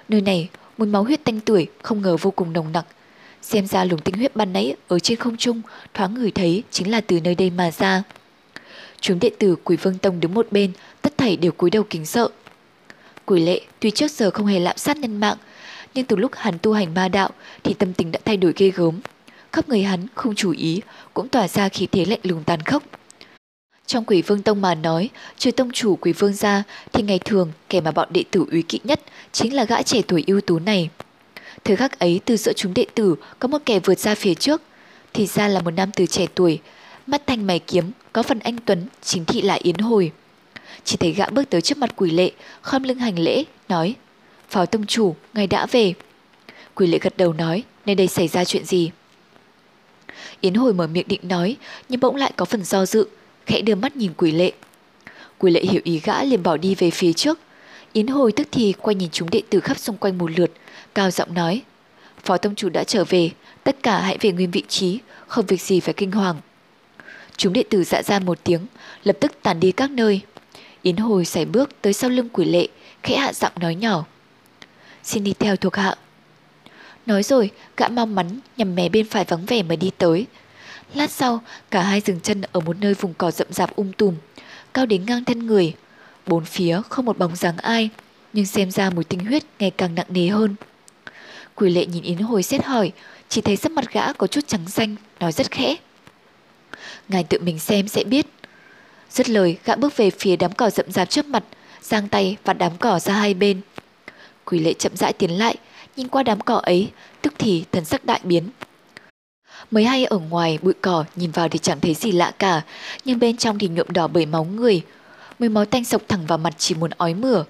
Nơi 0.10 0.22
này, 0.22 0.50
mùi 0.78 0.88
máu 0.88 1.04
huyết 1.04 1.24
tanh 1.24 1.40
tuổi 1.40 1.68
không 1.82 2.02
ngờ 2.02 2.18
vô 2.18 2.32
cùng 2.32 2.54
nồng 2.54 2.72
nặc, 2.72 2.86
Xem 3.42 3.68
ra 3.68 3.84
luồng 3.84 4.02
tinh 4.02 4.16
huyết 4.16 4.36
ban 4.36 4.54
nãy 4.54 4.76
ở 4.88 5.00
trên 5.00 5.18
không 5.18 5.38
trung 5.38 5.62
thoáng 5.94 6.14
ngửi 6.14 6.32
thấy 6.32 6.64
chính 6.72 6.92
là 6.92 7.02
từ 7.02 7.20
nơi 7.20 7.36
đây 7.36 7.50
mà 7.50 7.72
ra. 7.72 8.04
Chúng 9.02 9.20
đệ 9.20 9.30
tử 9.40 9.56
Quỷ 9.64 9.76
Vương 9.76 9.98
Tông 9.98 10.20
đứng 10.20 10.34
một 10.34 10.48
bên, 10.52 10.72
tất 11.02 11.18
thảy 11.18 11.38
đều 11.38 11.52
cúi 11.52 11.70
đầu 11.70 11.84
kính 11.90 12.06
sợ. 12.06 12.30
Quỷ 13.26 13.40
lệ 13.40 13.62
tuy 13.80 13.92
trước 13.92 14.12
giờ 14.12 14.32
không 14.32 14.46
hề 14.46 14.60
lạm 14.60 14.78
sát 14.78 14.98
nhân 14.98 15.20
mạng, 15.20 15.38
nhưng 15.98 16.06
từ 16.06 16.16
lúc 16.16 16.32
hắn 16.36 16.58
tu 16.62 16.74
hành 16.74 16.94
ma 16.94 17.08
đạo 17.08 17.30
thì 17.64 17.74
tâm 17.74 17.94
tình 17.94 18.12
đã 18.12 18.20
thay 18.26 18.38
đổi 18.38 18.54
ghê 18.58 18.72
gớm. 18.76 19.00
Khắp 19.52 19.70
người 19.70 19.84
hắn 19.84 20.08
không 20.16 20.36
chú 20.36 20.52
ý, 20.52 20.82
cũng 21.14 21.28
tỏa 21.28 21.48
ra 21.48 21.70
khí 21.70 21.88
thế 21.92 22.06
lạnh 22.06 22.20
lùng 22.24 22.44
tàn 22.44 22.62
khốc. 22.62 22.84
Trong 23.86 24.06
quỷ 24.06 24.22
vương 24.22 24.42
tông 24.42 24.62
mà 24.62 24.76
nói, 24.76 25.10
trừ 25.38 25.52
tông 25.52 25.72
chủ 25.72 25.96
quỷ 25.96 26.14
vương 26.14 26.34
ra 26.34 26.64
thì 26.94 27.04
ngày 27.04 27.20
thường 27.20 27.52
kẻ 27.70 27.82
mà 27.82 27.92
bọn 27.92 28.08
đệ 28.12 28.24
tử 28.32 28.46
úy 28.52 28.62
kỵ 28.62 28.80
nhất 28.84 29.02
chính 29.32 29.56
là 29.56 29.64
gã 29.64 29.82
trẻ 29.82 30.02
tuổi 30.08 30.24
ưu 30.28 30.42
tú 30.42 30.60
này. 30.60 30.90
Thời 31.64 31.76
khắc 31.76 32.00
ấy 32.00 32.22
từ 32.26 32.38
giữa 32.38 32.54
chúng 32.54 32.74
đệ 32.74 32.86
tử 32.96 33.16
có 33.40 33.48
một 33.48 33.62
kẻ 33.66 33.80
vượt 33.80 34.00
ra 34.00 34.16
phía 34.16 34.34
trước. 34.34 34.62
Thì 35.14 35.26
ra 35.26 35.48
là 35.48 35.62
một 35.62 35.72
nam 35.72 35.92
tử 35.92 36.06
trẻ 36.06 36.26
tuổi, 36.36 36.60
mắt 37.08 37.28
thanh 37.28 37.48
mày 37.48 37.60
kiếm, 37.60 37.92
có 38.14 38.24
phần 38.24 38.40
anh 38.40 38.58
Tuấn, 38.66 38.88
chính 39.02 39.26
thị 39.26 39.42
là 39.42 39.54
Yến 39.54 39.78
Hồi. 39.78 40.12
Chỉ 40.84 40.98
thấy 40.98 41.12
gã 41.12 41.30
bước 41.30 41.50
tới 41.50 41.62
trước 41.62 41.78
mặt 41.78 41.96
quỷ 41.96 42.12
lệ, 42.12 42.32
khom 42.62 42.84
lưng 42.84 43.00
hành 43.00 43.20
lễ, 43.20 43.44
nói 43.70 43.96
Phó 44.50 44.66
tông 44.66 44.86
chủ, 44.86 45.16
ngài 45.34 45.48
đã 45.48 45.66
về. 45.66 45.94
Quỷ 46.76 46.88
lệ 46.88 47.00
gật 47.02 47.18
đầu 47.18 47.34
nói, 47.34 47.64
nơi 47.86 47.96
đây 47.96 48.08
xảy 48.08 48.28
ra 48.28 48.46
chuyện 48.46 48.66
gì? 48.66 48.92
Yến 50.42 50.54
Hồi 50.54 50.74
mở 50.74 50.88
miệng 50.88 51.08
định 51.08 51.22
nói, 51.24 51.56
nhưng 51.90 52.00
bỗng 52.00 52.16
lại 52.16 52.32
có 52.36 52.46
phần 52.46 52.64
do 52.64 52.86
dự, 52.86 53.08
khẽ 53.46 53.62
đưa 53.62 53.76
mắt 53.76 53.96
nhìn 53.96 54.12
quỷ 54.18 54.32
lệ. 54.32 54.52
Quỷ 55.38 55.52
lệ 55.52 55.62
hiểu 55.62 55.82
ý 55.84 56.00
gã 56.04 56.24
liền 56.24 56.44
bỏ 56.44 56.58
đi 56.58 56.76
về 56.76 56.92
phía 56.92 57.14
trước. 57.14 57.40
Yến 57.94 58.08
Hồi 58.08 58.32
tức 58.32 58.48
thì 58.52 58.74
quay 58.74 58.96
nhìn 58.96 59.10
chúng 59.12 59.30
đệ 59.30 59.42
tử 59.50 59.60
khắp 59.60 59.78
xung 59.78 59.98
quanh 59.98 60.18
một 60.18 60.32
lượt, 60.32 60.52
cao 60.96 61.12
giọng 61.12 61.34
nói, 61.34 61.62
Phó 62.24 62.38
Tông 62.38 62.56
Chủ 62.56 62.70
đã 62.70 62.84
trở 62.84 63.04
về, 63.04 63.30
tất 63.64 63.84
cả 63.84 64.02
hãy 64.02 64.18
về 64.22 64.32
nguyên 64.32 64.52
vị 64.52 64.64
trí, 64.68 65.00
không 65.28 65.46
việc 65.46 65.62
gì 65.62 65.80
phải 65.80 65.94
kinh 65.94 66.12
hoàng. 66.12 66.36
Chúng 67.38 67.54
đệ 67.54 67.64
tử 67.70 67.84
dạ 67.84 68.04
ra 68.04 68.20
một 68.20 68.38
tiếng, 68.44 68.62
lập 69.04 69.18
tức 69.20 69.32
tàn 69.42 69.60
đi 69.60 69.72
các 69.72 69.92
nơi. 69.92 70.22
Yến 70.82 70.98
Hồi 70.98 71.26
xảy 71.26 71.46
bước 71.46 71.70
tới 71.82 71.94
sau 71.94 72.10
lưng 72.10 72.30
quỷ 72.34 72.46
lệ, 72.46 72.68
khẽ 73.04 73.18
hạ 73.18 73.34
giọng 73.34 73.52
nói 73.60 73.76
nhỏ. 73.76 74.06
Xin 75.08 75.24
đi 75.24 75.34
theo 75.40 75.56
thuộc 75.56 75.76
hạ. 75.76 75.96
Nói 77.06 77.24
rồi, 77.24 77.52
gã 77.78 77.88
mau 77.88 78.06
mắn 78.06 78.40
nhằm 78.58 78.76
mé 78.76 78.90
bên 78.90 79.08
phải 79.08 79.26
vắng 79.26 79.46
vẻ 79.46 79.64
mà 79.64 79.76
đi 79.76 79.92
tới. 79.98 80.26
Lát 80.94 81.12
sau, 81.12 81.42
cả 81.72 81.82
hai 81.82 82.02
dừng 82.02 82.20
chân 82.20 82.42
ở 82.52 82.60
một 82.60 82.78
nơi 82.80 82.94
vùng 82.94 83.14
cỏ 83.14 83.32
rậm 83.32 83.48
rạp 83.50 83.76
um 83.76 83.92
tùm, 83.92 84.16
cao 84.74 84.86
đến 84.86 85.06
ngang 85.06 85.24
thân 85.24 85.46
người. 85.46 85.74
Bốn 86.26 86.46
phía 86.46 86.82
không 86.90 87.06
một 87.06 87.18
bóng 87.18 87.36
dáng 87.36 87.58
ai, 87.58 87.90
nhưng 88.34 88.46
xem 88.46 88.72
ra 88.72 88.90
mùi 88.90 89.04
tinh 89.04 89.20
huyết 89.20 89.44
ngày 89.60 89.72
càng 89.72 89.96
nặng 89.96 90.06
nề 90.10 90.28
hơn. 90.28 90.56
Quỷ 91.56 91.70
lệ 91.70 91.86
nhìn 91.86 92.04
Yến 92.04 92.18
Hồi 92.18 92.44
xét 92.44 92.66
hỏi, 92.66 92.92
chỉ 93.30 93.42
thấy 93.42 93.56
sắc 93.56 93.72
mặt 93.72 93.86
gã 93.92 94.14
có 94.14 94.28
chút 94.28 94.48
trắng 94.48 94.70
xanh, 94.70 94.96
nói 95.20 95.32
rất 95.32 95.52
khẽ. 95.52 95.76
Ngài 97.08 97.24
tự 97.24 97.40
mình 97.40 97.60
xem 97.60 97.88
sẽ 97.88 98.04
biết. 98.04 98.26
Dứt 99.10 99.30
lời, 99.30 99.58
gã 99.66 99.76
bước 99.76 99.98
về 99.98 100.10
phía 100.10 100.36
đám 100.36 100.52
cỏ 100.52 100.70
rậm 100.70 100.92
rạp 100.92 101.10
trước 101.10 101.26
mặt, 101.26 101.44
giang 101.82 102.08
tay 102.08 102.38
và 102.44 102.54
đám 102.54 102.78
cỏ 102.78 103.00
ra 103.00 103.14
hai 103.14 103.34
bên. 103.34 103.62
Quỷ 104.50 104.60
lệ 104.60 104.74
chậm 104.74 104.96
rãi 104.96 105.14
tiến 105.14 105.38
lại, 105.38 105.56
nhìn 105.96 106.08
qua 106.08 106.24
đám 106.24 106.42
cỏ 106.42 106.56
ấy, 106.56 106.90
tức 107.22 107.34
thì 107.38 107.64
thần 107.72 107.86
sắc 107.86 108.06
đại 108.06 108.20
biến. 108.24 108.50
Mới 109.72 109.84
hay 109.84 110.06
ở 110.06 110.18
ngoài 110.18 110.60
bụi 110.62 110.74
cỏ 110.82 111.06
nhìn 111.16 111.32
vào 111.32 111.50
thì 111.50 111.60
chẳng 111.60 111.80
thấy 111.80 111.94
gì 111.94 112.12
lạ 112.12 112.32
cả, 112.40 112.62
nhưng 113.06 113.20
bên 113.20 113.38
trong 113.38 113.60
thì 113.60 113.68
nhuộm 113.68 113.88
đỏ 113.90 114.08
bởi 114.08 114.26
máu 114.26 114.44
người. 114.44 114.82
Mùi 115.40 115.50
máu 115.50 115.66
tanh 115.66 115.86
sộc 115.86 116.02
thẳng 116.08 116.26
vào 116.26 116.38
mặt 116.38 116.54
chỉ 116.58 116.76
muốn 116.76 116.92
ói 116.98 117.14
mửa. 117.14 117.44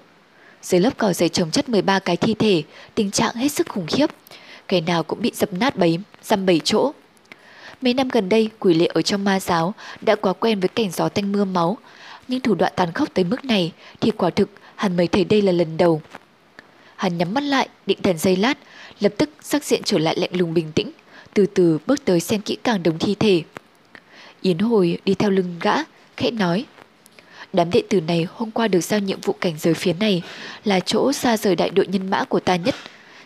Dưới 0.62 0.80
lớp 0.80 0.90
cỏ 0.98 1.12
dày 1.12 1.28
trồng 1.28 1.50
chất 1.50 1.68
13 1.68 1.98
cái 1.98 2.16
thi 2.16 2.34
thể, 2.34 2.62
tình 2.94 3.10
trạng 3.10 3.34
hết 3.34 3.48
sức 3.48 3.68
khủng 3.68 3.86
khiếp. 3.86 4.10
Cái 4.68 4.80
nào 4.80 5.02
cũng 5.02 5.22
bị 5.22 5.32
dập 5.34 5.52
nát 5.52 5.76
bấy, 5.76 5.98
dăm 6.22 6.46
bảy 6.46 6.60
chỗ. 6.64 6.92
Mấy 7.82 7.94
năm 7.94 8.08
gần 8.08 8.28
đây, 8.28 8.50
quỷ 8.58 8.74
lệ 8.74 8.86
ở 8.86 9.02
trong 9.02 9.24
ma 9.24 9.40
giáo 9.40 9.74
đã 10.00 10.14
quá 10.14 10.32
quen 10.32 10.60
với 10.60 10.68
cảnh 10.68 10.90
gió 10.90 11.08
tanh 11.08 11.32
mưa 11.32 11.44
máu, 11.44 11.78
nhưng 12.28 12.40
thủ 12.40 12.54
đoạn 12.54 12.72
tàn 12.76 12.92
khốc 12.92 13.08
tới 13.14 13.24
mức 13.24 13.44
này 13.44 13.72
thì 14.00 14.10
quả 14.10 14.30
thực 14.30 14.50
hẳn 14.76 14.96
mới 14.96 15.06
thấy 15.06 15.24
đây 15.24 15.42
là 15.42 15.52
lần 15.52 15.76
đầu. 15.76 16.02
Hắn 16.98 17.18
nhắm 17.18 17.34
mắt 17.34 17.42
lại, 17.44 17.68
định 17.86 17.98
thần 18.02 18.18
giây 18.18 18.36
lát, 18.36 18.58
lập 19.00 19.12
tức 19.16 19.30
sắc 19.40 19.64
diện 19.64 19.82
trở 19.84 19.98
lại 19.98 20.16
lạnh 20.18 20.30
lùng 20.32 20.54
bình 20.54 20.72
tĩnh, 20.74 20.90
từ 21.34 21.46
từ 21.46 21.78
bước 21.86 22.04
tới 22.04 22.20
xem 22.20 22.40
kỹ 22.40 22.56
càng 22.62 22.82
đống 22.82 22.98
thi 22.98 23.14
thể. 23.14 23.42
Yến 24.42 24.58
hồi 24.58 24.98
đi 25.04 25.14
theo 25.14 25.30
lưng 25.30 25.56
gã, 25.60 25.74
khẽ 26.16 26.30
nói. 26.30 26.64
Đám 27.52 27.70
đệ 27.70 27.82
tử 27.88 28.00
này 28.00 28.26
hôm 28.30 28.50
qua 28.50 28.68
được 28.68 28.80
giao 28.80 29.00
nhiệm 29.00 29.20
vụ 29.20 29.32
cảnh 29.40 29.54
giới 29.58 29.74
phía 29.74 29.92
này 29.92 30.22
là 30.64 30.80
chỗ 30.80 31.12
xa 31.12 31.36
rời 31.36 31.56
đại 31.56 31.70
đội 31.70 31.86
nhân 31.86 32.10
mã 32.10 32.24
của 32.24 32.40
ta 32.40 32.56
nhất, 32.56 32.74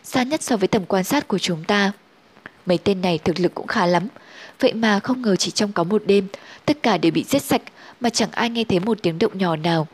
xa 0.03 0.23
nhất 0.23 0.43
so 0.43 0.57
với 0.57 0.69
tầm 0.69 0.85
quan 0.87 1.05
sát 1.05 1.29
của 1.29 1.39
chúng 1.39 1.65
ta. 1.65 1.93
Mấy 2.67 2.79
tên 2.79 3.01
này 3.01 3.19
thực 3.19 3.41
lực 3.41 3.55
cũng 3.55 3.67
khá 3.67 3.87
lắm, 3.87 4.09
vậy 4.61 4.73
mà 4.73 5.01
không 5.01 5.23
ngờ 5.23 5.37
chỉ 5.37 5.51
trong 5.51 5.73
có 5.73 5.85
một 5.85 6.03
đêm, 6.07 6.27
tất 6.65 6.83
cả 6.83 6.99
đều 6.99 7.13
bị 7.13 7.25
giết 7.29 7.43
sạch 7.43 7.63
mà 8.01 8.11
chẳng 8.11 8.31
ai 8.33 8.51
nghe 8.51 8.65
thấy 8.65 8.81
một 8.81 8.99
tiếng 9.03 9.19
động 9.19 9.39
nhỏ 9.39 9.57
nào. 9.57 9.87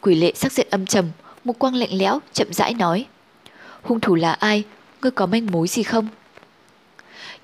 Quỷ 0.00 0.14
lệ 0.14 0.32
sắc 0.34 0.52
diện 0.52 0.66
âm 0.70 0.86
trầm, 0.86 1.10
một 1.48 1.58
quang 1.58 1.74
lạnh 1.74 1.92
lẽo, 1.92 2.20
chậm 2.32 2.52
rãi 2.52 2.74
nói. 2.74 3.06
Hung 3.82 4.00
thủ 4.00 4.14
là 4.14 4.32
ai? 4.32 4.64
Ngươi 5.02 5.10
có 5.10 5.26
manh 5.26 5.46
mối 5.46 5.68
gì 5.68 5.82
không? 5.82 6.08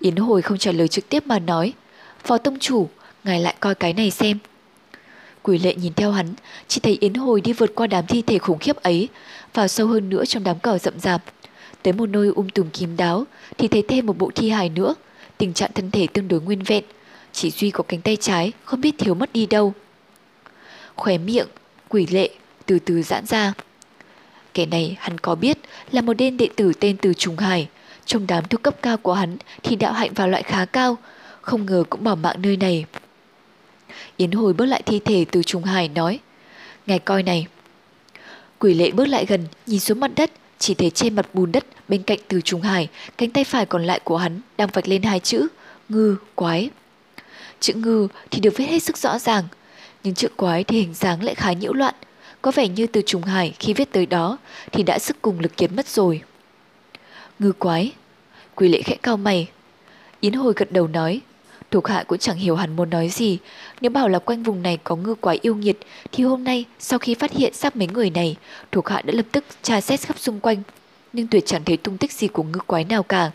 Yến 0.01 0.17
Hồi 0.17 0.43
không 0.43 0.59
trả 0.59 0.73
lời 0.73 0.89
trực 0.89 1.09
tiếp 1.09 1.27
mà 1.27 1.39
nói. 1.39 1.73
Phó 2.25 2.39
tông 2.39 2.59
chủ, 2.59 2.89
ngài 3.25 3.41
lại 3.41 3.55
coi 3.61 3.75
cái 3.75 3.93
này 3.93 4.11
xem. 4.11 4.39
Quỷ 5.43 5.59
lệ 5.59 5.75
nhìn 5.75 5.93
theo 5.95 6.13
hắn, 6.13 6.35
chỉ 6.69 6.81
thấy 6.81 6.99
Yến 7.01 7.15
Hồi 7.15 7.41
đi 7.41 7.53
vượt 7.53 7.75
qua 7.75 7.87
đám 7.87 8.07
thi 8.07 8.23
thể 8.23 8.39
khủng 8.39 8.59
khiếp 8.59 8.77
ấy, 8.77 9.09
vào 9.55 9.69
sâu 9.69 9.87
hơn 9.87 10.11
nữa 10.11 10.25
trong 10.25 10.45
đám 10.45 10.59
cỏ 10.59 10.79
rậm 10.79 11.01
rạp. 11.01 11.23
Tới 11.83 11.93
một 11.93 12.09
nơi 12.09 12.29
um 12.29 12.49
tùm 12.49 12.71
kín 12.71 12.97
đáo, 12.97 13.25
thì 13.59 13.69
thấy 13.69 13.83
thêm 13.89 14.07
một 14.07 14.19
bộ 14.19 14.31
thi 14.35 14.51
hài 14.51 14.69
nữa, 14.69 14.95
tình 15.39 15.53
trạng 15.53 15.71
thân 15.75 15.91
thể 15.91 16.07
tương 16.07 16.29
đối 16.29 16.41
nguyên 16.41 16.63
vẹn, 16.63 16.85
chỉ 17.33 17.51
duy 17.51 17.71
có 17.71 17.85
cánh 17.89 18.01
tay 18.01 18.17
trái 18.17 18.53
không 18.65 18.81
biết 18.81 18.95
thiếu 18.99 19.15
mất 19.15 19.33
đi 19.33 19.47
đâu. 19.47 19.75
Khóe 20.95 21.19
miệng, 21.19 21.49
quỷ 21.89 22.07
lệ, 22.07 22.31
từ 22.67 22.79
từ 22.79 23.03
giãn 23.03 23.27
ra. 23.27 23.53
Kẻ 24.55 24.67
này 24.67 24.97
hắn 24.99 25.19
có 25.19 25.35
biết 25.35 25.59
là 25.93 26.01
một 26.01 26.13
đêm 26.13 26.37
đệ 26.37 26.49
tử 26.57 26.73
tên 26.81 26.97
Từ 26.97 27.15
Trùng 27.15 27.37
Hải, 27.37 27.69
trong 28.07 28.27
đám 28.27 28.45
thuộc 28.45 28.63
cấp 28.63 28.77
cao 28.83 28.97
của 28.97 29.15
hắn 29.15 29.37
thì 29.63 29.77
đạo 29.77 29.93
hạnh 29.93 30.15
vào 30.15 30.29
loại 30.29 30.43
khá 30.43 30.65
cao, 30.65 30.99
không 31.41 31.67
ngờ 31.67 31.85
cũng 31.91 32.05
bỏ 32.05 32.15
mạng 32.15 32.37
nơi 32.43 32.57
này. 32.57 32.85
Yến 34.17 34.31
hồi 34.31 34.53
bước 34.53 34.67
lại 34.67 34.83
thi 34.87 35.01
thể 35.05 35.25
từ 35.31 35.43
Trung 35.43 35.65
Hải 35.65 35.89
nói, 35.89 36.21
Ngài 36.87 36.99
coi 36.99 37.23
này. 37.23 37.47
Quỷ 38.59 38.75
lệ 38.75 38.91
bước 38.91 39.09
lại 39.09 39.27
gần, 39.27 39.45
nhìn 39.67 39.81
xuống 39.81 40.01
mặt 40.01 40.11
đất, 40.17 40.31
chỉ 40.59 40.75
thấy 40.75 40.91
trên 40.91 41.15
mặt 41.15 41.27
bùn 41.35 41.53
đất 41.53 41.65
bên 41.89 42.03
cạnh 42.03 42.19
từ 42.29 42.41
Trung 42.41 42.63
Hải, 42.63 42.89
cánh 43.19 43.31
tay 43.31 43.45
phải 43.45 43.67
còn 43.67 43.85
lại 43.85 44.01
của 44.05 44.17
hắn 44.17 44.41
đang 44.57 44.69
vạch 44.73 44.89
lên 44.89 45.03
hai 45.03 45.21
chữ, 45.21 45.47
ngư, 45.89 46.17
quái. 46.35 46.71
Chữ 47.61 47.75
ngư 47.75 48.09
thì 48.31 48.41
được 48.41 48.57
viết 48.57 48.67
hết 48.67 48.83
sức 48.83 48.99
rõ 48.99 49.19
ràng, 49.19 49.45
nhưng 50.05 50.15
chữ 50.15 50.29
quái 50.37 50.65
thì 50.65 50.81
hình 50.81 50.95
dáng 50.95 51.23
lại 51.23 51.35
khá 51.35 51.53
nhiễu 51.53 51.73
loạn, 51.73 51.95
có 52.45 52.51
vẻ 52.51 52.69
như 52.69 52.87
từ 52.87 53.03
trùng 53.07 53.23
Hải 53.23 53.55
khi 53.59 53.73
viết 53.75 53.93
tới 53.93 54.07
đó 54.07 54.39
thì 54.73 54.83
đã 54.83 54.99
sức 54.99 55.17
cùng 55.23 55.41
lực 55.41 55.57
kiệt 55.57 55.73
mất 55.73 55.89
rồi. 55.89 56.23
Ngư 57.39 57.53
quái. 57.53 57.93
Quỷ 58.55 58.69
lệ 58.69 58.83
khẽ 58.83 58.97
cao 59.03 59.17
mày. 59.17 59.49
Yến 60.21 60.33
hồi 60.33 60.53
gật 60.57 60.73
đầu 60.73 60.89
nói. 60.89 61.21
Thuộc 61.71 61.89
hạ 61.89 62.05
cũng 62.07 62.19
chẳng 62.19 62.37
hiểu 62.37 62.57
hẳn 62.57 62.77
muốn 62.77 62.91
nói 62.91 63.09
gì. 63.09 63.39
Nếu 63.81 63.91
bảo 63.91 64.09
là 64.09 64.19
quanh 64.19 64.43
vùng 64.43 64.63
này 64.63 64.79
có 64.85 64.97
ngư 64.97 65.15
quái 65.15 65.39
yêu 65.43 65.55
nghiệt, 65.55 65.79
thì 66.13 66.25
hôm 66.25 66.45
nay 66.45 66.65
sau 66.79 66.99
khi 66.99 67.15
phát 67.15 67.33
hiện 67.33 67.55
xác 67.55 67.77
mấy 67.77 67.87
người 67.87 68.11
này, 68.11 68.37
thuộc 68.73 68.89
hạ 68.89 69.03
đã 69.03 69.13
lập 69.17 69.27
tức 69.33 69.45
tra 69.63 69.81
xét 69.81 70.01
khắp 70.01 70.19
xung 70.19 70.41
quanh. 70.41 70.63
Nhưng 71.13 71.27
tuyệt 71.27 71.47
chẳng 71.47 71.65
thấy 71.65 71.77
tung 71.77 71.99
tích 71.99 72.13
gì 72.13 72.29
của 72.29 72.43
ngư 72.43 72.61
quái 72.67 72.85
nào 72.85 73.03
cả. 73.03 73.31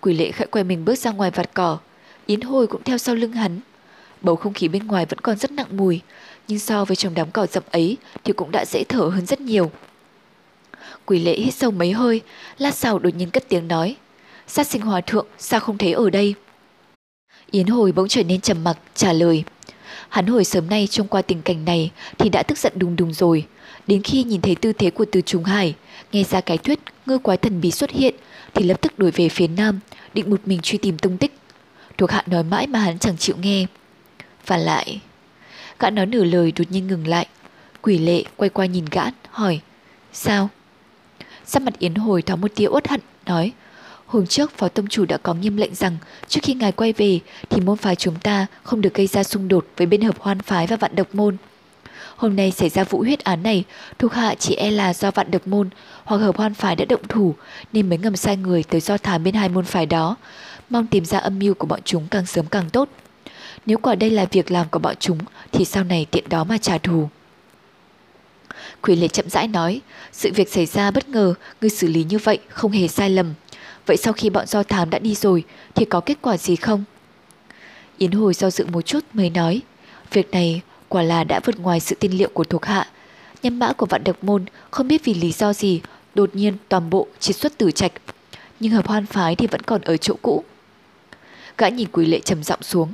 Quỷ 0.00 0.14
lệ 0.14 0.30
khẽ 0.30 0.46
quay 0.50 0.64
mình 0.64 0.84
bước 0.84 0.98
ra 0.98 1.10
ngoài 1.10 1.30
vạt 1.30 1.54
cỏ. 1.54 1.78
Yến 2.26 2.40
hồi 2.40 2.66
cũng 2.66 2.82
theo 2.82 2.98
sau 2.98 3.14
lưng 3.14 3.32
hắn. 3.32 3.60
Bầu 4.22 4.36
không 4.36 4.52
khí 4.52 4.68
bên 4.68 4.86
ngoài 4.86 5.06
vẫn 5.06 5.18
còn 5.18 5.36
rất 5.36 5.50
nặng 5.50 5.76
mùi, 5.76 6.00
nhưng 6.48 6.58
so 6.58 6.84
với 6.84 6.96
trong 6.96 7.14
đám 7.14 7.30
cỏ 7.30 7.46
rậm 7.46 7.62
ấy 7.70 7.96
thì 8.24 8.32
cũng 8.32 8.50
đã 8.50 8.64
dễ 8.64 8.84
thở 8.88 9.00
hơn 9.02 9.26
rất 9.26 9.40
nhiều. 9.40 9.70
Quỷ 11.06 11.18
lễ 11.18 11.40
hít 11.40 11.54
sâu 11.54 11.70
mấy 11.70 11.92
hơi, 11.92 12.20
lát 12.58 12.74
sau 12.74 12.98
đột 12.98 13.14
nhiên 13.14 13.30
cất 13.30 13.48
tiếng 13.48 13.68
nói. 13.68 13.96
Sát 14.46 14.66
sinh 14.66 14.82
hòa 14.82 15.00
thượng, 15.00 15.26
sao 15.38 15.60
không 15.60 15.78
thấy 15.78 15.92
ở 15.92 16.10
đây? 16.10 16.34
Yến 17.50 17.66
hồi 17.66 17.92
bỗng 17.92 18.08
trở 18.08 18.22
nên 18.22 18.40
trầm 18.40 18.64
mặc, 18.64 18.78
trả 18.94 19.12
lời. 19.12 19.44
Hắn 20.08 20.26
hồi 20.26 20.44
sớm 20.44 20.68
nay 20.70 20.86
trông 20.90 21.08
qua 21.08 21.22
tình 21.22 21.42
cảnh 21.42 21.64
này 21.64 21.90
thì 22.18 22.28
đã 22.28 22.42
tức 22.42 22.58
giận 22.58 22.72
đùng 22.76 22.96
đùng 22.96 23.12
rồi. 23.12 23.46
Đến 23.86 24.02
khi 24.02 24.24
nhìn 24.24 24.40
thấy 24.40 24.54
tư 24.54 24.72
thế 24.72 24.90
của 24.90 25.04
từ 25.12 25.20
trùng 25.20 25.44
hải, 25.44 25.74
nghe 26.12 26.24
ra 26.24 26.40
cái 26.40 26.58
thuyết 26.58 26.78
ngư 27.06 27.18
quái 27.18 27.36
thần 27.36 27.60
bí 27.60 27.70
xuất 27.70 27.90
hiện 27.90 28.14
thì 28.54 28.64
lập 28.64 28.80
tức 28.80 28.98
đuổi 28.98 29.10
về 29.10 29.28
phía 29.28 29.46
nam, 29.48 29.80
định 30.14 30.30
một 30.30 30.40
mình 30.44 30.60
truy 30.62 30.78
tìm 30.78 30.98
tung 30.98 31.18
tích. 31.18 31.38
Thuộc 31.98 32.10
hạ 32.10 32.24
nói 32.26 32.42
mãi 32.42 32.66
mà 32.66 32.78
hắn 32.78 32.98
chẳng 32.98 33.16
chịu 33.16 33.36
nghe. 33.42 33.66
Và 34.46 34.56
lại... 34.56 35.00
Gã 35.78 35.90
nói 35.90 36.06
nửa 36.06 36.24
lời 36.24 36.52
đột 36.52 36.64
nhiên 36.70 36.86
ngừng 36.86 37.06
lại. 37.06 37.26
Quỷ 37.82 37.98
lệ 37.98 38.24
quay 38.36 38.48
qua 38.48 38.66
nhìn 38.66 38.84
gã, 38.90 39.02
hỏi. 39.30 39.60
Sao? 40.12 40.48
Sắc 41.46 41.62
mặt 41.62 41.78
Yến 41.78 41.94
Hồi 41.94 42.22
thoáng 42.22 42.40
một 42.40 42.54
tia 42.54 42.66
uất 42.66 42.88
hận, 42.88 43.00
nói 43.26 43.52
Hôm 44.08 44.26
trước 44.26 44.52
Phó 44.56 44.68
Tông 44.68 44.86
Chủ 44.86 45.04
đã 45.04 45.16
có 45.16 45.34
nghiêm 45.34 45.56
lệnh 45.56 45.74
rằng 45.74 45.96
trước 46.28 46.40
khi 46.42 46.54
ngài 46.54 46.72
quay 46.72 46.92
về 46.92 47.20
thì 47.50 47.60
môn 47.60 47.76
phái 47.76 47.96
chúng 47.96 48.14
ta 48.14 48.46
không 48.62 48.80
được 48.80 48.94
gây 48.94 49.06
ra 49.06 49.22
xung 49.24 49.48
đột 49.48 49.66
với 49.76 49.86
bên 49.86 50.00
hợp 50.00 50.18
hoan 50.18 50.40
phái 50.40 50.66
và 50.66 50.76
vạn 50.76 50.96
độc 50.96 51.14
môn. 51.14 51.36
Hôm 52.16 52.36
nay 52.36 52.50
xảy 52.50 52.68
ra 52.68 52.84
vụ 52.84 52.98
huyết 52.98 53.24
án 53.24 53.42
này, 53.42 53.64
thuộc 53.98 54.12
hạ 54.12 54.34
chỉ 54.34 54.54
e 54.54 54.70
là 54.70 54.94
do 54.94 55.10
vạn 55.10 55.30
độc 55.30 55.46
môn 55.46 55.68
hoặc 56.04 56.16
hợp 56.16 56.36
hoan 56.36 56.54
phái 56.54 56.76
đã 56.76 56.84
động 56.84 57.08
thủ 57.08 57.34
nên 57.72 57.88
mới 57.88 57.98
ngầm 57.98 58.16
sai 58.16 58.36
người 58.36 58.62
tới 58.62 58.80
do 58.80 58.98
thám 58.98 59.24
bên 59.24 59.34
hai 59.34 59.48
môn 59.48 59.64
phái 59.64 59.86
đó. 59.86 60.16
Mong 60.70 60.86
tìm 60.86 61.04
ra 61.04 61.18
âm 61.18 61.38
mưu 61.38 61.54
của 61.54 61.66
bọn 61.66 61.80
chúng 61.84 62.06
càng 62.10 62.26
sớm 62.26 62.46
càng 62.46 62.70
tốt. 62.70 62.88
Nếu 63.66 63.78
quả 63.78 63.94
đây 63.94 64.10
là 64.10 64.24
việc 64.24 64.50
làm 64.50 64.68
của 64.68 64.78
bọn 64.78 64.94
chúng 65.00 65.18
thì 65.52 65.64
sau 65.64 65.84
này 65.84 66.06
tiện 66.10 66.28
đó 66.28 66.44
mà 66.44 66.58
trả 66.58 66.78
thù. 66.78 67.08
Quỷ 68.82 68.96
lệ 68.96 69.08
chậm 69.08 69.28
rãi 69.28 69.48
nói, 69.48 69.80
sự 70.12 70.30
việc 70.34 70.48
xảy 70.48 70.66
ra 70.66 70.90
bất 70.90 71.08
ngờ, 71.08 71.34
ngươi 71.60 71.70
xử 71.70 71.88
lý 71.88 72.04
như 72.04 72.18
vậy 72.18 72.38
không 72.48 72.72
hề 72.72 72.88
sai 72.88 73.10
lầm. 73.10 73.34
Vậy 73.86 73.96
sau 73.96 74.12
khi 74.12 74.30
bọn 74.30 74.46
do 74.46 74.62
thám 74.62 74.90
đã 74.90 74.98
đi 74.98 75.14
rồi 75.14 75.44
thì 75.74 75.84
có 75.84 76.00
kết 76.00 76.18
quả 76.22 76.36
gì 76.36 76.56
không? 76.56 76.84
Yến 77.98 78.12
hồi 78.12 78.34
do 78.34 78.50
dự 78.50 78.66
một 78.66 78.82
chút 78.82 79.04
mới 79.12 79.30
nói, 79.30 79.60
việc 80.12 80.30
này 80.30 80.60
quả 80.88 81.02
là 81.02 81.24
đã 81.24 81.40
vượt 81.44 81.60
ngoài 81.60 81.80
sự 81.80 81.96
tin 82.00 82.12
liệu 82.12 82.28
của 82.28 82.44
thuộc 82.44 82.64
hạ. 82.64 82.88
Nhân 83.42 83.58
mã 83.58 83.72
của 83.72 83.86
vạn 83.86 84.04
độc 84.04 84.24
môn 84.24 84.44
không 84.70 84.88
biết 84.88 85.04
vì 85.04 85.14
lý 85.14 85.32
do 85.32 85.52
gì, 85.52 85.80
đột 86.14 86.30
nhiên 86.34 86.56
toàn 86.68 86.90
bộ 86.90 87.06
triệt 87.18 87.36
xuất 87.36 87.58
tử 87.58 87.70
trạch. 87.70 87.92
Nhưng 88.60 88.72
hợp 88.72 88.86
hoan 88.86 89.06
phái 89.06 89.36
thì 89.36 89.46
vẫn 89.46 89.62
còn 89.62 89.80
ở 89.80 89.96
chỗ 89.96 90.14
cũ. 90.22 90.44
Gã 91.58 91.68
nhìn 91.68 91.88
quỷ 91.92 92.06
lệ 92.06 92.20
trầm 92.20 92.42
giọng 92.42 92.62
xuống. 92.62 92.92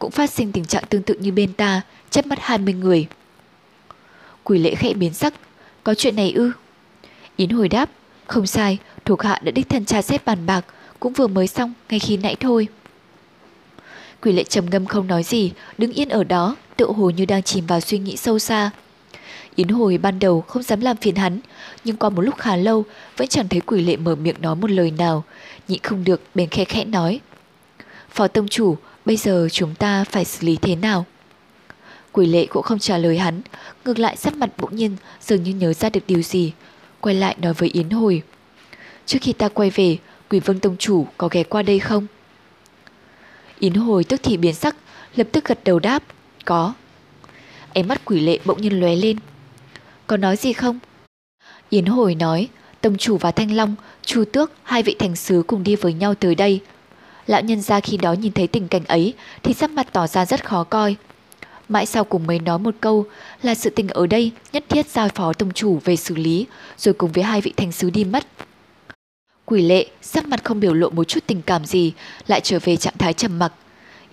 Cũng 0.00 0.10
phát 0.10 0.30
sinh 0.30 0.52
tình 0.52 0.64
trạng 0.64 0.84
tương 0.88 1.02
tự 1.02 1.14
như 1.14 1.32
bên 1.32 1.52
ta, 1.52 1.80
chép 2.10 2.26
mắt 2.26 2.38
20 2.40 2.74
người. 2.74 3.06
Quỷ 4.44 4.58
lễ 4.58 4.74
khẽ 4.74 4.94
biến 4.94 5.14
sắc. 5.14 5.34
Có 5.84 5.94
chuyện 5.94 6.16
này 6.16 6.32
ư? 6.32 6.52
Yến 7.36 7.50
hồi 7.50 7.68
đáp. 7.68 7.90
Không 8.26 8.46
sai, 8.46 8.78
thuộc 9.04 9.22
hạ 9.22 9.40
đã 9.42 9.50
đích 9.50 9.68
thân 9.68 9.84
tra 9.84 10.02
xét 10.02 10.24
bàn 10.24 10.46
bạc, 10.46 10.64
cũng 11.00 11.12
vừa 11.12 11.26
mới 11.26 11.46
xong 11.46 11.72
ngay 11.90 11.98
khi 11.98 12.16
nãy 12.16 12.36
thôi. 12.40 12.68
Quỷ 14.22 14.32
lệ 14.32 14.44
trầm 14.44 14.70
ngâm 14.70 14.86
không 14.86 15.06
nói 15.06 15.22
gì, 15.22 15.52
đứng 15.78 15.92
yên 15.92 16.08
ở 16.08 16.24
đó, 16.24 16.56
tự 16.76 16.86
hồ 16.96 17.10
như 17.10 17.24
đang 17.24 17.42
chìm 17.42 17.66
vào 17.66 17.80
suy 17.80 17.98
nghĩ 17.98 18.16
sâu 18.16 18.38
xa. 18.38 18.70
Yến 19.54 19.68
hồi 19.68 19.98
ban 19.98 20.18
đầu 20.18 20.40
không 20.40 20.62
dám 20.62 20.80
làm 20.80 20.96
phiền 20.96 21.14
hắn, 21.14 21.40
nhưng 21.84 21.96
qua 21.96 22.10
một 22.10 22.22
lúc 22.22 22.38
khá 22.38 22.56
lâu 22.56 22.84
vẫn 23.16 23.28
chẳng 23.28 23.48
thấy 23.48 23.60
quỷ 23.60 23.82
lệ 23.82 23.96
mở 23.96 24.14
miệng 24.14 24.36
nói 24.40 24.56
một 24.56 24.70
lời 24.70 24.90
nào, 24.90 25.24
nhịn 25.68 25.80
không 25.82 26.04
được 26.04 26.22
bèn 26.34 26.48
khe 26.48 26.64
khẽ 26.64 26.84
nói. 26.84 27.20
Phó 28.10 28.28
tông 28.28 28.48
chủ, 28.48 28.76
bây 29.10 29.16
giờ 29.16 29.48
chúng 29.52 29.74
ta 29.74 30.04
phải 30.04 30.24
xử 30.24 30.46
lý 30.46 30.56
thế 30.56 30.76
nào? 30.76 31.06
Quỷ 32.12 32.26
lệ 32.26 32.46
cũng 32.46 32.62
không 32.62 32.78
trả 32.78 32.98
lời 32.98 33.18
hắn, 33.18 33.40
ngược 33.84 33.98
lại 33.98 34.16
sắc 34.16 34.36
mặt 34.36 34.50
bỗng 34.58 34.76
nhiên 34.76 34.96
dường 35.20 35.42
như 35.42 35.54
nhớ 35.54 35.72
ra 35.72 35.90
được 35.90 36.00
điều 36.06 36.22
gì, 36.22 36.52
quay 37.00 37.14
lại 37.14 37.36
nói 37.40 37.52
với 37.54 37.68
Yến 37.68 37.90
Hồi. 37.90 38.22
Trước 39.06 39.18
khi 39.22 39.32
ta 39.32 39.48
quay 39.48 39.70
về, 39.70 39.98
quỷ 40.28 40.40
vương 40.40 40.60
tông 40.60 40.76
chủ 40.76 41.06
có 41.16 41.28
ghé 41.30 41.42
qua 41.42 41.62
đây 41.62 41.78
không? 41.78 42.06
Yến 43.58 43.74
Hồi 43.74 44.04
tức 44.04 44.20
thì 44.22 44.36
biến 44.36 44.54
sắc, 44.54 44.76
lập 45.16 45.28
tức 45.32 45.44
gật 45.44 45.64
đầu 45.64 45.78
đáp, 45.78 46.02
có. 46.44 46.74
Ánh 47.74 47.88
mắt 47.88 48.04
quỷ 48.04 48.20
lệ 48.20 48.38
bỗng 48.44 48.62
nhiên 48.62 48.80
lóe 48.80 48.96
lên. 48.96 49.16
Có 50.06 50.16
nói 50.16 50.36
gì 50.36 50.52
không? 50.52 50.78
Yến 51.70 51.86
Hồi 51.86 52.14
nói, 52.14 52.48
tông 52.80 52.96
chủ 52.96 53.16
và 53.16 53.30
Thanh 53.30 53.52
Long, 53.52 53.74
Chu 54.02 54.24
Tước, 54.32 54.52
hai 54.62 54.82
vị 54.82 54.96
thành 54.98 55.16
sứ 55.16 55.42
cùng 55.46 55.62
đi 55.62 55.76
với 55.76 55.92
nhau 55.92 56.14
tới 56.14 56.34
đây. 56.34 56.60
Lão 57.26 57.42
nhân 57.42 57.60
gia 57.60 57.80
khi 57.80 57.96
đó 57.96 58.12
nhìn 58.12 58.32
thấy 58.32 58.46
tình 58.46 58.68
cảnh 58.68 58.84
ấy 58.84 59.14
thì 59.42 59.54
sắc 59.54 59.70
mặt 59.70 59.86
tỏ 59.92 60.06
ra 60.06 60.26
rất 60.26 60.44
khó 60.44 60.64
coi, 60.64 60.96
Mãi 61.70 61.86
sau 61.86 62.04
cùng 62.04 62.26
mới 62.26 62.38
nói 62.38 62.58
một 62.58 62.74
câu 62.80 63.04
là 63.42 63.54
sự 63.54 63.70
tình 63.70 63.88
ở 63.88 64.06
đây 64.06 64.32
nhất 64.52 64.64
thiết 64.68 64.86
giao 64.90 65.08
phó 65.14 65.32
tông 65.32 65.52
chủ 65.52 65.80
về 65.84 65.96
xử 65.96 66.14
lý, 66.14 66.46
rồi 66.78 66.94
cùng 66.94 67.12
với 67.12 67.24
hai 67.24 67.40
vị 67.40 67.52
thành 67.56 67.72
sứ 67.72 67.90
đi 67.90 68.04
mất. 68.04 68.26
Quỷ 69.44 69.62
lệ, 69.62 69.86
sắc 70.02 70.28
mặt 70.28 70.44
không 70.44 70.60
biểu 70.60 70.74
lộ 70.74 70.90
một 70.90 71.04
chút 71.04 71.20
tình 71.26 71.42
cảm 71.42 71.64
gì, 71.64 71.92
lại 72.26 72.40
trở 72.40 72.58
về 72.64 72.76
trạng 72.76 72.98
thái 72.98 73.12
trầm 73.12 73.38
mặc. 73.38 73.52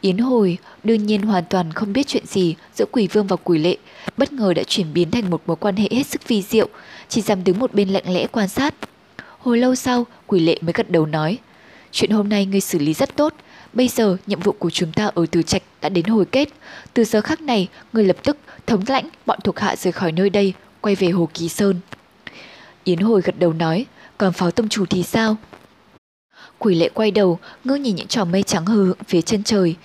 Yến 0.01 0.17
hồi, 0.17 0.57
đương 0.83 1.05
nhiên 1.05 1.21
hoàn 1.21 1.43
toàn 1.49 1.73
không 1.73 1.93
biết 1.93 2.07
chuyện 2.07 2.25
gì 2.25 2.55
giữa 2.75 2.85
quỷ 2.91 3.07
vương 3.07 3.27
và 3.27 3.35
quỷ 3.35 3.59
lệ, 3.59 3.77
bất 4.17 4.33
ngờ 4.33 4.53
đã 4.53 4.63
chuyển 4.67 4.93
biến 4.93 5.11
thành 5.11 5.29
một 5.29 5.41
mối 5.45 5.55
quan 5.55 5.75
hệ 5.75 5.87
hết 5.91 6.07
sức 6.07 6.27
vi 6.27 6.41
diệu, 6.41 6.67
chỉ 7.09 7.21
dám 7.21 7.43
đứng 7.43 7.59
một 7.59 7.73
bên 7.73 7.89
lặng 7.89 8.13
lẽ 8.13 8.27
quan 8.27 8.47
sát. 8.47 8.73
Hồi 9.39 9.57
lâu 9.57 9.75
sau, 9.75 10.05
quỷ 10.27 10.39
lệ 10.39 10.57
mới 10.61 10.73
gật 10.73 10.89
đầu 10.89 11.05
nói, 11.05 11.37
chuyện 11.97 12.11
hôm 12.11 12.29
nay 12.29 12.45
ngươi 12.45 12.61
xử 12.61 12.79
lý 12.79 12.93
rất 12.93 13.15
tốt, 13.15 13.33
bây 13.73 13.87
giờ 13.87 14.17
nhiệm 14.27 14.39
vụ 14.39 14.51
của 14.51 14.69
chúng 14.69 14.91
ta 14.91 15.11
ở 15.15 15.25
Từ 15.31 15.41
Trạch 15.41 15.63
đã 15.81 15.89
đến 15.89 16.05
hồi 16.05 16.25
kết, 16.25 16.49
từ 16.93 17.03
giờ 17.03 17.21
khắc 17.21 17.41
này, 17.41 17.67
ngươi 17.93 18.03
lập 18.03 18.17
tức 18.23 18.37
thống 18.67 18.83
lãnh 18.87 19.09
bọn 19.25 19.39
thuộc 19.43 19.59
hạ 19.59 19.75
rời 19.75 19.91
khỏi 19.91 20.11
nơi 20.11 20.29
đây, 20.29 20.53
quay 20.81 20.95
về 20.95 21.09
Hồ 21.09 21.29
Kỳ 21.33 21.49
Sơn. 21.49 21.79
Yến 22.83 22.99
hồi 22.99 23.21
gật 23.21 23.39
đầu 23.39 23.53
nói, 23.53 23.85
còn 24.17 24.33
phó 24.33 24.51
tông 24.51 24.69
chủ 24.69 24.85
thì 24.85 25.03
sao? 25.03 25.35
Quỷ 26.57 26.75
lệ 26.75 26.89
quay 26.93 27.11
đầu, 27.11 27.39
ngước 27.63 27.79
nhìn 27.79 27.95
những 27.95 28.07
trò 28.07 28.25
mây 28.25 28.43
trắng 28.43 28.65
hờ 28.65 28.75
hững 28.75 29.03
phía 29.07 29.21
chân 29.21 29.43
trời. 29.43 29.75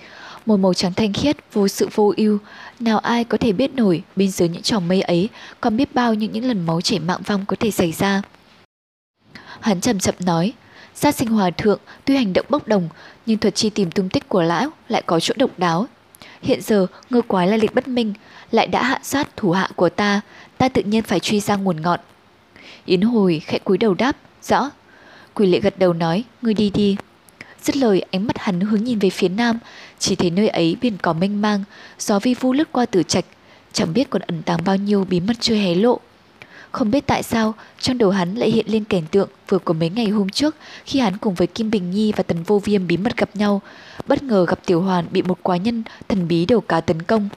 Một 0.45 0.57
màu 0.57 0.73
trắng 0.73 0.93
thanh 0.93 1.13
khiết, 1.13 1.37
vô 1.53 1.67
sự 1.67 1.89
vô 1.95 2.13
ưu, 2.17 2.37
nào 2.79 2.99
ai 2.99 3.23
có 3.23 3.37
thể 3.37 3.51
biết 3.51 3.73
nổi 3.75 4.03
bên 4.15 4.31
dưới 4.31 4.49
những 4.49 4.61
trò 4.61 4.79
mây 4.79 5.01
ấy 5.01 5.29
còn 5.61 5.77
biết 5.77 5.95
bao 5.95 6.13
những 6.13 6.31
những 6.31 6.45
lần 6.45 6.65
máu 6.65 6.81
chảy 6.81 6.99
mạng 6.99 7.21
vong 7.25 7.45
có 7.45 7.55
thể 7.59 7.71
xảy 7.71 7.91
ra. 7.91 8.21
Hắn 9.59 9.81
chậm 9.81 9.99
chậm 9.99 10.15
nói, 10.19 10.53
Sát 10.95 11.15
sinh 11.15 11.27
hòa 11.27 11.49
thượng 11.49 11.79
tuy 12.05 12.15
hành 12.15 12.33
động 12.33 12.45
bốc 12.49 12.67
đồng 12.67 12.89
nhưng 13.25 13.37
thuật 13.37 13.55
chi 13.55 13.69
tìm 13.69 13.91
tung 13.91 14.09
tích 14.09 14.29
của 14.29 14.43
lão 14.43 14.69
lại 14.89 15.01
có 15.05 15.19
chỗ 15.19 15.33
độc 15.37 15.51
đáo. 15.57 15.87
Hiện 16.41 16.61
giờ 16.61 16.87
ngư 17.09 17.21
quái 17.21 17.47
lai 17.47 17.59
lịch 17.59 17.75
bất 17.75 17.87
minh, 17.87 18.13
lại 18.51 18.67
đã 18.67 18.83
hạ 18.83 18.99
sát 19.03 19.37
thủ 19.37 19.51
hạ 19.51 19.69
của 19.75 19.89
ta, 19.89 20.21
ta 20.57 20.69
tự 20.69 20.81
nhiên 20.81 21.03
phải 21.03 21.19
truy 21.19 21.39
ra 21.39 21.55
nguồn 21.55 21.81
ngọn. 21.81 21.99
Yến 22.85 23.01
hồi 23.01 23.41
khẽ 23.45 23.59
cúi 23.59 23.77
đầu 23.77 23.93
đáp, 23.93 24.17
rõ. 24.43 24.69
Quỷ 25.33 25.47
lệ 25.47 25.59
gật 25.59 25.79
đầu 25.79 25.93
nói, 25.93 26.23
ngươi 26.41 26.53
đi 26.53 26.69
đi. 26.69 26.97
Dứt 27.63 27.77
lời 27.77 28.05
ánh 28.11 28.27
mắt 28.27 28.37
hắn 28.37 28.59
hướng 28.59 28.83
nhìn 28.83 28.99
về 28.99 29.09
phía 29.09 29.29
nam, 29.29 29.59
chỉ 29.99 30.15
thấy 30.15 30.29
nơi 30.29 30.47
ấy 30.47 30.77
biển 30.81 30.97
cỏ 31.01 31.13
mênh 31.13 31.41
mang, 31.41 31.63
gió 31.99 32.19
vi 32.19 32.33
vu 32.33 32.53
lướt 32.53 32.71
qua 32.71 32.85
tử 32.85 33.03
trạch, 33.03 33.25
chẳng 33.73 33.93
biết 33.93 34.09
còn 34.09 34.21
ẩn 34.21 34.41
tàng 34.41 34.59
bao 34.65 34.75
nhiêu 34.75 35.05
bí 35.09 35.19
mật 35.19 35.33
chưa 35.39 35.55
hé 35.55 35.75
lộ. 35.75 35.99
Không 36.73 36.91
biết 36.91 37.07
tại 37.07 37.23
sao, 37.23 37.53
trong 37.79 37.97
đầu 37.97 38.09
hắn 38.09 38.35
lại 38.35 38.51
hiện 38.51 38.65
lên 38.69 38.83
cảnh 38.83 39.03
tượng 39.11 39.29
vừa 39.49 39.59
của 39.59 39.73
mấy 39.73 39.89
ngày 39.89 40.07
hôm 40.07 40.29
trước 40.29 40.55
khi 40.85 40.99
hắn 40.99 41.17
cùng 41.17 41.33
với 41.33 41.47
Kim 41.47 41.71
Bình 41.71 41.91
Nhi 41.91 42.11
và 42.15 42.23
Tần 42.23 42.43
Vô 42.43 42.59
Viêm 42.59 42.87
bí 42.87 42.97
mật 42.97 43.17
gặp 43.17 43.29
nhau, 43.33 43.61
bất 44.07 44.23
ngờ 44.23 44.45
gặp 44.45 44.59
Tiểu 44.65 44.81
Hoàn 44.81 45.05
bị 45.11 45.21
một 45.21 45.43
quái 45.43 45.59
nhân 45.59 45.83
thần 46.07 46.27
bí 46.27 46.45
đầu 46.45 46.61
cá 46.61 46.81
tấn 46.81 47.01
công. 47.01 47.29